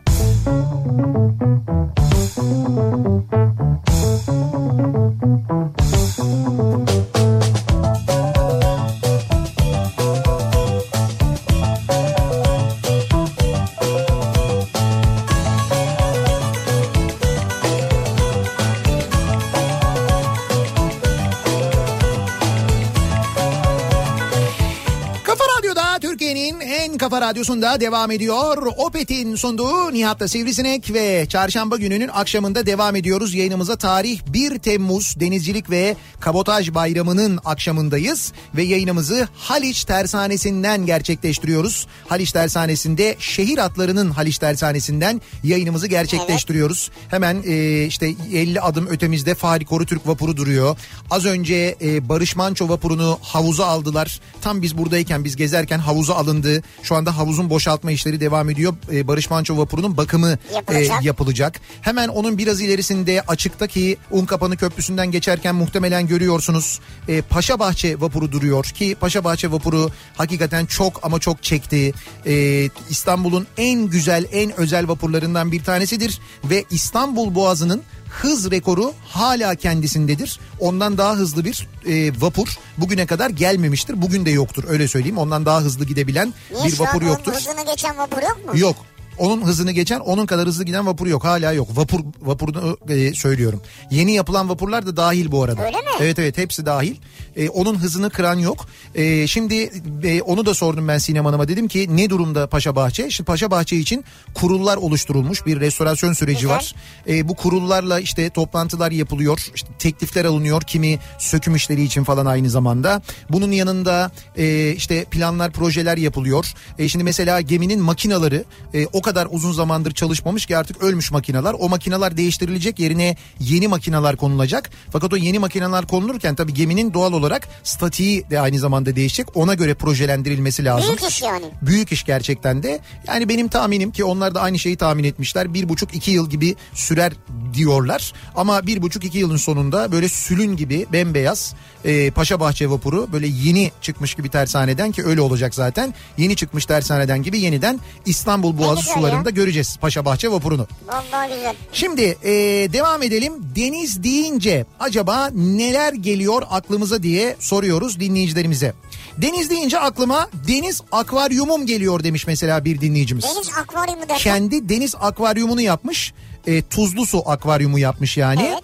Radyosunda 27.32 27.80
devam 27.80 28.12
ediyor. 28.12 28.68
Opet'in 28.78 29.36
sunduğu 29.36 29.94
Nihat'la 29.94 30.28
Sivrisinek 30.28 30.94
ve 30.94 31.26
çarşamba 31.30 31.78
gününün 31.78 32.08
akşamında 32.08 32.66
devam 32.66 32.96
ediyoruz. 32.96 33.34
Yayınımıza 33.34 33.76
tarih 33.76 34.20
1 34.28 34.60
Temmuz 34.60 35.20
Denizcilik 35.20 35.70
ve 35.70 35.96
Kabotaj 36.20 36.74
Bayramı'nın 36.74 37.40
akşamındayız. 37.46 38.34
Ve 38.56 38.64
yayınımızı 38.64 39.28
Haliç 39.38 39.84
Tersanesi'nden 39.84 40.86
gerçekleştiriyoruz. 40.86 41.88
Haliç 42.10 42.32
Tersanesi'nde 42.32 43.16
şehir 43.20 43.58
atlarının 43.58 44.12
Haliç 44.12 44.38
Tersanesi'nden 44.38 45.22
yayınımızı 45.44 45.88
gerçekleştiriyoruz. 45.88 46.92
Hemen 47.10 47.44
e, 47.48 47.86
işte 47.86 48.16
50 48.34 48.62
adım 48.62 48.88
ötemizde 48.88 49.36
Fahri 49.36 49.66
Korutürk 49.66 50.08
vapuru 50.08 50.38
duruyor. 50.38 50.78
Az 51.12 51.26
önce 51.26 51.76
e, 51.82 52.10
Barış 52.10 52.36
Manço 52.36 52.70
vapurunu 52.70 53.20
havuza 53.22 53.66
aldılar. 53.66 54.20
Tam 54.42 54.62
biz 54.62 54.78
buradayken 54.78 55.24
biz 55.24 55.36
gezerken 55.36 55.80
havuza 55.80 56.16
alındı. 56.16 56.64
Şu 56.84 56.96
anda 56.96 57.18
havuzun 57.22 57.50
boşaltma 57.50 57.92
işleri 57.92 58.20
devam 58.20 58.50
ediyor. 58.50 58.74
E, 58.92 59.08
Barış 59.08 59.30
Manço 59.30 59.58
vapurunun 59.58 59.98
bakımı 59.98 60.38
Yapılacak. 60.56 61.04
e, 61.04 61.06
yapılacak. 61.08 61.62
Hemen 61.82 62.08
onun 62.08 62.38
biraz 62.38 62.62
ilerisinde 62.62 63.22
açıktaki 63.28 63.98
Unkapanı 64.12 64.58
Köprüsü'nden 64.58 65.12
geçerken 65.12 65.56
muhtemelen 65.56 66.08
görüyorsunuz. 66.08 66.80
E, 67.08 67.22
Paşabahçe 67.22 68.02
vapuru 68.02 68.32
duruyor 68.32 68.66
ki 68.66 68.96
Paşabahçe 69.00 69.52
vapuru 69.52 69.92
hakikaten 70.18 70.66
çok 70.66 71.06
ama 71.06 71.20
çok 71.20 71.44
çekti. 71.44 71.94
E, 72.26 72.70
İstanbul'un 72.90 73.48
en 73.58 73.86
güzel 73.86 74.26
en 74.32 74.60
özel 74.60 74.88
vapurlarından 74.88 75.52
bir 75.52 75.64
tanesidir 75.64 76.20
ve 76.46 76.66
İstanbul 76.72 77.36
Boğazı'nın 77.36 77.82
hız 78.12 78.52
rekoru 78.52 78.94
hala 79.08 79.56
kendisindedir. 79.56 80.40
Ondan 80.60 80.98
daha 80.98 81.16
hızlı 81.16 81.46
bir 81.46 81.68
e, 81.88 82.22
vapur 82.22 82.58
bugüne 82.78 83.06
kadar 83.06 83.30
gelmemiştir. 83.30 84.02
Bugün 84.02 84.26
de 84.26 84.30
yoktur 84.32 84.64
öyle 84.68 84.88
söyleyeyim. 84.88 85.18
Ondan 85.18 85.46
daha 85.46 85.62
hızlı 85.62 85.86
gidebilen 85.86 86.34
Niye 86.52 86.66
bir 86.72 86.80
vapur 86.80 87.02
yoktur. 87.02 87.34
hızını 87.34 87.66
geçen 87.66 87.98
vapur 87.98 88.22
yok 88.22 88.40
mu? 88.46 88.60
Yok. 88.60 88.76
Onun 89.18 89.42
hızını 89.42 89.72
geçen 89.72 90.00
onun 90.00 90.26
kadar 90.26 90.48
hızlı 90.48 90.64
giden 90.64 90.86
vapur 90.88 91.08
yok. 91.08 91.24
Hala 91.24 91.52
yok. 91.54 91.68
Vapur 91.78 92.00
vapurunu 92.22 92.78
e, 92.90 93.14
söylüyorum. 93.14 93.62
Yeni 93.92 94.12
yapılan 94.12 94.50
vapurlar 94.50 94.86
da 94.86 94.98
dahil 94.98 95.32
bu 95.32 95.44
arada. 95.44 95.66
Öyle 95.66 95.78
mi? 95.78 95.84
Evet 96.00 96.20
evet 96.20 96.38
hepsi 96.38 96.66
dahil. 96.66 96.96
E, 97.36 97.50
onun 97.50 97.76
hızını 97.76 98.10
kıran 98.10 98.40
yok. 98.40 98.68
E, 98.96 99.28
şimdi 99.28 99.72
e, 100.04 100.22
onu 100.22 100.46
da 100.46 100.54
sordum 100.54 100.88
ben 100.88 100.98
Sinem 100.98 101.26
Hanım'a. 101.26 101.48
Dedim 101.48 101.68
ki 101.68 101.88
ne 101.98 102.10
durumda 102.10 102.48
Paşa 102.48 102.76
Bahçe? 102.76 103.10
Şimdi 103.10 103.26
Paşa 103.28 103.52
Bahçe 103.52 103.78
için 103.78 104.04
kurullar 104.34 104.78
oluşturulmuş. 104.78 105.46
Bir 105.46 105.60
restorasyon 105.60 106.14
süreci 106.14 106.42
Güzel. 106.42 106.56
var. 106.56 106.76
E, 107.08 107.28
bu 107.28 107.36
kurullarla 107.36 108.00
işte 108.00 108.30
toplantılar 108.30 108.92
yapılıyor. 108.92 109.40
İşte 109.56 109.68
teklifler 109.80 110.26
alınıyor. 110.26 110.62
Kimi 110.62 111.00
söküm 111.20 111.56
işleri 111.56 111.84
için 111.84 112.04
falan 112.04 112.26
aynı 112.26 112.50
zamanda. 112.50 113.02
Bunun 113.30 113.52
yanında 113.52 114.12
e, 114.38 114.72
işte 114.72 115.06
planlar, 115.06 115.52
projeler 115.52 115.98
yapılıyor. 115.98 116.54
E, 116.80 116.88
şimdi 116.88 117.04
mesela 117.04 117.42
geminin 117.42 117.82
makinaları 117.82 118.46
e, 118.74 118.86
o 118.86 119.02
kadar 119.02 119.28
uzun 119.32 119.52
zamandır 119.52 119.92
çalışmamış 119.92 120.46
ki 120.46 120.58
artık 120.58 120.84
ölmüş 120.84 121.12
makinalar. 121.12 121.56
O 121.60 121.70
makinalar 121.70 122.18
değiştirilecek 122.18 122.80
yerine 122.80 123.16
yeni 123.40 123.68
makinalar 123.68 124.16
konulacak. 124.18 124.70
Fakat 124.92 125.14
o 125.14 125.16
yeni 125.16 125.40
makinalar 125.40 125.88
konulurken 125.88 126.36
tabii 126.36 126.54
geminin 126.54 126.94
doğal 126.94 127.14
olarak 127.14 127.21
statiği 127.64 128.30
de 128.30 128.40
aynı 128.40 128.60
zamanda 128.60 128.96
değişecek. 128.96 129.38
Ona 129.38 129.54
göre 129.54 129.74
projelendirilmesi 129.74 130.66
lazım. 130.66 130.98
Büyük 130.98 131.12
iş 131.12 131.22
yani. 131.22 131.46
Büyük 131.62 131.92
iş 131.92 132.04
gerçekten 132.04 132.64
de. 132.64 132.80
Yani 133.08 133.30
benim 133.30 133.48
tahminim 133.48 133.92
ki 133.92 134.04
onlar 134.04 134.36
da 134.36 134.42
aynı 134.42 134.60
şeyi 134.60 134.76
tahmin 134.76 135.04
etmişler. 135.04 135.54
Bir 135.54 135.70
buçuk 135.70 135.96
iki 135.96 136.12
yıl 136.12 136.30
gibi 136.30 136.56
sürer 136.74 137.14
diyorlar. 137.54 138.14
Ama 138.36 138.68
bir 138.68 138.82
buçuk 138.82 139.04
iki 139.06 139.18
yılın 139.18 139.38
sonunda 139.38 139.92
böyle 139.92 140.10
sülün 140.10 140.56
gibi 140.58 140.86
bembeyaz 140.94 141.54
e, 141.86 142.12
Paşa 142.12 142.40
Bahçe 142.40 142.70
vapuru 142.70 143.08
böyle 143.14 143.28
yeni 143.28 143.72
çıkmış 143.82 144.16
gibi 144.16 144.30
tersaneden 144.30 144.92
ki 144.92 145.06
öyle 145.06 145.22
olacak 145.22 145.56
zaten. 145.56 145.94
Yeni 146.18 146.36
çıkmış 146.36 146.66
tersaneden 146.66 147.24
gibi 147.24 147.40
yeniden 147.40 147.80
İstanbul 148.06 148.58
Boğazı 148.58 148.82
sularında 148.82 149.30
ya. 149.30 149.36
göreceğiz 149.36 149.78
Paşa 149.82 150.06
Bahçe 150.06 150.32
vapurunu. 150.32 150.68
Vallahi 150.88 151.36
güzel. 151.36 151.56
Şimdi 151.74 152.18
e, 152.24 152.32
devam 152.74 153.04
edelim. 153.04 153.34
Deniz 153.56 154.04
deyince 154.04 154.66
acaba 154.80 155.30
neler 155.36 155.94
geliyor 155.94 156.44
aklımıza 156.50 157.04
diye 157.04 157.36
soruyoruz 157.40 158.00
dinleyicilerimize. 158.00 158.74
Deniz 159.18 159.50
deyince 159.50 159.80
aklıma 159.80 160.30
deniz 160.48 160.82
akvaryumum 160.92 161.66
geliyor 161.66 162.04
demiş 162.04 162.28
mesela 162.28 162.66
bir 162.66 162.82
dinleyicimiz. 162.82 163.26
Deniz 163.36 163.50
akvaryumu 163.58 164.02
derken 164.02 164.18
Kendi 164.18 164.70
deniz 164.70 164.96
akvaryumunu 165.00 165.62
yapmış. 165.62 166.14
E, 166.48 166.62
tuzlu 166.62 167.06
su 167.06 167.30
akvaryumu 167.30 167.80
yapmış 167.80 168.18
yani. 168.18 168.50
Evet. 168.52 168.64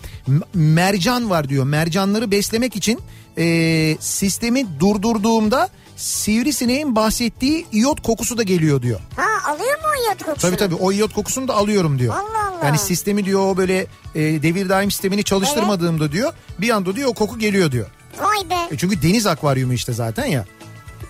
Mercan 0.53 1.29
var 1.29 1.49
diyor. 1.49 1.65
Mercanları 1.65 2.31
beslemek 2.31 2.75
için 2.75 2.99
e, 3.37 3.97
sistemi 3.99 4.79
durdurduğumda 4.79 5.69
sivrisineğin 5.95 6.95
bahsettiği 6.95 7.65
iyot 7.71 8.01
kokusu 8.03 8.37
da 8.37 8.43
geliyor 8.43 8.81
diyor. 8.81 8.99
ha 9.15 9.51
alıyor 9.51 9.77
mu 9.77 9.83
o 9.97 10.09
yot 10.09 10.23
kokusunu? 10.23 10.51
Tabii 10.51 10.57
tabii 10.57 10.75
o 10.75 10.91
iyot 10.91 11.13
kokusunu 11.13 11.47
da 11.47 11.53
alıyorum 11.53 11.99
diyor. 11.99 12.13
Allah 12.13 12.51
Allah. 12.57 12.65
Yani 12.65 12.77
sistemi 12.77 13.25
diyor 13.25 13.41
o 13.51 13.57
böyle 13.57 13.87
e, 14.15 14.21
devir 14.21 14.69
daim 14.69 14.91
sistemini 14.91 15.23
çalıştırmadığımda 15.23 16.11
diyor 16.11 16.33
bir 16.59 16.69
anda 16.69 16.95
diyor 16.95 17.09
o 17.09 17.13
koku 17.13 17.39
geliyor 17.39 17.71
diyor. 17.71 17.87
Vay 18.19 18.49
be. 18.49 18.73
E 18.75 18.77
çünkü 18.77 19.01
deniz 19.01 19.27
akvaryumu 19.27 19.73
işte 19.73 19.93
zaten 19.93 20.25
ya. 20.25 20.45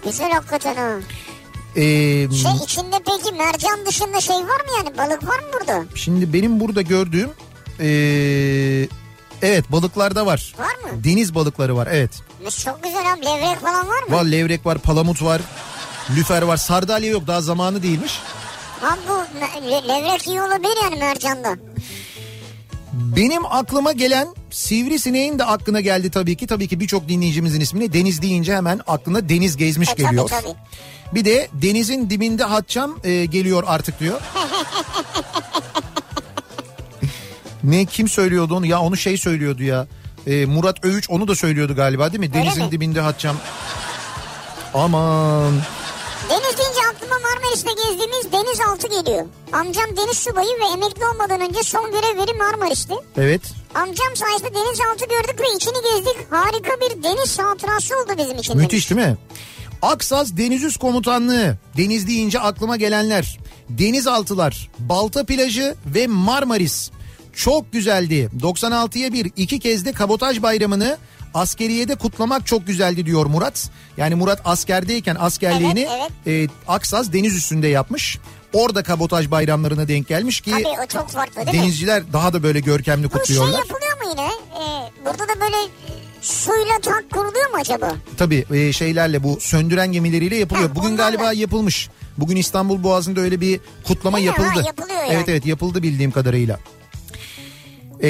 Güzel 0.04 0.32
hakikaten 0.32 0.76
ha. 0.76 1.00
E, 1.76 1.82
Şey 2.32 2.52
içinde 2.64 2.96
peki 3.06 3.36
mercan 3.36 3.86
dışında 3.86 4.22
şey 4.22 4.36
var 4.36 4.42
mı 4.44 4.72
yani? 4.78 4.98
Balık 4.98 5.24
var 5.28 5.40
mı 5.40 5.46
burada? 5.60 5.84
şimdi 5.96 6.34
benim 6.34 6.60
burada 6.60 6.82
gördüğüm 6.82 7.30
e, 7.80 7.88
evet 9.42 9.72
balıklarda 9.72 10.26
var. 10.26 10.54
Var 10.60 10.92
mı? 10.92 11.04
Deniz 11.04 11.36
balıkları 11.36 11.76
var 11.76 11.88
evet. 11.92 12.12
Çok 12.66 12.84
güzel 12.84 13.14
abi. 13.14 13.26
Levrek 13.26 13.60
falan 13.62 13.88
var 13.88 14.04
mı? 14.04 14.16
Var 14.16 14.24
levrek 14.26 14.66
var 14.66 14.78
palamut 14.78 15.24
var. 15.24 15.42
Lüfer 16.16 16.42
var 16.42 16.58
sardalya 16.58 17.10
yok 17.10 17.28
daha 17.28 17.42
zamanı 17.42 17.84
değilmiş. 17.84 18.20
Abi 18.84 19.00
bu 19.10 19.18
levrek 19.88 20.28
iyi 20.28 20.42
olabilir 20.42 20.78
yani 20.84 20.96
mercanda. 20.96 21.56
Benim 22.94 23.46
aklıma 23.46 23.92
gelen 23.92 24.28
sivrisineğin 24.52 25.40
de 25.40 25.44
aklına 25.44 25.82
geldi 25.82 26.12
tabii 26.12 26.36
ki. 26.38 26.48
Tabii 26.48 26.68
ki 26.68 26.80
birçok 26.80 27.10
dinleyicimizin 27.10 27.62
ismini 27.62 27.94
deniz 27.94 28.22
deyince 28.22 28.56
hemen 28.56 28.82
aklına 28.88 29.30
deniz 29.30 29.58
gezmiş 29.58 29.90
E, 29.90 29.92
tabii, 29.92 30.04
geliyor. 30.04 30.30
tabii. 30.30 30.56
Bir 31.14 31.26
de 31.26 31.48
denizin 31.54 32.10
dibinde 32.10 32.44
hatçam 32.44 33.00
e, 33.04 33.26
geliyor 33.26 33.64
artık 33.68 34.00
diyor. 34.00 34.22
ne 37.64 37.86
kim 37.86 38.08
söylüyordu 38.10 38.56
onu? 38.56 38.66
Ya 38.66 38.82
onu 38.82 38.98
şey 38.98 39.18
söylüyordu 39.18 39.64
ya. 39.64 39.88
E, 40.28 40.46
Murat 40.46 40.86
Övüç 40.86 41.10
onu 41.10 41.28
da 41.28 41.36
söylüyordu 41.36 41.76
galiba 41.76 42.12
değil 42.12 42.20
mi? 42.20 42.32
Öyle 42.36 42.46
Denizin 42.46 42.66
mi? 42.66 42.72
dibinde 42.72 43.02
hatçam. 43.02 43.36
Aman. 44.74 45.54
Deniz 46.30 46.58
deyince 46.58 46.80
aklıma 46.94 47.16
Marmaris'te 47.20 47.70
gezdiğimiz 47.74 48.32
denizaltı 48.32 48.88
geliyor. 48.88 49.26
Amcam 49.54 49.98
deniz 49.98 50.18
subayı 50.18 50.50
ve 50.62 50.66
emekli 50.74 51.06
olmadan 51.06 51.42
önce 51.42 51.64
son 51.64 51.92
görevleri 51.92 52.34
Marmaris'ti. 52.38 52.94
Evet. 53.18 53.42
Amcam 53.76 54.16
sayesinde 54.16 54.54
denizaltı 54.54 55.06
gördük 55.10 55.40
ve 55.40 55.56
içini 55.56 55.78
gezdik. 55.84 56.32
Harika 56.32 56.72
bir 56.82 57.04
deniz 57.04 57.40
hatırası 57.40 57.96
oldu 57.96 58.14
bizim 58.18 58.38
için. 58.38 58.58
Müthiş 58.58 58.90
değil 58.90 59.02
mi? 59.02 59.18
Aksaz 59.82 60.38
Deniz 60.38 60.64
Üst 60.64 60.78
Komutanlığı. 60.78 61.58
Deniz 61.78 62.08
deyince 62.08 62.40
aklıma 62.40 62.78
gelenler. 62.78 63.40
Denizaltılar, 63.70 64.70
Balta 64.80 65.24
Plajı 65.26 65.76
ve 65.86 66.08
Marmaris. 66.08 66.92
Çok 67.34 67.74
güzeldi. 67.74 68.30
96'ya 68.42 69.14
bir 69.14 69.32
iki 69.36 69.60
kez 69.60 69.86
de 69.86 69.92
kabotaj 69.94 70.42
bayramını 70.42 70.98
askeriyede 71.34 71.96
kutlamak 71.96 72.48
çok 72.48 72.68
güzeldi 72.68 73.06
diyor 73.06 73.26
Murat. 73.26 73.70
Yani 73.98 74.16
Murat 74.16 74.42
askerdeyken 74.46 75.16
askerliğini 75.20 75.88
Evet, 76.28 76.50
e, 76.50 76.54
Aksaz 76.68 77.14
deniz 77.14 77.36
üstünde 77.36 77.68
yapmış. 77.68 78.18
Orada 78.54 78.84
kabotaj 78.84 79.32
bayramlarına 79.32 79.88
denk 79.88 80.08
gelmiş 80.08 80.42
ki 80.42 80.52
Tabii 80.52 80.64
o 80.84 80.88
çok 80.88 81.10
farklı 81.10 81.36
değil 81.36 81.48
mi? 81.48 81.54
denizciler 81.64 82.14
daha 82.14 82.34
da 82.34 82.44
böyle 82.44 82.60
görkemli 82.60 83.04
Bu 83.06 83.10
şey 83.12 83.20
kutluyorlar. 83.20 83.60
yapılıyor 83.60 83.98
mu 84.04 84.10
yine? 84.12 84.28
Ee, 84.28 84.92
burada 85.06 85.24
da 85.36 85.42
böyle 85.42 85.56
e, 85.58 85.92
suyla 86.28 86.80
tank 86.82 87.12
kuruluyor 87.12 87.50
mu 87.50 87.56
acaba? 87.60 87.96
Tabii 88.18 88.46
e, 88.54 88.74
şeylerle 88.74 89.24
bu 89.24 89.38
söndüren 89.40 89.92
gemileriyle 89.92 90.36
yapılıyor. 90.36 90.70
Ha, 90.70 90.76
Bugün 90.76 90.88
onlarla. 90.96 91.04
galiba 91.18 91.34
yapılmış. 91.34 91.90
Bugün 92.18 92.36
İstanbul 92.36 92.84
Boğazı'nda 92.84 93.22
öyle 93.22 93.42
bir 93.42 93.60
kutlama 93.84 94.18
Değil 94.18 94.30
mi? 94.30 94.36
Ha, 94.36 94.44
yapıldı. 94.44 94.64
yapılıyor 94.68 95.00
yani. 95.00 95.14
Evet 95.14 95.30
evet 95.30 95.46
yapıldı 95.46 95.84
bildiğim 95.84 96.12
kadarıyla. 96.12 96.60
Ee, 98.04 98.08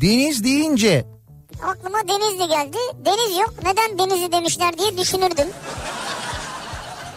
deniz 0.00 0.44
deyince 0.44 1.04
Aklıma 1.62 1.98
Denizli 2.08 2.48
geldi. 2.48 2.76
Deniz 3.04 3.38
yok. 3.38 3.54
Neden 3.64 3.98
Denizli 3.98 4.32
demişler 4.32 4.78
diye 4.78 4.98
düşünürdüm. 4.98 5.46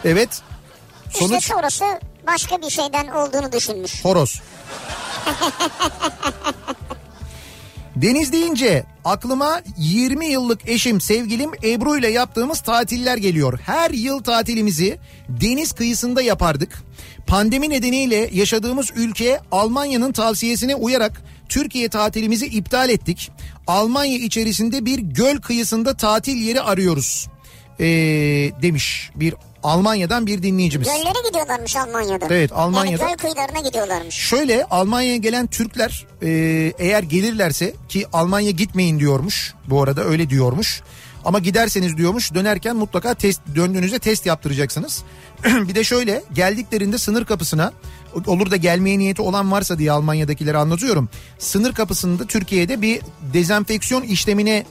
evet 0.06 0.30
İşte 1.14 1.20
sonuç 1.28 1.46
sonrası 1.46 1.86
başka 2.28 2.62
bir 2.62 2.70
şeyden 2.70 3.08
olduğunu 3.08 3.52
düşünmüş. 3.52 4.06
horoz. 4.06 4.42
Deniz 8.02 8.32
deyince 8.32 8.84
aklıma 9.06 9.62
20 9.78 10.26
yıllık 10.26 10.70
eşim 10.70 11.02
sevgilim 11.02 11.52
Ebru 11.64 11.98
ile 11.98 12.08
yaptığımız 12.08 12.62
tatiller 12.62 13.18
geliyor. 13.18 13.60
Her 13.66 13.92
yıl 13.92 14.24
tatilimizi 14.24 14.98
deniz 15.30 15.72
kıyısında 15.72 16.22
yapardık. 16.22 16.84
Pandemi 17.28 17.70
nedeniyle 17.70 18.30
yaşadığımız 18.34 18.92
ülke 18.96 19.40
Almanya'nın 19.52 20.12
tavsiyesine 20.12 20.76
uyarak 20.76 21.22
Türkiye 21.50 21.90
tatilimizi 21.90 22.46
iptal 22.46 22.90
ettik. 22.90 23.32
Almanya 23.68 24.18
içerisinde 24.18 24.86
bir 24.86 25.00
göl 25.00 25.38
kıyısında 25.38 25.98
tatil 25.98 26.36
yeri 26.38 26.62
arıyoruz. 26.62 27.28
Ee, 27.80 27.86
demiş 28.62 29.10
bir 29.16 29.34
Almanya'dan 29.64 30.28
bir 30.28 30.44
dinleyicimiz. 30.44 30.88
Göllere 30.88 31.28
gidiyorlarmış 31.28 31.76
Almanya'da. 31.76 32.26
Evet, 32.30 32.52
Almanya'da. 32.54 33.04
Yani 33.04 33.12
göl 33.12 33.18
kıyılarına 33.18 33.60
gidiyorlarmış. 33.68 34.16
Şöyle 34.16 34.66
Almanya'ya 34.66 35.18
gelen 35.18 35.48
Türkler 35.48 36.06
e, 36.22 36.30
eğer 36.80 37.04
gelirlerse 37.04 37.74
ki 37.90 38.06
Almanya 38.14 38.52
gitmeyin 38.52 39.00
diyormuş 39.00 39.54
bu 39.70 39.84
arada 39.84 40.04
öyle 40.04 40.30
diyormuş. 40.30 40.82
Ama 41.26 41.40
giderseniz 41.40 41.98
diyormuş 41.98 42.34
dönerken 42.34 42.76
mutlaka 42.76 43.14
test 43.14 43.42
döndüğünüzde 43.56 44.00
test 44.00 44.26
yaptıracaksınız. 44.26 45.04
bir 45.44 45.76
de 45.76 45.84
şöyle 45.84 46.24
geldiklerinde 46.34 46.98
sınır 46.98 47.26
kapısına 47.26 47.74
olur 48.28 48.52
da 48.52 48.56
gelmeye 48.56 49.00
niyeti 49.00 49.22
olan 49.22 49.52
varsa 49.52 49.80
diye 49.80 49.92
Almanya'dakileri 49.92 50.58
anlatıyorum. 50.58 51.10
Sınır 51.40 51.74
kapısında 51.74 52.26
Türkiye'de 52.26 52.82
bir 52.82 53.02
dezenfeksiyon 53.34 54.02
işlemine 54.02 54.66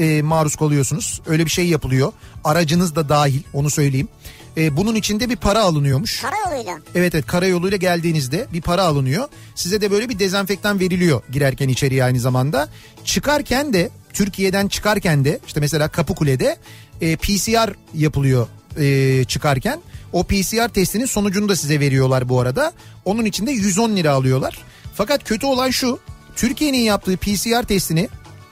e, 0.00 0.22
maruz 0.22 0.56
kalıyorsunuz. 0.56 1.20
Öyle 1.26 1.44
bir 1.44 1.50
şey 1.50 1.66
yapılıyor. 1.66 2.12
Aracınız 2.44 2.94
da 2.94 3.08
dahil 3.08 3.42
onu 3.52 3.70
söyleyeyim. 3.70 4.08
E, 4.56 4.76
bunun 4.76 4.94
içinde 4.94 5.30
bir 5.30 5.36
para 5.36 5.62
alınıyormuş. 5.62 6.22
Karayoluyla. 6.22 6.78
Evet 6.94 7.14
evet 7.14 7.26
karayoluyla 7.26 7.76
geldiğinizde 7.76 8.46
bir 8.52 8.60
para 8.62 8.82
alınıyor. 8.82 9.28
Size 9.54 9.80
de 9.80 9.90
böyle 9.90 10.08
bir 10.08 10.18
dezenfektan 10.18 10.80
veriliyor 10.80 11.22
girerken 11.32 11.68
içeriye 11.68 12.04
aynı 12.04 12.20
zamanda. 12.20 12.68
Çıkarken 13.04 13.72
de 13.72 13.90
Türkiye'den 14.12 14.68
çıkarken 14.68 15.24
de 15.24 15.38
işte 15.46 15.60
mesela 15.60 15.88
Kapıkule'de 15.88 16.56
e, 17.00 17.16
PCR 17.16 17.74
yapılıyor 17.94 18.46
e, 18.78 19.24
çıkarken. 19.24 19.80
O 20.12 20.24
PCR 20.24 20.68
testinin 20.68 21.06
sonucunu 21.06 21.48
da 21.48 21.56
size 21.56 21.80
veriyorlar 21.80 22.28
bu 22.28 22.40
arada. 22.40 22.72
Onun 23.04 23.24
için 23.24 23.46
de 23.46 23.50
110 23.52 23.96
lira 23.96 24.12
alıyorlar. 24.12 24.58
Fakat 24.94 25.24
kötü 25.24 25.46
olan 25.46 25.70
şu 25.70 25.98
Türkiye'nin 26.36 26.78
yaptığı 26.78 27.16
PCR 27.16 27.62
testini 27.62 28.08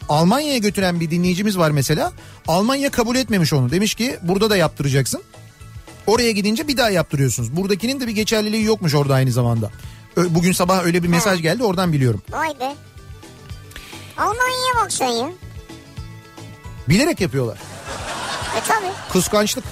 Almanya'ya 0.08 0.58
götüren 0.58 1.00
bir 1.00 1.10
dinleyicimiz 1.10 1.58
var 1.58 1.70
mesela. 1.70 2.12
Almanya 2.48 2.90
kabul 2.90 3.16
etmemiş 3.16 3.52
onu. 3.52 3.70
Demiş 3.70 3.94
ki 3.94 4.18
burada 4.22 4.50
da 4.50 4.56
yaptıracaksın. 4.56 5.22
Oraya 6.06 6.30
gidince 6.30 6.68
bir 6.68 6.76
daha 6.76 6.90
yaptırıyorsunuz. 6.90 7.56
Buradakinin 7.56 8.00
de 8.00 8.06
bir 8.06 8.12
geçerliliği 8.12 8.64
yokmuş 8.64 8.94
orada 8.94 9.14
aynı 9.14 9.32
zamanda. 9.32 9.70
Bugün 10.16 10.52
sabah 10.52 10.84
öyle 10.84 11.02
bir 11.02 11.08
mesaj 11.08 11.42
geldi 11.42 11.64
oradan 11.64 11.92
biliyorum. 11.92 12.22
Vay 12.30 12.48
be. 12.60 12.74
Almanya'ya 14.18 14.74
bak 14.84 14.92
sen 14.92 15.08
ya. 15.08 15.28
Bilerek 16.88 17.20
yapıyorlar. 17.20 17.58
E 18.56 18.60
tabi. 18.68 18.86
Kıskançlık. 19.12 19.64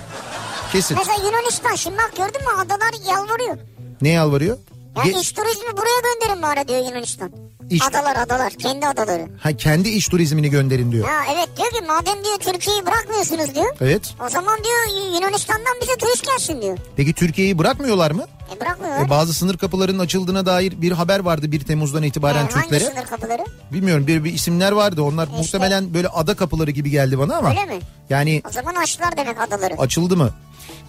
Kesin. 0.72 0.96
Mesela 0.98 1.16
Yunanistan 1.26 1.74
şimdi 1.74 1.96
bak 1.96 2.12
gördün 2.16 2.40
mü 2.40 2.52
adalar 2.60 2.94
yalvarıyor. 3.12 3.56
Ne 4.02 4.08
yalvarıyor? 4.08 4.56
Ya 4.96 5.02
Ge- 5.02 5.20
iş 5.20 5.32
turizmi 5.32 5.76
buraya 5.76 6.00
gönderin 6.00 6.42
bari 6.42 6.68
diyor 6.68 6.78
Yunanistan. 6.90 7.30
İş- 7.70 7.82
Adalar 7.82 8.16
adalar 8.16 8.52
kendi 8.52 8.86
adaları. 8.86 9.26
ha, 9.42 9.52
kendi 9.56 9.88
iş 9.88 10.08
turizmini 10.08 10.50
gönderin 10.50 10.92
diyor. 10.92 11.08
Ya 11.08 11.20
evet 11.34 11.48
diyor 11.56 11.70
ki 11.70 11.80
madem 11.88 12.24
diyor 12.24 12.36
Türkiye'yi 12.40 12.86
bırakmıyorsunuz 12.86 13.54
diyor. 13.54 13.76
Evet. 13.80 14.14
O 14.26 14.28
zaman 14.28 14.58
diyor 14.64 15.12
Yunanistan'dan 15.14 15.74
bize 15.82 15.96
turist 15.96 16.26
gelsin 16.26 16.62
diyor. 16.62 16.78
Peki 16.96 17.12
Türkiye'yi 17.12 17.58
bırakmıyorlar 17.58 18.10
mı? 18.10 18.24
E 18.56 18.60
bırakmıyorlar. 18.60 19.06
E, 19.06 19.10
bazı 19.10 19.34
sınır 19.34 19.58
kapılarının 19.58 19.98
açıldığına 19.98 20.46
dair 20.46 20.82
bir 20.82 20.92
haber 20.92 21.20
vardı 21.20 21.52
1 21.52 21.60
Temmuz'dan 21.64 22.02
itibaren 22.02 22.46
E, 22.46 22.50
hangi 22.50 22.54
Türklere. 22.68 22.84
sınır 22.84 23.04
kapıları? 23.04 23.44
Bilmiyorum 23.72 24.06
bir, 24.06 24.24
bir 24.24 24.32
isimler 24.32 24.72
vardı. 24.72 25.02
Onlar 25.02 25.26
İşte. 25.26 25.36
muhtemelen 25.38 25.94
böyle 25.94 26.08
ada 26.08 26.34
kapıları 26.36 26.70
gibi 26.70 26.90
geldi 26.90 27.18
bana 27.18 27.36
ama. 27.36 27.48
Öyle 27.50 27.64
mi? 27.64 27.78
Yani 28.10 28.42
O 28.48 28.52
zaman 28.52 28.74
açtılar 28.74 29.16
demek 29.16 29.40
adaları. 29.40 29.74
açıldı 29.78 30.16
mı? 30.16 30.30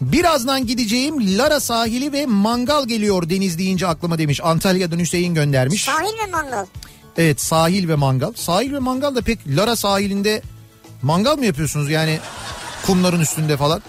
Birazdan 0.02 0.68
gideceğim 0.68 1.38
Lara 1.38 1.60
sahili 1.60 2.12
ve 2.14 2.26
mangal 2.26 2.88
geliyor 2.88 3.30
deniz 3.30 3.58
deyince 3.58 3.88
aklıma 3.88 4.18
demiş. 4.18 4.40
Antalya'dan 4.44 5.00
Hüseyin 5.00 5.34
göndermiş. 5.34 5.84
Sahil 5.84 6.20
ve 6.28 6.32
mangal. 6.32 6.66
Evet 7.18 7.42
sahil 7.42 7.88
ve 7.90 7.96
mangal. 7.96 8.34
Sahil 8.36 8.74
ve 8.74 8.80
mangal 8.80 9.16
da 9.16 9.22
pek 9.22 9.40
Lara 9.48 9.76
sahilinde 9.76 10.42
mangal 11.02 11.38
mı 11.38 11.46
yapıyorsunuz 11.46 11.90
yani 11.90 12.20
kumların 12.86 13.20
üstünde 13.20 13.58
falan? 13.58 13.82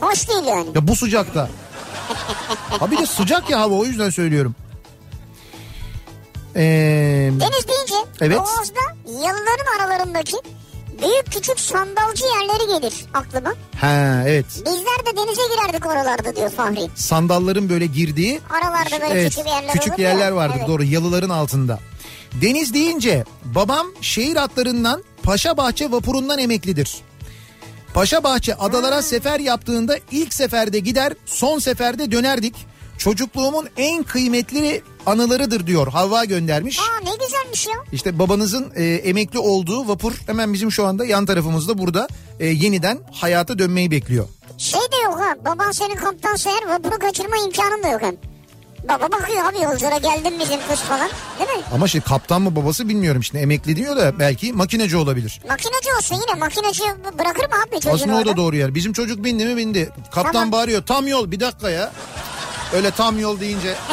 Hoş 0.00 0.28
değil 0.28 0.44
yani. 0.44 0.68
Ya 0.74 0.88
bu 0.88 0.96
sıcakta. 0.96 1.48
Ha 2.68 2.90
bir 2.90 2.98
de 2.98 3.06
sıcak 3.06 3.50
ya 3.50 3.60
hava 3.60 3.74
o 3.74 3.84
yüzden 3.84 4.10
söylüyorum. 4.10 4.54
Ee, 6.56 7.30
Deniz 7.32 7.68
deyince 7.68 7.94
Evet. 8.20 8.38
Boğaz'da 8.38 9.12
yalıların 9.12 9.78
aralarındaki 9.80 10.36
büyük 11.02 11.26
küçük 11.32 11.60
sandalcı 11.60 12.24
yerleri 12.24 12.80
gelir 12.80 12.94
aklıma. 13.14 13.54
ha 13.80 14.22
evet. 14.26 14.46
Bizler 14.58 15.06
de 15.06 15.16
denize 15.16 15.42
girerdik 15.54 15.86
oralarda 15.86 16.36
diyor 16.36 16.50
Fahri. 16.50 16.88
Sandalların 16.94 17.68
böyle 17.68 17.86
girdiği 17.86 18.40
Aralarda 18.50 19.00
böyle 19.00 19.20
evet, 19.20 19.30
küçük 19.30 19.46
yerler 19.46 19.72
küçük 19.72 19.98
yerler 19.98 20.28
ya. 20.28 20.36
vardır 20.36 20.56
Evet. 20.58 20.68
doğru 20.68 20.84
yalıların 20.84 21.30
altında. 21.30 21.78
Deniz 22.42 22.74
deyince 22.74 23.24
babam 23.44 23.86
şehir 24.00 24.36
hatlarından 24.36 25.04
Paşa 25.22 25.56
Bahçe 25.56 25.90
vapurundan 25.90 26.38
emeklidir. 26.38 26.96
Paşa 27.94 28.24
Bahçe 28.24 28.54
adalara 28.54 29.02
sefer 29.02 29.40
yaptığında 29.40 29.96
ilk 30.10 30.34
seferde 30.34 30.78
gider 30.78 31.12
son 31.26 31.58
seferde 31.58 32.12
dönerdik. 32.12 32.54
Çocukluğumun 32.98 33.68
en 33.76 34.02
kıymetli 34.02 34.82
anılarıdır 35.06 35.66
diyor 35.66 35.86
Havva 35.92 36.24
göndermiş. 36.24 36.78
Aa 36.80 37.04
ne 37.04 37.10
güzelmiş 37.24 37.66
ya. 37.66 37.74
İşte 37.92 38.18
babanızın 38.18 38.72
e, 38.76 38.84
emekli 38.84 39.38
olduğu 39.38 39.88
vapur 39.88 40.12
hemen 40.26 40.52
bizim 40.52 40.72
şu 40.72 40.86
anda 40.86 41.04
yan 41.04 41.26
tarafımızda 41.26 41.78
burada 41.78 42.08
e, 42.40 42.46
yeniden 42.46 42.98
hayata 43.12 43.58
dönmeyi 43.58 43.90
bekliyor. 43.90 44.28
Şey 44.58 44.80
de 44.80 44.96
yok 45.04 45.20
ha 45.20 45.34
baban 45.44 45.70
senin 45.72 45.94
kaptansa 45.94 46.50
eğer 46.50 46.74
vapuru 46.74 46.98
kaçırma 46.98 47.36
imkanın 47.46 47.82
da 47.82 47.88
yok 47.88 48.02
hem. 48.02 48.14
Baba 48.88 49.12
bakıyor 49.12 49.44
abi 49.44 49.62
yolculara 49.62 49.96
geldim 49.98 50.32
bizim 50.40 50.60
kız 50.68 50.78
falan 50.80 51.08
değil 51.38 51.50
mi? 51.58 51.64
Ama 51.74 51.88
şey 51.88 52.00
kaptan 52.00 52.42
mı 52.42 52.56
babası 52.56 52.88
bilmiyorum 52.88 53.24
şimdi 53.24 53.42
emekli 53.42 53.76
diyor 53.76 53.96
da 53.96 54.18
belki 54.18 54.52
makineci 54.52 54.96
olabilir. 54.96 55.40
Makineci 55.48 55.88
olsun 55.98 56.14
yine 56.28 56.40
makineci 56.40 56.82
bırakır 57.18 57.42
mı 57.42 57.54
abi 57.68 57.74
çocuğunu 57.74 57.92
Aslında 57.94 58.14
o 58.14 58.18
orada? 58.18 58.30
da 58.32 58.36
doğru 58.36 58.56
yer. 58.56 58.74
Bizim 58.74 58.92
çocuk 58.92 59.24
bindi 59.24 59.44
mi 59.46 59.56
bindi. 59.56 59.90
Kaptan 60.12 60.32
Tamam. 60.32 60.52
bağırıyor 60.52 60.82
tam 60.86 61.06
yol 61.06 61.30
bir 61.30 61.40
dakika 61.40 61.70
ya. 61.70 61.92
Öyle 62.72 62.90
tam 62.90 63.18
yol 63.18 63.40
deyince. 63.40 63.74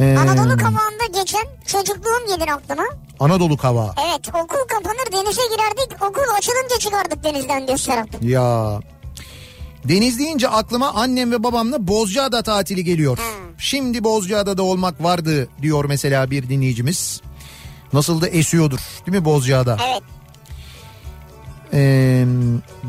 Ee, 0.00 0.16
Anadolu 0.16 0.56
kavağında 0.56 1.06
geçen 1.14 1.44
çocukluğum 1.66 2.26
gelir 2.28 2.48
aklıma. 2.48 2.82
Anadolu 3.20 3.56
kava. 3.56 3.94
Evet 4.06 4.28
okul 4.28 4.68
kapanır 4.68 5.12
denize 5.12 5.42
girerdik 5.56 6.02
okul 6.02 6.22
açılınca 6.38 6.78
çıkardık 6.78 7.24
denizden 7.24 7.66
diyor 7.66 7.78
Serap. 7.78 8.08
Ya. 8.22 8.80
Deniz 9.84 10.18
deyince 10.18 10.48
aklıma 10.48 10.92
annem 10.92 11.32
ve 11.32 11.42
babamla 11.42 11.88
Bozcaada 11.88 12.42
tatili 12.42 12.84
geliyor. 12.84 13.18
Hmm. 13.18 13.24
Şimdi 13.58 14.04
Bozcaada'da 14.04 14.62
olmak 14.62 15.02
vardı 15.02 15.48
diyor 15.62 15.84
mesela 15.84 16.30
bir 16.30 16.48
dinleyicimiz. 16.48 17.20
Nasıl 17.92 18.20
da 18.20 18.28
esiyordur 18.28 18.78
değil 19.06 19.18
mi 19.18 19.24
Bozcaada? 19.24 19.76
Evet 19.88 20.02
Ee, 21.72 22.24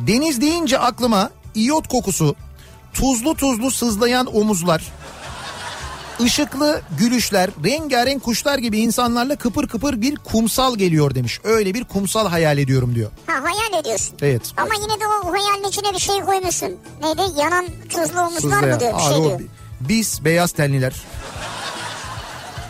deniz 0.07 0.41
deyince 0.41 0.79
aklıma 0.79 1.29
iyot 1.55 1.87
kokusu, 1.87 2.35
tuzlu 2.93 3.35
tuzlu 3.35 3.71
sızlayan 3.71 4.35
omuzlar, 4.35 4.83
ışıklı 6.21 6.81
gülüşler, 6.99 7.49
rengarenk 7.65 8.23
kuşlar 8.23 8.57
gibi 8.57 8.79
insanlarla 8.79 9.35
kıpır 9.35 9.67
kıpır 9.67 10.01
bir 10.01 10.15
kumsal 10.15 10.75
geliyor 10.77 11.15
demiş. 11.15 11.39
Öyle 11.43 11.73
bir 11.73 11.83
kumsal 11.83 12.27
hayal 12.29 12.57
ediyorum 12.57 12.95
diyor. 12.95 13.11
ha 13.27 13.33
hayal 13.33 13.81
ediyorsun. 13.81 14.15
Evet. 14.21 14.41
Ama 14.57 14.69
yine 14.81 14.99
de 14.99 15.03
o 15.07 15.31
hayalin 15.33 15.67
içine 15.69 15.93
bir 15.93 15.99
şey 15.99 16.19
koymuşsun. 16.21 16.75
Neydi 17.03 17.39
yanan 17.39 17.65
tuzlu 17.89 18.19
omuzlar 18.21 18.39
Sızlayan. 18.41 18.69
mı 18.73 18.79
diyor 18.79 18.93
bir 18.93 18.97
Aa, 18.97 19.09
şey 19.09 19.17
o- 19.17 19.23
diyor. 19.23 19.39
Biz 19.81 20.25
beyaz 20.25 20.51
tenliler. 20.51 20.93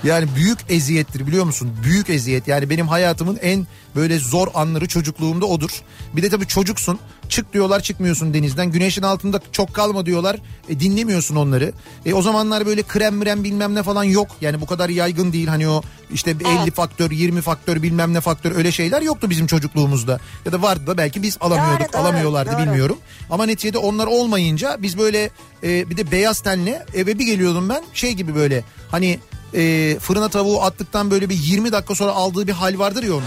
Yani 0.08 0.28
büyük 0.36 0.60
eziyettir 0.70 1.28
biliyor 1.28 1.46
musun? 1.46 1.72
Büyük 1.84 2.10
eziyet. 2.10 2.48
Yani 2.48 2.70
benim 2.70 2.88
hayatımın 2.88 3.38
en 3.42 3.68
böyle 3.96 4.20
zor 4.20 4.48
anları 4.54 4.88
çocukluğumda 4.88 5.46
odur. 5.46 5.70
Bir 6.14 6.24
de 6.24 6.30
tabii 6.30 6.48
çocuksun. 6.48 7.00
Çık 7.30 7.54
diyorlar 7.54 7.80
çıkmıyorsun 7.80 8.34
denizden. 8.34 8.72
Güneşin 8.72 9.02
altında 9.02 9.42
çok 9.52 9.74
kalma 9.74 10.06
diyorlar. 10.06 10.38
E, 10.70 10.80
dinlemiyorsun 10.80 11.36
onları. 11.36 11.72
E, 12.06 12.14
o 12.14 12.22
zamanlar 12.22 12.66
böyle 12.66 12.84
krem 12.84 13.16
mrem 13.16 13.44
bilmem 13.44 13.76
ne 13.76 13.84
falan 13.84 14.04
yok. 14.04 14.28
Yani 14.42 14.62
bu 14.62 14.66
kadar 14.66 14.90
yaygın 14.90 15.34
değil. 15.34 15.48
Hani 15.48 15.70
o 15.70 15.82
işte 16.14 16.36
50 16.62 16.72
faktör 16.72 17.12
20 17.12 17.42
faktör 17.42 17.82
bilmem 17.82 18.14
ne 18.14 18.22
faktör 18.22 18.56
öyle 18.56 18.72
şeyler 18.72 19.02
yoktu 19.02 19.30
bizim 19.30 19.48
çocukluğumuzda. 19.48 20.20
Ya 20.46 20.52
da 20.52 20.62
vardı 20.62 20.88
da 20.88 20.98
belki 20.98 21.24
biz 21.24 21.38
alamıyorduk 21.42 21.80
Doğru, 21.80 21.94
doğru, 21.94 22.02
alamıyorlardı 22.02 22.52
doğru. 22.52 22.62
bilmiyorum. 22.62 22.98
Ama 23.30 23.46
neticede 23.46 23.78
onlar 23.78 24.08
olmayınca 24.08 24.78
biz 24.80 24.98
böyle 24.98 25.30
e, 25.64 25.90
bir 25.90 25.98
de 25.98 26.12
beyaz 26.12 26.40
tenli 26.40 26.80
eve 26.94 27.20
bir 27.20 27.26
geliyordum 27.26 27.70
ben 27.70 27.84
şey 27.94 28.14
gibi 28.14 28.36
böyle 28.36 28.64
hani 28.92 29.20
e, 29.54 29.98
fırına 30.00 30.30
tavuğu 30.30 30.62
attıktan 30.62 31.12
böyle 31.12 31.30
bir 31.30 31.36
20 31.36 31.72
dakika 31.72 31.96
sonra 31.96 32.12
aldığı 32.12 32.48
bir 32.48 32.54
hal 32.54 32.80
vardır 32.80 33.04
ya 33.04 33.14
onun. 33.14 33.24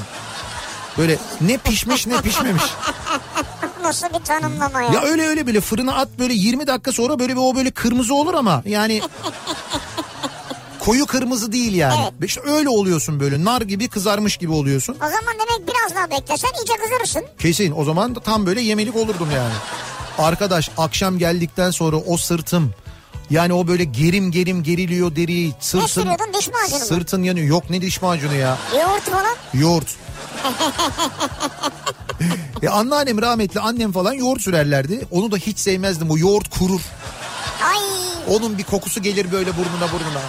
Böyle 0.99 1.19
ne 1.41 1.57
pişmiş 1.57 2.07
ne 2.07 2.21
pişmemiş. 2.21 2.63
Nasıl 3.83 4.07
bir 4.07 4.25
tanımlama 4.25 4.83
ya. 4.83 4.93
Ya 4.93 5.03
öyle 5.03 5.27
öyle 5.27 5.47
böyle 5.47 5.61
fırına 5.61 5.95
at 5.95 6.09
böyle 6.19 6.35
20 6.35 6.67
dakika 6.67 6.93
sonra 6.93 7.19
böyle 7.19 7.33
bir 7.33 7.41
o 7.41 7.57
böyle 7.57 7.71
kırmızı 7.71 8.15
olur 8.15 8.35
ama 8.35 8.63
yani 8.67 9.03
koyu 10.81 11.07
kırmızı 11.07 11.53
değil 11.53 11.75
yani. 11.75 12.01
Evet. 12.03 12.13
İşte 12.25 12.41
öyle 12.41 12.69
oluyorsun 12.69 13.21
böyle 13.21 13.45
nar 13.45 13.61
gibi 13.61 13.89
kızarmış 13.89 14.37
gibi 14.37 14.53
oluyorsun. 14.53 14.95
O 14.95 14.99
zaman 14.99 15.35
demek 15.35 15.69
biraz 15.69 15.95
daha 15.97 16.11
beklesen 16.11 16.49
iyice 16.61 16.73
kızarırsın. 16.83 17.25
Kesin 17.39 17.73
o 17.77 17.85
zaman 17.85 18.15
tam 18.15 18.47
böyle 18.47 18.61
yemelik 18.61 18.97
olurdum 18.97 19.29
yani. 19.35 19.55
Arkadaş 20.19 20.71
akşam 20.79 21.19
geldikten 21.19 21.71
sonra 21.71 21.97
o 21.97 22.17
sırtım 22.17 22.75
yani 23.31 23.53
o 23.53 23.67
böyle 23.67 23.85
gerim 23.85 24.31
gerim 24.31 24.63
geriliyor 24.63 25.17
deri 25.17 25.53
sırtın. 25.61 25.87
sürüyordun, 25.87 26.35
diş 26.39 26.49
macunu? 26.49 26.79
Sırtın 26.79 27.23
yanıyor. 27.23 27.47
Yok 27.47 27.71
ne 27.71 27.81
diş 27.81 28.03
macunu 28.03 28.35
ya. 28.35 28.59
Yoğurt 28.73 29.03
falan. 29.03 29.37
Yoğurt. 29.55 29.97
ya 32.63 32.73
anneannem 32.73 33.23
rahmetli 33.23 33.61
annem 33.61 33.93
falan 33.93 34.13
yoğurt 34.13 34.41
sürerlerdi. 34.41 35.07
Onu 35.11 35.33
da 35.33 35.37
hiç 35.37 35.59
sevmezdim. 35.59 36.11
O 36.11 36.19
yoğurt 36.19 36.59
kurur. 36.59 36.81
Ay 37.65 37.79
Onun 38.37 38.59
bir 38.59 38.65
kokusu 38.65 39.03
gelir 39.03 39.33
böyle 39.33 39.51
burnuna 39.57 39.93
burnuna. 39.93 40.21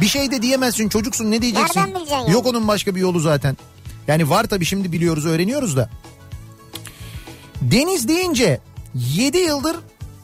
Bir 0.00 0.06
şey 0.06 0.30
de 0.30 0.42
diyemezsin 0.42 0.88
çocuksun 0.88 1.30
ne 1.30 1.42
diyeceksin? 1.42 1.80
Nereden 1.80 1.94
bileceksin 1.94 2.16
yani? 2.16 2.32
Yok 2.32 2.46
onun 2.46 2.68
başka 2.68 2.94
bir 2.94 3.00
yolu 3.00 3.20
zaten. 3.20 3.56
Yani 4.08 4.30
var 4.30 4.44
tabii 4.44 4.64
şimdi 4.64 4.92
biliyoruz 4.92 5.26
öğreniyoruz 5.26 5.76
da. 5.76 5.90
Deniz 7.60 8.08
deyince 8.08 8.60
7 8.94 9.38
yıldır 9.38 9.76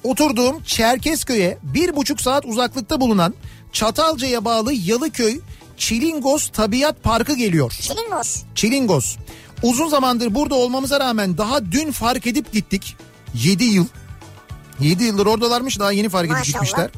oturduğum 0.04 0.62
Çerkezköy'e 0.62 1.58
bir 1.62 1.96
buçuk 1.96 2.20
saat 2.20 2.46
uzaklıkta 2.46 3.00
bulunan 3.00 3.34
Çatalca'ya 3.72 4.44
bağlı 4.44 4.72
Yalıköy 4.72 5.40
Çilingos 5.76 6.48
Tabiat 6.48 7.02
Parkı 7.02 7.34
geliyor. 7.36 7.70
çilingos. 7.72 8.42
Çilingos. 8.54 9.16
Uzun 9.62 9.88
zamandır 9.88 10.34
burada 10.34 10.54
olmamıza 10.54 11.00
rağmen 11.00 11.38
daha 11.38 11.72
dün 11.72 11.90
fark 11.90 12.26
edip 12.26 12.52
gittik. 12.52 12.96
7 13.34 13.64
yıl. 13.64 13.86
7 14.80 15.04
yıldır 15.04 15.26
oradalarmış 15.26 15.78
daha 15.78 15.92
yeni 15.92 16.08
fark 16.08 16.26
edip 16.26 16.38
Maşallah. 16.38 16.64
gitmişler. 16.64 16.90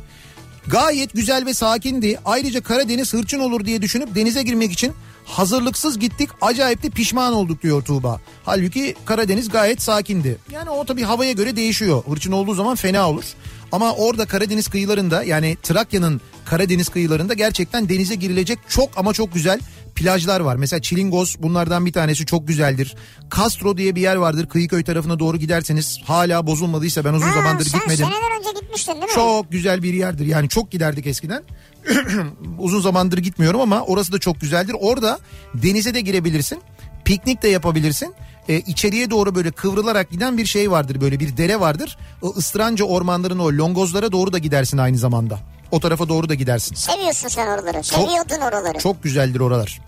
Gayet 0.66 1.12
güzel 1.14 1.46
ve 1.46 1.54
sakindi. 1.54 2.18
Ayrıca 2.24 2.62
Karadeniz 2.62 3.12
hırçın 3.12 3.38
olur 3.40 3.64
diye 3.64 3.82
düşünüp 3.82 4.14
denize 4.14 4.42
girmek 4.42 4.72
için 4.72 4.92
hazırlıksız 5.24 5.98
gittik. 5.98 6.30
Acayip 6.40 6.82
de 6.82 6.90
pişman 6.90 7.32
olduk 7.32 7.62
diyor 7.62 7.82
Tuğba. 7.82 8.20
Halbuki 8.44 8.94
Karadeniz 9.04 9.48
gayet 9.48 9.82
sakindi. 9.82 10.38
Yani 10.50 10.70
o 10.70 10.84
tabii 10.84 11.02
havaya 11.02 11.32
göre 11.32 11.56
değişiyor. 11.56 12.02
Hırçın 12.08 12.32
olduğu 12.32 12.54
zaman 12.54 12.76
fena 12.76 13.10
olur. 13.10 13.24
Ama 13.72 13.92
orada 13.92 14.26
Karadeniz 14.26 14.68
kıyılarında 14.68 15.22
yani 15.22 15.56
Trakya'nın 15.62 16.20
Karadeniz 16.44 16.88
kıyılarında 16.88 17.34
gerçekten 17.34 17.88
denize 17.88 18.14
girilecek 18.14 18.58
çok 18.68 18.88
ama 18.96 19.12
çok 19.12 19.34
güzel 19.34 19.60
plajlar 19.94 20.40
var. 20.40 20.56
Mesela 20.56 20.82
Çilingos 20.82 21.36
bunlardan 21.38 21.86
bir 21.86 21.92
tanesi 21.92 22.26
çok 22.26 22.48
güzeldir. 22.48 22.94
Castro 23.36 23.76
diye 23.76 23.94
bir 23.96 24.00
yer 24.00 24.16
vardır. 24.16 24.48
Kıyıköy 24.48 24.84
tarafına 24.84 25.18
doğru 25.18 25.36
giderseniz 25.36 25.98
hala 26.04 26.46
bozulmadıysa 26.46 27.04
ben 27.04 27.12
uzun 27.12 27.26
Ha, 27.26 27.34
zamandır 27.34 27.64
sen 27.64 27.80
gitmedim. 27.80 28.04
seneler 28.06 28.38
önce 28.38 28.60
gitmiştin 28.60 28.92
değil 28.92 29.04
mi? 29.04 29.10
Çok 29.14 29.52
güzel 29.52 29.82
bir 29.82 29.94
yerdir. 29.94 30.26
Yani 30.26 30.48
çok 30.48 30.70
giderdik 30.70 31.06
eskiden. 31.06 31.42
Uzun 32.58 32.80
zamandır 32.80 33.18
gitmiyorum 33.18 33.60
ama 33.60 33.80
orası 33.82 34.12
da 34.12 34.18
çok 34.18 34.40
güzeldir. 34.40 34.76
Orada 34.80 35.18
denize 35.54 35.94
de 35.94 36.00
girebilirsin. 36.00 36.58
Piknik 37.04 37.42
de 37.42 37.48
yapabilirsin. 37.48 38.14
Ee, 38.48 38.56
içeriye 38.56 39.10
doğru 39.10 39.34
böyle 39.34 39.50
kıvrılarak 39.50 40.10
giden 40.10 40.38
bir 40.38 40.46
şey 40.46 40.70
vardır. 40.70 41.00
Böyle 41.00 41.20
bir 41.20 41.36
dere 41.36 41.60
vardır. 41.60 41.98
O 42.22 42.34
ıstıranca 42.36 42.84
ormanların 42.84 43.38
o 43.38 43.48
longozlara 43.48 44.12
doğru 44.12 44.32
da 44.32 44.38
gidersin 44.38 44.78
aynı 44.78 44.98
zamanda. 44.98 45.38
O 45.72 45.80
tarafa 45.80 46.08
doğru 46.08 46.28
da 46.28 46.34
gidersin. 46.34 46.74
Seviyorsun 46.74 47.28
sen 47.28 47.46
oraları. 47.46 47.84
Seviyordun 47.84 48.40
oraları. 48.40 48.78
Çok 48.78 49.02
güzeldir 49.02 49.40
oralar. 49.40 49.80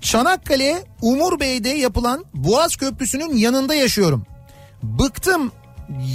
Çanakkale 0.00 0.84
Umur 1.02 1.40
Bey'de 1.40 1.68
yapılan 1.68 2.24
Boğaz 2.34 2.76
Köprüsü'nün 2.76 3.36
yanında 3.36 3.74
yaşıyorum. 3.74 4.26
Bıktım 4.82 5.52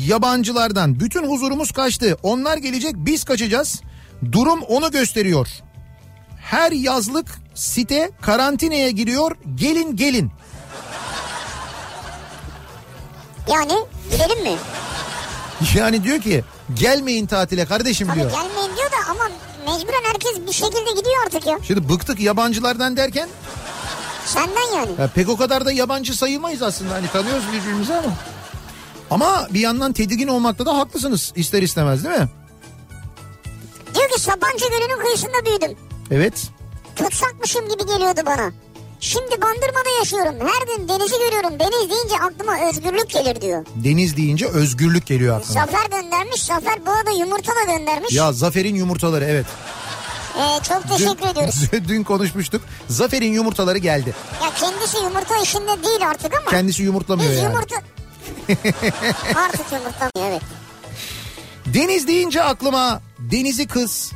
yabancılardan. 0.08 1.00
Bütün 1.00 1.30
huzurumuz 1.30 1.72
kaçtı. 1.72 2.18
Onlar 2.24 2.58
gelecek 2.58 2.94
biz 2.96 3.24
kaçacağız. 3.24 3.82
Durum 4.32 4.62
onu 4.62 4.92
gösteriyor. 4.92 5.48
Her 6.42 6.72
yazlık 6.72 7.28
site 7.56 8.12
karantinaya 8.22 8.90
giriyor. 8.90 9.36
Gelin 9.56 9.96
gelin. 9.96 10.32
Yani 13.48 13.74
gidelim 14.12 14.44
mi? 14.44 14.58
Yani 15.76 16.04
diyor 16.04 16.22
ki 16.22 16.44
gelmeyin 16.74 17.26
tatile 17.26 17.66
kardeşim 17.66 18.08
Tabii 18.08 18.20
diyor. 18.20 18.32
gelmeyin 18.32 18.78
diyor 18.78 18.92
da 18.92 19.10
ama 19.12 19.24
mecburen 19.66 20.04
herkes 20.04 20.48
bir 20.48 20.52
şekilde 20.52 20.92
gidiyor 21.00 21.26
artık 21.26 21.46
ya. 21.48 21.60
Şimdi 21.68 21.90
bıktık 21.90 22.20
yabancılardan 22.20 22.98
derken 22.98 23.30
Senden 24.26 24.76
yani. 24.76 24.92
Ya 25.00 25.08
pek 25.08 25.30
o 25.30 25.38
kadar 25.38 25.66
da 25.66 25.72
yabancı 25.72 26.18
sayılmayız 26.18 26.62
aslında. 26.62 26.94
Hani 26.94 27.08
tanıyoruz 27.08 27.44
birbirimizi 27.54 27.94
ama. 27.94 28.14
Ama 29.12 29.48
bir 29.54 29.60
yandan 29.60 29.94
tedirgin 29.94 30.28
olmakta 30.28 30.66
da 30.66 30.78
haklısınız 30.78 31.34
ister 31.36 31.62
istemez 31.62 32.04
değil 32.04 32.20
mi? 32.20 32.30
Diyor 33.96 34.10
ki 34.10 34.22
Sabancı 34.22 34.66
Gölü'nün 34.70 35.00
kıyısında 35.06 35.46
büyüdüm. 35.46 35.78
Evet. 36.12 36.48
Tutsakmışım 36.96 37.70
gibi 37.70 37.86
geliyordu 37.86 38.22
bana. 38.26 38.52
Şimdi 39.00 39.32
Bandırma'da 39.42 39.90
yaşıyorum. 40.00 40.36
Her 40.40 40.68
gün 40.78 40.88
denizi 40.88 41.16
görüyorum. 41.18 41.60
Deniz 41.60 41.90
deyince 41.90 42.16
aklıma 42.24 42.70
özgürlük 42.70 43.10
gelir 43.10 43.42
diyor. 43.42 43.66
Deniz 43.76 44.18
deyince 44.18 44.48
özgürlük 44.48 45.06
geliyor 45.08 45.38
aklına. 45.40 45.54
Zafer 45.66 46.02
göndermiş. 46.02 46.44
Zafer 46.44 46.86
bu 46.86 46.92
arada 46.92 47.12
yumurta 47.12 47.52
da 47.56 47.78
göndermiş. 47.78 48.14
Ya 48.14 48.32
Zafer'in 48.34 48.76
yumurtaları 48.76 49.26
evet. 49.26 49.46
Ee, 50.38 50.64
çok 50.64 50.90
teşekkür 50.90 51.28
ediyoruz. 51.28 51.62
dün 51.88 52.04
konuşmuştuk. 52.04 52.62
Zafer'in 52.88 53.34
yumurtaları 53.34 53.78
geldi. 53.78 54.14
Ya 54.44 54.50
kendisi 54.60 54.98
yumurta 54.98 55.38
işinde 55.38 55.84
değil 55.84 56.08
artık 56.10 56.34
ama. 56.34 56.52
Kendisi 56.52 56.84
yumurtlamıyor 56.84 57.32
Biz 57.32 57.38
yani. 57.38 57.54
yumurta... 57.54 57.76
artık 59.40 59.66
yumurtlamıyor 59.72 60.32
evet. 60.32 60.42
Deniz 61.66 62.08
deyince 62.08 62.44
aklıma 62.44 63.02
denizi 63.20 63.68
kız, 63.68 64.12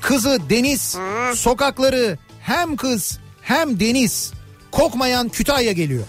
kızı 0.00 0.38
deniz, 0.50 0.94
Ha. 0.96 1.36
sokakları 1.36 2.18
hem 2.40 2.76
kız 2.76 3.18
hem 3.42 3.80
deniz, 3.80 4.32
kokmayan 4.72 5.28
Kütahya 5.28 5.72
geliyor. 5.72 6.04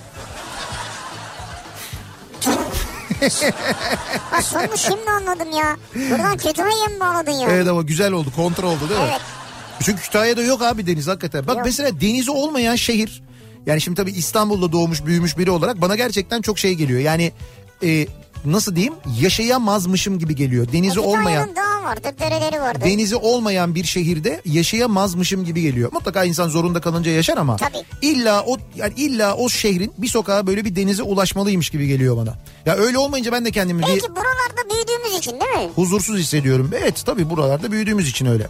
Ha 4.32 4.42
sonu 4.42 4.78
şimdi 4.78 5.10
anladım 5.10 5.52
ya. 5.52 5.78
Buradan 5.96 6.38
Kütahya'ya 6.38 6.86
mı 6.90 7.00
bağladın 7.00 7.32
ya? 7.32 7.50
Evet 7.50 7.68
ama 7.68 7.82
güzel 7.82 8.12
oldu, 8.12 8.32
kontrol 8.36 8.70
oldu 8.72 8.90
değil 8.90 9.02
mi? 9.02 9.08
Evet. 9.10 9.22
Çünkü 9.84 10.02
Kütahya'da 10.02 10.42
yok 10.44 10.62
abi 10.62 10.88
deniz 10.88 11.08
hakikaten. 11.08 11.48
Bak 11.48 11.56
Yok. 11.56 11.66
mesela 11.66 12.02
denizi 12.02 12.32
olmayan 12.32 12.76
şehir. 12.76 13.24
Yani 13.66 13.82
şimdi 13.82 13.98
tabii 13.98 14.12
İstanbul'da 14.12 14.72
doğmuş 14.72 15.06
büyümüş 15.06 15.38
biri 15.38 15.52
olarak 15.52 15.82
bana 15.82 15.96
gerçekten 15.96 16.42
çok 16.42 16.60
şey 16.60 16.74
geliyor. 16.74 17.00
Yani 17.00 17.32
e, 17.84 18.08
nasıl 18.46 18.76
diyeyim 18.76 18.94
yaşayamazmışım 19.20 20.20
gibi 20.20 20.36
geliyor. 20.36 20.68
Denizi 20.74 21.00
olmayan 21.00 21.48
Kütahya'nın 21.48 21.73
vardır, 21.84 22.12
dereleri 22.20 22.62
vardır. 22.62 22.86
denizi 22.86 23.16
olmayan 23.16 23.76
bir 23.76 23.84
şehirde 23.84 24.42
yaşayamazmışım 24.46 25.46
gibi 25.46 25.62
geliyor. 25.62 25.92
Mutlaka 25.94 26.24
insan 26.24 26.50
zorunda 26.50 26.82
kalınca 26.82 27.12
yaşar 27.12 27.38
ama 27.38 27.56
Tabii. 27.56 27.84
illa 28.02 28.44
o 28.48 28.58
yani 28.76 28.94
illa 28.98 29.36
o 29.36 29.50
şehrin 29.50 29.94
bir 29.98 30.08
sokağa 30.08 30.48
böyle 30.48 30.66
bir 30.66 30.76
denize 30.76 31.04
ulaşmalıymış 31.04 31.70
gibi 31.70 31.88
geliyor 31.88 32.18
bana. 32.18 32.34
Ya 32.66 32.76
öyle 32.76 32.98
olmayınca 32.98 33.32
ben 33.32 33.46
de 33.46 33.52
kendimi 33.52 33.82
bir 33.84 33.88
Belki 33.88 34.10
buralarda 34.10 34.70
büyüdüğümüz 34.74 35.18
için 35.18 35.32
değil 35.32 35.52
mi? 35.66 35.72
huzursuz 35.76 36.18
hissediyorum. 36.20 36.72
Evet 36.82 37.04
tabii 37.06 37.30
buralarda 37.30 37.72
büyüdüğümüz 37.72 38.10
için 38.10 38.26
öyle. 38.26 38.48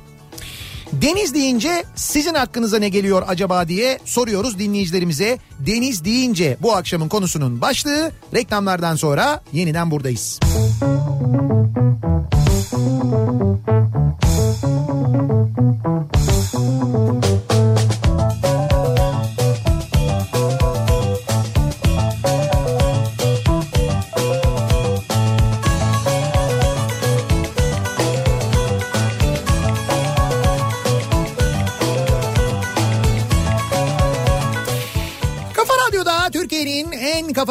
Deniz 0.93 1.33
deyince 1.33 1.83
sizin 1.95 2.33
hakkınıza 2.33 2.79
ne 2.79 2.89
geliyor 2.89 3.23
acaba 3.27 3.67
diye 3.67 3.99
soruyoruz 4.05 4.59
dinleyicilerimize. 4.59 5.39
Deniz 5.59 6.05
deyince 6.05 6.57
bu 6.61 6.75
akşamın 6.75 7.09
konusunun 7.09 7.61
başlığı 7.61 8.11
reklamlardan 8.33 8.95
sonra 8.95 9.41
yeniden 9.53 9.91
buradayız. 9.91 10.39
Kafa 10.39 12.32
Thank 12.73 14.23
you. 14.23 14.32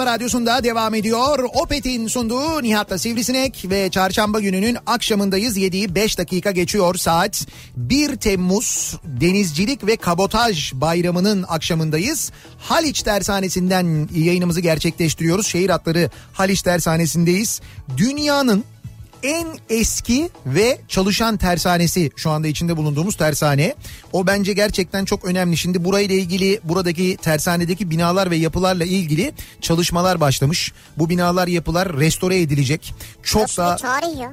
Kafa 0.02 0.14
radyosunda 0.14 0.64
devam 0.64 0.94
ediyor. 0.94 1.38
Opet'in 1.54 2.06
sunduğu 2.06 2.62
Nihat'la 2.62 2.98
Sivrisinek 2.98 3.64
ve 3.70 3.90
çarşamba 3.90 4.40
gününün 4.40 4.76
akşamındayız. 4.86 5.58
7'yi 5.58 5.94
5 5.94 6.18
dakika 6.18 6.50
geçiyor 6.50 6.94
saat. 6.94 7.46
1 7.76 8.16
Temmuz 8.16 8.96
Denizcilik 9.04 9.86
ve 9.86 9.96
Kabotaj 9.96 10.72
Bayramı'nın 10.74 11.44
akşamındayız. 11.48 12.32
Haliç 12.58 13.02
Tersanesi'nden 13.02 14.08
yayınımızı 14.14 14.60
gerçekleştiriyoruz. 14.60 15.46
Şehir 15.46 15.70
hatları 15.70 16.10
Haliç 16.32 16.62
Tersanesi'ndeyiz. 16.62 17.60
Dünyanın 17.96 18.64
en 19.22 19.46
eski 19.70 20.30
ve 20.46 20.78
çalışan 20.88 21.36
tersanesi 21.36 22.10
şu 22.16 22.30
anda 22.30 22.48
içinde 22.48 22.76
bulunduğumuz 22.76 23.16
tersane. 23.16 23.74
O 24.12 24.26
bence 24.26 24.52
gerçekten 24.52 25.04
çok 25.04 25.24
önemli. 25.24 25.56
Şimdi 25.56 25.84
burayla 25.84 26.14
ilgili 26.14 26.60
buradaki 26.64 27.16
tersanedeki 27.22 27.90
binalar 27.90 28.30
ve 28.30 28.36
yapılarla 28.36 28.84
ilgili 28.84 29.32
çalışmalar 29.60 30.20
başlamış. 30.20 30.72
Bu 30.98 31.08
binalar 31.08 31.48
yapılar 31.48 31.96
restore 31.96 32.40
edilecek. 32.40 32.94
Çok 33.22 33.42
Burası 33.42 33.56
daha. 33.56 33.76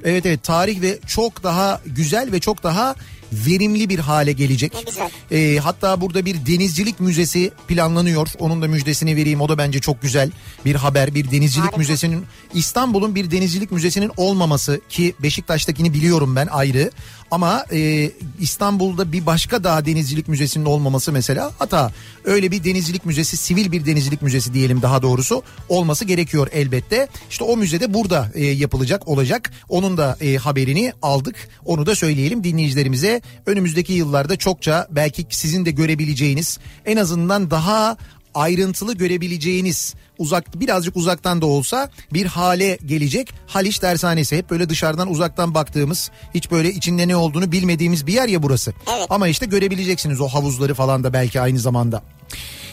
Evet 0.03 0.25
evet 0.25 0.43
tarih 0.43 0.81
ve 0.81 0.99
çok 1.07 1.43
daha 1.43 1.81
güzel 1.85 2.31
ve 2.31 2.39
çok 2.39 2.63
daha 2.63 2.95
verimli 3.33 3.89
bir 3.89 3.99
hale 3.99 4.31
gelecek. 4.31 4.85
Ee, 5.31 5.57
hatta 5.63 6.01
burada 6.01 6.25
bir 6.25 6.45
denizcilik 6.45 6.99
müzesi 6.99 7.51
planlanıyor. 7.67 8.27
Onun 8.39 8.61
da 8.61 8.67
müjdesini 8.67 9.15
vereyim. 9.15 9.41
O 9.41 9.49
da 9.49 9.57
bence 9.57 9.79
çok 9.79 10.01
güzel 10.01 10.31
bir 10.65 10.75
haber. 10.75 11.15
Bir 11.15 11.31
denizcilik 11.31 11.65
Harika. 11.65 11.77
müzesinin 11.77 12.25
İstanbul'un 12.53 13.15
bir 13.15 13.31
denizcilik 13.31 13.71
müzesinin 13.71 14.11
olmaması 14.17 14.81
ki 14.89 15.15
Beşiktaş'takini 15.19 15.93
biliyorum 15.93 16.35
ben 16.35 16.47
ayrı. 16.47 16.91
Ama 17.31 17.65
e, 17.71 18.11
İstanbul'da 18.39 19.11
bir 19.11 19.25
başka 19.25 19.63
daha 19.63 19.85
denizcilik 19.85 20.27
müzesinin 20.27 20.65
olmaması 20.65 21.11
mesela 21.11 21.51
hata. 21.59 21.91
Öyle 22.23 22.51
bir 22.51 22.63
denizcilik 22.63 23.05
müzesi, 23.05 23.37
sivil 23.37 23.71
bir 23.71 23.85
denizcilik 23.85 24.21
müzesi 24.21 24.53
diyelim 24.53 24.81
daha 24.81 25.01
doğrusu 25.01 25.43
olması 25.69 26.05
gerekiyor 26.05 26.47
elbette. 26.51 27.07
İşte 27.29 27.43
o 27.43 27.57
müzede 27.57 27.93
burada 27.93 28.31
e, 28.33 28.45
yapılacak 28.45 29.07
olacak. 29.07 29.51
Onun 29.69 29.97
da 29.97 30.17
e, 30.21 30.37
haberini 30.37 30.93
aldık. 31.01 31.35
Onu 31.65 31.85
da 31.85 31.95
söyleyelim 31.95 32.43
dinleyicilerimize. 32.43 33.21
Önümüzdeki 33.45 33.93
yıllarda 33.93 34.35
çokça 34.35 34.87
belki 34.91 35.25
sizin 35.29 35.65
de 35.65 35.71
görebileceğiniz 35.71 36.59
en 36.85 36.97
azından 36.97 37.51
daha 37.51 37.97
ayrıntılı 38.33 38.93
görebileceğiniz 38.93 39.95
uzak 40.17 40.59
birazcık 40.59 40.97
uzaktan 40.97 41.41
da 41.41 41.45
olsa 41.45 41.89
bir 42.13 42.25
hale 42.25 42.77
gelecek 42.85 43.33
Haliç 43.47 43.79
Tersanesi. 43.79 44.37
Hep 44.37 44.49
böyle 44.49 44.69
dışarıdan 44.69 45.09
uzaktan 45.09 45.53
baktığımız 45.53 46.11
hiç 46.35 46.51
böyle 46.51 46.69
içinde 46.69 47.07
ne 47.07 47.15
olduğunu 47.15 47.51
bilmediğimiz 47.51 48.07
bir 48.07 48.13
yer 48.13 48.27
ya 48.27 48.43
burası. 48.43 48.73
Evet. 48.97 49.07
Ama 49.09 49.27
işte 49.27 49.45
görebileceksiniz 49.45 50.21
o 50.21 50.27
havuzları 50.27 50.73
falan 50.73 51.03
da 51.03 51.13
belki 51.13 51.41
aynı 51.41 51.59
zamanda. 51.59 52.03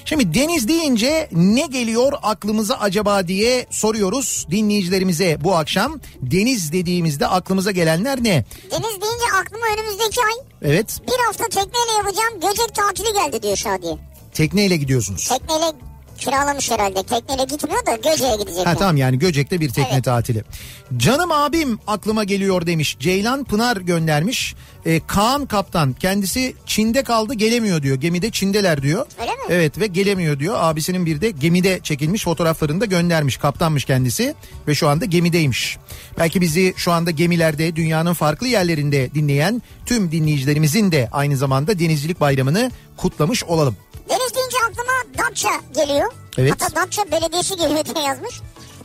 Şimdi 0.05 0.35
deniz 0.35 0.69
deyince 0.69 1.29
ne 1.33 1.67
geliyor 1.67 2.13
aklımıza 2.23 2.75
acaba 2.75 3.29
diye 3.29 3.67
soruyoruz 3.71 4.47
dinleyicilerimize 4.51 5.39
bu 5.45 5.57
akşam. 5.57 6.01
Deniz 6.21 6.73
dediğimizde 6.73 7.27
aklımıza 7.27 7.71
gelenler 7.71 8.25
ne? 8.25 8.45
Deniz 8.71 9.01
deyince 9.03 9.25
aklıma 9.41 9.67
önümüzdeki 9.75 10.21
ay 10.21 10.47
Evet 10.63 11.01
bir 11.07 11.25
hafta 11.27 11.45
tekneyle 11.45 11.93
yapacağım 11.97 12.35
Göcek 12.35 12.75
tatili 12.75 13.13
geldi 13.13 13.43
diyor 13.43 13.57
Şadiye. 13.57 13.99
Tekneyle 14.37 14.77
gidiyorsunuz. 14.77 15.29
Tekneyle 15.29 15.73
Kiralamış 16.19 16.71
herhalde. 16.71 17.03
Tekneyle 17.03 17.45
gitmiyor 17.45 17.87
da 17.87 17.97
Göce'ye 17.97 18.37
gidecek. 18.37 18.67
Ha 18.67 18.71
yani. 18.71 18.79
tamam 18.79 18.97
yani 18.97 19.19
Göcek'te 19.19 19.61
bir 19.61 19.69
tekne 19.69 19.91
Evet. 19.93 20.05
tatili. 20.05 20.45
Canım 20.97 21.33
abim 21.33 21.79
aklıma 21.87 22.25
geliyor 22.25 22.67
demiş. 22.67 22.97
Ceylan 23.01 23.45
Pınar 23.45 23.77
göndermiş. 23.77 24.55
Ee, 24.87 25.01
Kaan 25.07 25.47
Kaptan 25.47 25.93
kendisi 25.93 26.55
Çin'de 26.67 27.03
kaldı 27.03 27.35
gelemiyor 27.35 27.83
diyor. 27.83 27.97
Gemide 27.97 28.31
Çin'deler 28.31 28.83
diyor. 28.83 29.07
Öyle 29.21 29.31
mi? 29.31 29.37
Evet 29.49 29.79
ve 29.81 29.87
gelemiyor 29.87 30.39
diyor. 30.39 30.55
Abisinin 30.59 31.07
bir 31.07 31.21
de 31.21 31.31
gemide 31.31 31.81
çekilmiş 31.83 32.25
fotoğraflarını 32.25 32.81
da 32.81 32.85
göndermiş. 32.85 33.37
Kaptanmış 33.37 33.85
kendisi 33.85 34.35
ve 34.69 34.75
şu 34.75 34.89
anda 34.89 35.05
gemideymiş. 35.05 35.79
Belki 36.19 36.41
bizi 36.41 36.75
şu 36.77 36.93
anda 36.93 37.11
gemilerde 37.11 37.77
dünyanın 37.77 38.13
farklı 38.13 38.47
yerlerinde 38.47 39.15
dinleyen 39.15 39.63
tüm 39.87 40.13
dinleyicilerimizin 40.13 40.93
de 40.93 41.09
aynı 41.13 41.37
zamanda 41.37 41.79
Denizcilik 41.79 42.21
Bayramı'nı 42.21 42.71
kutlamış 42.97 43.45
olalım. 43.45 43.77
Deniz 44.09 44.35
deyince 44.35 44.57
aklıma 44.71 44.93
Datça 45.19 45.51
geliyor. 45.75 46.13
Evet. 46.39 46.53
Hatta 46.53 46.77
Datça 46.77 47.03
Belediyesi 47.11 47.57
geliyor 47.57 47.85
diye 47.85 48.05
yazmış. 48.05 48.41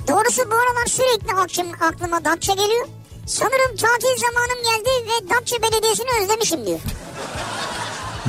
Doğrusu 0.07 0.41
bu 0.51 0.55
aralar 0.55 0.86
sürekli 0.88 1.34
akşam 1.34 1.67
aklıma 1.82 2.26
Datça 2.26 2.53
geliyor. 2.53 2.88
Sanırım 3.28 3.76
tatil 3.78 4.17
zamanım 4.17 4.63
geldi 4.63 4.89
ve 5.09 5.30
Datça 5.30 5.55
Belediyesi'ni 5.61 6.24
özlemişim 6.24 6.65
diyor. 6.65 6.80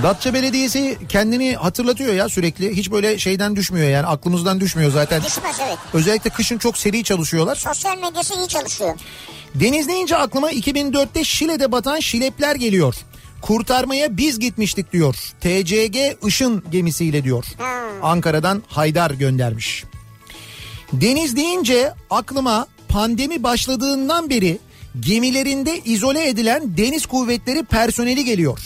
Datça 0.03 0.35
Belediyesi 0.35 0.99
kendini 1.09 1.57
hatırlatıyor 1.57 2.15
ya 2.15 2.29
sürekli. 2.29 2.77
Hiç 2.77 2.91
böyle 2.91 3.19
şeyden 3.19 3.57
düşmüyor 3.57 3.89
yani 3.89 4.07
aklımızdan 4.07 4.61
düşmüyor 4.61 4.91
zaten. 4.91 5.23
Düşmez 5.25 5.57
evet. 5.67 5.79
Özellikle 5.95 6.31
kışın 6.31 6.59
çok 6.59 6.79
seri 6.79 7.05
çalışıyorlar. 7.05 7.57
Sosyal 7.57 7.99
medyası 7.99 8.35
iyi 8.35 8.49
çalışıyor. 8.49 8.95
Deniz 9.55 9.89
deyince 9.89 10.17
aklıma 10.17 10.53
2004'te 10.53 11.25
Şile'de 11.25 11.73
batan 11.73 12.01
Şilepler 12.01 12.55
geliyor. 12.55 12.95
Kurtarmaya 13.43 14.17
biz 14.17 14.39
gitmiştik 14.39 14.93
diyor. 14.93 15.15
TCG 15.41 16.27
Işın 16.27 16.65
gemisiyle 16.73 17.25
diyor. 17.25 17.45
Ankara'dan 18.03 18.63
Haydar 18.67 19.11
göndermiş. 19.11 19.85
Deniz 20.93 21.37
deyince 21.37 21.93
aklıma 22.11 22.67
pandemi 22.89 23.43
başladığından 23.43 24.31
beri 24.31 24.59
gemilerinde 25.01 25.79
izole 25.79 26.29
edilen 26.29 26.77
deniz 26.77 27.07
kuvvetleri 27.07 27.65
personeli 27.65 28.25
geliyor. 28.25 28.59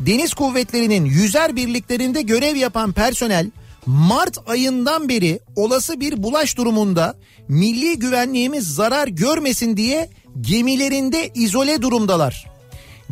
Deniz 0.00 0.34
kuvvetlerinin 0.34 1.04
yüzer 1.04 1.56
birliklerinde 1.56 2.22
görev 2.22 2.56
yapan 2.56 2.92
personel 2.92 3.50
Mart 3.86 4.38
ayından 4.48 5.08
beri 5.08 5.40
olası 5.56 6.00
bir 6.00 6.22
bulaş 6.22 6.56
durumunda 6.56 7.16
milli 7.48 7.98
güvenliğimiz 7.98 8.74
zarar 8.74 9.08
görmesin 9.08 9.76
diye 9.76 10.10
gemilerinde 10.40 11.30
izole 11.34 11.82
durumdalar. 11.82 12.57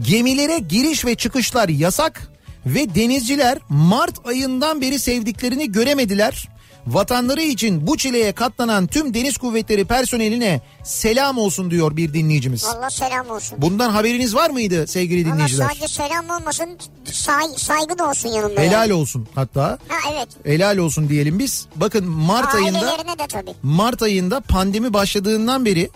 Gemilere 0.00 0.58
giriş 0.58 1.04
ve 1.04 1.14
çıkışlar 1.14 1.68
yasak 1.68 2.28
ve 2.66 2.94
denizciler 2.94 3.58
Mart 3.68 4.26
ayından 4.26 4.80
beri 4.80 4.98
sevdiklerini 4.98 5.72
göremediler. 5.72 6.48
Vatanları 6.86 7.42
için 7.42 7.86
bu 7.86 7.96
çileye 7.96 8.32
katlanan 8.32 8.86
tüm 8.86 9.14
deniz 9.14 9.36
kuvvetleri 9.36 9.84
personeline 9.84 10.60
selam 10.84 11.38
olsun 11.38 11.70
diyor 11.70 11.96
bir 11.96 12.14
dinleyicimiz. 12.14 12.64
Allah 12.64 12.90
selam 12.90 13.30
olsun. 13.30 13.58
Bundan 13.62 13.90
haberiniz 13.90 14.34
var 14.34 14.50
mıydı 14.50 14.86
sevgili 14.86 15.24
Valla 15.26 15.34
dinleyiciler? 15.34 15.66
sadece 15.68 15.88
selam 15.88 16.30
olmasın 16.30 16.68
say, 17.04 17.44
saygı 17.56 17.98
da 17.98 18.08
olsun 18.08 18.28
yanında. 18.28 18.60
Helal 18.60 18.88
yani. 18.88 18.92
olsun 18.92 19.28
hatta. 19.34 19.78
Ha 19.88 20.10
evet. 20.12 20.28
Helal 20.44 20.76
olsun 20.76 21.08
diyelim 21.08 21.38
biz. 21.38 21.66
Bakın 21.76 22.08
Mart 22.08 22.54
ayında 22.54 22.78
Ailelerine 22.78 23.18
de 23.18 23.26
tabii. 23.28 23.54
Mart 23.62 24.02
ayında 24.02 24.40
pandemi 24.40 24.92
başladığından 24.92 25.64
beri 25.64 25.90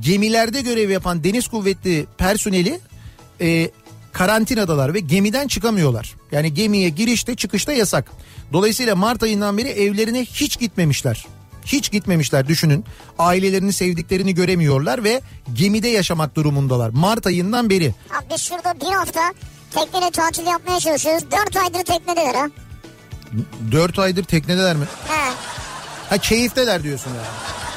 gemilerde 0.00 0.60
görev 0.60 0.90
yapan 0.90 1.24
deniz 1.24 1.48
kuvvetli 1.48 2.06
personeli 2.18 2.80
e, 3.40 3.70
karantinadalar 4.12 4.94
ve 4.94 5.00
gemiden 5.00 5.48
çıkamıyorlar. 5.48 6.14
Yani 6.32 6.54
gemiye 6.54 6.88
girişte 6.88 7.34
çıkışta 7.34 7.72
yasak. 7.72 8.10
Dolayısıyla 8.52 8.96
Mart 8.96 9.22
ayından 9.22 9.58
beri 9.58 9.68
evlerine 9.68 10.24
hiç 10.24 10.58
gitmemişler. 10.58 11.26
Hiç 11.66 11.90
gitmemişler 11.90 12.48
düşünün. 12.48 12.84
Ailelerini 13.18 13.72
sevdiklerini 13.72 14.34
göremiyorlar 14.34 15.04
ve 15.04 15.20
gemide 15.54 15.88
yaşamak 15.88 16.34
durumundalar. 16.36 16.90
Mart 16.90 17.26
ayından 17.26 17.70
beri. 17.70 17.94
Abi 18.10 18.38
şurada 18.38 18.80
bir 18.80 18.92
hafta 18.92 19.20
tekneyle 19.70 20.10
tatil 20.10 20.46
yapmaya 20.46 20.80
çalışıyoruz. 20.80 21.24
Dört 21.30 21.56
aydır 21.56 21.84
teknedeler 21.84 22.34
ha. 22.34 22.48
4 23.72 23.98
aydır 23.98 24.24
teknedeler 24.24 24.76
mi? 24.76 24.84
He. 25.08 25.32
Ha 26.08 26.18
keyifteler 26.18 26.82
diyorsun 26.82 27.10
ya. 27.10 27.22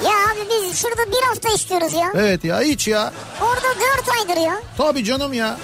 Ya 0.09 0.14
abi 0.35 0.49
biz 0.49 0.77
şurada 0.77 1.11
bir 1.11 1.21
hafta 1.27 1.49
istiyoruz 1.49 1.93
ya. 1.93 2.11
Evet 2.15 2.43
ya 2.43 2.61
hiç 2.61 2.87
ya. 2.87 3.13
Orada 3.41 3.67
dört 3.79 4.09
aydır 4.09 4.41
ya. 4.41 4.61
Tabii 4.77 5.03
canım 5.03 5.33
ya. 5.33 5.57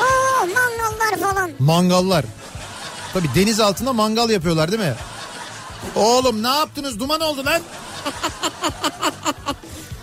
Oo 0.00 0.46
mangallar 0.46 1.30
falan. 1.30 1.50
Mangallar. 1.58 2.24
Tabii 3.14 3.28
deniz 3.34 3.60
altında 3.60 3.92
mangal 3.92 4.30
yapıyorlar 4.30 4.72
değil 4.72 4.82
mi? 4.82 4.94
Oğlum 5.96 6.42
ne 6.42 6.48
yaptınız 6.48 7.00
duman 7.00 7.20
oldu 7.20 7.44
lan. 7.46 7.62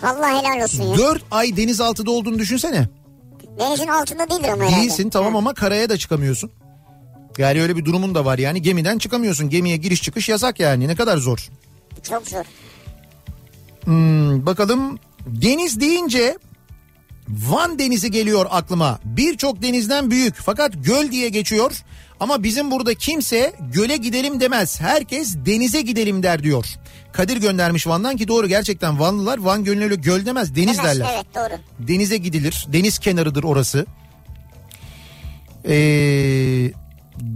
Vallahi 0.02 0.34
helal 0.38 0.62
olsun 0.64 0.82
ya. 0.82 0.98
4 0.98 1.22
ay 1.30 1.56
denizaltıda 1.56 2.10
olduğunu 2.10 2.38
düşünsene. 2.38 2.88
Denizin 3.58 3.88
altında 3.88 4.30
değildir 4.30 4.48
ama 4.48 4.64
herhalde. 4.64 4.80
Değilsin 4.80 5.10
tamam 5.10 5.36
ama 5.36 5.54
karaya 5.54 5.88
da 5.88 5.96
çıkamıyorsun. 5.98 6.50
Yani 7.38 7.62
öyle 7.62 7.76
bir 7.76 7.84
durumun 7.84 8.14
da 8.14 8.24
var 8.24 8.38
yani 8.38 8.62
gemiden 8.62 8.98
çıkamıyorsun. 8.98 9.50
Gemiye 9.50 9.76
giriş 9.76 10.02
çıkış 10.02 10.28
yasak 10.28 10.60
yani 10.60 10.88
ne 10.88 10.96
kadar 10.96 11.16
zor. 11.16 11.48
Çok 12.08 12.28
zor. 12.28 12.44
Hmm, 13.84 14.46
bakalım 14.46 14.98
deniz 15.26 15.80
deyince 15.80 16.38
Van 17.28 17.78
Denizi 17.78 18.10
geliyor 18.10 18.46
aklıma. 18.50 18.98
Birçok 19.04 19.62
denizden 19.62 20.10
büyük 20.10 20.34
fakat 20.34 20.72
göl 20.84 21.10
diye 21.10 21.28
geçiyor. 21.28 21.72
Ama 22.20 22.42
bizim 22.42 22.70
burada 22.70 22.94
kimse 22.94 23.52
göle 23.72 23.96
gidelim 23.96 24.40
demez. 24.40 24.80
Herkes 24.80 25.36
denize 25.46 25.80
gidelim 25.80 26.22
der 26.22 26.42
diyor. 26.42 26.66
Kadir 27.12 27.36
göndermiş 27.36 27.86
Van'dan 27.86 28.16
ki 28.16 28.28
doğru 28.28 28.46
gerçekten 28.46 29.00
Vanlılar 29.00 29.38
Van 29.38 29.64
Gölü'ne 29.64 29.94
göl 29.94 30.26
demez 30.26 30.56
deniz 30.56 30.78
Demez, 30.78 30.84
derler. 30.84 31.10
Evet 31.14 31.26
doğru. 31.34 31.88
Denize 31.88 32.16
gidilir. 32.16 32.66
Deniz 32.72 32.98
kenarıdır 32.98 33.44
orası. 33.44 33.86
Ee, 35.68 36.72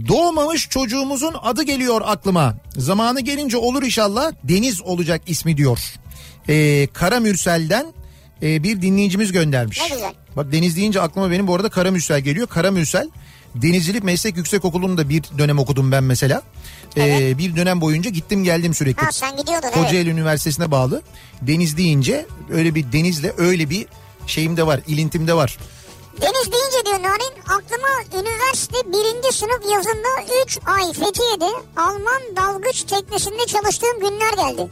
doğmamış 0.07 0.69
çocuğumuzun 0.69 1.35
adı 1.41 1.63
geliyor 1.63 2.01
aklıma. 2.05 2.55
Zamanı 2.77 3.21
gelince 3.21 3.57
olur 3.57 3.83
inşallah. 3.83 4.31
Deniz 4.43 4.81
olacak 4.81 5.21
ismi 5.27 5.57
diyor. 5.57 5.79
Ee, 6.49 6.87
Kara 6.93 7.19
Mürsel'den 7.19 7.93
e, 8.43 8.63
bir 8.63 8.81
dinleyicimiz 8.81 9.31
göndermiş. 9.31 9.79
Ne 9.81 9.95
güzel. 9.95 10.13
Bak 10.35 10.51
deniz 10.51 10.75
deyince 10.75 11.01
aklıma 11.01 11.31
benim 11.31 11.47
bu 11.47 11.55
arada 11.55 11.69
Kara 11.69 11.91
Mürsel 11.91 12.19
geliyor. 12.21 12.47
Kara 12.47 12.71
Mürsel 12.71 13.09
Denizcilik 13.55 14.03
Meslek 14.03 14.37
Yüksekokulu'nda 14.37 15.09
bir 15.09 15.23
dönem 15.37 15.59
okudum 15.59 15.91
ben 15.91 16.03
mesela. 16.03 16.41
Ee, 16.95 17.01
Evet. 17.03 17.37
bir 17.37 17.55
dönem 17.55 17.81
boyunca 17.81 18.09
gittim 18.09 18.43
geldim 18.43 18.73
sürekli. 18.73 19.05
Ha 19.05 19.11
sen 19.11 19.37
gidiyordun 19.37 19.69
Kocaeli 19.69 19.97
evet. 19.97 20.07
Üniversitesi'ne 20.07 20.71
bağlı. 20.71 21.01
Deniz 21.41 21.77
deyince 21.77 22.25
öyle 22.51 22.75
bir 22.75 22.91
denizle 22.91 23.33
öyle 23.37 23.69
bir 23.69 23.85
şeyim 24.27 24.57
de 24.57 24.65
var, 24.65 24.79
ilintim 24.87 25.27
de 25.27 25.33
var. 25.33 25.57
Deniz 26.21 26.51
deyince 26.51 26.85
diyor 26.85 27.03
Narin 27.03 27.41
aklıma 27.41 28.21
üniversite 28.21 28.77
birinci 28.87 29.37
sınıf 29.37 29.61
yazında 29.73 30.41
3 30.45 30.59
ay 30.65 30.93
Fethiye'de 30.93 31.49
Alman 31.75 32.21
dalgıç 32.35 32.83
teknesinde 32.83 33.45
çalıştığım 33.47 33.99
günler 33.99 34.33
geldi. 34.33 34.71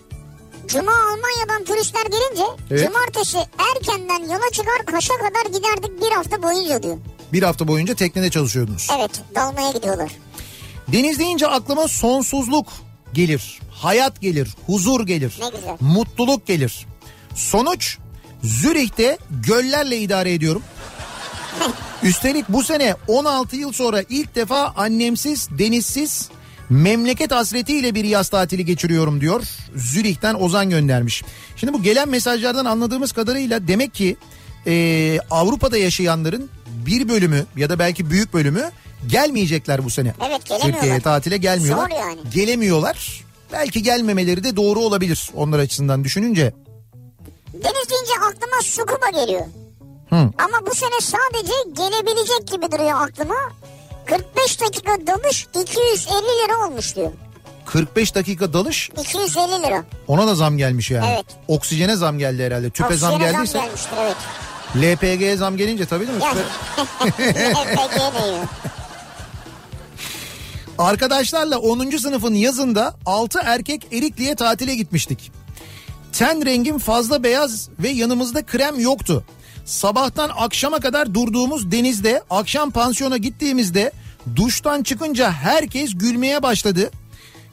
Cuma 0.68 0.92
Almanya'dan 0.92 1.64
turistler 1.66 2.06
gelince 2.06 2.44
Evet. 2.72 2.88
cumartesi 2.88 3.38
erkenden 3.76 4.20
yola 4.34 4.52
çıkar 4.52 4.86
Kaş'a 4.86 5.14
kadar 5.18 5.46
giderdik 5.58 6.02
bir 6.02 6.12
hafta 6.12 6.44
boyunca 6.44 6.84
diyor. 6.84 6.98
Bir 7.34 7.44
hafta 7.44 7.68
boyunca 7.68 7.96
teknede 7.96 8.30
çalışıyordunuz. 8.30 8.88
Evet 8.98 9.22
dalmaya 9.36 9.72
gidiyorlar. 9.72 10.12
Deniz 10.88 11.20
deyince 11.20 11.48
aklıma 11.48 11.88
sonsuzluk 11.88 12.68
gelir, 13.14 13.60
hayat 13.72 14.22
gelir, 14.22 14.56
huzur 14.66 15.06
gelir, 15.06 15.38
Ne 15.42 15.50
güzel. 15.50 15.78
mutluluk 15.80 16.48
gelir. 16.48 16.86
Sonuç 17.36 17.98
Zürih'te 18.44 19.18
göllerle 19.48 19.98
idare 19.98 20.34
ediyorum. 20.34 20.64
Üstelik 22.04 22.50
bu 22.50 22.64
sene 22.64 22.96
16 23.08 23.56
yıl 23.56 23.72
sonra 23.74 24.04
ilk 24.10 24.36
defa 24.36 24.74
annemsiz, 24.78 25.50
denizsiz, 25.52 26.30
memleket 26.70 27.32
hasretiyle 27.32 27.96
bir 27.96 28.04
yaz 28.04 28.30
tatili 28.30 28.66
geçiriyorum 28.66 29.22
diyor. 29.22 29.44
Zürih'ten 29.76 30.34
Ozan 30.34 30.70
göndermiş. 30.70 31.24
Şimdi 31.56 31.74
bu 31.74 31.84
gelen 31.84 32.10
mesajlardan 32.10 32.66
anladığımız 32.66 33.12
kadarıyla 33.12 33.68
demek 33.68 33.94
ki 33.94 34.18
e, 34.68 35.20
Avrupa'da 35.32 35.78
yaşayanların 35.78 36.50
bir 36.86 37.10
bölümü 37.10 37.46
ya 37.56 37.70
da 37.70 37.80
belki 37.80 38.10
büyük 38.10 38.34
bölümü 38.34 38.72
gelmeyecekler 39.08 39.86
bu 39.86 39.90
sene. 39.90 40.14
Evet, 40.28 40.46
gelemiyorlar. 40.46 40.74
Türkiye'ye 40.74 41.02
tatile 41.02 41.38
gelmiyorlar. 41.38 41.90
Zor 41.90 41.98
yani. 41.98 42.20
Gelemiyorlar. 42.34 43.24
Belki 43.52 43.84
gelmemeleri 43.84 44.44
de 44.44 44.56
doğru 44.56 44.80
olabilir 44.80 45.32
onlar 45.36 45.60
açısından 45.60 46.04
düşününce. 46.04 46.54
Deniz 47.54 47.90
deyince 47.90 48.14
aklıma 48.28 48.62
Sukuba 48.62 49.10
geliyor. 49.10 49.46
Hı. 50.10 50.16
Ama 50.16 50.68
bu 50.70 50.76
sene 50.76 51.02
sadece 51.02 51.54
gelebilecek 51.74 52.48
gibi 52.48 52.72
duruyor 52.72 53.02
aklıma. 53.02 53.36
45 54.08 54.62
dakika 54.62 54.92
dalış 55.08 55.48
250 55.62 56.14
lira 56.14 56.68
olmuş 56.68 56.96
diyor. 56.96 57.12
45 57.66 58.16
dakika 58.16 58.54
dalış 58.54 58.90
250 59.00 59.64
lira. 59.64 59.84
ona 60.08 60.28
da 60.28 60.36
zam 60.36 60.58
gelmiş 60.58 60.92
yani. 60.92 61.10
Evet. 61.14 61.26
Oksijene 61.48 61.96
zam 61.96 62.20
geldi 62.20 62.44
herhalde. 62.44 62.70
Tüpe 62.70 62.96
zam 62.96 63.14
Oksijene 63.14 63.32
geldiyse 63.32 63.58
gelmiştir 63.60 63.92
evet. 64.02 64.16
LPG'ye 64.76 65.38
zam 65.38 65.58
gelince 65.58 65.86
tabii 65.86 66.08
değil 66.08 66.18
mi? 66.18 66.24
Yani? 66.24 66.40
Arkadaşlarla 70.78 71.58
10. 71.60 71.90
sınıfın 71.98 72.34
yazında 72.34 72.96
6 73.06 73.40
erkek 73.44 73.94
Erikli'ye 73.94 74.36
tatile 74.36 74.76
gitmiştik. 74.76 75.32
Ten 76.14 76.46
rengim 76.46 76.80
fazla 76.80 77.24
beyaz 77.24 77.70
ve 77.80 77.90
yanımızda 77.90 78.46
krem 78.46 78.80
yoktu. 78.80 79.24
Sabahtan 79.68 80.32
akşama 80.38 80.80
kadar 80.80 81.14
durduğumuz 81.14 81.72
denizde 81.72 82.24
akşam 82.30 82.72
pansiyona 82.72 83.18
gittiğimizde 83.18 83.92
duştan 84.36 84.84
çıkınca 84.84 85.32
herkes 85.32 85.98
gülmeye 85.98 86.44
başladı. 86.44 86.92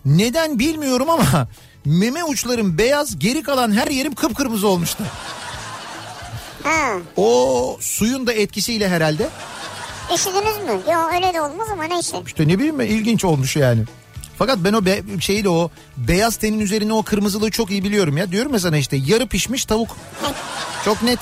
Neden 0.04 0.58
bilmiyorum 0.58 1.10
ama 1.10 1.48
meme 1.84 2.24
uçlarım 2.24 2.78
beyaz 2.78 3.18
geri 3.18 3.42
kalan 3.42 3.72
her 3.72 3.86
yerim 3.86 4.14
kıpkırmızı 4.14 4.68
olmuştu. 4.68 5.04
Ha. 6.62 6.92
O 7.16 7.76
suyun 7.80 8.26
da 8.26 8.32
etkisiyle 8.32 8.88
herhalde. 8.88 9.28
Üşüdünüz 10.14 10.56
mü? 10.66 10.92
Yok 10.92 11.10
öyle 11.14 11.34
de 11.34 11.40
olmaz 11.40 11.68
ama 11.72 11.84
neyse. 11.84 12.22
İşte 12.26 12.48
ne 12.48 12.58
bileyim 12.58 12.78
ben, 12.78 12.86
ilginç 12.86 13.24
olmuş 13.24 13.56
yani. 13.56 13.82
Fakat 14.38 14.58
ben 14.58 14.72
o 14.72 14.84
be, 14.84 15.02
şeyi 15.20 15.44
de 15.44 15.48
o 15.48 15.70
beyaz 15.96 16.36
tenin 16.36 16.60
üzerine 16.60 16.92
o 16.92 17.02
kırmızılığı 17.02 17.50
çok 17.50 17.70
iyi 17.70 17.84
biliyorum 17.84 18.16
ya. 18.16 18.32
Diyorum 18.32 18.52
ya 18.52 18.58
sana 18.58 18.76
işte 18.76 18.96
yarı 18.96 19.26
pişmiş 19.26 19.64
tavuk. 19.64 19.96
Çok 20.84 21.02
net. 21.02 21.20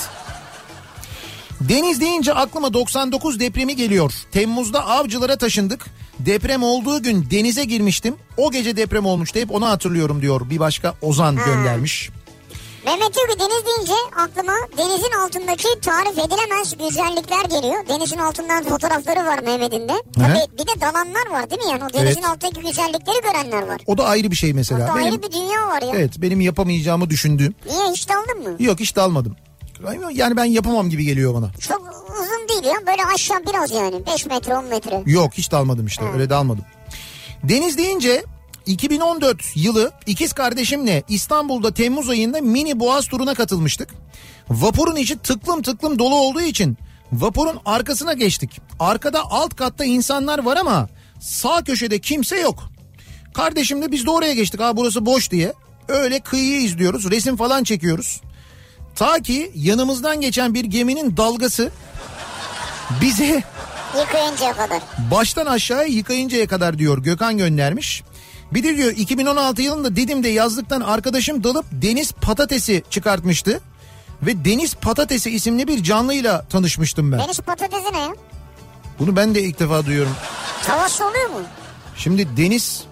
Deniz 1.69 2.01
deyince 2.01 2.35
aklıma 2.35 2.73
99 2.75 3.41
depremi 3.41 3.77
geliyor. 3.77 4.13
Temmuz'da 4.33 4.87
avcılara 4.87 5.37
taşındık. 5.37 5.87
Deprem 6.19 6.63
olduğu 6.63 7.03
gün 7.03 7.27
denize 7.31 7.65
girmiştim. 7.65 8.15
O 8.37 8.51
gece 8.51 8.77
deprem 8.77 9.07
olmuştu 9.07 9.41
hep 9.41 9.51
onu 9.53 9.67
hatırlıyorum 9.69 10.23
diyor. 10.23 10.51
Bir 10.51 10.59
başka 10.61 10.95
Ozan 11.03 11.37
göndermiş. 11.37 12.11
Mehmet 12.87 13.15
diyor 13.17 13.29
ki 13.29 13.39
deniz 13.39 13.67
deyince 13.67 13.93
aklıma 14.17 14.53
denizin 14.79 15.11
altındaki 15.25 15.69
tarif 15.83 16.19
edilemez 16.19 16.75
güzellikler 16.79 17.45
geliyor. 17.45 17.89
Denizin 17.89 18.19
altından 18.19 18.65
fotoğrafları 18.65 19.27
var 19.27 19.39
Mehmet'in 19.39 19.89
de. 19.89 19.93
Tabii 20.15 20.53
bir 20.59 20.67
de 20.67 20.81
dalanlar 20.81 21.31
var 21.31 21.51
değil 21.51 21.63
mi 21.65 21.71
yani? 21.71 21.85
O 21.85 21.93
denizin 21.93 22.21
Evet. 22.23 22.31
altındaki 22.31 22.61
güzellikleri 22.61 23.17
görenler 23.23 23.69
var. 23.69 23.81
O 23.87 23.99
da 23.99 24.05
ayrı 24.05 24.31
bir 24.31 24.37
şey 24.37 24.53
mesela. 24.53 24.85
Orada 24.85 24.95
Benim, 24.95 25.07
ayrı 25.07 25.23
bir 25.23 25.33
dünya 25.33 25.69
var 25.69 25.83
ya. 25.83 25.89
evet 25.95 26.13
benim 26.19 26.41
yapamayacağımı 26.41 27.11
düşündüğüm. 27.11 27.55
Niye 27.67 27.91
hiç 27.93 28.09
daldın 28.09 28.43
mı? 28.51 28.57
Yok 28.59 28.81
hiç 28.81 28.97
dalmadım. 28.97 29.37
Yani 30.13 30.37
ben 30.37 30.45
yapamam 30.45 30.91
gibi 30.91 31.05
geliyor 31.05 31.35
bana. 31.35 31.53
Çok 31.53 31.81
uzun 32.21 32.49
değil 32.49 32.65
ya 32.65 32.87
böyle 32.87 33.05
aşağı 33.15 33.47
biraz 33.47 33.71
yani 33.71 34.07
5 34.07 34.27
metre 34.27 34.57
10 34.57 34.65
metre. 34.65 35.03
Yok 35.07 35.33
hiç 35.35 35.53
dalmadım 35.53 35.87
işte 35.87 36.05
öyle 36.15 36.31
dalmadım. 36.31 36.65
Deniz 37.43 37.79
deyince 37.79 38.25
2014 38.67 39.43
yılı 39.55 39.93
ikiz 40.07 40.33
kardeşimle 40.33 41.03
İstanbul'da 41.09 41.75
Temmuz 41.75 42.09
ayında 42.09 42.41
mini 42.41 42.81
boğaz 42.81 43.07
turuna 43.07 43.35
katılmıştık. 43.35 43.89
Vapurun 44.51 44.97
içi 44.97 45.19
tıklım 45.19 45.63
tıklım 45.63 45.99
dolu 45.99 46.15
olduğu 46.15 46.41
için 46.41 46.79
vapurun 47.13 47.59
arkasına 47.65 48.13
geçtik. 48.13 48.61
Arkada 48.81 49.23
alt 49.31 49.57
katta 49.57 49.85
insanlar 49.85 50.45
var 50.45 50.57
ama 50.57 50.89
sağ 51.21 51.65
köşede 51.65 51.99
kimse 51.99 52.41
yok. 52.41 52.63
Kardeşimle 53.35 53.93
biz 53.93 54.07
de 54.07 54.11
oraya 54.11 54.35
geçtik 54.35 54.61
ha 54.61 54.77
burası 54.77 55.07
boş 55.07 55.31
diye. 55.31 55.53
Öyle 55.89 56.21
kıyıyı 56.21 56.63
izliyoruz 56.63 57.11
resim 57.11 57.37
falan 57.37 57.65
çekiyoruz. 57.65 58.21
Ta 58.97 59.21
ki 59.21 59.53
yanımızdan 59.55 60.21
geçen 60.21 60.55
bir 60.55 60.65
geminin 60.65 61.17
dalgası 61.17 61.71
bize 63.01 63.43
Yıkayıncaya 63.99 64.53
kadar. 64.53 64.83
baştan 65.11 65.47
aşağıya 65.47 65.85
yıkayıncaya 65.87 66.47
kadar 66.47 66.79
diyor 66.79 66.99
Gökhan 66.99 67.39
göndermiş. 67.39 68.03
Bir 68.53 68.63
de 68.65 68.77
diyor 68.77 68.93
2016 68.97 69.63
yılında 69.63 69.97
Didim'de 69.97 70.29
yazlıktan 70.29 70.81
arkadaşım 70.81 71.45
dalıp 71.45 71.65
deniz 71.73 72.13
patatesi 72.13 72.83
çıkartmıştı. 72.91 73.61
Ve 74.23 74.45
deniz 74.45 74.75
patatesi 74.75 75.31
isimli 75.31 75.69
bir 75.69 75.83
canlıyla 75.83 76.45
tanışmıştım 76.49 77.13
ben. 77.13 77.19
Deniz 77.19 77.41
patatesi 77.41 77.93
ne 77.93 77.99
ya? 77.99 78.09
Bunu 78.99 79.17
ben 79.17 79.35
de 79.35 79.43
ilk 79.43 79.59
defa 79.61 79.87
duyuyorum. 79.87 80.13
Tavası 80.67 81.07
oluyor 81.09 81.31
mu? 81.31 81.41
Şimdi 81.97 82.37
deniz 82.37 82.83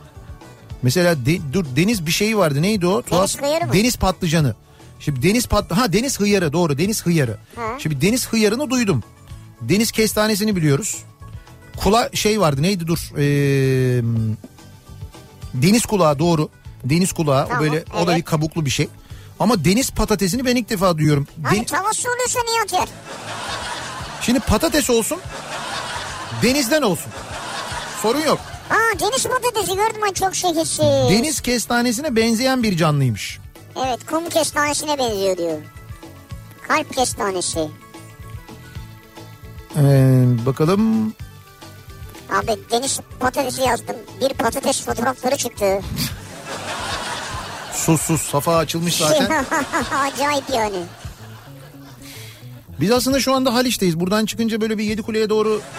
mesela 0.83 1.27
de- 1.27 1.53
dur 1.53 1.65
deniz 1.77 2.07
bir 2.07 2.11
şeyi 2.11 2.39
vardı 2.39 2.63
neydi 2.63 2.87
o? 2.87 3.03
Tuhaf-? 3.03 3.73
Deniz 3.73 3.97
patlıcanı. 3.97 4.55
Şimdi 5.01 5.23
deniz 5.23 5.47
pat 5.47 5.71
ha 5.71 5.93
deniz 5.93 6.21
hıyarı 6.21 6.53
doğru 6.53 6.79
deniz 6.79 7.07
hıyarı. 7.07 7.37
Ha. 7.57 7.63
Şimdi 7.79 8.01
deniz 8.01 8.29
hıyarını 8.29 8.71
duydum. 8.71 9.03
Deniz 9.61 9.93
kestanesini 9.93 10.57
biliyoruz. 10.57 10.97
Kula 11.77 12.11
şey 12.15 12.41
vardı 12.41 12.63
neydi 12.63 12.87
dur. 12.87 12.99
Ee, 13.17 14.03
deniz 15.55 15.87
kulağı 15.87 16.19
doğru. 16.19 16.49
Deniz 16.85 17.13
kulağı 17.13 17.45
o 17.45 17.49
Tamam, 17.49 17.63
böyle 17.65 17.85
o 18.03 18.07
da 18.07 18.13
evet. 18.13 18.17
bir 18.19 18.23
kabuklu 18.23 18.65
bir 18.65 18.71
şey. 18.71 18.89
Ama 19.41 19.65
deniz 19.65 19.91
patatesini 19.91 20.45
ben 20.45 20.57
ilk 20.57 20.71
defa 20.71 20.99
duyuyorum. 20.99 21.27
Hani 21.43 21.59
Den- 21.59 21.65
tavası 21.65 22.09
oluyorsa 22.09 22.39
Nihat 22.41 22.73
yer. 22.73 22.89
Şimdi 24.23 24.41
patates 24.41 24.91
olsun 24.91 25.19
denizden 26.43 26.83
olsun. 26.83 27.13
Sorun 28.03 28.21
yok. 28.21 28.41
Aa 28.71 28.99
deniz 29.01 29.27
patatesi 29.27 29.77
gördüm 29.77 30.03
ay 30.03 30.13
çok 30.13 30.35
şekilsiz. 30.35 30.79
Deniz 31.11 31.41
kestanesine 31.41 32.17
benzeyen 32.17 32.63
bir 32.63 32.77
canlıymış. 32.77 33.39
Evet 33.87 34.07
kum 34.07 34.29
kestanesine 34.29 34.99
benziyor 34.99 35.37
diyor. 35.37 35.59
Kalp 36.69 36.95
kestanesi. 36.95 37.69
Ee, 39.77 40.25
bakalım 40.47 41.15
Abi 42.31 42.59
deniz 42.71 43.01
patatesi 43.21 43.63
yazdım. 43.63 43.97
Bir 44.21 44.29
patates 44.35 44.85
fotoğrafları 44.85 45.37
çıktı. 45.37 45.81
sus 47.73 48.01
sus 48.01 48.23
safa 48.23 48.57
açılmış 48.57 48.97
zaten. 48.97 49.45
Acayip 49.95 50.45
yani. 50.55 50.83
Biz 52.81 52.91
aslında 52.91 53.21
şu 53.21 53.35
anda 53.35 53.55
Haliç'teyiz. 53.55 54.01
Buradan 54.01 54.27
çıkınca 54.27 54.61
böyle 54.61 54.79
bir 54.79 54.85
yedi 54.85 55.03
kuleye 55.03 55.31
doğru... 55.31 55.63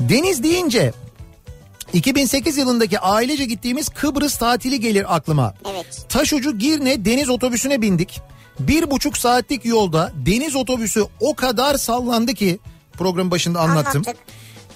Deniz 0.00 0.42
deyince 0.42 0.92
2008 1.94 2.56
yılındaki 2.56 2.98
ailece 2.98 3.44
gittiğimiz 3.44 3.88
Kıbrıs 3.88 4.38
tatili 4.38 4.80
gelir 4.80 5.16
aklıma. 5.16 5.54
Evet. 5.72 6.06
Taşucu 6.08 6.58
Girne 6.58 7.04
deniz 7.04 7.30
otobüsüne 7.30 7.82
bindik. 7.82 8.20
Bir 8.58 8.90
buçuk 8.90 9.18
saatlik 9.18 9.64
yolda 9.64 10.12
deniz 10.26 10.56
otobüsü 10.56 11.04
o 11.20 11.34
kadar 11.34 11.74
sallandı 11.74 12.34
ki 12.34 12.58
program 12.92 13.30
başında 13.30 13.60
anlattım. 13.60 14.02
Anlattık. 14.06 14.26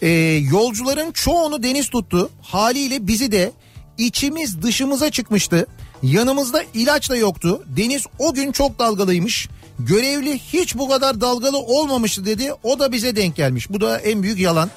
Ee, 0.03 0.09
yolcuların 0.51 1.13
çoğunu 1.13 1.63
deniz 1.63 1.91
tuttu. 1.91 2.31
Haliyle 2.43 3.07
bizi 3.07 3.33
de 3.33 3.53
içimiz 3.99 4.63
dışımıza 4.63 5.11
çıkmıştı. 5.11 5.67
Yanımızda 6.03 6.63
ilaç 6.75 7.11
da 7.11 7.17
yoktu. 7.17 7.63
Deniz 7.67 8.05
o 8.19 8.35
gün 8.35 8.53
çok 8.53 8.79
dalgalıymış. 8.79 9.49
Görevli 9.79 10.39
hiç 10.39 10.79
bu 10.79 10.89
kadar 10.89 11.21
dalgalı 11.21 11.59
olmamıştı 11.59 12.27
dedi. 12.27 12.53
O 12.63 12.79
da 12.79 12.93
bize 12.93 13.17
denk 13.17 13.37
gelmiş. 13.37 13.71
Bu 13.71 13.81
da 13.81 13.99
en 13.99 14.23
büyük 14.23 14.39
yalan. 14.39 14.71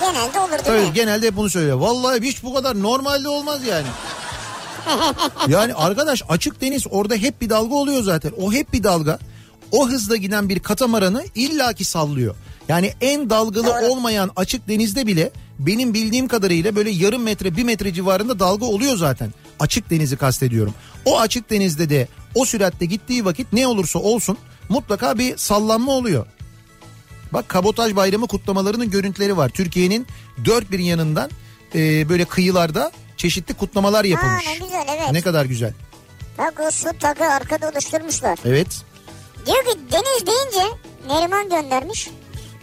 Genelde 0.00 0.38
olur 0.40 0.50
değil 0.50 0.62
Evet 0.66 0.88
mi? 0.88 0.94
genelde 0.94 1.26
hep 1.26 1.36
bunu 1.36 1.50
söylüyor. 1.50 1.76
Vallahi 1.78 2.20
hiç 2.22 2.42
bu 2.42 2.54
kadar 2.54 2.82
normalde 2.82 3.28
olmaz 3.28 3.60
yani. 3.66 3.86
yani 5.48 5.74
arkadaş 5.74 6.22
açık 6.28 6.60
deniz 6.60 6.82
orada 6.90 7.14
hep 7.14 7.40
bir 7.40 7.50
dalga 7.50 7.74
oluyor 7.74 8.02
zaten. 8.02 8.32
O 8.40 8.52
hep 8.52 8.72
bir 8.72 8.82
dalga. 8.82 9.18
O 9.72 9.88
hızla 9.88 10.16
giden 10.16 10.48
bir 10.48 10.58
katamaranı 10.60 11.24
illaki 11.34 11.84
sallıyor. 11.84 12.34
Yani 12.68 12.92
en 13.00 13.30
dalgalı 13.30 13.66
Doğru. 13.66 13.86
olmayan 13.92 14.30
açık 14.36 14.68
denizde 14.68 15.06
bile 15.06 15.30
benim 15.58 15.94
bildiğim 15.94 16.28
kadarıyla 16.28 16.76
böyle 16.76 16.90
yarım 16.90 17.22
metre 17.22 17.56
bir 17.56 17.64
metre 17.64 17.94
civarında 17.94 18.38
dalga 18.38 18.66
oluyor 18.66 18.96
zaten. 18.96 19.32
Açık 19.60 19.90
denizi 19.90 20.16
kastediyorum. 20.16 20.74
O 21.04 21.18
açık 21.20 21.50
denizde 21.50 21.90
de 21.90 22.08
o 22.34 22.44
süratte 22.44 22.86
gittiği 22.86 23.24
vakit 23.24 23.52
ne 23.52 23.66
olursa 23.66 23.98
olsun 23.98 24.38
mutlaka 24.68 25.18
bir 25.18 25.36
sallanma 25.36 25.92
oluyor. 25.92 26.26
Bak 27.32 27.48
kabotaj 27.48 27.96
bayramı 27.96 28.28
kutlamalarının 28.28 28.90
görüntüleri 28.90 29.36
var. 29.36 29.48
Türkiye'nin 29.48 30.06
dört 30.44 30.70
bir 30.70 30.78
yanından 30.78 31.30
e, 31.74 32.08
böyle 32.08 32.24
kıyılarda 32.24 32.92
çeşitli 33.16 33.54
kutlamalar 33.54 34.04
yapılmış. 34.04 34.46
Ha, 34.46 34.50
ne 34.50 34.58
güzel, 34.58 34.86
evet. 34.88 35.12
Ne 35.12 35.22
kadar 35.22 35.44
güzel. 35.44 35.72
Bak 36.38 36.60
o 36.66 36.70
su 36.70 36.88
takı 37.00 37.24
arkada 37.24 37.70
oluşturmuşlar. 37.70 38.38
Evet. 38.44 38.68
Diyor 39.46 39.64
ki 39.64 39.78
deniz 39.92 40.26
deyince 40.26 40.76
Neriman 41.08 41.48
göndermiş. 41.48 42.10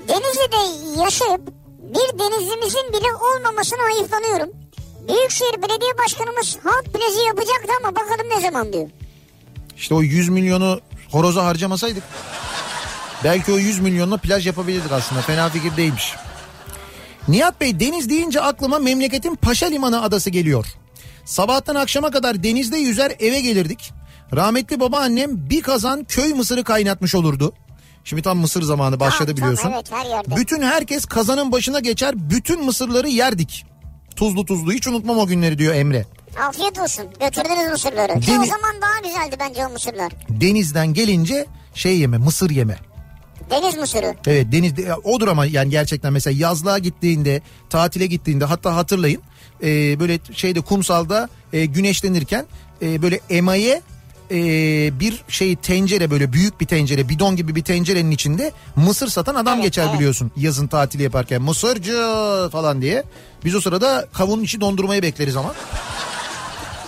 Denizli'de 0.07 0.99
yaşayıp 1.01 1.41
bir 1.79 2.19
denizimizin 2.19 2.89
bile 2.93 3.13
olmamasına 3.13 3.79
hayıflanıyorum. 3.83 4.49
Büyükşehir 5.07 5.61
Belediye 5.61 5.97
Başkanımız 5.97 6.57
halk 6.63 6.85
plajı 6.93 7.27
yapacaktı 7.27 7.71
ama 7.83 7.95
bakalım 7.95 8.29
ne 8.29 8.41
zaman 8.41 8.73
diyor. 8.73 8.89
İşte 9.77 9.95
o 9.95 10.01
100 10.01 10.29
milyonu 10.29 10.81
horoza 11.11 11.45
harcamasaydık 11.45 12.03
belki 13.23 13.51
o 13.51 13.57
100 13.57 13.79
milyonla 13.79 14.17
plaj 14.17 14.47
yapabilirdik 14.47 14.91
aslında. 14.91 15.21
Fena 15.21 15.49
fikir 15.49 15.77
değilmiş. 15.77 16.13
Nihat 17.27 17.61
Bey 17.61 17.79
deniz 17.79 18.09
deyince 18.09 18.41
aklıma 18.41 18.79
memleketin 18.79 19.35
Paşa 19.35 19.65
Limanı 19.65 20.01
adası 20.01 20.29
geliyor. 20.29 20.65
Sabahtan 21.25 21.75
akşama 21.75 22.11
kadar 22.11 22.43
denizde 22.43 22.77
yüzer 22.77 23.11
eve 23.19 23.41
gelirdik. 23.41 23.91
Rahmetli 24.35 24.79
babaannem 24.79 25.49
bir 25.49 25.61
kazan 25.61 26.03
köy 26.03 26.33
mısırı 26.33 26.63
kaynatmış 26.63 27.15
olurdu. 27.15 27.53
Şimdi 28.03 28.21
tam 28.21 28.37
mısır 28.37 28.61
zamanı 28.61 28.99
başladı 28.99 29.25
Tam, 29.25 29.35
tam, 29.35 29.35
biliyorsun. 29.35 29.71
evet, 29.75 29.91
her 29.91 30.05
yerde. 30.05 30.35
Bütün 30.35 30.61
herkes 30.61 31.05
kazanın 31.05 31.51
başına 31.51 31.79
geçer 31.79 32.13
bütün 32.29 32.65
mısırları 32.65 33.09
yerdik. 33.09 33.65
Tuzlu 34.15 34.45
tuzlu 34.45 34.71
hiç 34.71 34.87
unutmam 34.87 35.17
o 35.17 35.27
günleri 35.27 35.57
diyor 35.57 35.75
Emre. 35.75 36.05
Afiyet 36.47 36.79
olsun. 36.79 37.05
Götürdünüz 37.19 37.71
mısırları. 37.71 38.19
Ki 38.19 38.27
Deni- 38.31 38.39
o 38.41 38.45
zaman 38.45 38.75
daha 38.81 38.99
güzeldi 39.09 39.35
bence 39.39 39.67
o 39.67 39.69
mısırlar. 39.69 40.11
Denizden 40.29 40.93
gelince 40.93 41.45
şey 41.75 41.97
yeme 41.99 42.17
mısır 42.17 42.49
yeme. 42.49 42.77
Deniz 43.49 43.77
mısırı. 43.77 44.15
Evet 44.27 44.51
deniz 44.51 44.77
de- 44.77 44.95
odur 44.95 45.27
ama 45.27 45.45
yani 45.45 45.69
gerçekten 45.69 46.13
mesela 46.13 46.37
yazlığa 46.39 46.77
gittiğinde 46.79 47.41
tatile 47.69 48.05
gittiğinde 48.05 48.45
hatta 48.45 48.75
hatırlayın 48.75 49.21
e, 49.63 49.99
böyle 49.99 50.19
şeyde 50.33 50.61
kumsalda 50.61 51.29
e, 51.53 51.65
güneşlenirken 51.65 52.45
e, 52.81 53.01
böyle 53.01 53.19
emaye 53.29 53.81
e, 54.31 54.35
bir 54.99 55.23
şey 55.27 55.55
tencere 55.55 56.11
böyle 56.11 56.33
büyük 56.33 56.61
bir 56.61 56.65
tencere 56.65 57.09
bidon 57.09 57.35
gibi 57.35 57.55
bir 57.55 57.63
tencerenin 57.63 58.11
içinde 58.11 58.51
mısır 58.75 59.07
satan 59.07 59.35
adam 59.35 59.53
Evet, 59.53 59.63
geçer 59.63 59.83
evet. 59.83 59.93
biliyorsun 59.95 60.31
yazın 60.37 60.67
tatili 60.67 61.03
yaparken 61.03 61.41
mısırcı 61.41 61.97
falan 62.51 62.81
diye. 62.81 63.03
Biz 63.45 63.55
o 63.55 63.61
sırada 63.61 64.07
kavunun 64.13 64.43
içi 64.43 64.61
dondurmayı 64.61 65.01
bekleriz 65.01 65.35
ama. 65.35 65.53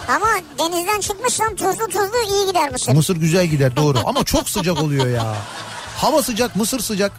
Ama 0.07 0.27
denizden 0.59 0.99
çıkmışsan 0.99 1.55
tuzlu 1.55 1.85
tuzlu 1.87 2.17
iyi 2.35 2.47
gider 2.47 2.71
mısır. 2.71 2.93
Mısır 2.93 3.15
güzel 3.17 3.47
gider 3.47 3.75
doğru 3.75 3.97
ama 4.05 4.23
çok 4.23 4.49
sıcak 4.49 4.81
oluyor 4.83 5.07
ya. 5.07 5.35
Hava 5.95 6.23
sıcak, 6.23 6.55
mısır 6.55 6.79
sıcak. 6.79 7.11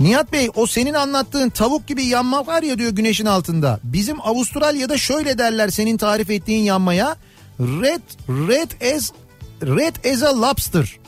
Nihat 0.00 0.32
Bey 0.32 0.50
o 0.54 0.66
senin 0.66 0.94
anlattığın 0.94 1.50
tavuk 1.50 1.86
gibi 1.86 2.04
yanma 2.06 2.46
var 2.46 2.62
ya 2.62 2.78
diyor 2.78 2.90
güneşin 2.90 3.26
altında. 3.26 3.80
Bizim 3.84 4.20
Avustralya'da 4.20 4.98
şöyle 4.98 5.38
derler 5.38 5.68
senin 5.68 5.96
tarif 5.96 6.30
ettiğin 6.30 6.64
yanmaya. 6.64 7.16
Red 7.60 8.02
red 8.28 8.94
as 8.96 9.10
red 9.62 10.12
as 10.14 10.22
a 10.22 10.40
lobster. 10.40 10.98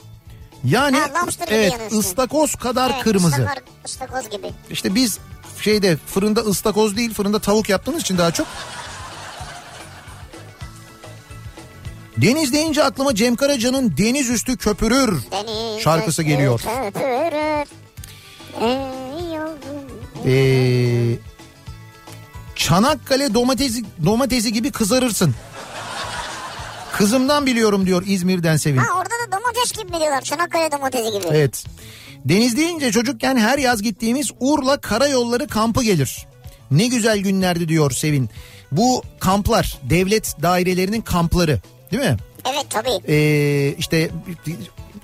Yani 0.63 0.97
Ha, 0.97 1.23
lobster 1.25 1.47
evet 1.51 1.91
ıstakoz 1.93 2.55
kadar 2.55 2.91
Evet, 2.93 3.03
kırmızı. 3.03 3.47
ıstakoz 3.85 4.29
gibi. 4.29 4.51
İşte 4.69 4.95
biz 4.95 5.19
şeyde 5.61 5.97
fırında 6.07 6.39
ıstakoz 6.39 6.97
değil 6.97 7.13
fırında 7.13 7.39
tavuk 7.39 7.69
yaptığımız 7.69 8.01
için 8.01 8.17
daha 8.17 8.31
çok. 8.31 8.47
Deniz 12.17 12.53
deyince 12.53 12.83
aklıma 12.83 13.15
Cem 13.15 13.35
Karaca'nın 13.35 13.97
Deniz 13.97 14.29
Üstü 14.29 14.57
Köpürür 14.57 15.19
Deniz 15.31 15.81
şarkısı 15.83 16.09
üstü 16.21 16.23
geliyor. 16.33 16.59
köpürür. 16.59 17.67
Ee, 20.25 21.15
Çanakkale 22.55 23.33
domatesi, 23.33 23.83
domatesi 24.05 24.53
gibi 24.53 24.71
kızarırsın. 24.71 25.35
Kızımdan 26.93 27.45
biliyorum 27.45 27.85
diyor 27.85 28.03
İzmir'den 28.07 28.57
Sevin. 28.57 28.77
Ha 28.77 28.85
orada 28.97 29.09
da 29.09 29.37
domates 29.37 29.71
gibi 29.71 29.91
mi 29.91 29.99
diyorlar? 29.99 30.21
Çanakkale 30.21 30.71
domatesi 30.71 31.11
gibi. 31.11 31.23
Evet. 31.31 31.65
Deniz 32.25 32.57
deyince 32.57 32.91
çocukken 32.91 33.37
her 33.37 33.57
yaz 33.57 33.81
gittiğimiz 33.81 34.31
Urla 34.39 34.77
Karayolları 34.81 35.47
kampı 35.47 35.83
gelir. 35.83 36.27
Ne 36.71 36.87
güzel 36.87 37.17
günlerdi 37.19 37.67
diyor 37.67 37.91
Sevin. 37.91 38.29
Bu 38.71 39.03
kamplar 39.19 39.77
devlet 39.89 40.35
dairelerinin 40.41 41.01
kampları 41.01 41.61
değil 41.93 42.03
mi? 42.11 42.17
Evet 42.53 42.65
tabii. 42.69 42.99
Ee, 43.13 43.75
işte 43.77 44.09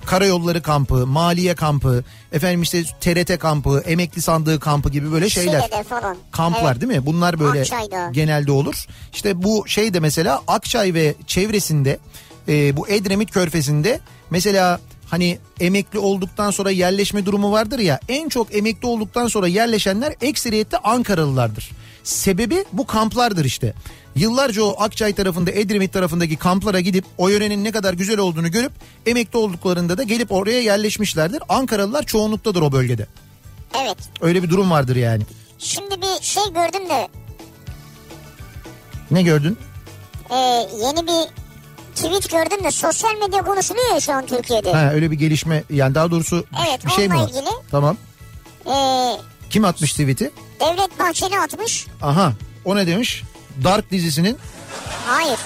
karayolları 0.06 0.62
kampı, 0.62 1.06
maliye 1.06 1.54
kampı, 1.54 2.04
efendim 2.32 2.62
işte 2.62 2.84
TRT 3.00 3.38
kampı, 3.38 3.82
emekli 3.86 4.22
sandığı 4.22 4.60
kampı 4.60 4.90
gibi 4.90 5.12
böyle 5.12 5.30
şeyler. 5.30 5.60
Şile'de 5.60 5.82
falan. 5.82 6.16
Kamplar 6.30 6.72
Evet. 6.72 6.80
değil 6.82 6.92
mi? 7.00 7.06
Bunlar 7.06 7.40
böyle 7.40 7.60
Akçay'da. 7.60 8.10
genelde 8.12 8.52
olur. 8.52 8.86
İşte 9.12 9.42
bu 9.42 9.64
şey 9.68 9.94
de 9.94 10.00
mesela 10.00 10.42
Akçay 10.46 10.94
ve 10.94 11.14
çevresinde 11.26 11.98
e, 12.48 12.76
bu 12.76 12.88
Edremit 12.88 13.30
Körfezi'nde 13.30 14.00
mesela 14.30 14.80
hani 15.10 15.38
emekli 15.60 15.98
olduktan 15.98 16.50
sonra 16.50 16.70
yerleşme 16.70 17.26
durumu 17.26 17.52
vardır 17.52 17.78
ya 17.78 18.00
en 18.08 18.28
çok 18.28 18.54
emekli 18.54 18.86
olduktan 18.86 19.28
sonra 19.28 19.48
yerleşenler 19.48 20.14
ekseriyette 20.20 20.78
Ankaralılardır. 20.78 21.70
Sebebi 22.04 22.64
bu 22.72 22.86
kamplardır 22.86 23.44
işte. 23.44 23.74
Yıllarca 24.16 24.62
o 24.62 24.74
Akçay 24.82 25.12
tarafında 25.14 25.50
Edremit 25.50 25.92
tarafındaki 25.92 26.36
kamplara 26.36 26.80
gidip 26.80 27.04
o 27.18 27.28
yörenin 27.28 27.64
ne 27.64 27.72
kadar 27.72 27.94
güzel 27.94 28.18
olduğunu 28.18 28.50
görüp 28.50 28.72
emekli 29.06 29.38
olduklarında 29.38 29.98
da 29.98 30.02
gelip 30.02 30.32
oraya 30.32 30.60
yerleşmişlerdir. 30.60 31.42
Ankaralılar 31.48 32.02
çoğunluktadır 32.02 32.62
o 32.62 32.72
bölgede. 32.72 33.06
Evet. 33.84 33.96
Öyle 34.20 34.42
bir 34.42 34.50
durum 34.50 34.70
vardır 34.70 34.96
yani. 34.96 35.22
Şimdi 35.58 35.94
bir 36.02 36.22
şey 36.24 36.42
gördüm 36.44 36.88
de 36.88 37.08
Ne 39.10 39.22
gördün? 39.22 39.58
e, 40.30 40.34
yeni 40.82 41.06
bir 41.06 41.28
tweet 41.94 42.30
gördüm 42.30 42.64
de 42.64 42.70
sosyal 42.70 43.14
medya 43.26 43.42
konuşuluyor 43.44 43.94
ya 43.94 44.00
şu 44.00 44.12
an 44.12 44.26
Türkiye'de. 44.26 44.72
Ha 44.72 44.90
öyle 44.92 45.10
bir 45.10 45.16
gelişme 45.18 45.64
yani 45.70 45.94
daha 45.94 46.10
doğrusu 46.10 46.44
Evet, 46.68 46.86
bir 46.86 46.90
şey 46.90 47.08
mi 47.08 47.14
var? 47.14 47.28
ilgili. 47.28 47.48
Tamam. 47.70 47.96
E, 48.66 48.74
Kim 49.50 49.64
atmış 49.64 49.92
tweet'i? 49.92 50.30
Devlet 50.60 50.98
Bahçeli 50.98 51.38
atmış. 51.38 51.86
Aha 52.02 52.32
o 52.64 52.76
ne 52.76 52.86
demiş? 52.86 53.22
Dark 53.64 53.90
dizisinin 53.90 54.38
Hayır. 55.06 55.38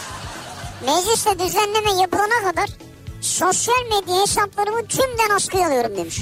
Mecliste 0.86 1.38
düzenleme 1.38 2.00
yapılana 2.02 2.50
kadar 2.50 2.68
sosyal 3.20 3.82
medya 3.90 4.22
hesaplarımı 4.22 4.86
tümden 4.86 5.30
askıya 5.36 5.66
alıyorum 5.68 5.96
demiş. 5.96 6.20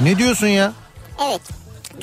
ne 0.00 0.18
diyorsun 0.18 0.46
ya? 0.46 0.72
Evet. 1.28 1.40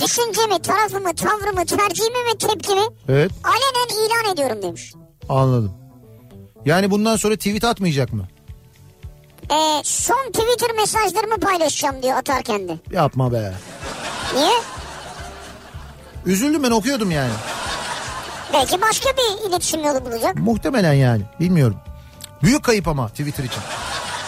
Düşüncemi, 0.03 0.61
tarafımı, 0.61 1.15
tavrımı, 1.15 1.65
tercihimi 1.65 2.17
ve 2.33 2.37
tepkimi 2.37 2.81
Evet 3.09 3.31
alenen 3.43 4.05
ilan 4.05 4.33
ediyorum 4.33 4.61
demiş. 4.63 4.93
anladım. 5.29 5.73
Yani 6.65 6.91
bundan 6.91 7.15
sonra 7.15 7.35
tweet 7.35 7.63
atmayacak 7.63 8.13
mı? 8.13 8.27
Ee, 9.51 9.81
son 9.83 10.31
Twitter 10.33 10.75
mesajlarımı 10.75 11.37
paylaşacağım 11.39 12.03
diyor 12.03 12.17
atarken 12.17 12.67
de. 12.67 12.77
Yapma 12.91 13.31
be. 13.33 13.53
Niye? 14.35 14.51
Üzüldüm 16.25 16.63
ben 16.63 16.71
okuyordum 16.71 17.11
yani. 17.11 17.31
Belki 18.53 18.81
başka 18.81 19.09
bir 19.09 19.49
iletişim 19.49 19.83
yolu 19.83 20.05
bulacak. 20.05 20.35
Muhtemelen 20.35 20.93
yani 20.93 21.21
bilmiyorum. 21.39 21.77
Büyük 22.43 22.63
kayıp 22.63 22.87
ama 22.87 23.09
Twitter 23.09 23.43
için. 23.43 23.61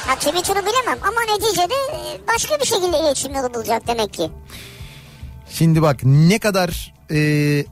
Ha 0.07 0.15
Twitter'ı 0.15 0.65
bilemem 0.65 0.97
ama 1.01 1.21
neticede 1.33 1.73
e, 1.73 2.27
başka 2.27 2.59
bir 2.59 2.65
şekilde 2.65 2.99
iletişim 2.99 3.33
yolu 3.35 3.53
bulacak 3.53 3.87
demek 3.87 4.13
ki. 4.13 4.31
Şimdi 5.49 5.81
bak 5.81 5.99
ne 6.03 6.39
kadar 6.39 6.93
e, 7.11 7.19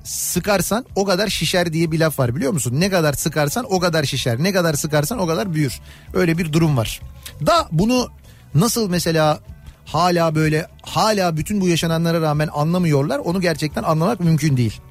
sıkarsan 0.04 0.86
o 0.96 1.06
kadar 1.06 1.28
şişer 1.28 1.74
diye 1.74 1.92
bir 1.92 2.00
laf 2.00 2.20
var 2.20 2.36
biliyor 2.36 2.52
musun? 2.54 2.74
Ne 2.80 2.90
kadar 2.90 3.14
sıkarsan 3.14 3.66
o 3.74 3.80
kadar 3.80 4.04
şişer. 4.04 4.44
Ne 4.44 4.54
kadar 4.54 4.74
sıkarsan 4.74 5.20
o 5.20 5.28
kadar 5.28 5.54
büyür. 5.54 5.80
Öyle 6.14 6.38
bir 6.38 6.54
durum 6.54 6.78
var. 6.78 7.02
Da 7.46 7.68
bunu 7.72 8.08
nasıl 8.56 8.90
mesela 8.90 9.40
hala 9.92 10.36
böyle 10.36 10.68
hala 10.82 11.38
bütün 11.38 11.62
bu 11.62 11.68
yaşananlara 11.68 12.22
rağmen 12.22 12.50
anlamıyorlar 12.54 13.20
onu 13.20 13.42
gerçekten 13.42 13.84
anlamak 13.84 14.20
mümkün 14.20 14.58
değil. 14.58 14.82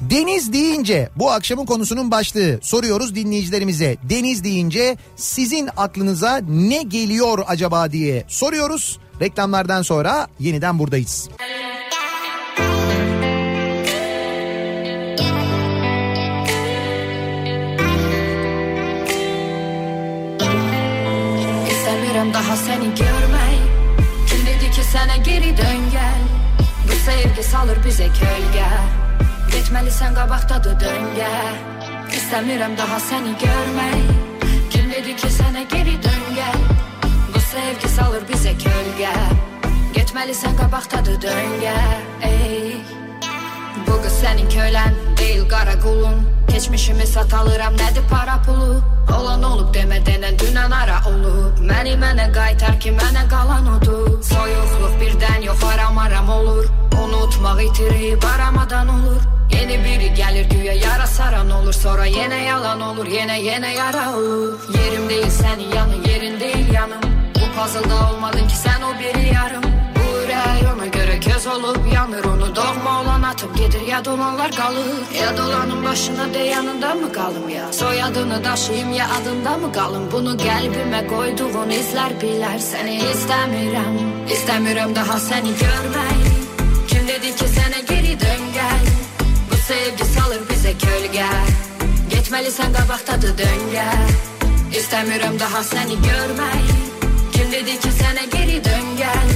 Deniz 0.00 0.52
deyince 0.52 1.08
bu 1.16 1.30
akşamın 1.30 1.66
konusunun 1.66 2.10
başlığı 2.10 2.58
soruyoruz 2.62 3.14
dinleyicilerimize. 3.14 3.96
Deniz 4.02 4.44
deyince 4.44 4.96
sizin 5.16 5.68
aklınıza 5.76 6.40
ne 6.48 6.82
geliyor 6.82 7.44
acaba 7.46 7.92
diye 7.92 8.24
soruyoruz. 8.28 8.98
Reklamlardan 9.20 9.82
sonra 9.82 10.28
yeniden 10.38 10.78
buradayız. 10.78 11.28
Daha 22.34 22.56
seni 22.56 22.94
sana 24.96 25.16
geri 25.16 25.56
dön 25.56 25.90
gel. 25.92 26.22
Bu 26.88 26.92
sevgi 26.92 27.42
salır 27.42 27.78
bize 27.84 28.06
kölge 28.06 28.68
Gitmelisən 29.52 30.14
qabaqdadır 30.16 30.76
döngə 30.80 31.32
İstemiyorum 32.16 32.76
daha 32.78 33.00
seni 33.00 33.32
görmeyi 33.44 34.06
Kim 34.70 34.90
dedi 34.90 35.16
ki 35.16 35.30
sana 35.30 35.62
geri 35.62 36.02
dön 36.02 36.24
gel? 36.34 36.60
Bu 37.34 37.40
sevgi 37.40 37.88
salır 37.88 38.22
bize 38.28 38.52
kölge 38.52 39.12
Gitmelisən 39.94 40.56
qabaqdadır 40.60 41.20
döngə 41.26 41.76
Ey 42.22 42.76
Bu 43.86 44.00
qız 44.02 44.16
sənin 44.22 44.48
kölən 44.56 44.92
deyil 45.18 45.48
qara 45.48 45.76
qulun 45.80 46.35
Keçmişimi 46.56 47.06
sat 47.06 47.34
alıram 47.34 47.74
nədir 47.76 48.06
para 48.10 48.36
pulu? 48.44 48.80
Olan 49.16 49.42
olub 49.42 49.74
demə 49.76 49.98
denən 50.06 50.38
dünən 50.40 50.72
ara 50.72 51.02
olub 51.10 51.58
Məni 51.60 51.92
mənə 52.00 52.30
qaytar 52.32 52.78
ki 52.80 52.94
mənə 52.96 53.26
qalan 53.28 53.68
odur. 53.74 54.06
Soyuqluq 54.30 54.94
birdən 55.02 55.44
yox 55.44 55.66
aram 55.72 55.98
aram 55.98 56.32
olur. 56.38 56.64
Unutmaq 57.02 57.60
itirib 57.66 58.24
aramadan 58.32 58.88
olur. 58.88 59.20
Yeni 59.52 59.76
biri 59.84 60.08
gəlir 60.16 60.48
güya 60.54 60.80
yara 60.80 61.06
saran 61.06 61.50
olur. 61.60 61.76
Sonra 61.82 62.08
yenə 62.08 62.40
yalan 62.48 62.80
olur 62.88 63.06
yenə 63.18 63.36
yenə 63.50 63.76
yara 63.76 64.08
olur. 64.16 64.56
Yerim 64.80 65.08
deyil 65.12 65.32
sənin 65.40 65.76
yanın 65.76 66.04
yerin 66.08 66.40
deyil 66.40 66.74
yanım. 66.74 67.04
Bu 67.34 67.46
puzzle'da 67.56 67.96
olmadın 68.08 68.48
ki 68.48 68.62
sən 68.64 68.80
o 68.88 68.98
biri 68.98 69.34
yarım 69.34 69.75
Köz 71.20 71.46
olup 71.46 71.92
yanır 71.94 72.24
Onu 72.24 72.56
doğma 72.56 73.00
olan 73.00 73.22
atıp 73.22 73.58
gedir 73.58 73.80
ya 73.80 74.02
olanlar 74.06 74.50
kalır 74.52 74.84
Ya 75.20 75.36
dolanın 75.36 75.84
başına 75.84 76.34
de 76.34 76.38
yanında 76.38 76.94
mı 76.94 77.12
kalım 77.12 77.48
ya? 77.48 77.72
Soyadını 77.72 78.44
daşıyım 78.44 78.92
ya 78.92 79.06
adında 79.10 79.56
mı 79.56 79.72
kalım? 79.72 80.12
Bunu 80.12 80.36
kalbime 80.38 81.06
koyduğun 81.06 81.70
izler 81.70 82.20
biler. 82.22 82.58
Seni 82.58 82.96
istemiyorum 82.96 84.12
İstemiyorum 84.30 84.94
daha 84.94 85.20
seni 85.20 85.48
görmeyi. 85.48 86.36
Kim 86.88 87.08
dedi 87.08 87.36
ki 87.36 87.44
sana 87.48 87.80
geri 87.88 88.20
dön 88.20 88.52
gel. 88.54 88.86
Bu 89.50 89.56
sevgi 89.56 90.04
salır 90.04 90.40
bize 90.50 90.72
kölge 90.78 91.26
Geçmelisən 92.10 92.72
qabaqdadır 92.76 93.38
döngə 93.38 93.88
İstemiyorum 94.78 95.40
daha 95.40 95.62
seni 95.62 95.94
görmeyi. 95.94 96.76
Kim 97.32 97.52
dedi 97.52 97.80
ki 97.80 97.88
sana 97.92 98.24
geri 98.24 98.64
dön 98.64 98.96
gel 98.98 99.35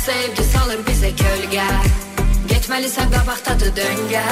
sevgi 0.00 0.44
salır 0.44 0.80
bize 0.88 1.10
kölge 1.16 1.66
Geçmelisən 2.48 3.12
qabaqdadır 3.14 3.72
döngə 3.76 4.24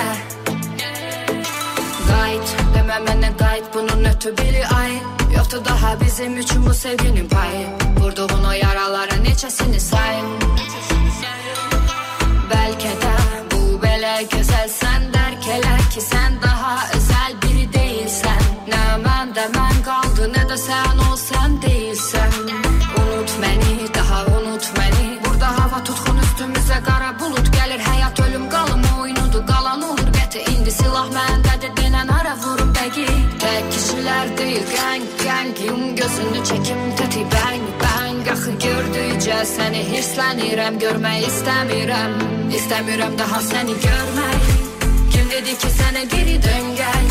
Qayıt, 2.09 2.53
demə 2.75 2.99
mənə 3.07 3.31
qayıt 3.41 3.67
bunun 3.75 4.05
ötü 4.11 4.33
biri 4.39 4.65
ay. 4.67 4.93
Yoxdur 5.37 5.65
daha 5.65 6.01
bizim 6.01 6.37
üçün 6.37 6.67
bu 6.67 6.75
sevginin 6.75 7.29
payı. 7.29 7.67
Vurduğun 8.01 8.45
o 8.45 8.53
yaralara 8.53 9.19
neçəsini 9.27 9.81
say? 9.81 10.17
Bəlkə 12.53 12.95
də 13.05 13.15
bu 13.53 13.63
belə 13.85 14.15
gözəl 14.33 14.69
gördükcə 39.29 39.45
səni 39.45 39.81
hirslənirəm 39.85 40.79
görmək 40.81 41.25
istəmirəm 41.29 42.13
İstəmirəm 42.57 43.17
daha 43.19 43.41
səni 43.45 43.75
görmək 43.83 44.47
Kim 45.13 45.29
dedi 45.29 45.53
ki 45.61 45.69
sənə 45.69 46.05
geri 46.09 46.37
dön 46.41 46.71
gəl 46.79 47.09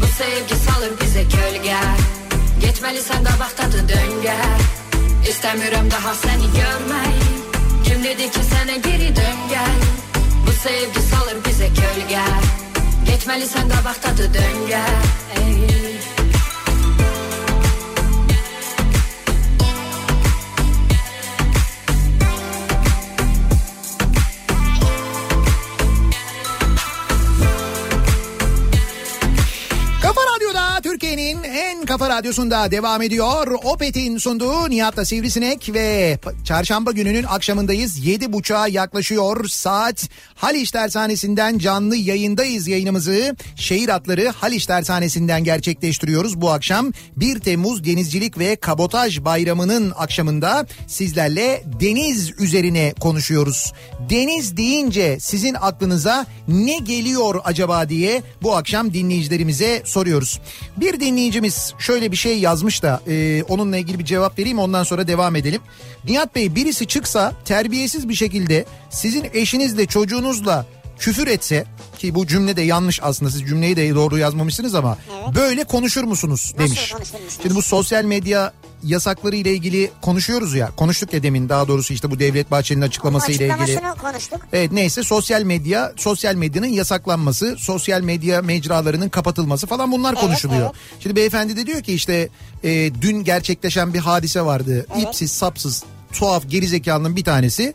Bu 0.00 0.06
sevgi 0.18 0.56
salır 0.64 0.92
bizə 1.00 1.24
kölgə 1.32 1.80
Getməlisən 2.60 3.24
qabaqdadır 3.28 3.88
döngə 3.88 4.36
İstəmirəm 5.32 5.88
daha 5.90 6.12
səni 6.20 6.52
görmək 6.58 7.24
Kim 7.88 8.04
dedi 8.04 8.28
ki 8.36 8.44
sənə 8.52 8.76
geri 8.88 9.10
dön 9.16 9.40
gəl 9.54 9.80
Bu 10.44 10.52
sevgi 10.60 11.06
salır 11.08 11.40
bizə 11.48 11.72
kölgə 11.80 12.26
Getməlisən 13.08 13.72
qabaqdadır 13.72 14.28
döngə 14.36 14.84
Ey. 15.40 16.05
Türkiye'nin 30.82 31.42
en 31.42 31.84
kafa 31.84 32.08
radyosunda 32.08 32.70
devam 32.70 33.02
ediyor. 33.02 33.46
Opet'in 33.64 34.18
sunduğu 34.18 34.70
Nihat'la 34.70 35.04
Sivrisinek 35.04 35.74
ve 35.74 36.18
çarşamba 36.44 36.92
gününün 36.92 37.24
akşamındayız. 37.24 38.06
Yedi 38.06 38.32
buçuğa 38.32 38.68
yaklaşıyor 38.68 39.48
saat. 39.48 40.08
Haliç 40.34 40.70
Tersanesi'nden 40.70 41.58
canlı 41.58 41.96
yayındayız 41.96 42.68
yayınımızı. 42.68 43.36
Şehir 43.56 43.88
atları 43.88 44.28
Haliç 44.28 44.66
Tersanesi'nden 44.66 45.44
gerçekleştiriyoruz 45.44 46.40
bu 46.40 46.50
akşam. 46.50 46.92
1 47.16 47.38
Temmuz 47.38 47.84
Denizcilik 47.84 48.38
ve 48.38 48.56
Kabotaj 48.56 49.24
Bayramı'nın 49.24 49.92
akşamında 49.96 50.66
sizlerle 50.86 51.62
deniz 51.80 52.40
üzerine 52.40 52.94
konuşuyoruz. 53.00 53.72
Deniz 54.10 54.56
deyince 54.56 55.18
sizin 55.20 55.54
aklınıza 55.60 56.26
ne 56.48 56.78
geliyor 56.78 57.40
acaba 57.44 57.88
diye 57.88 58.22
bu 58.42 58.56
akşam 58.56 58.94
dinleyicilerimize 58.94 59.82
soruyoruz. 59.84 60.40
Bir 60.76 61.00
dinleyicimiz 61.00 61.74
şöyle 61.78 62.12
bir 62.12 62.16
şey 62.16 62.38
yazmış 62.38 62.82
da 62.82 63.00
e, 63.06 63.42
onunla 63.42 63.76
ilgili 63.76 63.98
bir 63.98 64.04
cevap 64.04 64.38
vereyim 64.38 64.58
ondan 64.58 64.82
sonra 64.82 65.08
devam 65.08 65.36
edelim. 65.36 65.62
Nihat 66.04 66.34
Bey 66.34 66.54
birisi 66.54 66.86
çıksa 66.86 67.32
terbiyesiz 67.44 68.08
bir 68.08 68.14
şekilde 68.14 68.64
sizin 68.90 69.26
eşinizle 69.32 69.86
çocuğunuzla 69.86 70.66
küfür 70.98 71.26
etse 71.26 71.64
ki 71.98 72.14
bu 72.14 72.26
cümle 72.26 72.56
de 72.56 72.62
yanlış 72.62 73.00
aslında 73.02 73.30
siz 73.30 73.40
cümleyi 73.40 73.76
de 73.76 73.94
doğru 73.94 74.18
yazmamışsınız 74.18 74.74
ama 74.74 74.98
böyle 75.34 75.64
konuşur 75.64 76.04
musunuz 76.04 76.54
demiş. 76.58 76.90
konuşurmuşsunuz? 76.92 77.38
Şimdi 77.42 77.54
bu 77.54 77.62
sosyal 77.62 78.04
medya 78.04 78.52
yasakları 78.84 79.36
ile 79.36 79.52
ilgili 79.52 79.90
konuşuyoruz 80.02 80.54
ya 80.54 80.70
konuştuk 80.76 81.12
ya 81.12 81.22
demin 81.22 81.48
daha 81.48 81.68
doğrusu 81.68 81.94
işte 81.94 82.10
bu 82.10 82.18
Devlet 82.18 82.50
Bahçeli'nin 82.50 82.84
açıklaması 82.84 83.32
ile 83.32 83.46
ilgili. 83.46 83.80
Konuştuk. 84.00 84.40
Evet 84.52 84.72
neyse 84.72 85.02
sosyal 85.02 85.42
medya, 85.42 85.92
sosyal 85.96 86.34
medyanın 86.34 86.66
yasaklanması, 86.66 87.56
sosyal 87.58 88.00
medya 88.00 88.42
mecralarının 88.42 89.08
kapatılması 89.08 89.66
falan 89.66 89.92
bunlar 89.92 90.14
konuşuluyor. 90.14 90.70
Şimdi 91.00 91.16
beyefendi 91.16 91.56
de 91.56 91.66
diyor 91.66 91.82
ki 91.82 91.94
işte 91.94 92.28
e, 92.64 92.90
dün 93.00 93.24
gerçekleşen 93.24 93.94
bir 93.94 93.98
hadise 93.98 94.40
vardı. 94.40 94.86
İpsiz, 95.02 95.32
sapsız, 95.32 95.84
tuhaf, 96.12 96.48
gerizekalının 96.48 97.16
bir 97.16 97.24
tanesi. 97.24 97.74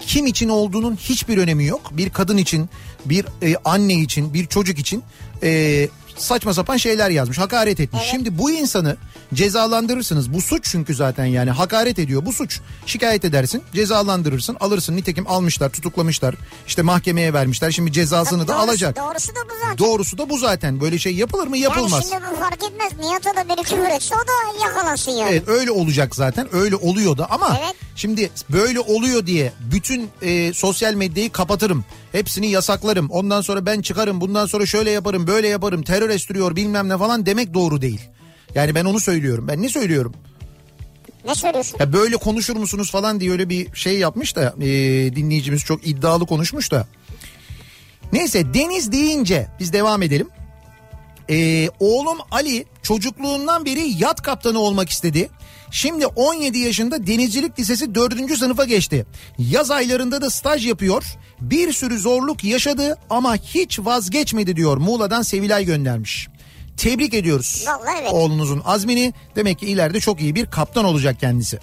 Kim 0.00 0.26
için 0.26 0.48
olduğunun 0.48 0.96
hiçbir 0.96 1.38
önemi 1.38 1.64
yok. 1.64 1.80
Bir 1.92 2.10
kadın 2.10 2.36
için, 2.36 2.68
bir 3.04 3.26
e, 3.42 3.56
anne 3.64 3.94
için, 3.94 4.34
bir 4.34 4.46
çocuk 4.46 4.78
için 4.78 5.02
e, 5.42 5.88
saçma 6.20 6.54
sapan 6.54 6.76
şeyler 6.76 7.10
yazmış. 7.10 7.38
Hakaret 7.38 7.80
etmiş. 7.80 8.02
Şimdi 8.10 8.38
bu 8.38 8.50
insanı 8.50 8.96
cezalandırırsınız. 9.34 10.32
Bu 10.34 10.40
suç 10.42 10.64
çünkü 10.64 10.94
zaten 10.94 11.24
yani 11.24 11.50
hakaret 11.50 11.98
ediyor. 11.98 12.26
Bu 12.26 12.32
suç. 12.32 12.60
Şikayet 12.86 13.24
edersin, 13.24 13.62
cezalandırırsın, 13.74 14.56
alırsın. 14.60 14.96
Nitekim 14.96 15.26
almışlar, 15.28 15.68
tutuklamışlar. 15.70 16.34
İşte 16.66 16.82
mahkemeye 16.82 17.32
vermişler. 17.32 17.70
Şimdi 17.70 17.92
cezasını 17.92 18.48
da 18.48 18.52
Doğrusu- 18.52 18.64
alacak. 18.64 18.96
Doğrusu 18.96 19.28
da 19.34 19.40
bu 19.50 19.54
zaten. 19.62 19.78
Doğrusu 19.78 20.18
da 20.18 20.30
bu 20.30 20.38
zaten. 20.38 20.80
Böyle 20.80 20.98
şey 20.98 21.14
yapılır 21.14 21.46
mı? 21.46 21.56
Yapılmaz. 21.58 21.92
Yani 21.92 22.22
şimdi 22.22 22.36
bu 22.36 22.40
fark 22.40 22.62
etmez. 22.64 22.92
Nihat'a 23.06 23.36
da 23.36 23.48
biri 23.48 23.62
küfür 23.64 23.96
etse 23.96 24.14
o 24.14 24.18
da 24.18 24.64
yakalansın 24.64 25.12
yani. 25.12 25.30
Evet 25.30 25.48
öyle 25.48 25.70
olacak 25.70 26.14
zaten 26.16 26.48
öyle 26.52 26.76
oluyor 26.76 27.18
da 27.18 27.30
ama 27.30 27.56
Evet. 27.64 27.74
şimdi 27.96 28.30
böyle 28.50 28.80
oluyor 28.80 29.26
diye 29.26 29.52
bütün 29.72 30.08
e, 30.22 30.52
sosyal 30.52 30.94
medyayı 30.94 31.32
kapatırım. 31.32 31.84
Hepsini 32.12 32.50
yasaklarım 32.50 33.10
ondan 33.10 33.40
sonra 33.40 33.66
ben 33.66 33.80
çıkarım 33.80 34.20
bundan 34.20 34.46
sonra 34.46 34.66
şöyle 34.66 34.90
yaparım 34.90 35.26
böyle 35.26 35.48
yaparım 35.48 35.82
terör 35.82 36.10
estiriyor 36.10 36.56
bilmem 36.56 36.88
ne 36.88 36.98
falan 36.98 37.26
demek 37.26 37.54
doğru 37.54 37.82
değil. 37.82 38.00
Yani 38.54 38.74
ben 38.74 38.84
onu 38.84 39.00
söylüyorum 39.00 39.48
ben 39.48 39.62
ne 39.62 39.68
söylüyorum? 39.68 40.14
Ne 41.24 41.34
söylüyorsun? 41.34 41.76
Ya 41.80 41.92
böyle 41.92 42.16
konuşur 42.16 42.56
musunuz 42.56 42.90
falan 42.90 43.20
diye 43.20 43.30
öyle 43.30 43.48
bir 43.48 43.74
şey 43.74 43.98
yapmış 43.98 44.36
da 44.36 44.54
e, 44.60 44.66
dinleyicimiz 45.16 45.64
çok 45.64 45.86
iddialı 45.86 46.26
konuşmuş 46.26 46.72
da. 46.72 46.86
Neyse 48.12 48.54
deniz 48.54 48.92
deyince 48.92 49.48
biz 49.60 49.72
devam 49.72 50.02
edelim. 50.02 50.28
Ee, 51.30 51.68
oğlum 51.80 52.18
Ali 52.30 52.64
çocukluğundan 52.82 53.64
beri 53.64 53.88
yat 53.98 54.22
kaptanı 54.22 54.58
olmak 54.58 54.90
istedi. 54.90 55.30
Şimdi 55.70 56.06
17 56.06 56.58
yaşında 56.58 57.06
denizcilik 57.06 57.58
lisesi 57.58 57.94
4. 57.94 58.38
sınıfa 58.38 58.64
geçti. 58.64 59.06
Yaz 59.38 59.70
aylarında 59.70 60.22
da 60.22 60.30
staj 60.30 60.66
yapıyor. 60.66 61.04
Bir 61.40 61.72
sürü 61.72 61.98
zorluk 61.98 62.44
yaşadı 62.44 62.98
ama 63.10 63.36
hiç 63.36 63.78
vazgeçmedi 63.78 64.56
diyor. 64.56 64.76
Muğla'dan 64.76 65.22
Sevilay 65.22 65.64
göndermiş. 65.64 66.28
Tebrik 66.76 67.14
ediyoruz. 67.14 67.64
Vallahi 67.66 67.98
evet. 68.00 68.12
Oğlunuzun 68.12 68.62
azmini 68.64 69.14
demek 69.36 69.58
ki 69.58 69.66
ileride 69.66 70.00
çok 70.00 70.20
iyi 70.20 70.34
bir 70.34 70.46
kaptan 70.46 70.84
olacak 70.84 71.20
kendisi. 71.20 71.58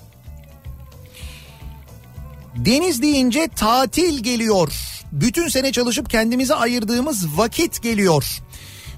Deniz 2.56 3.02
deyince 3.02 3.48
tatil 3.56 4.24
geliyor. 4.24 4.74
Bütün 5.12 5.48
sene 5.48 5.72
çalışıp 5.72 6.10
kendimize 6.10 6.56
ayırdığımız 6.56 7.38
vakit 7.38 7.84
geliyor. 7.84 8.42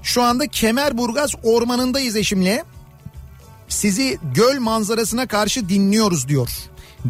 Şu 0.02 0.22
anda 0.22 0.46
Kemerburgaz 0.46 1.32
ormanındayız 1.42 2.16
eşimle. 2.16 2.64
Sizi 3.70 4.18
göl 4.34 4.60
manzarasına 4.60 5.26
karşı 5.26 5.68
dinliyoruz 5.68 6.28
diyor. 6.28 6.48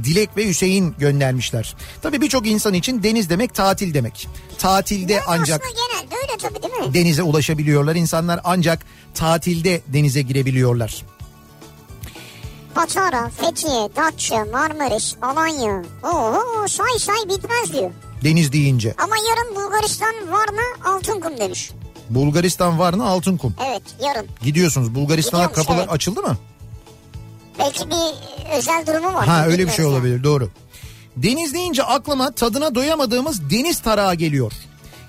Dilek 0.05 0.37
ve 0.37 0.49
Hüseyin 0.49 0.95
göndermişler. 0.99 1.77
Tabii 2.03 2.21
birçok 2.21 2.47
insan 2.47 2.75
için 2.75 3.03
deniz 3.03 3.31
demek 3.31 3.55
tatil 3.55 3.95
demek. 3.95 4.29
Tatilde 4.59 5.13
Yani 5.13 5.25
ancak 5.29 5.63
genelde 5.63 6.15
öyle 6.23 6.37
tabii 6.39 6.63
değil 6.63 6.89
mi? 6.89 6.95
denize 6.95 7.23
ulaşabiliyorlar. 7.23 7.95
İnsanlar 7.95 8.41
ancak 8.45 8.87
tatilde 9.15 9.81
denize 9.87 10.23
girebiliyorlar. 10.23 11.03
Patara, 12.75 13.29
Fethiye, 13.31 13.89
Datça, 13.97 14.45
Marmaris, 14.53 15.15
Alanya. 15.23 15.83
Oo 16.03 16.69
say 16.69 16.99
say 16.99 17.17
bitmez 17.29 17.73
diyor. 17.73 17.91
Deniz 18.25 18.53
deyince. 18.53 18.95
Ama 18.99 19.15
yarın 19.31 19.57
Bulgaristan 19.57 20.15
Varna 20.33 20.95
Altınkum 20.97 21.39
demiş. 21.39 21.71
Bulgaristan 22.11 22.79
var 22.79 22.95
mı 22.95 23.09
Altınkum? 23.09 23.55
Evet 23.71 23.83
yarın. 24.07 24.27
Gidiyorsunuz. 24.43 24.95
Bulgaristan'a 24.95 25.45
Gidiyormuş, 25.45 25.67
kapılar 25.67 25.85
evet. 25.85 25.93
açıldı 25.93 26.23
mı? 26.23 26.37
Belki 27.61 27.91
bir 27.91 28.57
özel 28.57 28.87
durumu 28.87 29.15
var. 29.15 29.27
Ha 29.27 29.47
öyle 29.47 29.67
bir 29.67 29.73
şey 29.73 29.85
yani. 29.85 29.95
olabilir 29.95 30.25
doğru. 30.25 30.51
Deniz 31.17 31.55
deyince 31.55 31.83
aklıma 31.83 32.31
tadına 32.31 32.75
doyamadığımız 32.75 33.51
deniz 33.51 33.79
tarağı 33.79 34.15
geliyor. 34.15 34.53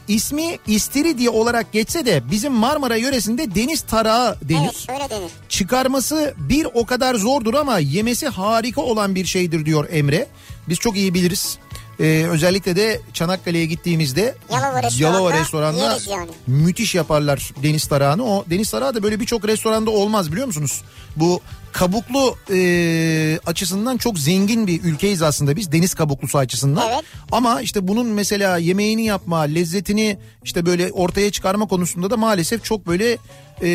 İsmi 0.07 0.57
istiridye 0.67 1.29
olarak 1.29 1.71
geçse 1.71 2.05
de 2.05 2.31
bizim 2.31 2.53
Marmara 2.53 2.95
yöresinde 2.95 3.55
deniz 3.55 3.81
tarağı 3.81 4.35
denir. 4.41 4.87
Evet 4.87 4.89
öyle 4.89 5.09
denir. 5.09 5.31
Çıkarması 5.49 6.33
bir 6.37 6.67
o 6.73 6.85
kadar 6.85 7.15
zordur 7.15 7.53
ama 7.53 7.79
yemesi 7.79 8.27
harika 8.27 8.81
olan 8.81 9.15
bir 9.15 9.25
şeydir 9.25 9.65
diyor 9.65 9.87
Emre. 9.91 10.27
Biz 10.69 10.79
çok 10.79 10.97
iyi 10.97 11.13
biliriz. 11.13 11.57
Ee, 11.99 12.25
özellikle 12.29 12.75
de 12.75 13.01
Çanakkale'ye 13.13 13.65
gittiğimizde 13.65 14.35
Yalova 14.51 14.81
Yalova 14.97 15.33
restoranda 15.39 15.97
yani. 16.09 16.29
müthiş 16.47 16.95
yaparlar 16.95 17.51
deniz 17.63 17.87
tarağını. 17.87 18.25
O 18.25 18.45
deniz 18.49 18.71
tarağı 18.71 18.95
da 18.95 19.03
böyle 19.03 19.19
birçok 19.19 19.47
restoranda 19.47 19.91
olmaz 19.91 20.31
biliyor 20.31 20.47
musunuz? 20.47 20.81
Bu 21.15 21.41
kabuklu 21.73 22.35
e, 22.51 23.39
açısından 23.45 23.97
çok 23.97 24.19
zengin 24.19 24.67
bir 24.67 24.83
ülkeyiz 24.83 25.21
aslında 25.21 25.55
biz 25.55 25.71
deniz 25.71 25.93
kabuklusu 25.93 26.37
açısından. 26.37 26.89
Evet. 26.89 27.03
Ama 27.31 27.61
işte 27.61 27.87
bunun 27.87 28.07
mesela 28.07 28.57
yemeğini 28.57 29.05
yapma, 29.05 29.39
lezzetini 29.39 30.17
işte 30.43 30.65
böyle 30.65 30.91
ortaya 30.91 31.31
çıkarma 31.31 31.67
konusunda 31.67 32.09
da 32.09 32.17
maalesef 32.17 32.63
çok 32.63 32.87
böyle 32.87 33.17
e, 33.61 33.67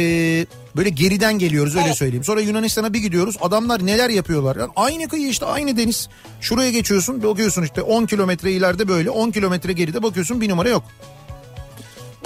böyle 0.77 0.89
geriden 0.89 1.39
geliyoruz 1.39 1.77
öyle 1.77 1.87
Evet. 1.87 1.97
söyleyeyim. 1.97 2.25
Sonra 2.25 2.41
Yunanistan'a 2.41 2.93
bir 2.93 2.99
gidiyoruz. 2.99 3.37
Adamlar 3.41 3.87
neler 3.87 4.11
yapıyorlar? 4.11 4.57
Yani 4.57 4.71
aynı 4.77 5.09
kıyı 5.09 5.29
işte 5.29 5.47
aynı 5.47 5.77
deniz. 5.77 6.09
Şuraya 6.41 6.71
geçiyorsun 6.71 7.23
bakıyorsun 7.23 7.63
işte 7.63 7.83
10 7.83 8.07
kilometre 8.07 8.53
ileride 8.53 8.89
böyle 8.89 9.11
10 9.11 9.31
kilometre 9.31 9.73
geride 9.73 10.03
bakıyorsun 10.03 10.41
bir 10.41 10.49
numara 10.49 10.69
yok. 10.69 10.85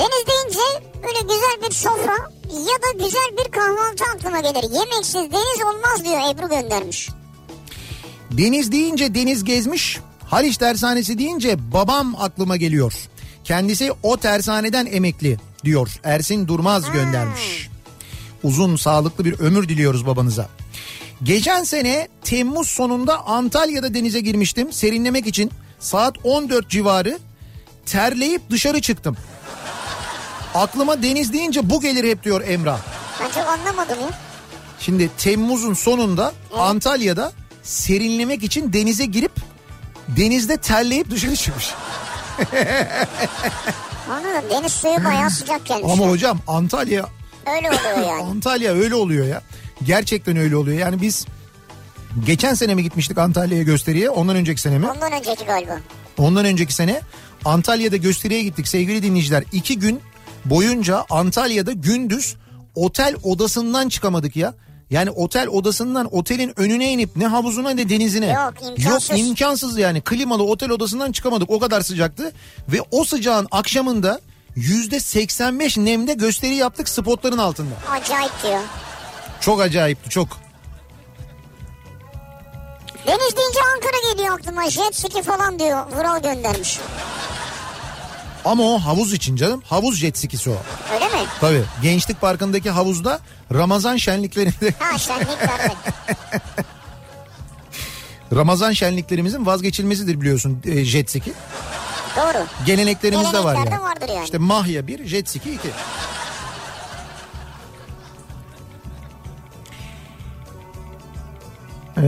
Deniz 0.00 0.26
deyince 0.26 0.84
böyle 1.02 1.20
güzel 1.20 1.68
bir 1.68 1.74
sofra 1.74 2.16
ya 2.52 2.82
da 2.82 3.04
güzel 3.04 3.30
bir 3.38 3.50
kahvaltı 3.52 4.04
aklıma 4.16 4.40
gelir. 4.40 4.62
Yemeksiz 4.62 5.14
deniz 5.14 5.64
olmaz 5.66 6.04
diyor 6.04 6.20
Ebru 6.30 6.48
göndermiş. 6.48 7.08
Deniz 8.30 8.72
deyince 8.72 9.14
deniz 9.14 9.44
gezmiş. 9.44 9.98
Haliç 10.24 10.56
tersanesi 10.56 11.18
deyince 11.18 11.72
babam 11.72 12.16
aklıma 12.18 12.56
geliyor. 12.56 12.94
Kendisi 13.44 13.92
o 14.02 14.16
tersaneden 14.16 14.86
emekli 14.86 15.36
diyor. 15.64 16.00
Ersin 16.04 16.48
Durmaz 16.48 16.92
göndermiş. 16.92 17.68
Uzun 18.42 18.76
sağlıklı 18.76 19.24
bir 19.24 19.40
ömür 19.40 19.68
diliyoruz 19.68 20.06
babanıza. 20.06 20.48
Geçen 21.22 21.64
sene 21.64 22.08
Temmuz 22.24 22.68
sonunda 22.68 23.26
Antalya'da 23.26 23.94
denize 23.94 24.20
girmiştim 24.20 24.72
serinlemek 24.72 25.26
için. 25.26 25.50
Saat 25.78 26.14
14 26.24 26.70
civarı 26.70 27.18
terleyip 27.86 28.50
dışarı 28.50 28.80
çıktım. 28.80 29.16
Aklıma 30.54 31.02
deniz 31.02 31.32
deyince 31.32 31.70
bu 31.70 31.80
gelir 31.80 32.10
hep 32.10 32.24
diyor 32.24 32.42
Emrah. 32.48 32.78
Ben 33.20 33.28
çok 33.28 33.48
anlamadım 33.48 34.00
ya. 34.00 34.08
Şimdi 34.80 35.10
Temmuz'un 35.18 35.74
sonunda 35.74 36.32
Antalya'da 36.58 37.32
serinlemek 37.62 38.42
için 38.42 38.72
denize 38.72 39.04
girip 39.04 39.32
denizde 40.08 40.56
terleyip 40.56 41.10
dışarı 41.10 41.36
çıkmış. 41.36 41.70
Anladım 44.10 44.50
deniz 44.50 44.72
suyu 44.72 45.04
bayağı 45.04 45.30
sıcak 45.30 45.66
gelmiş. 45.66 45.92
Ama 45.92 46.06
hocam 46.08 46.38
Antalya 46.46 47.08
Öyle 47.56 47.68
oluyor 47.68 48.08
yani. 48.08 48.22
Antalya 48.22 48.72
öyle 48.72 48.94
oluyor 48.94 49.26
ya. 49.26 49.42
Gerçekten 49.84 50.36
öyle 50.36 50.56
oluyor. 50.56 50.78
Yani 50.78 51.00
biz 51.02 51.26
geçen 52.26 52.54
sene 52.54 52.74
mi 52.74 52.82
gitmiştik 52.82 53.18
Antalya'ya 53.18 53.62
gösteriye? 53.62 54.10
Ondan 54.10 54.36
önceki 54.36 54.60
sene 54.60 54.78
mi? 54.78 54.90
Ondan 54.90 55.12
önceki 55.12 55.44
galiba. 55.44 55.78
Ondan 56.18 56.44
önceki 56.44 56.74
sene 56.74 57.00
Antalya'da 57.44 57.96
gösteriye 57.96 58.42
gittik 58.42 58.68
sevgili 58.68 59.02
dinleyiciler. 59.02 59.44
İki 59.52 59.78
gün 59.78 60.00
boyunca 60.44 61.04
Antalya'da 61.10 61.72
gündüz 61.72 62.36
otel 62.74 63.14
odasından 63.22 63.88
çıkamadık 63.88 64.36
ya. 64.36 64.54
Yani 64.90 65.10
otel 65.10 65.48
odasından 65.48 66.14
otelin 66.16 66.52
önüne 66.56 66.92
inip 66.92 67.16
ne 67.16 67.26
havuzuna 67.26 67.70
ne 67.70 67.88
denizine. 67.88 68.26
Yok, 68.32 68.54
imkansız. 68.62 69.10
Yok 69.10 69.18
imkansız 69.18 69.78
yani 69.78 70.00
klimalı 70.00 70.42
otel 70.42 70.70
odasından 70.70 71.12
çıkamadık 71.12 71.50
o 71.50 71.58
kadar 71.58 71.80
sıcaktı. 71.80 72.32
Ve 72.68 72.78
o 72.90 73.04
sıcağın 73.04 73.48
akşamında 73.50 74.20
yüzde 74.56 75.00
85 75.00 75.76
nemde 75.76 76.14
gösteri 76.14 76.54
yaptık 76.54 76.88
spotların 76.88 77.38
altında. 77.38 77.74
Acayip 77.90 78.32
diyor. 78.42 78.60
Çok 79.40 79.60
acayipti 79.60 80.10
çok. 80.10 80.28
Deniz 83.06 83.36
deyince 83.36 83.58
Ankara 83.74 84.12
geliyor 84.12 84.38
aklıma. 84.38 84.70
Jet 84.70 84.96
ski 84.96 85.22
falan 85.22 85.58
diyor. 85.58 85.86
Vural 85.92 86.22
göndermiş. 86.22 86.78
Ama 88.44 88.62
o 88.62 88.78
havuz 88.78 89.12
için 89.12 89.36
canım 89.36 89.62
havuz 89.66 89.98
jet 89.98 90.18
skisi 90.18 90.50
o. 90.50 90.56
Öyle 90.94 91.04
mi? 91.04 91.28
Tabii 91.40 91.62
Gençlik 91.82 92.20
Parkı'ndaki 92.20 92.70
havuzda 92.70 93.20
Ramazan 93.54 93.96
şenliklerinde 93.96 94.74
Ha 94.78 94.98
şenliklerde. 94.98 95.72
Ramazan 98.34 98.72
şenliklerimizin 98.72 99.46
vazgeçilmesidir 99.46 100.20
biliyorsun 100.20 100.62
e, 100.64 100.84
jet 100.84 101.10
ski. 101.10 101.32
Doğru. 102.16 102.46
Geleneklerimizde 102.66 103.44
var 103.44 103.54
yani. 103.54 103.82
vardır 103.82 104.08
yani. 104.08 104.24
İşte 104.24 104.38
mahya 104.38 104.86
bir, 104.86 105.06
jet 105.06 105.28
ski 105.28 105.54
iki. 105.54 105.68
Ee, 111.96 112.02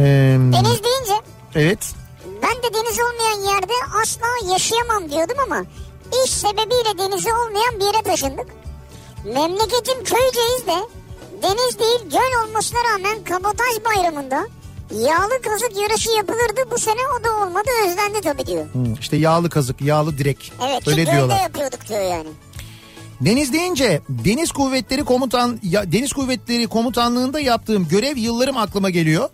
Deniz 0.53 0.85
deyince 0.85 1.23
evet. 1.55 1.95
ben 2.43 2.51
de 2.63 2.75
deniz 2.75 2.99
olmayan 3.01 3.55
yerde 3.55 3.73
asla 4.03 4.53
yaşayamam 4.53 5.11
diyordum 5.11 5.37
ama 5.47 5.65
iş 6.24 6.30
sebebiyle 6.30 6.98
denizi 6.98 7.28
olmayan 7.32 7.80
bir 7.80 7.84
yere 7.84 8.02
taşındık. 8.02 8.47
Memleketim 9.24 10.05
Köyceğiz 10.05 10.66
de 10.66 10.76
deniz 11.43 11.78
değil 11.78 12.10
göl 12.10 12.47
olmasına 12.48 12.78
rağmen 12.93 13.24
Kabataş 13.24 13.74
Bayramı'nda 13.84 14.47
yağlı 14.94 15.43
kazık 15.43 15.76
yarışı 15.82 16.10
yapılırdı. 16.10 16.70
Bu 16.70 16.78
sene 16.78 17.01
o 17.20 17.24
da 17.24 17.36
olmadı 17.36 17.68
özlendi 17.86 18.20
tabii 18.22 18.47
diyor. 18.47 18.64
Hı, 18.64 18.78
işte 19.01 19.16
yağlı 19.16 19.51
kazık, 19.51 19.80
yağlı 19.80 20.18
direk. 20.18 20.52
Evet 20.68 20.89
Öyle 20.89 21.06
diyorlar. 21.06 21.40
yapıyorduk 21.43 21.89
diyor 21.89 22.02
yani. 22.02 22.28
Deniz 23.20 23.52
deyince 23.52 24.01
Deniz 24.09 24.52
Kuvvetleri 24.52 25.05
Komutan 25.05 25.60
ya, 25.62 25.93
Deniz 25.93 26.12
Kuvvetleri 26.12 26.66
Komutanlığında 26.66 27.40
yaptığım 27.40 27.89
görev 27.89 28.16
yıllarım 28.16 28.56
aklıma 28.56 28.90
geliyor. 28.90 29.28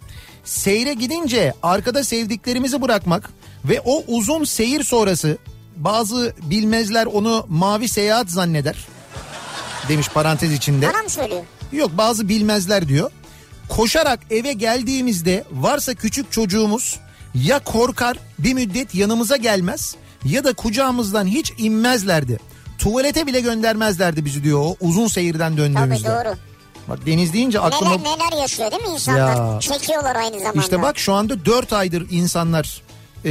Seyre 0.44 0.94
gidince 0.94 1.54
arkada 1.62 2.04
sevdiklerimizi 2.04 2.82
bırakmak 2.82 3.30
ve 3.64 3.80
o 3.84 4.02
uzun 4.08 4.44
seyir 4.44 4.84
sonrası 4.84 5.38
bazı 5.84 6.32
bilmezler 6.42 7.06
onu 7.06 7.46
mavi 7.48 7.88
seyahat 7.88 8.30
zanneder. 8.30 8.76
Demiş 9.88 10.08
parantez 10.08 10.52
içinde. 10.52 10.88
Bana 10.94 11.02
mı 11.02 11.10
söylüyor? 11.10 11.42
Yok 11.72 11.90
bazı 11.94 12.28
bilmezler 12.28 12.88
diyor. 12.88 13.10
Koşarak 13.68 14.20
eve 14.30 14.52
geldiğimizde 14.52 15.44
varsa 15.52 15.94
küçük 15.94 16.32
çocuğumuz 16.32 17.00
ya 17.34 17.58
korkar 17.58 18.16
bir 18.38 18.54
müddet 18.54 18.94
yanımıza 18.94 19.36
gelmez 19.36 19.96
ya 20.24 20.44
da 20.44 20.52
kucağımızdan 20.52 21.26
hiç 21.26 21.52
inmezlerdi. 21.58 22.38
Tuvalete 22.78 23.26
bile 23.26 23.40
göndermezlerdi 23.40 24.24
bizi 24.24 24.44
diyor 24.44 24.60
o 24.62 24.76
uzun 24.80 25.06
seyirden 25.06 25.52
Tabii 25.56 25.58
döndüğümüzde. 25.60 26.08
doğru. 26.08 26.34
Bak 26.88 27.06
deniz 27.06 27.32
deyince 27.32 27.60
aklıma 27.60 27.96
Neler 27.96 28.04
neler 28.04 28.40
yaşıyor 28.42 28.70
değil 28.70 28.82
mi 28.82 28.88
insanlar? 28.88 29.54
Ya. 29.54 29.60
Çekiyorlar 29.60 30.16
aynı 30.16 30.38
zamanda. 30.38 30.60
işte 30.60 30.82
bak 30.82 30.98
şu 30.98 31.12
anda 31.12 31.44
4 31.44 31.72
aydır 31.72 32.06
insanlar 32.10 32.82
e, 33.24 33.30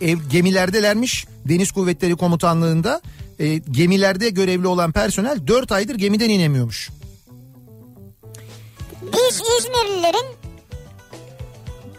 ev 0.00 0.18
gemilerdelermiş 0.30 1.26
Deniz 1.44 1.72
Kuvvetleri 1.72 2.16
Komutanlığında 2.16 3.00
e, 3.38 3.54
gemilerde 3.56 4.30
görevli 4.30 4.66
olan 4.66 4.92
personel 4.92 5.46
4 5.46 5.72
aydır 5.72 5.94
gemiden 5.94 6.28
inemiyormuş. 6.30 6.90
Biz 9.02 9.42
İzmirlilerin 9.58 10.26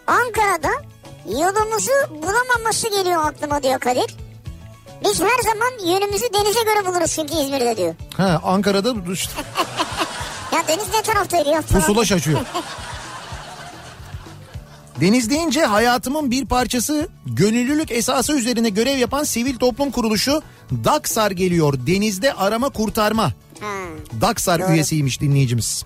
Ankara'da 0.07 0.71
yolumuzu 1.25 1.91
bulamaması 2.21 2.89
geliyor 2.89 3.25
aklıma 3.25 3.63
diyor 3.63 3.79
Kadir. 3.79 4.15
Biz 5.03 5.21
her 5.21 5.43
zaman 5.43 5.93
yönümüzü 5.93 6.25
denize 6.33 6.63
göre 6.63 6.85
buluruz 6.85 7.11
çünkü 7.15 7.33
İzmir'de 7.33 7.77
diyor. 7.77 7.95
Ha 8.17 8.41
Ankara'da 8.43 8.93
işte 9.13 9.33
Ya 10.53 10.67
deniz 10.67 10.89
ne 10.93 11.01
taraftaydı 11.01 11.49
ya? 11.49 11.61
pusula 11.61 12.05
şaşıyor. 12.05 12.39
Deniz 15.01 15.29
deyince 15.29 15.65
hayatımın 15.65 16.31
bir 16.31 16.45
parçası 16.45 17.09
gönüllülük 17.25 17.91
esası 17.91 18.33
üzerine 18.33 18.69
görev 18.69 18.97
yapan 18.97 19.23
sivil 19.23 19.55
toplum 19.55 19.91
kuruluşu 19.91 20.41
Daksar 20.83 21.31
geliyor. 21.31 21.73
Denizde 21.87 22.33
arama 22.33 22.69
kurtarma. 22.69 23.23
Ha, 23.59 23.73
Daksar 24.21 24.61
Doğru. 24.61 24.71
üyesiymiş 24.71 25.21
dinleyicimiz. 25.21 25.85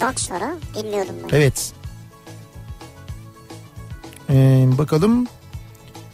Daksar'a 0.00 0.54
bilmiyordum 0.76 1.14
ben. 1.22 1.36
Evet. 1.36 1.72
Ee, 4.30 4.66
bakalım. 4.78 5.26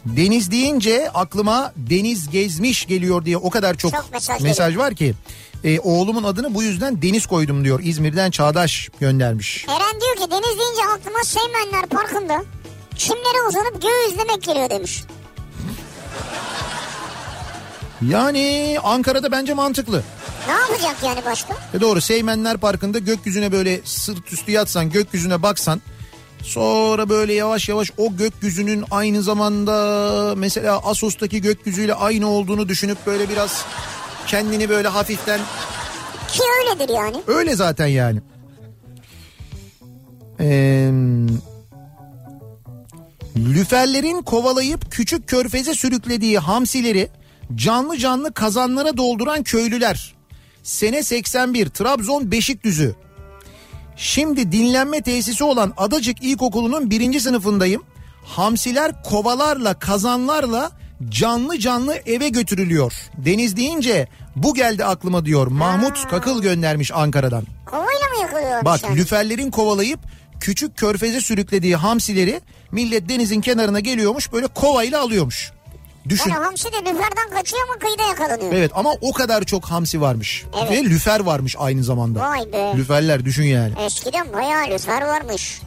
Deniz 0.05 0.51
deyince 0.51 1.09
aklıma 1.13 1.73
deniz 1.75 2.29
gezmiş 2.29 2.85
geliyor 2.85 3.25
diye 3.25 3.37
o 3.37 3.49
kadar 3.49 3.77
çok, 3.77 3.91
Çok 3.91 4.11
mesaj 4.11 4.41
mesaj 4.41 4.77
var 4.77 4.95
ki. 4.95 5.13
Ee, 5.63 5.79
oğlumun 5.79 6.23
adını 6.23 6.53
bu 6.53 6.63
yüzden 6.63 7.01
Deniz 7.01 7.25
koydum 7.25 7.63
diyor. 7.63 7.79
İzmir'den 7.83 8.31
Çağdaş 8.31 8.89
göndermiş. 8.99 9.65
Eren 9.67 10.01
diyor 10.01 10.15
ki 10.15 10.31
deniz 10.31 10.59
deyince 10.59 10.81
aklıma 10.95 11.23
Seymenler 11.23 11.85
Parkı'nda 11.89 12.43
çimlere 12.97 13.47
uzanıp 13.49 13.81
göğü 13.81 14.13
izlemek 14.13 14.43
geliyor 14.43 14.69
demiş. 14.69 15.03
Yani 18.09 18.77
Ankara'da 18.83 19.31
bence 19.31 19.53
mantıklı. 19.53 20.03
Ne 20.47 20.53
yapacak 20.53 20.95
yani 21.03 21.25
başka? 21.25 21.53
E 21.73 21.81
doğru 21.81 22.01
Seymenler 22.01 22.57
Parkı'nda 22.57 22.99
gökyüzüne 22.99 23.51
böyle 23.51 23.81
sırt 23.85 24.33
üstü 24.33 24.51
yatsan 24.51 24.89
gökyüzüne 24.89 25.41
baksan 25.41 25.81
sonra 26.43 27.09
böyle 27.09 27.33
yavaş 27.33 27.69
yavaş 27.69 27.91
o 27.97 28.15
gökyüzünün 28.15 28.85
aynı 28.91 29.23
zamanda 29.23 30.33
mesela 30.37 30.79
Asos'taki 30.83 31.41
gökyüzüyle 31.41 31.93
aynı 31.93 32.29
olduğunu 32.29 32.69
düşünüp 32.69 32.97
böyle 33.05 33.29
biraz 33.29 33.65
kendini 34.27 34.69
böyle 34.69 34.87
hafiften 34.87 35.39
Ki 36.27 36.41
öyledir 36.59 36.93
yani. 36.93 37.17
öyle 37.27 37.55
zaten 37.55 37.87
yani. 37.87 38.21
Ee, 40.39 40.91
Lüferlerin 43.37 44.21
kovalayıp 44.21 44.91
küçük 44.91 45.27
körfeze 45.27 45.73
sürüklediği 45.75 46.39
hamsileri 46.39 47.09
canlı 47.55 47.97
canlı 47.97 48.33
kazanlara 48.33 48.97
dolduran 48.97 49.43
köylüler. 49.43 50.15
Sene 50.63 51.03
81 51.03 51.69
Trabzon 51.69 52.31
Beşikdüzü. 52.31 52.95
Şimdi 53.95 54.51
dinlenme 54.51 55.01
tesisi 55.01 55.43
olan 55.43 55.73
Adacık 55.77 56.23
İlkokulu'nun 56.23 56.89
birinci 56.89 57.19
sınıfındayım. 57.19 57.83
Hamsiler 58.25 59.03
kovalarla 59.03 59.73
kazanlarla 59.73 60.71
canlı 61.09 61.59
canlı 61.59 61.95
eve 62.05 62.29
götürülüyor. 62.29 62.93
Deniz 63.17 63.57
deyince 63.57 64.07
bu 64.35 64.53
geldi 64.53 64.85
aklıma 64.85 65.25
diyor. 65.25 65.47
Mahmut 65.47 66.07
Kakıl 66.09 66.41
göndermiş 66.41 66.91
Ankara'dan. 66.93 67.43
Kovayla 67.65 68.07
mı 68.15 68.21
yakılıyormuş 68.21 68.65
Bak 68.65 68.83
yani? 68.83 68.95
lüferlerin 68.95 69.51
kovalayıp 69.51 69.99
küçük 70.39 70.77
körfeze 70.77 71.21
sürüklediği 71.21 71.75
hamsileri 71.75 72.41
millet 72.71 73.09
denizin 73.09 73.41
kenarına 73.41 73.79
geliyormuş 73.79 74.33
böyle 74.33 74.47
kovayla 74.47 75.01
alıyormuş. 75.01 75.51
Düşün. 76.09 76.29
Yani 76.29 76.43
hamsi 76.43 76.65
de 76.65 76.77
lüferden 76.77 77.29
kaçıyor 77.35 77.63
ama 77.69 77.79
kıyıda 77.79 78.03
yakalanıyor. 78.03 78.53
Evet 78.53 78.71
ama 78.75 78.91
o 79.01 79.13
kadar 79.13 79.43
çok 79.43 79.65
hamsi 79.65 80.01
varmış. 80.01 80.45
Evet. 80.61 80.71
Ve 80.71 80.83
lüfer 80.83 81.19
varmış 81.19 81.55
aynı 81.59 81.83
zamanda. 81.83 82.19
Vay 82.19 82.53
be. 82.53 82.73
Lüferler 82.77 83.25
düşün 83.25 83.43
yani. 83.43 83.73
Eskiden 83.85 84.33
bayağı 84.33 84.69
lüfer 84.69 85.01
varmış. 85.01 85.61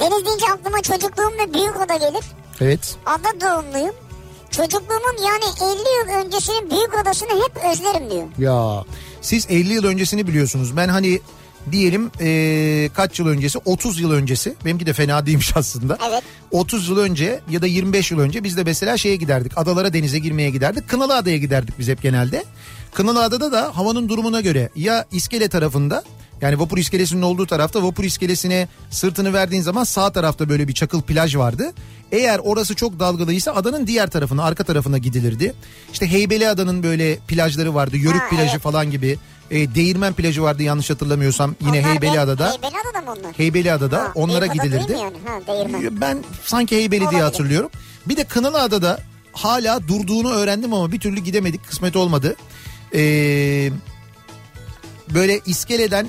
Deniz 0.00 0.26
deyince 0.26 0.46
aklıma 0.52 0.82
çocukluğum 0.82 1.32
ve 1.38 1.54
büyük 1.54 1.76
ada 1.80 1.96
gelir. 1.96 2.24
Evet. 2.60 2.96
Ada 3.06 3.40
doğumluyum. 3.40 3.94
Çocukluğumun 4.50 5.16
yani 5.26 5.72
50 5.72 5.78
yıl 5.78 6.24
öncesinin 6.26 6.70
büyük 6.70 6.94
adasını 7.02 7.28
hep 7.28 7.56
özlerim 7.72 8.10
diyor. 8.10 8.24
Ya 8.38 8.84
siz 9.20 9.46
50 9.50 9.72
yıl 9.72 9.84
öncesini 9.84 10.26
biliyorsunuz. 10.26 10.76
Ben 10.76 10.88
hani 10.88 11.20
diyelim 11.72 12.10
eee, 12.20 12.90
kaç 12.94 13.18
yıl 13.18 13.26
öncesi 13.26 13.58
30 13.64 14.00
yıl 14.00 14.12
öncesi 14.12 14.54
benimki 14.64 14.86
de 14.86 14.92
fena 14.92 15.26
değilmiş 15.26 15.52
aslında. 15.56 15.98
Evet. 16.10 16.22
30 16.50 16.88
yıl 16.88 16.98
önce 16.98 17.40
ya 17.50 17.62
da 17.62 17.66
25 17.66 18.10
yıl 18.10 18.18
önce 18.18 18.44
biz 18.44 18.56
de 18.56 18.64
mesela 18.64 18.96
şeye 18.96 19.16
giderdik 19.16 19.52
adalara 19.58 19.92
denize 19.92 20.18
girmeye 20.18 20.50
giderdik. 20.50 20.88
Kınalı 20.88 21.16
Adaya 21.16 21.36
giderdik 21.36 21.78
biz 21.78 21.88
hep 21.88 22.02
genelde. 22.02 22.44
Kınalı 22.94 23.22
Adada 23.24 23.52
da 23.52 23.76
havanın 23.76 24.08
durumuna 24.08 24.40
göre 24.40 24.70
ya 24.76 25.04
iskele 25.12 25.48
tarafında 25.48 26.02
yani 26.42 26.58
vapur 26.60 26.78
iskelesinin 26.78 27.22
olduğu 27.22 27.46
tarafta 27.46 27.82
vapur 27.82 28.04
iskelesine 28.04 28.68
sırtını 28.90 29.32
verdiğin 29.32 29.62
zaman 29.62 29.84
sağ 29.84 30.12
tarafta 30.12 30.48
böyle 30.48 30.68
bir 30.68 30.72
çakıl 30.72 31.02
plaj 31.02 31.36
vardı. 31.36 31.72
Eğer 32.12 32.38
orası 32.38 32.74
çok 32.74 32.98
dalgalıysa 33.00 33.52
adanın 33.52 33.86
diğer 33.86 34.10
tarafına 34.10 34.44
arka 34.44 34.64
tarafına 34.64 34.98
gidilirdi. 34.98 35.54
İşte 35.92 36.10
Heybeliada'nın 36.10 36.82
böyle 36.82 37.16
plajları 37.16 37.74
vardı. 37.74 37.96
Yörük 37.96 38.20
Ha, 38.22 38.28
plajı 38.30 38.50
evet. 38.52 38.60
falan 38.62 38.90
gibi. 38.90 39.18
E, 39.50 39.74
Değirmen 39.74 40.12
plajı 40.12 40.42
vardı 40.42 40.62
yanlış 40.62 40.90
hatırlamıyorsam 40.90 41.54
yine 41.60 41.80
Onlar 41.80 41.90
Heybeliada'da. 41.92 42.50
Heybeliada'da 42.50 43.00
mı 43.00 43.18
onlar? 43.20 43.32
Heybeliada'da 43.38 43.98
Ha, 43.98 44.12
onlara 44.14 44.46
gidilirdi. 44.46 44.92
yani? 44.92 45.16
Ha. 45.24 45.40
Ben 45.90 46.24
sanki 46.44 46.76
Heybeli 46.76 47.10
diye 47.10 47.22
hatırlıyorum. 47.22 47.70
Bir 48.06 48.16
de 48.16 48.24
Kınalıada'da 48.24 48.98
hala 49.32 49.88
durduğunu 49.88 50.32
öğrendim 50.32 50.72
ama 50.74 50.92
bir 50.92 51.00
türlü 51.00 51.20
gidemedik. 51.20 51.66
Kısmet 51.68 51.96
olmadı. 51.96 52.36
Ee, 52.94 53.70
böyle 55.14 55.40
iskeleden 55.46 56.08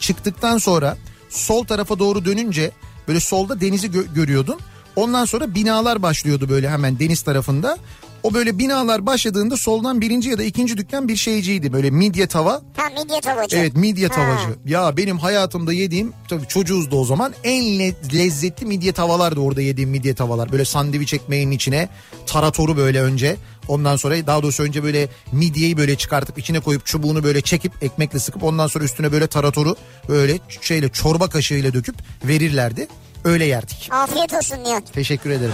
çıktıktan 0.00 0.58
sonra 0.58 0.96
sol 1.28 1.64
tarafa 1.64 1.98
doğru 1.98 2.24
dönünce 2.24 2.70
böyle 3.08 3.20
solda 3.20 3.60
denizi 3.60 3.86
gö- 3.86 4.14
görüyordun. 4.14 4.60
Ondan 4.96 5.24
sonra 5.24 5.54
binalar 5.54 6.02
başlıyordu 6.02 6.48
böyle 6.48 6.70
hemen 6.70 6.98
deniz 6.98 7.22
tarafında. 7.22 7.78
O 8.22 8.34
böyle 8.34 8.58
binalar 8.58 9.06
başladığında 9.06 9.56
soldan 9.56 10.00
birinci 10.00 10.28
ya 10.30 10.38
da 10.38 10.42
ikinci 10.42 10.76
dükkan 10.76 11.08
bir 11.08 11.16
şeyciydi. 11.16 11.72
Böyle 11.72 11.90
midye 11.90 12.26
tava. 12.26 12.52
Ha 12.76 12.82
midye 13.02 13.20
tavacı. 13.20 13.56
Evet 13.56 13.76
midye 13.76 14.08
Ha. 14.08 14.14
tavacı. 14.14 14.58
Ya 14.66 14.96
benim 14.96 15.18
hayatımda 15.18 15.72
yediğim 15.72 16.12
tabii 16.28 16.46
çocuğuz 16.48 16.90
da 16.90 16.96
o 16.96 17.04
zaman 17.04 17.34
en 17.44 17.78
le- 17.78 17.94
lezzetli 18.18 18.66
midye 18.66 18.92
tavalardı 18.92 19.40
orada 19.40 19.60
yediğim 19.62 19.90
midye 19.90 20.14
tavalar. 20.14 20.52
Böyle 20.52 20.64
sandviç 20.64 21.14
ekmeğinin 21.14 21.50
içine 21.52 21.88
taratoru 22.26 22.76
böyle 22.76 23.02
önce 23.02 23.36
ondan 23.68 23.96
sonra 23.96 24.26
daha 24.26 24.42
doğrusu 24.42 24.62
önce 24.62 24.82
böyle 24.82 25.08
midyeyi 25.32 25.76
böyle 25.76 25.96
çıkartıp 25.96 26.38
içine 26.38 26.60
koyup 26.60 26.86
çubuğunu 26.86 27.24
böyle 27.24 27.40
çekip 27.40 27.72
ekmekle 27.82 28.18
sıkıp 28.18 28.44
ondan 28.44 28.66
sonra 28.66 28.84
üstüne 28.84 29.12
böyle 29.12 29.26
taratoru 29.26 29.76
böyle 30.08 30.38
şeyle 30.60 30.88
çorba 30.88 31.28
kaşığıyla 31.28 31.72
döküp 31.74 31.94
verirlerdi. 32.24 32.88
Öyle 33.24 33.44
yerdik. 33.44 33.88
Afiyet 33.92 34.34
olsun 34.34 34.56
Nihat. 34.64 34.92
Teşekkür 34.92 35.30
ederim. 35.30 35.52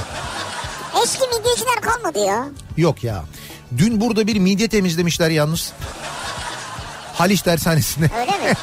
Eski 1.03 1.27
midyeciler 1.39 1.81
kalmadı 1.81 2.19
ya. 2.19 2.49
Yok 2.77 3.05
ya. 3.05 3.25
Dün 3.79 4.01
burada 4.01 4.27
bir 4.27 4.37
midye 4.39 4.69
temizlemişler 4.69 5.31
yalnız. 5.31 5.73
Haliç 7.15 7.43
Tersanesi'nde. 7.43 8.11
Öyle 8.21 8.31
mi? 8.31 8.55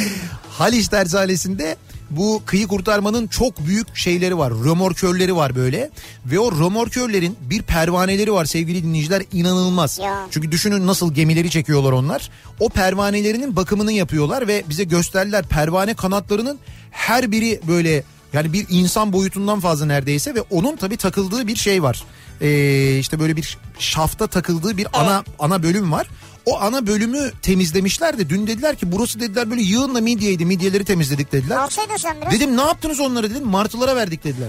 Haliç 0.50 0.88
Tersanesi'nde 0.88 1.76
bu 2.10 2.42
kıyı 2.46 2.66
kurtarmanın 2.68 3.26
çok 3.26 3.66
büyük 3.66 3.96
şeyleri 3.96 4.38
var. 4.38 4.52
Römorkörleri 4.52 5.36
var 5.36 5.56
böyle. 5.56 5.90
Ve 6.26 6.38
o 6.38 6.52
römorkörlerin 6.52 7.36
bir 7.40 7.62
pervaneleri 7.62 8.32
var 8.32 8.44
sevgili 8.44 8.82
dinleyiciler 8.84 9.22
inanılmaz. 9.32 9.98
Ya. 9.98 10.26
Çünkü 10.30 10.52
düşünün 10.52 10.86
nasıl 10.86 11.14
gemileri 11.14 11.50
çekiyorlar 11.50 11.92
onlar. 11.92 12.30
O 12.60 12.68
pervanelerinin 12.68 13.56
bakımını 13.56 13.92
yapıyorlar 13.92 14.48
ve 14.48 14.64
bize 14.68 14.84
gösterdiler 14.84 15.44
pervane 15.44 15.94
kanatlarının 15.94 16.58
her 16.90 17.32
biri 17.32 17.60
böyle 17.68 18.02
yani 18.32 18.52
bir 18.52 18.66
insan 18.70 19.12
boyutundan 19.12 19.60
fazla 19.60 19.86
neredeyse 19.86 20.34
ve 20.34 20.40
onun 20.50 20.76
tabii 20.76 20.96
takıldığı 20.96 21.46
bir 21.46 21.56
şey 21.56 21.82
var. 21.82 22.02
Ee, 22.40 22.98
işte 22.98 23.20
böyle 23.20 23.36
bir 23.36 23.58
şafta 23.78 24.26
takıldığı 24.26 24.76
bir 24.76 24.86
ana 24.92 25.24
ana 25.38 25.62
bölüm 25.62 25.92
var. 25.92 26.06
O 26.46 26.60
ana 26.60 26.86
bölümü 26.86 27.32
temizlemişler 27.42 28.18
de 28.18 28.28
dün 28.28 28.46
dediler 28.46 28.76
ki 28.76 28.92
burası 28.92 29.20
dediler 29.20 29.50
böyle 29.50 29.62
yığınla 29.62 30.00
midyeydi 30.00 30.44
midyeleri 30.44 30.84
temizledik 30.84 31.32
dediler. 31.32 31.56
Alsaydın 31.56 31.96
sen 31.96 32.16
biraz. 32.20 32.32
Dedim 32.32 32.56
ne 32.56 32.60
yaptınız 32.60 33.00
onları 33.00 33.30
dedim 33.30 33.46
martılara 33.46 33.96
verdik 33.96 34.24
dediler. 34.24 34.48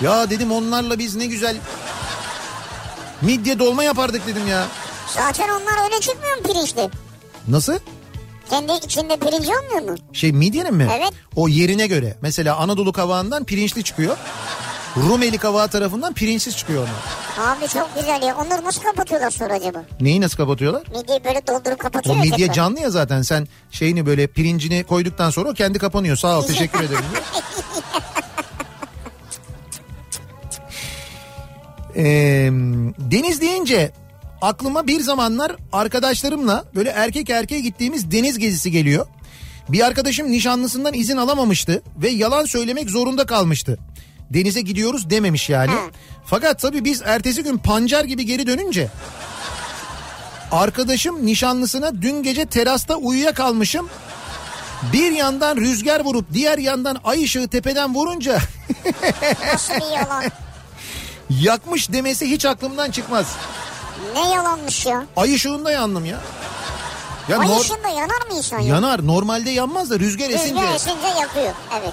Ya 0.00 0.30
dedim 0.30 0.52
onlarla 0.52 0.98
biz 0.98 1.16
ne 1.16 1.26
güzel 1.26 1.56
midye 3.22 3.58
dolma 3.58 3.84
yapardık 3.84 4.26
dedim 4.26 4.48
ya. 4.48 4.66
Zaten 5.14 5.48
onlar 5.48 5.84
öyle 5.84 6.00
çıkmıyor 6.00 6.36
mu 6.36 6.42
pirinçli? 6.42 6.90
Nasıl? 7.48 7.78
Kendi 8.50 8.72
içinde 8.72 9.16
pirinç 9.16 9.48
olmuyor 9.48 9.92
mu? 9.92 9.96
Şey 10.12 10.32
midyenin 10.32 10.74
mi? 10.74 10.88
Evet. 10.98 11.12
O 11.36 11.48
yerine 11.48 11.86
göre. 11.86 12.16
Mesela 12.22 12.56
Anadolu 12.56 12.92
kavağından 12.92 13.44
pirinçli 13.44 13.84
çıkıyor. 13.84 14.16
Rumeli 14.96 15.38
kavağı 15.38 15.68
tarafından 15.68 16.14
pirinçsiz 16.14 16.56
çıkıyor 16.56 16.82
onlar. 16.82 17.56
Abi 17.56 17.68
çok 17.68 17.94
güzel 17.94 18.22
ya. 18.22 18.36
Onları 18.36 18.64
nasıl 18.64 18.82
kapatıyorlar 18.82 19.30
sonra 19.30 19.54
acaba? 19.54 19.84
Neyi 20.00 20.20
nasıl 20.20 20.36
kapatıyorlar? 20.36 20.82
Midyeyi 20.96 21.24
böyle 21.24 21.46
doldurup 21.46 21.74
O 21.80 21.82
kapatıyor 21.82 22.16
ya 22.16 22.22
midye 22.22 22.52
canlı 22.52 22.80
ya 22.80 22.90
zaten 22.90 23.22
sen 23.22 23.48
şeyini 23.70 24.06
böyle 24.06 24.26
pirincini 24.26 24.84
koyduktan 24.84 25.30
sonra 25.30 25.48
o 25.50 25.54
kendi 25.54 25.78
kapanıyor. 25.78 26.16
Sağ 26.16 26.38
ol 26.38 26.42
teşekkür 26.42 26.80
ederim. 26.80 27.04
Ee, 31.96 32.48
deniz 32.98 33.40
deyince 33.40 33.92
aklıma 34.42 34.86
bir 34.86 35.00
zamanlar 35.00 35.56
arkadaşlarımla 35.72 36.64
böyle 36.74 36.90
erkek 36.90 37.30
erkeğe 37.30 37.60
gittiğimiz 37.60 38.10
deniz 38.10 38.38
gezisi 38.38 38.70
geliyor. 38.70 39.06
Bir 39.68 39.86
arkadaşım 39.86 40.30
nişanlısından 40.30 40.94
izin 40.94 41.16
alamamıştı 41.16 41.82
ve 41.96 42.08
yalan 42.08 42.44
söylemek 42.44 42.90
zorunda 42.90 43.26
kalmıştı. 43.26 43.78
Denize 44.30 44.60
gidiyoruz 44.60 45.10
dememiş 45.10 45.48
yani. 45.50 45.72
Fakat 46.26 46.60
tabii 46.60 46.84
biz 46.84 47.02
ertesi 47.04 47.42
gün 47.42 47.58
pancar 47.58 48.04
gibi 48.04 48.26
geri 48.26 48.46
dönünce 48.46 48.88
arkadaşım 50.52 51.26
nişanlısına 51.26 52.02
dün 52.02 52.22
gece 52.22 52.46
terasta 52.46 52.96
uyuyakalmışım. 52.96 53.88
Bir 54.92 55.12
yandan 55.12 55.56
rüzgar 55.56 56.04
vurup 56.04 56.26
diğer 56.32 56.58
yandan 56.58 56.98
ay 57.04 57.24
ışığı 57.24 57.48
tepeden 57.48 57.94
vurunca 57.94 58.38
Nasıl 59.52 59.74
bir 59.74 59.96
yalan? 59.96 60.24
yakmış 61.40 61.92
demesi 61.92 62.30
hiç 62.30 62.44
aklımdan 62.44 62.90
çıkmaz. 62.90 63.26
Ne 64.14 64.30
yalanmış 64.34 64.86
ya? 64.86 65.04
Ay 65.16 65.34
ışığında 65.34 65.70
yandım 65.70 66.04
ya. 66.04 66.20
Ya 67.28 67.38
Ay 67.38 67.48
nor- 67.48 67.60
ışığında 67.60 67.88
yanar 67.88 68.26
mı 68.30 68.36
insan 68.36 68.58
ya? 68.58 68.74
yanar 68.74 69.06
normalde 69.06 69.50
yanmaz 69.50 69.90
da 69.90 69.98
rüzgar 69.98 70.30
esince. 70.30 70.54
Rüzgar 70.62 70.74
esince 70.74 71.06
yakıyor. 71.20 71.52
Evet. 71.80 71.92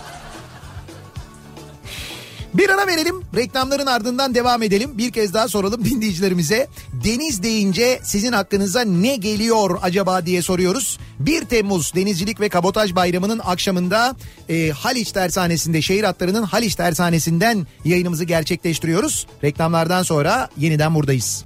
Bir 2.58 2.70
ara 2.70 2.88
verelim 2.88 3.16
reklamların 3.36 3.86
ardından 3.86 4.36
devam 4.36 4.64
edelim. 4.64 4.98
Bir 4.98 5.12
kez 5.12 5.34
daha 5.34 5.48
soralım 5.48 5.86
dinleyicilerimize. 5.86 6.68
Deniz 7.04 7.44
deyince 7.44 8.00
sizin 8.04 8.32
hakkınıza 8.32 8.82
ne 8.82 9.16
geliyor 9.16 9.80
acaba 9.82 10.26
diye 10.26 10.42
soruyoruz. 10.42 11.00
1 11.20 11.46
Temmuz 11.46 11.96
Denizcilik 11.96 12.40
ve 12.40 12.50
Kabotaj 12.50 12.96
Bayramı'nın 12.96 13.42
akşamında 13.44 14.16
e, 14.50 14.70
Haliç 14.70 15.12
Tersanesi'nde 15.12 15.82
şehir 15.82 16.04
hatlarının 16.04 16.44
Haliç 16.44 16.76
Tersanesi'nden 16.76 17.68
yayınımızı 17.86 18.24
gerçekleştiriyoruz. 18.24 19.28
Reklamlardan 19.44 20.04
sonra 20.04 20.50
yeniden 20.58 20.96
buradayız. 20.96 21.44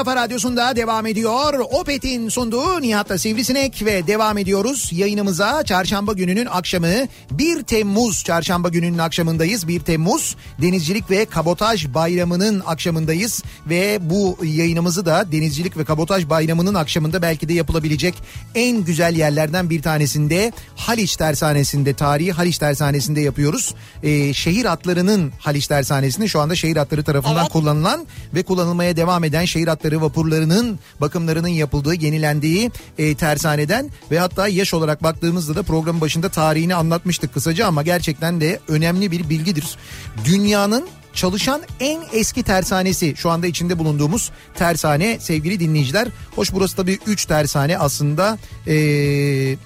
Kafa 0.06 0.24
Radyosu'nda 0.24 0.76
devam 0.76 1.06
ediyor. 1.06 1.60
Opet'in 1.60 2.30
sunduğu 2.30 2.82
Nihat'la 2.82 3.18
Sivrisinek 3.18 3.86
ve 3.86 4.08
devam 4.08 4.38
ediyoruz 4.38 4.90
yayınımıza. 4.92 5.64
Çarşamba 5.64 6.14
gününün 6.14 6.46
akşamı 6.46 6.88
1 7.32 7.64
Temmuz 7.64 8.24
çarşamba 8.24 8.70
gününün 8.70 8.98
akşamındayız. 8.98 9.68
1 9.68 9.80
Temmuz 9.80 10.36
Denizcilik 10.62 11.10
ve 11.10 11.26
Kabotaj 11.26 11.94
Bayramı'nın 11.94 12.64
akşamındayız. 12.66 13.44
Ve 13.70 14.00
bu 14.02 14.38
yayınımızı 14.44 15.06
da 15.06 15.32
Denizcilik 15.32 15.78
ve 15.78 15.86
Kabotaj 15.86 16.30
Bayramı'nın 16.30 16.74
akşamında 16.74 17.22
belki 17.22 17.50
de 17.50 17.54
yapılabilecek 17.54 18.16
en 18.56 18.84
güzel 18.84 19.16
yerlerden 19.16 19.70
bir 19.70 19.82
tanesinde 19.82 20.52
Haliç 20.76 21.16
Tersanesi'nde, 21.16 21.94
tarihi 21.94 22.32
Haliç 22.32 22.58
Tersanesi'nde 22.58 23.22
yapıyoruz. 23.22 23.76
Ee, 24.04 24.34
şehir 24.34 24.66
hatlarının 24.66 25.32
Haliç 25.40 25.68
Tersanesi'nde 25.68 26.28
şu 26.28 26.40
anda 26.40 26.56
şehir 26.56 26.78
hatları 26.78 27.04
tarafından 27.04 27.42
Evet. 27.42 27.52
kullanılan 27.52 28.06
ve 28.34 28.44
kullanılmaya 28.44 28.98
devam 28.98 29.24
eden 29.24 29.46
şehir 29.46 29.68
hatları 29.96 30.02
vapurlarının 30.02 30.80
bakımlarının 31.02 31.48
yapıldığı, 31.48 31.96
yenilendiği 31.96 32.72
e, 32.98 33.16
tersaneden 33.16 33.90
ve 34.12 34.20
hatta 34.20 34.48
yaş 34.48 34.74
olarak 34.74 35.04
baktığımızda 35.04 35.56
da 35.56 35.64
programın 35.64 36.02
başında 36.02 36.30
tarihini 36.30 36.76
anlatmıştık 36.76 37.34
kısaca 37.34 37.68
ama 37.68 37.84
gerçekten 37.84 38.42
de 38.42 38.60
önemli 38.68 39.12
bir 39.12 39.30
bilgidir. 39.30 39.78
Dünyanın 40.26 40.86
çalışan 41.16 41.62
en 41.80 42.04
eski 42.12 42.44
tersanesi 42.44 43.16
şu 43.18 43.30
anda 43.30 43.48
içinde 43.48 43.80
bulunduğumuz 43.80 44.32
tersane 44.54 45.20
sevgili 45.20 45.60
dinleyiciler. 45.60 46.08
Hoş 46.36 46.54
burası 46.54 46.76
tabii 46.76 47.00
3 47.08 47.26
tersane 47.26 47.78
aslında 47.78 48.38
e, 48.68 48.76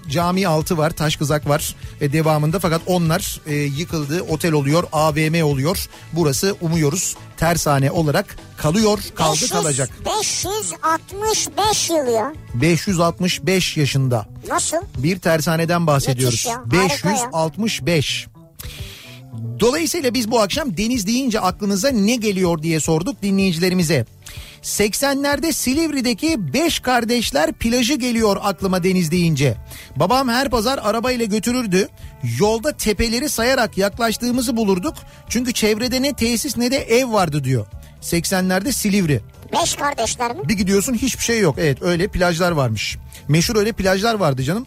cami 0.09 0.47
altı 0.47 0.77
var 0.77 0.89
taş 0.91 1.15
kızak 1.15 1.49
var 1.49 1.75
e, 2.01 2.13
devamında 2.13 2.59
fakat 2.59 2.81
onlar 2.85 3.41
e, 3.47 3.55
yıkıldı 3.55 4.21
otel 4.21 4.51
oluyor 4.51 4.83
AVM 4.91 5.43
oluyor. 5.43 5.89
Burası 6.13 6.55
umuyoruz 6.61 7.15
tersane 7.37 7.91
olarak 7.91 8.35
kalıyor 8.57 8.99
kaldı 9.15 9.33
500 9.33 9.51
kalacak. 9.51 9.89
565 10.05 11.89
yıl 11.89 12.07
ya. 12.07 12.33
565 12.53 13.77
yaşında 13.77 14.25
Nasıl? 14.49 14.77
bir 14.97 15.19
tersaneden 15.19 15.87
bahsediyoruz. 15.87 16.45
Ya, 16.45 16.79
harika 16.79 17.09
ya. 17.09 17.29
565. 19.33 19.59
Dolayısıyla 19.59 20.13
biz 20.13 20.31
bu 20.31 20.39
akşam 20.41 20.77
deniz 20.77 21.07
deyince 21.07 21.39
aklınıza 21.39 21.89
ne 21.89 22.15
geliyor 22.15 22.63
diye 22.63 22.79
sorduk 22.79 23.21
dinleyicilerimize. 23.21 24.05
80'lerde 24.63 25.53
Silivri'deki 25.53 26.53
Beş 26.53 26.79
Kardeşler 26.79 27.53
plajı 27.53 27.93
geliyor 27.93 28.37
aklıma 28.41 28.83
deniz 28.83 29.11
deyince. 29.11 29.57
Babam 29.95 30.29
her 30.29 30.49
pazar 30.49 30.79
arabayla 30.83 31.25
götürürdü. 31.25 31.87
Yolda 32.39 32.77
tepeleri 32.77 33.29
sayarak 33.29 33.77
yaklaştığımızı 33.77 34.57
bulurduk. 34.57 34.95
Çünkü 35.29 35.53
çevrede 35.53 36.01
ne 36.01 36.13
tesis 36.13 36.57
ne 36.57 36.71
de 36.71 36.77
ev 36.77 37.13
vardı 37.13 37.43
diyor. 37.43 37.65
80'lerde 38.01 38.71
Silivri. 38.71 39.21
Beş 39.53 39.75
kardeşler 39.75 40.35
mi? 40.35 40.49
Bir 40.49 40.53
gidiyorsun 40.53 40.93
hiçbir 40.93 41.23
şey 41.23 41.39
yok. 41.39 41.55
Evet 41.59 41.81
öyle 41.81 42.07
plajlar 42.07 42.51
varmış. 42.51 42.97
Meşhur 43.27 43.55
öyle 43.55 43.71
plajlar 43.71 44.13
vardı 44.15 44.43
canım. 44.43 44.65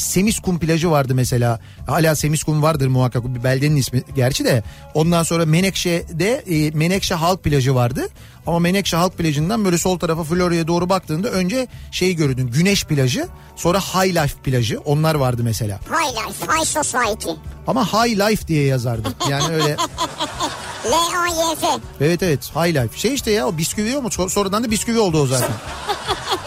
Semiskum 0.00 0.58
plajı 0.58 0.90
vardı 0.90 1.14
mesela. 1.14 1.60
Hala 1.86 2.16
Semiskum 2.16 2.62
vardır 2.62 2.86
muhakkak 2.88 3.24
bir 3.34 3.44
beldenin 3.44 3.76
ismi 3.76 4.02
gerçi 4.16 4.44
de. 4.44 4.62
Ondan 4.94 5.22
sonra 5.22 5.46
Menekşe'de 5.46 6.44
e, 6.50 6.70
Menekşe 6.70 7.14
Halk 7.14 7.44
Plajı 7.44 7.74
vardı. 7.74 8.08
Ama 8.46 8.58
Menekşe 8.58 8.96
Halk 8.96 9.18
Plajı'ndan 9.18 9.64
böyle 9.64 9.78
sol 9.78 9.98
tarafa 9.98 10.24
Florya'ya 10.24 10.66
doğru 10.68 10.88
baktığında 10.88 11.28
önce 11.30 11.66
şeyi 11.90 12.16
görürdün. 12.16 12.46
Güneş 12.46 12.84
Plajı, 12.84 13.28
sonra 13.56 13.80
High 13.80 14.22
Life 14.22 14.34
Plajı. 14.42 14.80
Onlar 14.84 15.14
vardı 15.14 15.42
mesela. 15.44 15.78
High 15.78 16.28
Life, 16.28 16.46
High 16.46 16.66
Society. 16.84 17.30
Ama 17.66 17.86
High 17.86 18.18
Life 18.30 18.48
diye 18.48 18.64
yazardı. 18.66 19.08
Yani 19.30 19.54
öyle 19.54 19.76
L-A-Y-F. 20.84 21.66
evet 22.00 22.22
evet 22.22 22.50
High 22.54 22.74
Life. 22.82 22.98
Şey 22.98 23.14
işte 23.14 23.30
ya 23.30 23.46
o 23.48 23.56
bisküvi 23.58 23.96
o 23.96 24.02
mu? 24.02 24.10
Sonradan 24.10 24.64
da 24.64 24.70
bisküvi 24.70 24.98
oldu 24.98 25.20
o 25.22 25.26
zaten. 25.26 25.48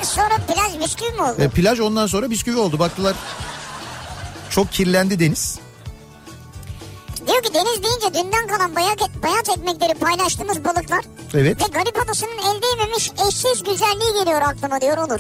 Sonra 0.03 0.38
plaj 0.47 0.80
bisküvi 0.80 1.11
mi 1.11 1.22
oldu? 1.22 1.41
E, 1.41 1.49
plaj 1.49 1.80
ondan 1.80 2.07
sonra 2.07 2.30
bisküvi 2.30 2.57
oldu. 2.57 2.80
Baktılar 2.80 3.15
çok 4.49 4.72
kirlendi 4.72 5.19
deniz. 5.19 5.60
Diyor 7.27 7.43
ki 7.43 7.53
deniz 7.53 7.84
deyince 7.84 8.14
dünden 8.23 8.47
kalan 8.47 8.76
bayat, 8.76 8.99
bayat 9.23 9.49
ekmekleri 9.57 9.93
paylaştığımız 9.93 10.64
balıklar 10.65 11.05
Evet. 11.34 11.61
ve 11.61 11.65
garip 11.73 11.97
adasının 12.05 12.38
el 12.38 12.61
değmemiş 12.61 13.11
eşsiz 13.27 13.64
güzelliği 13.64 14.14
geliyor 14.23 14.41
aklıma 14.41 14.81
diyor 14.81 14.97
Onur. 14.97 15.19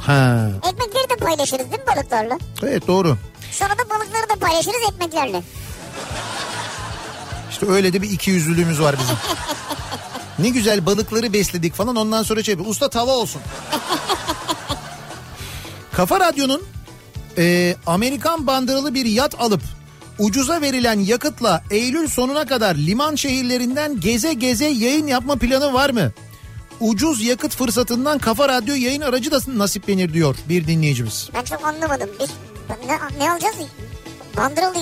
Ha. 0.00 0.48
Ekmekleri 0.72 1.10
de 1.10 1.16
paylaşırız 1.16 1.70
değil 1.70 1.82
mi 1.82 1.86
balıklarla? 1.96 2.38
Evet 2.62 2.86
doğru. 2.86 3.16
Sonra 3.52 3.70
da 3.78 3.90
balıkları 3.90 4.28
da 4.28 4.36
paylaşırız 4.46 4.82
ekmeklerle. 4.92 5.42
İşte 7.50 7.66
öyle 7.70 7.92
de 7.92 8.02
bir 8.02 8.10
iki 8.10 8.30
yüzlülüğümüz 8.30 8.80
var 8.80 8.96
bizim. 9.02 9.16
ne 10.38 10.48
güzel 10.48 10.86
balıkları 10.86 11.32
besledik 11.32 11.74
falan 11.74 11.96
ondan 11.96 12.22
sonra 12.22 12.42
şey 12.42 12.56
usta 12.66 12.90
tava 12.90 13.10
olsun. 13.10 13.42
Kafa 15.92 16.20
Radyo'nun 16.20 16.62
e, 17.38 17.76
Amerikan 17.86 18.46
bandıralı 18.46 18.94
bir 18.94 19.06
yat 19.06 19.40
alıp 19.40 19.62
ucuza 20.18 20.60
verilen 20.60 20.98
yakıtla 21.00 21.64
Eylül 21.70 22.08
sonuna 22.08 22.46
kadar 22.46 22.74
liman 22.74 23.14
şehirlerinden 23.14 24.00
geze 24.00 24.32
geze 24.32 24.66
yayın 24.66 25.06
yapma 25.06 25.36
planı 25.36 25.72
var 25.72 25.90
mı? 25.90 26.12
Ucuz 26.80 27.24
yakıt 27.24 27.56
fırsatından 27.56 28.18
Kafa 28.18 28.48
Radyo 28.48 28.74
yayın 28.74 29.00
aracı 29.00 29.30
da 29.30 29.38
nasiplenir 29.46 30.12
diyor 30.12 30.36
bir 30.48 30.66
dinleyicimiz. 30.66 31.30
Ben 31.34 31.44
çok 31.44 31.66
anlamadım. 31.66 32.10
Biz 32.20 32.30
ne, 32.88 33.24
ne 33.24 33.30
alacağız? 33.30 33.56
Bandıralı 34.36 34.74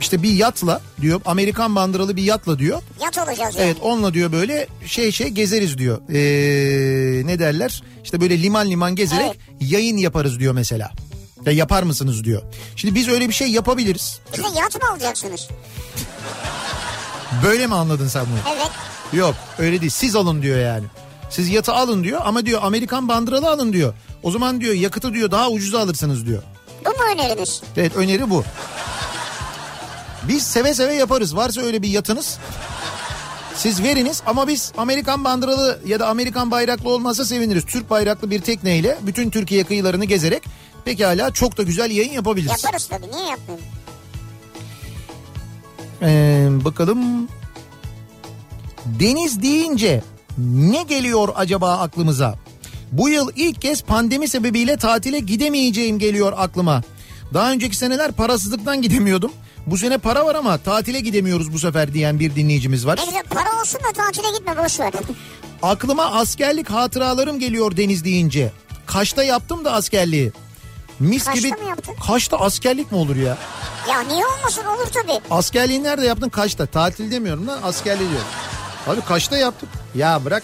İşte 0.00 0.22
bir 0.22 0.30
yatla 0.32 0.80
diyor 1.00 1.20
Amerikan 1.24 1.76
bandıralı 1.76 2.16
bir 2.16 2.22
yatla 2.22 2.58
diyor. 2.58 2.82
yat 3.02 3.18
olacağız 3.18 3.54
yani. 3.54 3.64
Evet 3.64 3.76
onunla 3.82 4.14
diyor 4.14 4.32
böyle 4.32 4.66
şey 4.86 5.12
şey 5.12 5.28
gezeriz 5.28 5.78
diyor. 5.78 5.98
Ee, 6.08 7.26
ne 7.26 7.38
derler? 7.38 7.82
İşte 8.04 8.20
böyle 8.20 8.42
liman 8.42 8.70
liman 8.70 8.94
gezerek 8.96 9.26
Evet. 9.26 9.36
yayın 9.72 9.96
yaparız 9.96 10.38
diyor 10.38 10.52
mesela. 10.54 10.92
Ya 11.46 11.52
yapar 11.52 11.82
mısınız 11.82 12.24
diyor. 12.24 12.42
Şimdi 12.76 12.94
biz 12.94 13.08
öyle 13.08 13.28
bir 13.28 13.34
şey 13.34 13.48
yapabiliriz. 13.48 14.18
Bize 14.32 14.60
yat 14.60 14.82
mı 14.82 14.90
alacaksınız? 14.92 15.48
Böyle 17.44 17.66
mi 17.66 17.74
anladın 17.74 18.08
sen 18.08 18.24
bunu? 18.26 18.54
Evet. 18.56 18.70
Yok 19.12 19.34
öyle 19.58 19.80
değil. 19.80 19.90
Siz 19.92 20.16
alın 20.16 20.42
diyor 20.42 20.58
yani. 20.60 20.84
Siz 21.30 21.48
yatı 21.48 21.72
alın 21.72 22.04
diyor 22.04 22.20
ama 22.24 22.46
diyor 22.46 22.60
Amerikan 22.64 23.08
bandıralı 23.08 23.50
alın 23.50 23.72
diyor. 23.72 23.94
O 24.22 24.30
zaman 24.30 24.60
diyor 24.60 24.74
yakıtı 24.74 25.14
diyor 25.14 25.30
daha 25.30 25.50
ucuza 25.50 25.80
alırsınız 25.80 26.26
diyor. 26.26 26.42
Bu 26.84 26.90
mu 26.90 26.96
öneriniz? 27.14 27.62
Evet 27.76 27.96
öneri 27.96 28.30
bu. 28.30 28.44
Biz 30.28 30.42
seve 30.42 30.74
seve 30.74 30.94
yaparız. 30.94 31.36
Varsa 31.36 31.60
öyle 31.60 31.82
bir 31.82 31.88
yatınız. 31.88 32.38
Siz 33.54 33.82
veriniz 33.82 34.22
ama 34.26 34.48
biz 34.48 34.72
Amerikan 34.76 35.24
bandıralı 35.24 35.80
ya 35.86 36.00
da 36.00 36.08
Amerikan 36.08 36.50
bayraklı 36.50 36.90
olmazsa 36.90 37.24
seviniriz. 37.24 37.64
Türk 37.64 37.90
bayraklı 37.90 38.30
bir 38.30 38.40
tekneyle 38.40 38.98
bütün 39.02 39.30
Türkiye 39.30 39.64
kıyılarını 39.64 40.04
gezerek 40.04 40.42
pekala 40.84 41.30
çok 41.30 41.58
da 41.58 41.62
güzel 41.62 41.90
yayın 41.90 42.12
yapabiliriz. 42.12 42.64
Yaparız 42.64 42.86
tabii. 42.86 43.06
Niye 43.12 43.26
yapmayalım? 43.28 43.66
Ee, 46.02 46.64
bakalım. 46.64 47.28
Deniz 48.86 49.42
deyince 49.42 50.02
ne 50.38 50.82
geliyor 50.82 51.28
acaba 51.36 51.78
aklımıza? 51.78 52.34
Bu 52.92 53.08
yıl 53.08 53.30
ilk 53.36 53.62
kez 53.62 53.82
pandemi 53.82 54.28
sebebiyle 54.28 54.76
tatile 54.76 55.18
gidemeyeceğim 55.18 55.98
geliyor 55.98 56.32
aklıma. 56.36 56.82
Daha 57.34 57.52
önceki 57.52 57.76
seneler 57.76 58.12
parasızlıktan 58.12 58.82
gidemiyordum. 58.82 59.32
Bu 59.66 59.78
sene 59.78 59.98
para 59.98 60.26
var 60.26 60.34
ama 60.34 60.58
tatile 60.58 61.00
gidemiyoruz 61.00 61.52
bu 61.52 61.58
sefer 61.58 61.94
diyen 61.94 62.20
bir 62.20 62.34
dinleyicimiz 62.34 62.86
var. 62.86 62.98
Ne 62.98 63.04
güzel 63.04 63.22
para 63.22 63.60
olsun 63.60 63.80
da 63.80 63.92
tatile 63.92 64.38
gitme 64.38 64.56
boş 64.64 64.80
ver. 64.80 64.92
Aklıma 65.62 66.04
askerlik 66.04 66.70
hatıralarım 66.70 67.38
geliyor 67.38 67.76
deniz 67.76 68.04
deyince. 68.04 68.52
Kaş'ta 68.86 69.22
yaptım 69.24 69.64
da 69.64 69.72
askerliği. 69.72 70.32
Mis 71.00 71.24
Kaş'ta 71.24 71.48
gibi. 71.48 71.62
mı 71.62 71.68
yaptın? 71.68 71.94
Kaş'ta 72.06 72.36
askerlik 72.40 72.92
mi 72.92 72.98
olur 72.98 73.16
ya? 73.16 73.38
ya 73.90 74.00
niye 74.00 74.24
olmasın 74.26 74.64
olur 74.64 74.86
tabii. 74.94 75.20
Askerliği 75.30 75.82
nerede 75.82 76.06
yaptın? 76.06 76.28
Kaş'ta. 76.28 76.66
Tatil 76.66 77.10
demiyorum 77.10 77.46
lan 77.46 77.58
askerliği 77.62 78.10
diyorum. 78.10 78.28
Abi 78.86 79.00
Kaş'ta 79.00 79.36
yaptım. 79.36 79.68
Ya 79.94 80.24
bırak. 80.24 80.42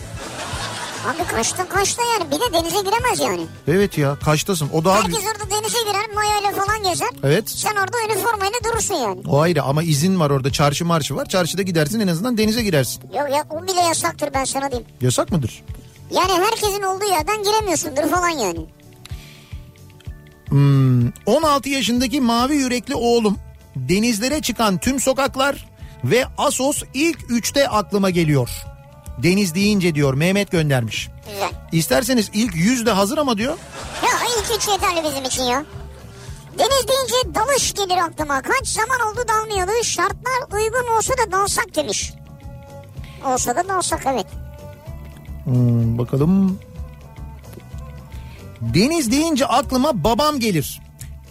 Abi 1.07 1.24
kaçta 1.37 1.69
kaçta 1.69 2.03
yani 2.19 2.31
bir 2.31 2.37
de 2.41 2.53
denize 2.53 2.81
giremez 2.81 3.20
yani. 3.20 3.47
Evet 3.69 3.99
ya 3.99 4.16
Kaş'tasın. 4.24 4.69
O 4.73 4.85
daha 4.85 4.97
Herkes 4.97 5.12
büyük. 5.12 5.27
orada 5.29 5.51
denize 5.51 5.79
girer 5.79 6.15
mayoyla 6.15 6.65
falan 6.65 6.83
gezer. 6.83 7.09
Evet. 7.24 7.51
Sen 7.51 7.70
orada 7.77 7.97
üniformayla 8.07 8.59
durursun 8.65 8.95
yani. 8.95 9.20
O 9.29 9.41
ayrı 9.41 9.62
ama 9.62 9.83
izin 9.83 10.20
var 10.20 10.31
orada. 10.31 10.53
Çarşı 10.53 10.85
marşı 10.85 11.16
var. 11.16 11.27
Çarşıda 11.27 11.62
gidersin 11.62 12.01
en 12.01 12.09
azından 12.09 12.39
denize 12.39 12.62
girersin. 12.62 13.03
Yok 13.03 13.31
ya 13.31 13.45
o 13.51 13.62
bile 13.62 13.81
yasaktır 13.81 14.29
ben 14.35 14.45
sana 14.45 14.70
diyeyim. 14.70 14.89
Yasak 15.01 15.33
mıdır? 15.33 15.62
Yani 16.11 16.33
herkesin 16.45 16.83
olduğu 16.83 17.05
yerden 17.05 17.43
giremiyorsundur 17.43 18.11
falan 18.11 18.29
yani. 18.29 18.66
Hmm, 20.49 21.09
16 21.27 21.69
yaşındaki 21.69 22.20
mavi 22.20 22.55
yürekli 22.57 22.95
oğlum 22.95 23.39
denizlere 23.77 24.43
çıkan 24.43 24.79
tüm 24.79 25.01
sokaklar 25.01 25.69
ve 26.05 26.24
Asos 26.39 26.83
ilk 26.95 27.19
üçte 27.31 27.69
aklıma 27.69 28.11
geliyor. 28.11 28.51
Deniz 29.18 29.55
deyince 29.55 29.94
diyor 29.94 30.14
Mehmet 30.14 30.51
göndermiş. 30.51 31.09
Güzel. 31.32 31.51
İsterseniz 31.72 32.30
ilk 32.34 32.56
yüzde 32.56 32.90
hazır 32.90 33.18
ama 33.18 33.39
diyor. 33.39 33.56
Ya 34.02 34.10
ilk 34.39 34.56
üç 34.59 34.68
yeterli 34.68 35.09
bizim 35.09 35.24
için 35.24 35.43
ya. 35.43 35.64
Deniz 36.59 36.89
deyince 36.89 37.34
dalış 37.34 37.74
gelir 37.74 37.97
aklıma. 37.97 38.43
Kaç 38.43 38.68
zaman 38.68 39.01
oldu 39.01 39.20
dalmayalı. 39.28 39.84
Şartlar 39.84 40.52
uygun 40.52 40.97
olsa 40.97 41.14
da 41.14 41.32
dalsak 41.32 41.74
demiş. 41.76 42.12
Olsa 43.26 43.56
da 43.56 43.68
dalsak 43.68 44.02
evet. 44.06 44.26
Hmm, 45.44 45.98
bakalım. 45.98 46.59
Deniz 48.60 49.12
deyince 49.12 49.47
aklıma 49.47 50.05
babam 50.05 50.40
gelir. 50.40 50.80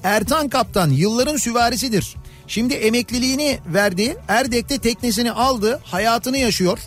Ertan 0.04 0.50
Kaptan 0.50 0.90
yılların 0.90 1.38
süvarisidir. 1.38 2.16
Şimdi 2.48 2.74
emekliliğini 2.74 3.60
verdi. 3.66 4.18
Erdek'te 4.28 4.80
teknesini 4.80 5.32
aldı. 5.32 5.80
Hayatını 5.84 6.38
yaşıyor. 6.38 6.80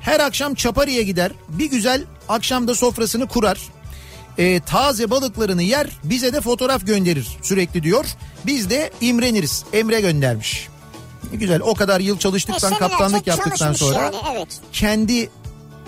Her 0.00 0.20
akşam 0.20 0.54
Çapari'ye 0.54 1.02
gider. 1.02 1.32
Bir 1.48 1.70
güzel 1.70 2.04
akşamda 2.28 2.74
sofrasını 2.74 3.28
kurar. 3.28 3.60
Ee, 4.38 4.60
taze 4.60 5.10
balıklarını 5.10 5.62
yer. 5.62 5.86
Bize 6.04 6.32
de 6.32 6.40
fotoğraf 6.40 6.86
gönderir 6.86 7.28
sürekli 7.42 7.82
diyor. 7.82 8.04
Biz 8.46 8.70
de 8.70 8.90
imreniriz. 9.00 9.64
Emre 9.72 10.00
göndermiş. 10.00 10.68
Ne 11.32 11.38
güzel 11.38 11.60
o 11.60 11.74
kadar 11.74 12.00
yıl 12.00 12.18
çalıştıktan 12.18 12.72
E, 12.72 12.76
kaptanlık 12.78 13.26
yaptıktan 13.26 13.72
sonra 13.72 13.98
Yani, 13.98 14.16
evet. 14.36 14.48
kendi 14.72 15.30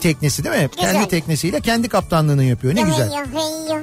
teknesi 0.01 0.45
değil 0.45 0.57
mi? 0.63 0.71
Güzel. 0.77 0.93
Kendi 0.93 1.09
teknesiyle 1.09 1.61
kendi 1.61 1.89
kaptanlığını 1.89 2.45
yapıyor. 2.45 2.75
Ne 2.75 2.81
ya 2.81 2.87
güzel. 2.87 3.13
Ya 3.13 3.25
hey 3.35 3.69
ya. 3.77 3.83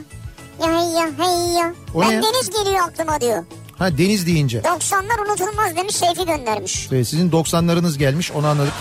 Ya 0.62 0.80
hey 0.82 0.90
ya 0.92 1.10
hey 1.18 1.54
ya. 1.60 1.74
O 1.94 2.02
ben 2.02 2.10
ne 2.10 2.22
deniz 2.24 2.50
geliyor 2.50 2.80
aklıma 2.88 3.22
diyor. 3.22 3.46
Ha 3.78 3.98
deniz 3.98 4.26
deyince. 4.28 4.60
90'lar 4.60 5.28
unutulmaz 5.28 5.76
demiş 5.76 5.96
Seyfi 5.96 6.26
göndermiş. 6.26 6.88
Evet, 6.92 7.08
sizin 7.08 7.32
90'larınız 7.32 7.98
gelmiş 7.98 8.32
onu 8.32 8.48
anladık. 8.48 8.74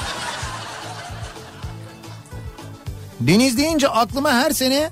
Deniz 3.20 3.57
deyince 3.59 3.89
aklıma 3.89 4.31
her 4.32 4.51
sene 4.51 4.90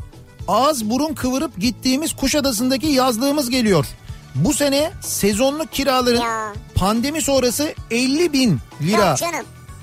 ağız 0.49 0.91
burun 0.91 1.15
kıvırıp 1.15 1.57
gittiğimiz 1.61 2.17
Kuşadası'ndaki 2.17 2.87
yazlığımız 2.87 3.51
geliyor. 3.51 3.87
Bu 4.35 4.55
sene 4.55 4.91
sezonluk 5.01 5.73
kiraların 5.73 6.21
Ya. 6.21 6.53
pandemi 6.75 7.23
sonrası 7.23 7.75
50 7.91 8.33
bin 8.33 8.59
lira 8.83 9.17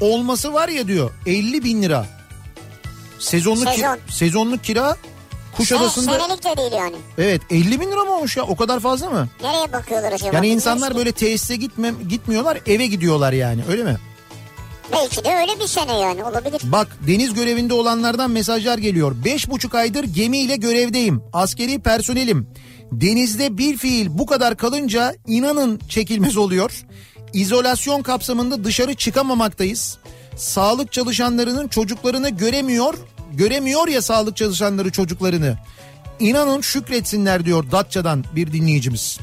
olması 0.02 0.53
var 0.53 0.70
ya 0.70 0.88
diyor 0.88 1.11
50 1.26 1.64
bin 1.64 1.82
lira. 1.82 2.06
Sezonluk, 3.20 3.70
Sezon. 3.70 3.98
sezonluk 4.10 4.64
kira 4.64 4.90
Se- 4.90 5.57
Kuşadası'nda 5.57 6.20
senelik 6.20 6.44
de 6.45 6.57
değil 6.57 6.72
yani. 6.72 6.95
evet 7.18 7.41
50 7.49 7.80
bin 7.82 7.91
lira 7.91 8.03
mı 8.03 8.11
olmuş 8.15 8.38
ya 8.38 8.44
o 8.44 8.56
kadar 8.56 8.80
fazla 8.80 9.10
mı? 9.10 9.28
Nereye 9.44 9.74
bakıyorlar 9.74 10.11
acaba? 10.11 10.36
Yani 10.36 10.48
insanlar 10.48 10.95
böyle 10.95 11.11
tesise 11.11 11.56
gitme, 11.56 11.94
gitmiyorlar 12.10 12.60
eve 12.65 12.86
gidiyorlar 12.88 13.34
yani 13.34 13.61
öyle 13.70 13.84
mi? 13.84 13.98
Belki 14.94 15.24
de 15.26 15.36
öyle 15.36 15.60
bir 15.60 15.68
sene 15.68 15.99
yani 15.99 16.24
olabilir. 16.24 16.61
Bak 16.64 16.88
deniz 17.07 17.34
görevinde 17.34 17.74
olanlardan 17.74 18.32
mesajlar 18.32 18.78
geliyor. 18.78 19.15
Beş 19.26 19.49
buçuk 19.49 19.76
aydır 19.76 20.03
gemiyle 20.03 20.56
görevdeyim. 20.56 21.22
Askeri 21.34 21.80
personelim. 21.80 22.48
Denizde 22.91 23.57
bir 23.57 23.78
fiil 23.78 24.07
bu 24.10 24.26
kadar 24.26 24.57
kalınca 24.57 25.15
inanın 25.28 25.80
çekilmez 25.90 26.38
oluyor. 26.38 26.72
İzolasyon 27.34 28.02
kapsamında 28.02 28.64
dışarı 28.64 28.94
çıkamamaktayız. 28.94 29.98
Sağlık 30.36 30.91
çalışanlarının 30.91 31.68
çocuklarını 31.68 32.30
göremiyor. 32.30 32.94
Göremiyor 33.34 33.88
ya 33.88 34.02
sağlık 34.02 34.38
çalışanları 34.38 34.91
çocuklarını. 34.91 35.57
İnanın 36.20 36.61
şükretsinler 36.61 37.45
diyor 37.45 37.72
Datça'dan 37.72 38.24
bir 38.36 38.53
dinleyicimiz. 38.53 39.20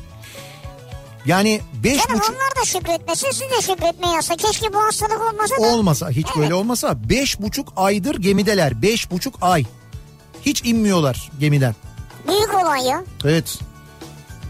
Yani 1.27 1.61
beş 1.85 2.07
Canım 2.07 2.21
buçuk... 2.21 2.35
onlar 2.37 2.63
da 2.63 2.65
şükretmesin 2.67 3.31
siz 3.31 3.41
de 3.41 3.63
şükretmeyin 3.63 4.19
aslında. 4.19 4.37
Keşke 4.37 4.73
bu 4.73 4.79
hastalık 4.79 5.21
olmasa 5.21 5.57
da. 5.57 5.61
Olmasa 5.63 6.11
hiç 6.11 6.27
böyle 6.37 6.55
olmasa 6.55 7.09
beş 7.09 7.41
buçuk 7.41 7.73
aydır 7.77 8.15
gemideler. 8.15 8.83
Beş 8.83 9.11
buçuk 9.11 9.35
ay. 9.41 9.65
Hiç 10.43 10.65
inmiyorlar 10.65 11.31
gemiden. 11.41 11.75
Büyük 12.29 12.55
olay 12.55 12.87
ya. 12.87 13.05
Evet. 13.25 13.59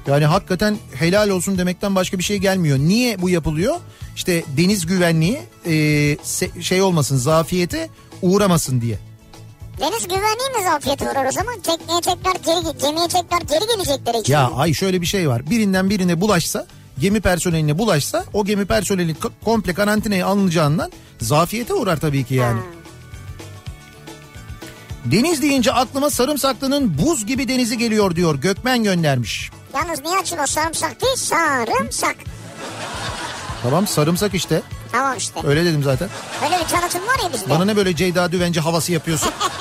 Yani 0.07 0.25
hakikaten 0.25 0.79
helal 0.95 1.29
olsun 1.29 1.59
demekten 1.59 1.95
başka 1.95 2.19
bir 2.19 2.23
şey 2.25 2.39
gelmiyor. 2.39 2.79
Niye 2.79 3.23
bu 3.23 3.31
yapılıyor? 3.31 3.77
İşte 4.17 4.45
deniz 4.57 4.87
güvenliği 4.87 5.41
e, 5.67 6.17
şey 6.61 6.83
olmasın 6.83 7.17
zafiyete 7.17 7.89
uğramasın 8.23 8.81
diye. 8.81 8.99
Deniz 9.81 10.02
güvenliği 10.09 10.51
mi 10.59 10.65
zafiyet 10.70 11.02
uğrar 11.02 11.27
o 11.27 11.32
zaman? 11.32 11.61
Tekneye 11.61 12.01
tekrar 12.01 12.35
geri, 12.35 12.78
gemiye 12.78 13.09
tekrar 13.09 13.40
geri 13.40 13.66
gelecekleri 13.77 14.19
için. 14.19 14.32
Ya 14.32 14.51
ay 14.57 14.73
şöyle 14.74 15.01
bir 15.01 15.07
şey 15.07 15.28
var. 15.28 15.51
Birinden 15.51 15.90
birine 15.90 16.20
bulaşsa 16.20 16.66
gemi 16.98 17.20
personeline 17.20 17.78
bulaşsa 17.78 18.24
o 18.32 18.44
gemi 18.44 18.66
personeli 18.66 19.16
komple 19.44 19.74
karantinaya 19.74 20.27
alınacağından 20.27 20.93
zafiyete 21.20 21.74
uğrar 21.74 21.97
tabii 22.01 22.24
ki 22.24 22.35
yani. 22.35 22.61
Deniz 25.05 25.43
deyince 25.43 25.73
aklıma 25.73 26.11
Sarımsaklı'nın 26.11 26.98
buz 26.98 27.27
gibi 27.27 27.48
denizi 27.48 27.78
geliyor 27.78 28.16
diyor. 28.16 28.35
Gökmen 28.35 28.85
göndermiş. 28.85 29.51
Yalnız 29.74 30.01
niye 30.01 30.19
açın 30.19 30.39
o 30.39 30.47
sarımsak 30.47 31.02
değil? 31.02 31.16
Sarımsak. 31.16 32.16
Tamam 33.62 33.86
sarımsak 33.86 34.35
işte. 34.35 34.62
Tamam 34.93 35.16
işte. 35.16 35.40
Öyle 35.44 35.65
dedim 35.65 35.82
zaten. 35.82 36.09
Öyle 36.44 36.59
bir 36.65 36.69
tanıtım 36.69 37.01
var 37.01 37.19
ya 37.24 37.32
bizde. 37.32 37.51
Bana 37.51 37.65
ne 37.65 37.77
böyle 37.77 37.97
Ceyda 37.97 38.32
Düvenci 38.32 38.61
havası 38.61 38.93
yapıyorsun? 38.93 39.31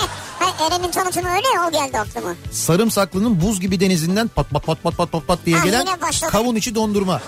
Eren'in 0.68 0.92
tanıtımı 0.92 1.30
öyle 1.30 1.48
ya 1.56 1.68
o 1.68 1.72
geldi 1.72 2.00
aklıma. 2.00 2.36
Sarımsaklı'nın 2.52 3.42
buz 3.42 3.60
gibi 3.60 3.80
denizinden 3.80 4.28
pat 4.28 4.50
pat 4.50 4.66
pat 4.66 4.84
pat 4.84 4.98
pat 4.98 5.12
pat 5.12 5.28
pat 5.28 5.40
diye 5.46 5.58
Ha, 5.58 5.66
gelen 5.66 5.80
yine 5.80 6.02
başladı. 6.02 6.32
kavun 6.32 6.56
içi 6.56 6.76
dondurma. 6.76 7.22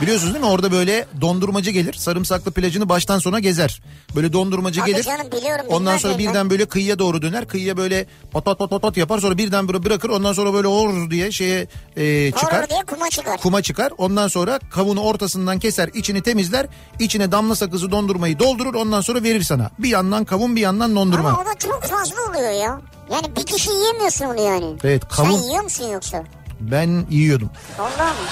Biliyorsunuz 0.00 0.34
değil 0.34 0.44
mi? 0.44 0.50
Orada 0.50 0.72
böyle 0.72 1.06
dondurmacı 1.20 1.70
gelir. 1.70 1.94
Sarımsaklı 1.94 2.50
plajını 2.52 2.88
baştan 2.88 3.18
sona 3.18 3.38
gezer. 3.40 3.82
Böyle 4.16 4.32
dondurmacı 4.32 4.80
Tabii 4.80 4.90
gelir. 4.92 5.02
canım, 5.04 5.26
biliyorum, 5.32 5.66
Ondan 5.68 5.96
sonra 5.96 6.14
miyim 6.16 6.26
ben? 6.26 6.32
birden 6.34 6.50
böyle 6.50 6.66
kıyıya 6.66 6.98
doğru 6.98 7.22
döner. 7.22 7.48
Kıyıya 7.48 7.76
böyle 7.76 8.06
pat 8.32 8.44
pat 8.44 8.58
pat 8.58 8.70
pat 8.70 8.82
pat 8.82 8.96
yapar. 8.96 9.18
Sonra 9.18 9.38
birden 9.38 9.68
böyle 9.68 9.84
bırakır. 9.84 10.08
Ondan 10.08 10.32
sonra 10.32 10.54
böyle 10.54 10.68
or 10.68 11.10
diye 11.10 11.32
şeye 11.32 11.66
e, 11.96 12.30
çıkar. 12.32 12.62
Doğru 12.62 12.70
diye 12.70 12.82
kuma 12.86 13.10
çıkar. 13.10 13.36
Kuma 13.40 13.62
çıkar. 13.62 13.92
Ondan 13.98 14.28
sonra 14.28 14.58
kavunu 14.70 15.00
ortasından 15.00 15.58
keser. 15.58 15.88
içini 15.94 16.22
temizler. 16.22 16.66
içine 17.00 17.32
damla 17.32 17.54
sakızı 17.54 17.90
dondurmayı 17.90 18.38
doldurur. 18.38 18.74
Ondan 18.74 19.00
sonra 19.00 19.22
verir 19.22 19.42
sana. 19.42 19.70
Bir 19.78 19.88
yandan 19.88 20.24
kavun 20.24 20.56
bir 20.56 20.60
yandan 20.60 20.96
dondurma. 20.96 21.28
Ama 21.28 21.42
o 21.42 21.46
da 21.46 21.58
çok 21.58 21.82
fazla 21.82 22.16
oluyor 22.30 22.50
ya. 22.50 22.80
Yani 23.12 23.36
bir 23.36 23.42
kişi 23.46 23.70
yiyemiyorsun 23.70 24.24
onu 24.24 24.40
yani. 24.40 24.76
Evet, 24.84 25.02
kavun- 25.08 25.38
Sen 25.40 25.48
yiyor 25.50 25.62
musun 25.64 25.88
yoksa? 25.92 26.24
Ben 26.60 27.06
yiyordum. 27.10 27.50
Vallahi 27.78 28.10
mı? 28.12 28.28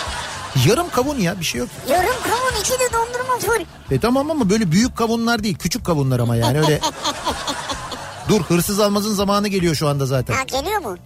Yarım 0.68 0.90
kavun 0.90 1.18
ya 1.18 1.40
bir 1.40 1.44
şey 1.44 1.58
yok. 1.58 1.68
Yarım 1.88 2.14
kavun 2.22 2.60
içi 2.60 2.72
de 2.72 2.92
dondurma 2.92 3.38
full. 3.38 3.64
E 3.94 4.00
tamam 4.00 4.30
ama 4.30 4.50
böyle 4.50 4.72
büyük 4.72 4.96
kavunlar 4.96 5.42
değil 5.42 5.58
küçük 5.58 5.86
kavunlar 5.86 6.20
ama 6.20 6.36
yani 6.36 6.58
öyle. 6.60 6.80
Dur 8.28 8.40
hırsız 8.40 8.80
almazın 8.80 9.14
zamanı 9.14 9.48
geliyor 9.48 9.74
şu 9.74 9.88
anda 9.88 10.06
zaten. 10.06 10.34
Ha 10.34 10.42
geliyor 10.42 10.80
mu? 10.80 10.96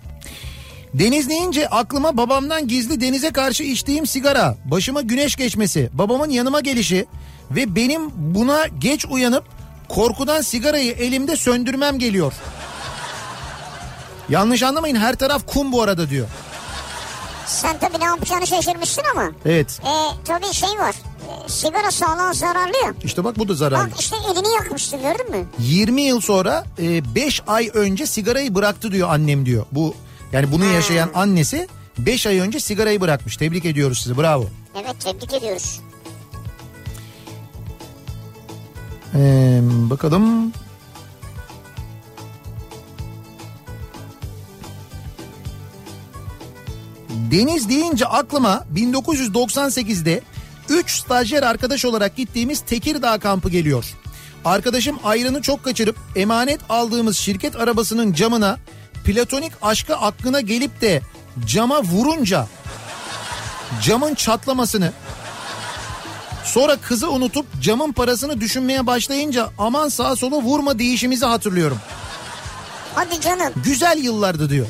Deniz 0.94 1.28
deyince 1.28 1.68
aklıma 1.68 2.16
babamdan 2.16 2.68
gizli 2.68 3.00
denize 3.00 3.30
karşı 3.30 3.62
içtiğim 3.62 4.06
sigara, 4.06 4.56
başıma 4.64 5.00
güneş 5.00 5.36
geçmesi, 5.36 5.90
babamın 5.92 6.30
yanıma 6.30 6.60
gelişi 6.60 7.06
ve 7.50 7.76
benim 7.76 8.10
buna 8.34 8.66
geç 8.66 9.06
uyanıp 9.10 9.44
korkudan 9.88 10.40
sigarayı 10.40 10.92
elimde 10.92 11.36
söndürmem 11.36 11.98
geliyor. 11.98 12.32
Yanlış 14.28 14.62
anlamayın 14.62 14.96
her 14.96 15.14
taraf 15.14 15.42
kum 15.46 15.72
bu 15.72 15.82
arada 15.82 16.10
diyor. 16.10 16.26
Sen 17.48 17.78
tabii 17.78 18.00
ne 18.00 18.04
yapacağını 18.04 18.46
şaşırmışsın 18.46 19.02
ama. 19.12 19.30
Evet 19.46 19.80
E, 19.84 19.92
tabii 20.24 20.52
şey 20.54 20.68
var. 20.68 20.94
E, 21.44 21.48
sigara 21.48 21.90
sağlığa 21.90 22.32
zararlı 22.32 22.76
ya. 22.84 22.94
işte 23.04 23.24
bak 23.24 23.38
bu 23.38 23.48
da 23.48 23.54
zararlı. 23.54 23.90
Bak 23.90 24.00
işte 24.00 24.16
elini 24.32 24.52
yakmıştın 24.54 25.00
gördün 25.02 25.30
mü? 25.30 25.46
20 25.58 26.02
yıl 26.02 26.20
sonra 26.20 26.64
5 26.78 27.42
ay 27.46 27.70
önce 27.74 28.06
sigarayı 28.06 28.54
bıraktı 28.54 28.92
diyor 28.92 29.08
annem 29.10 29.46
diyor. 29.46 29.66
Bu 29.72 29.94
yani 30.32 30.52
bunu 30.52 30.64
yaşayan 30.64 31.10
annesi 31.14 31.68
5 31.98 32.26
ay 32.26 32.38
önce 32.38 32.60
sigarayı 32.60 33.00
bırakmış. 33.00 33.36
Tebrik 33.36 33.64
ediyoruz 33.64 34.00
sizi. 34.02 34.18
Bravo. 34.18 34.46
Evet 34.76 34.96
tebrik 35.00 35.32
ediyoruz. 35.34 35.80
Ee, 39.14 39.60
bakalım. 39.62 40.52
Deniz 47.30 47.68
deyince 47.68 48.06
aklıma 48.06 48.64
1998'de 48.74 50.20
3 50.68 50.90
stajyer 50.90 51.42
arkadaş 51.42 51.84
olarak 51.84 52.16
gittiğimiz 52.16 52.60
Tekirdağ 52.60 53.18
kampı 53.18 53.50
geliyor. 53.50 53.84
Arkadaşım 54.44 54.98
ayranı 55.04 55.42
çok 55.42 55.64
kaçırıp 55.64 55.96
emanet 56.16 56.60
aldığımız 56.68 57.16
şirket 57.16 57.56
arabasının 57.56 58.12
camına 58.12 58.58
platonik 59.04 59.52
aşkı 59.62 59.96
aklına 59.96 60.40
gelip 60.40 60.80
de 60.80 61.02
cama 61.46 61.82
vurunca 61.82 62.46
camın 63.82 64.14
çatlamasını 64.14 64.92
Sonra 66.44 66.76
kızı 66.76 67.10
unutup 67.10 67.46
camın 67.62 67.92
parasını 67.92 68.40
düşünmeye 68.40 68.86
başlayınca 68.86 69.48
aman 69.58 69.88
sağa 69.88 70.16
sola 70.16 70.36
vurma 70.36 70.78
değişimizi 70.78 71.26
hatırlıyorum. 71.26 71.78
Hadi 72.94 73.20
canım. 73.20 73.52
Güzel 73.64 73.98
yıllardı 73.98 74.50
diyor. 74.50 74.66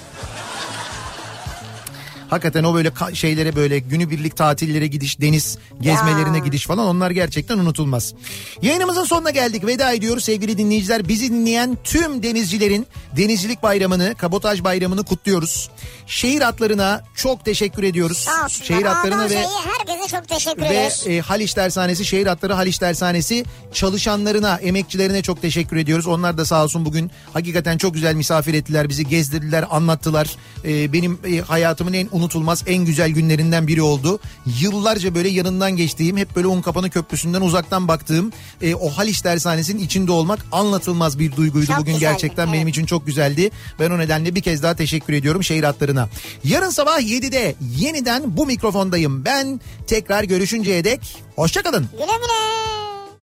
Hakikaten 2.31 2.65
o 2.65 2.75
böyle 2.75 2.93
şeylere 3.15 3.57
böyle 3.57 3.79
günübirlik 3.79 4.37
tatillere 4.37 4.87
gidiş, 4.87 5.21
deniz 5.21 5.59
gezmelerine 5.81 6.39
Ya. 6.39 6.45
gidiş 6.45 6.67
falan 6.67 6.87
onlar 6.87 7.11
gerçekten 7.11 7.59
unutulmaz. 7.59 8.15
Yayınımızın 8.63 9.05
sonuna 9.05 9.31
geldik. 9.31 9.67
Veda 9.67 9.93
ediyoruz 9.93 10.25
sevgili 10.25 10.59
dinleyiciler. 10.59 11.09
Bizi 11.09 11.33
dinleyen 11.33 11.79
tüm 11.85 12.23
denizcilerin 12.23 12.87
denizcilik 13.17 13.63
bayramını, 13.63 14.15
kabotaj 14.19 14.65
bayramını 14.65 15.05
kutluyoruz. 15.05 15.71
Şehir 16.07 16.41
hatlarına 16.41 17.03
çok 17.17 17.45
teşekkür 17.45 17.83
ediyoruz. 17.83 18.17
Sağ 18.19 18.45
olsunlar. 18.45 18.67
Şehir 18.67 18.83
hatlarına 18.87 19.31
ve 19.31 19.45
herkese 19.79 20.17
çok 20.17 20.29
teşekkür 20.29 20.63
ve 20.63 20.67
ederiz. 20.67 21.05
e, 21.07 21.21
Haliç 21.21 21.55
Tersanesi, 21.55 22.05
Şehir 22.05 22.27
Hatları 22.27 22.53
Haliç 22.53 22.79
Tersanesi 22.79 23.45
çalışanlarına, 23.73 24.57
emekçilerine 24.57 25.23
çok 25.23 25.43
teşekkür 25.43 25.77
ediyoruz. 25.77 26.07
Onlar 26.07 26.39
da 26.39 26.45
sağ 26.45 26.65
olsun 26.65 26.85
bugün 26.85 27.11
hakikaten 27.33 27.79
çok 27.79 27.95
güzel 27.95 28.15
misafir 28.15 28.55
ettiler, 28.55 28.89
bizi 28.89 29.09
gezdirdiler, 29.09 29.65
anlattılar. 29.71 30.29
E, 30.65 30.93
benim 30.93 31.19
e, 31.27 31.39
hayatımın 31.41 31.93
en 31.93 32.09
unutulmaz, 32.19 32.65
en 32.67 32.85
güzel 32.85 33.11
günlerinden 33.11 33.67
biri 33.67 33.83
oldu. 33.83 34.21
Yıllarca 34.61 35.15
böyle 35.15 35.29
yanından 35.29 35.77
geçtiğim, 35.77 36.17
hep 36.17 36.37
böyle 36.37 36.47
Unkapanı 36.47 36.91
Köprüsü'nden 36.91 37.41
uzaktan 37.41 37.89
baktığım 37.89 38.33
e, 38.63 38.75
o 38.75 38.91
Haliç 38.91 39.21
Tersanesi'nin 39.21 39.83
içinde 39.83 40.13
olmak 40.13 40.47
anlatılmaz 40.53 41.19
bir 41.19 41.37
duyguydu. 41.37 41.67
Çok 41.67 41.79
bugün 41.79 41.93
güzeldi, 41.93 42.13
gerçekten 42.13 42.45
evet. 42.45 42.55
benim 42.55 42.69
için 42.69 42.87
çok 42.87 43.07
güzeldi. 43.07 43.51
Ben 43.81 43.91
o 43.91 43.99
nedenle 43.99 44.35
bir 44.35 44.41
kez 44.43 44.63
daha 44.63 44.75
teşekkür 44.75 45.13
ediyorum 45.13 45.45
şehir 45.45 45.65
hatlarına. 45.65 46.09
Yarın 46.45 46.71
sabah 46.71 47.01
7'de 47.01 47.55
yeniden 47.77 48.37
bu 48.37 48.47
mikrofondayım. 48.47 49.25
Ben 49.25 49.61
tekrar 49.87 50.25
görüşünceye 50.25 50.85
dek 50.85 51.17
hoşçakalın. 51.37 51.89
Güle 51.93 52.05
güle. 52.05 52.98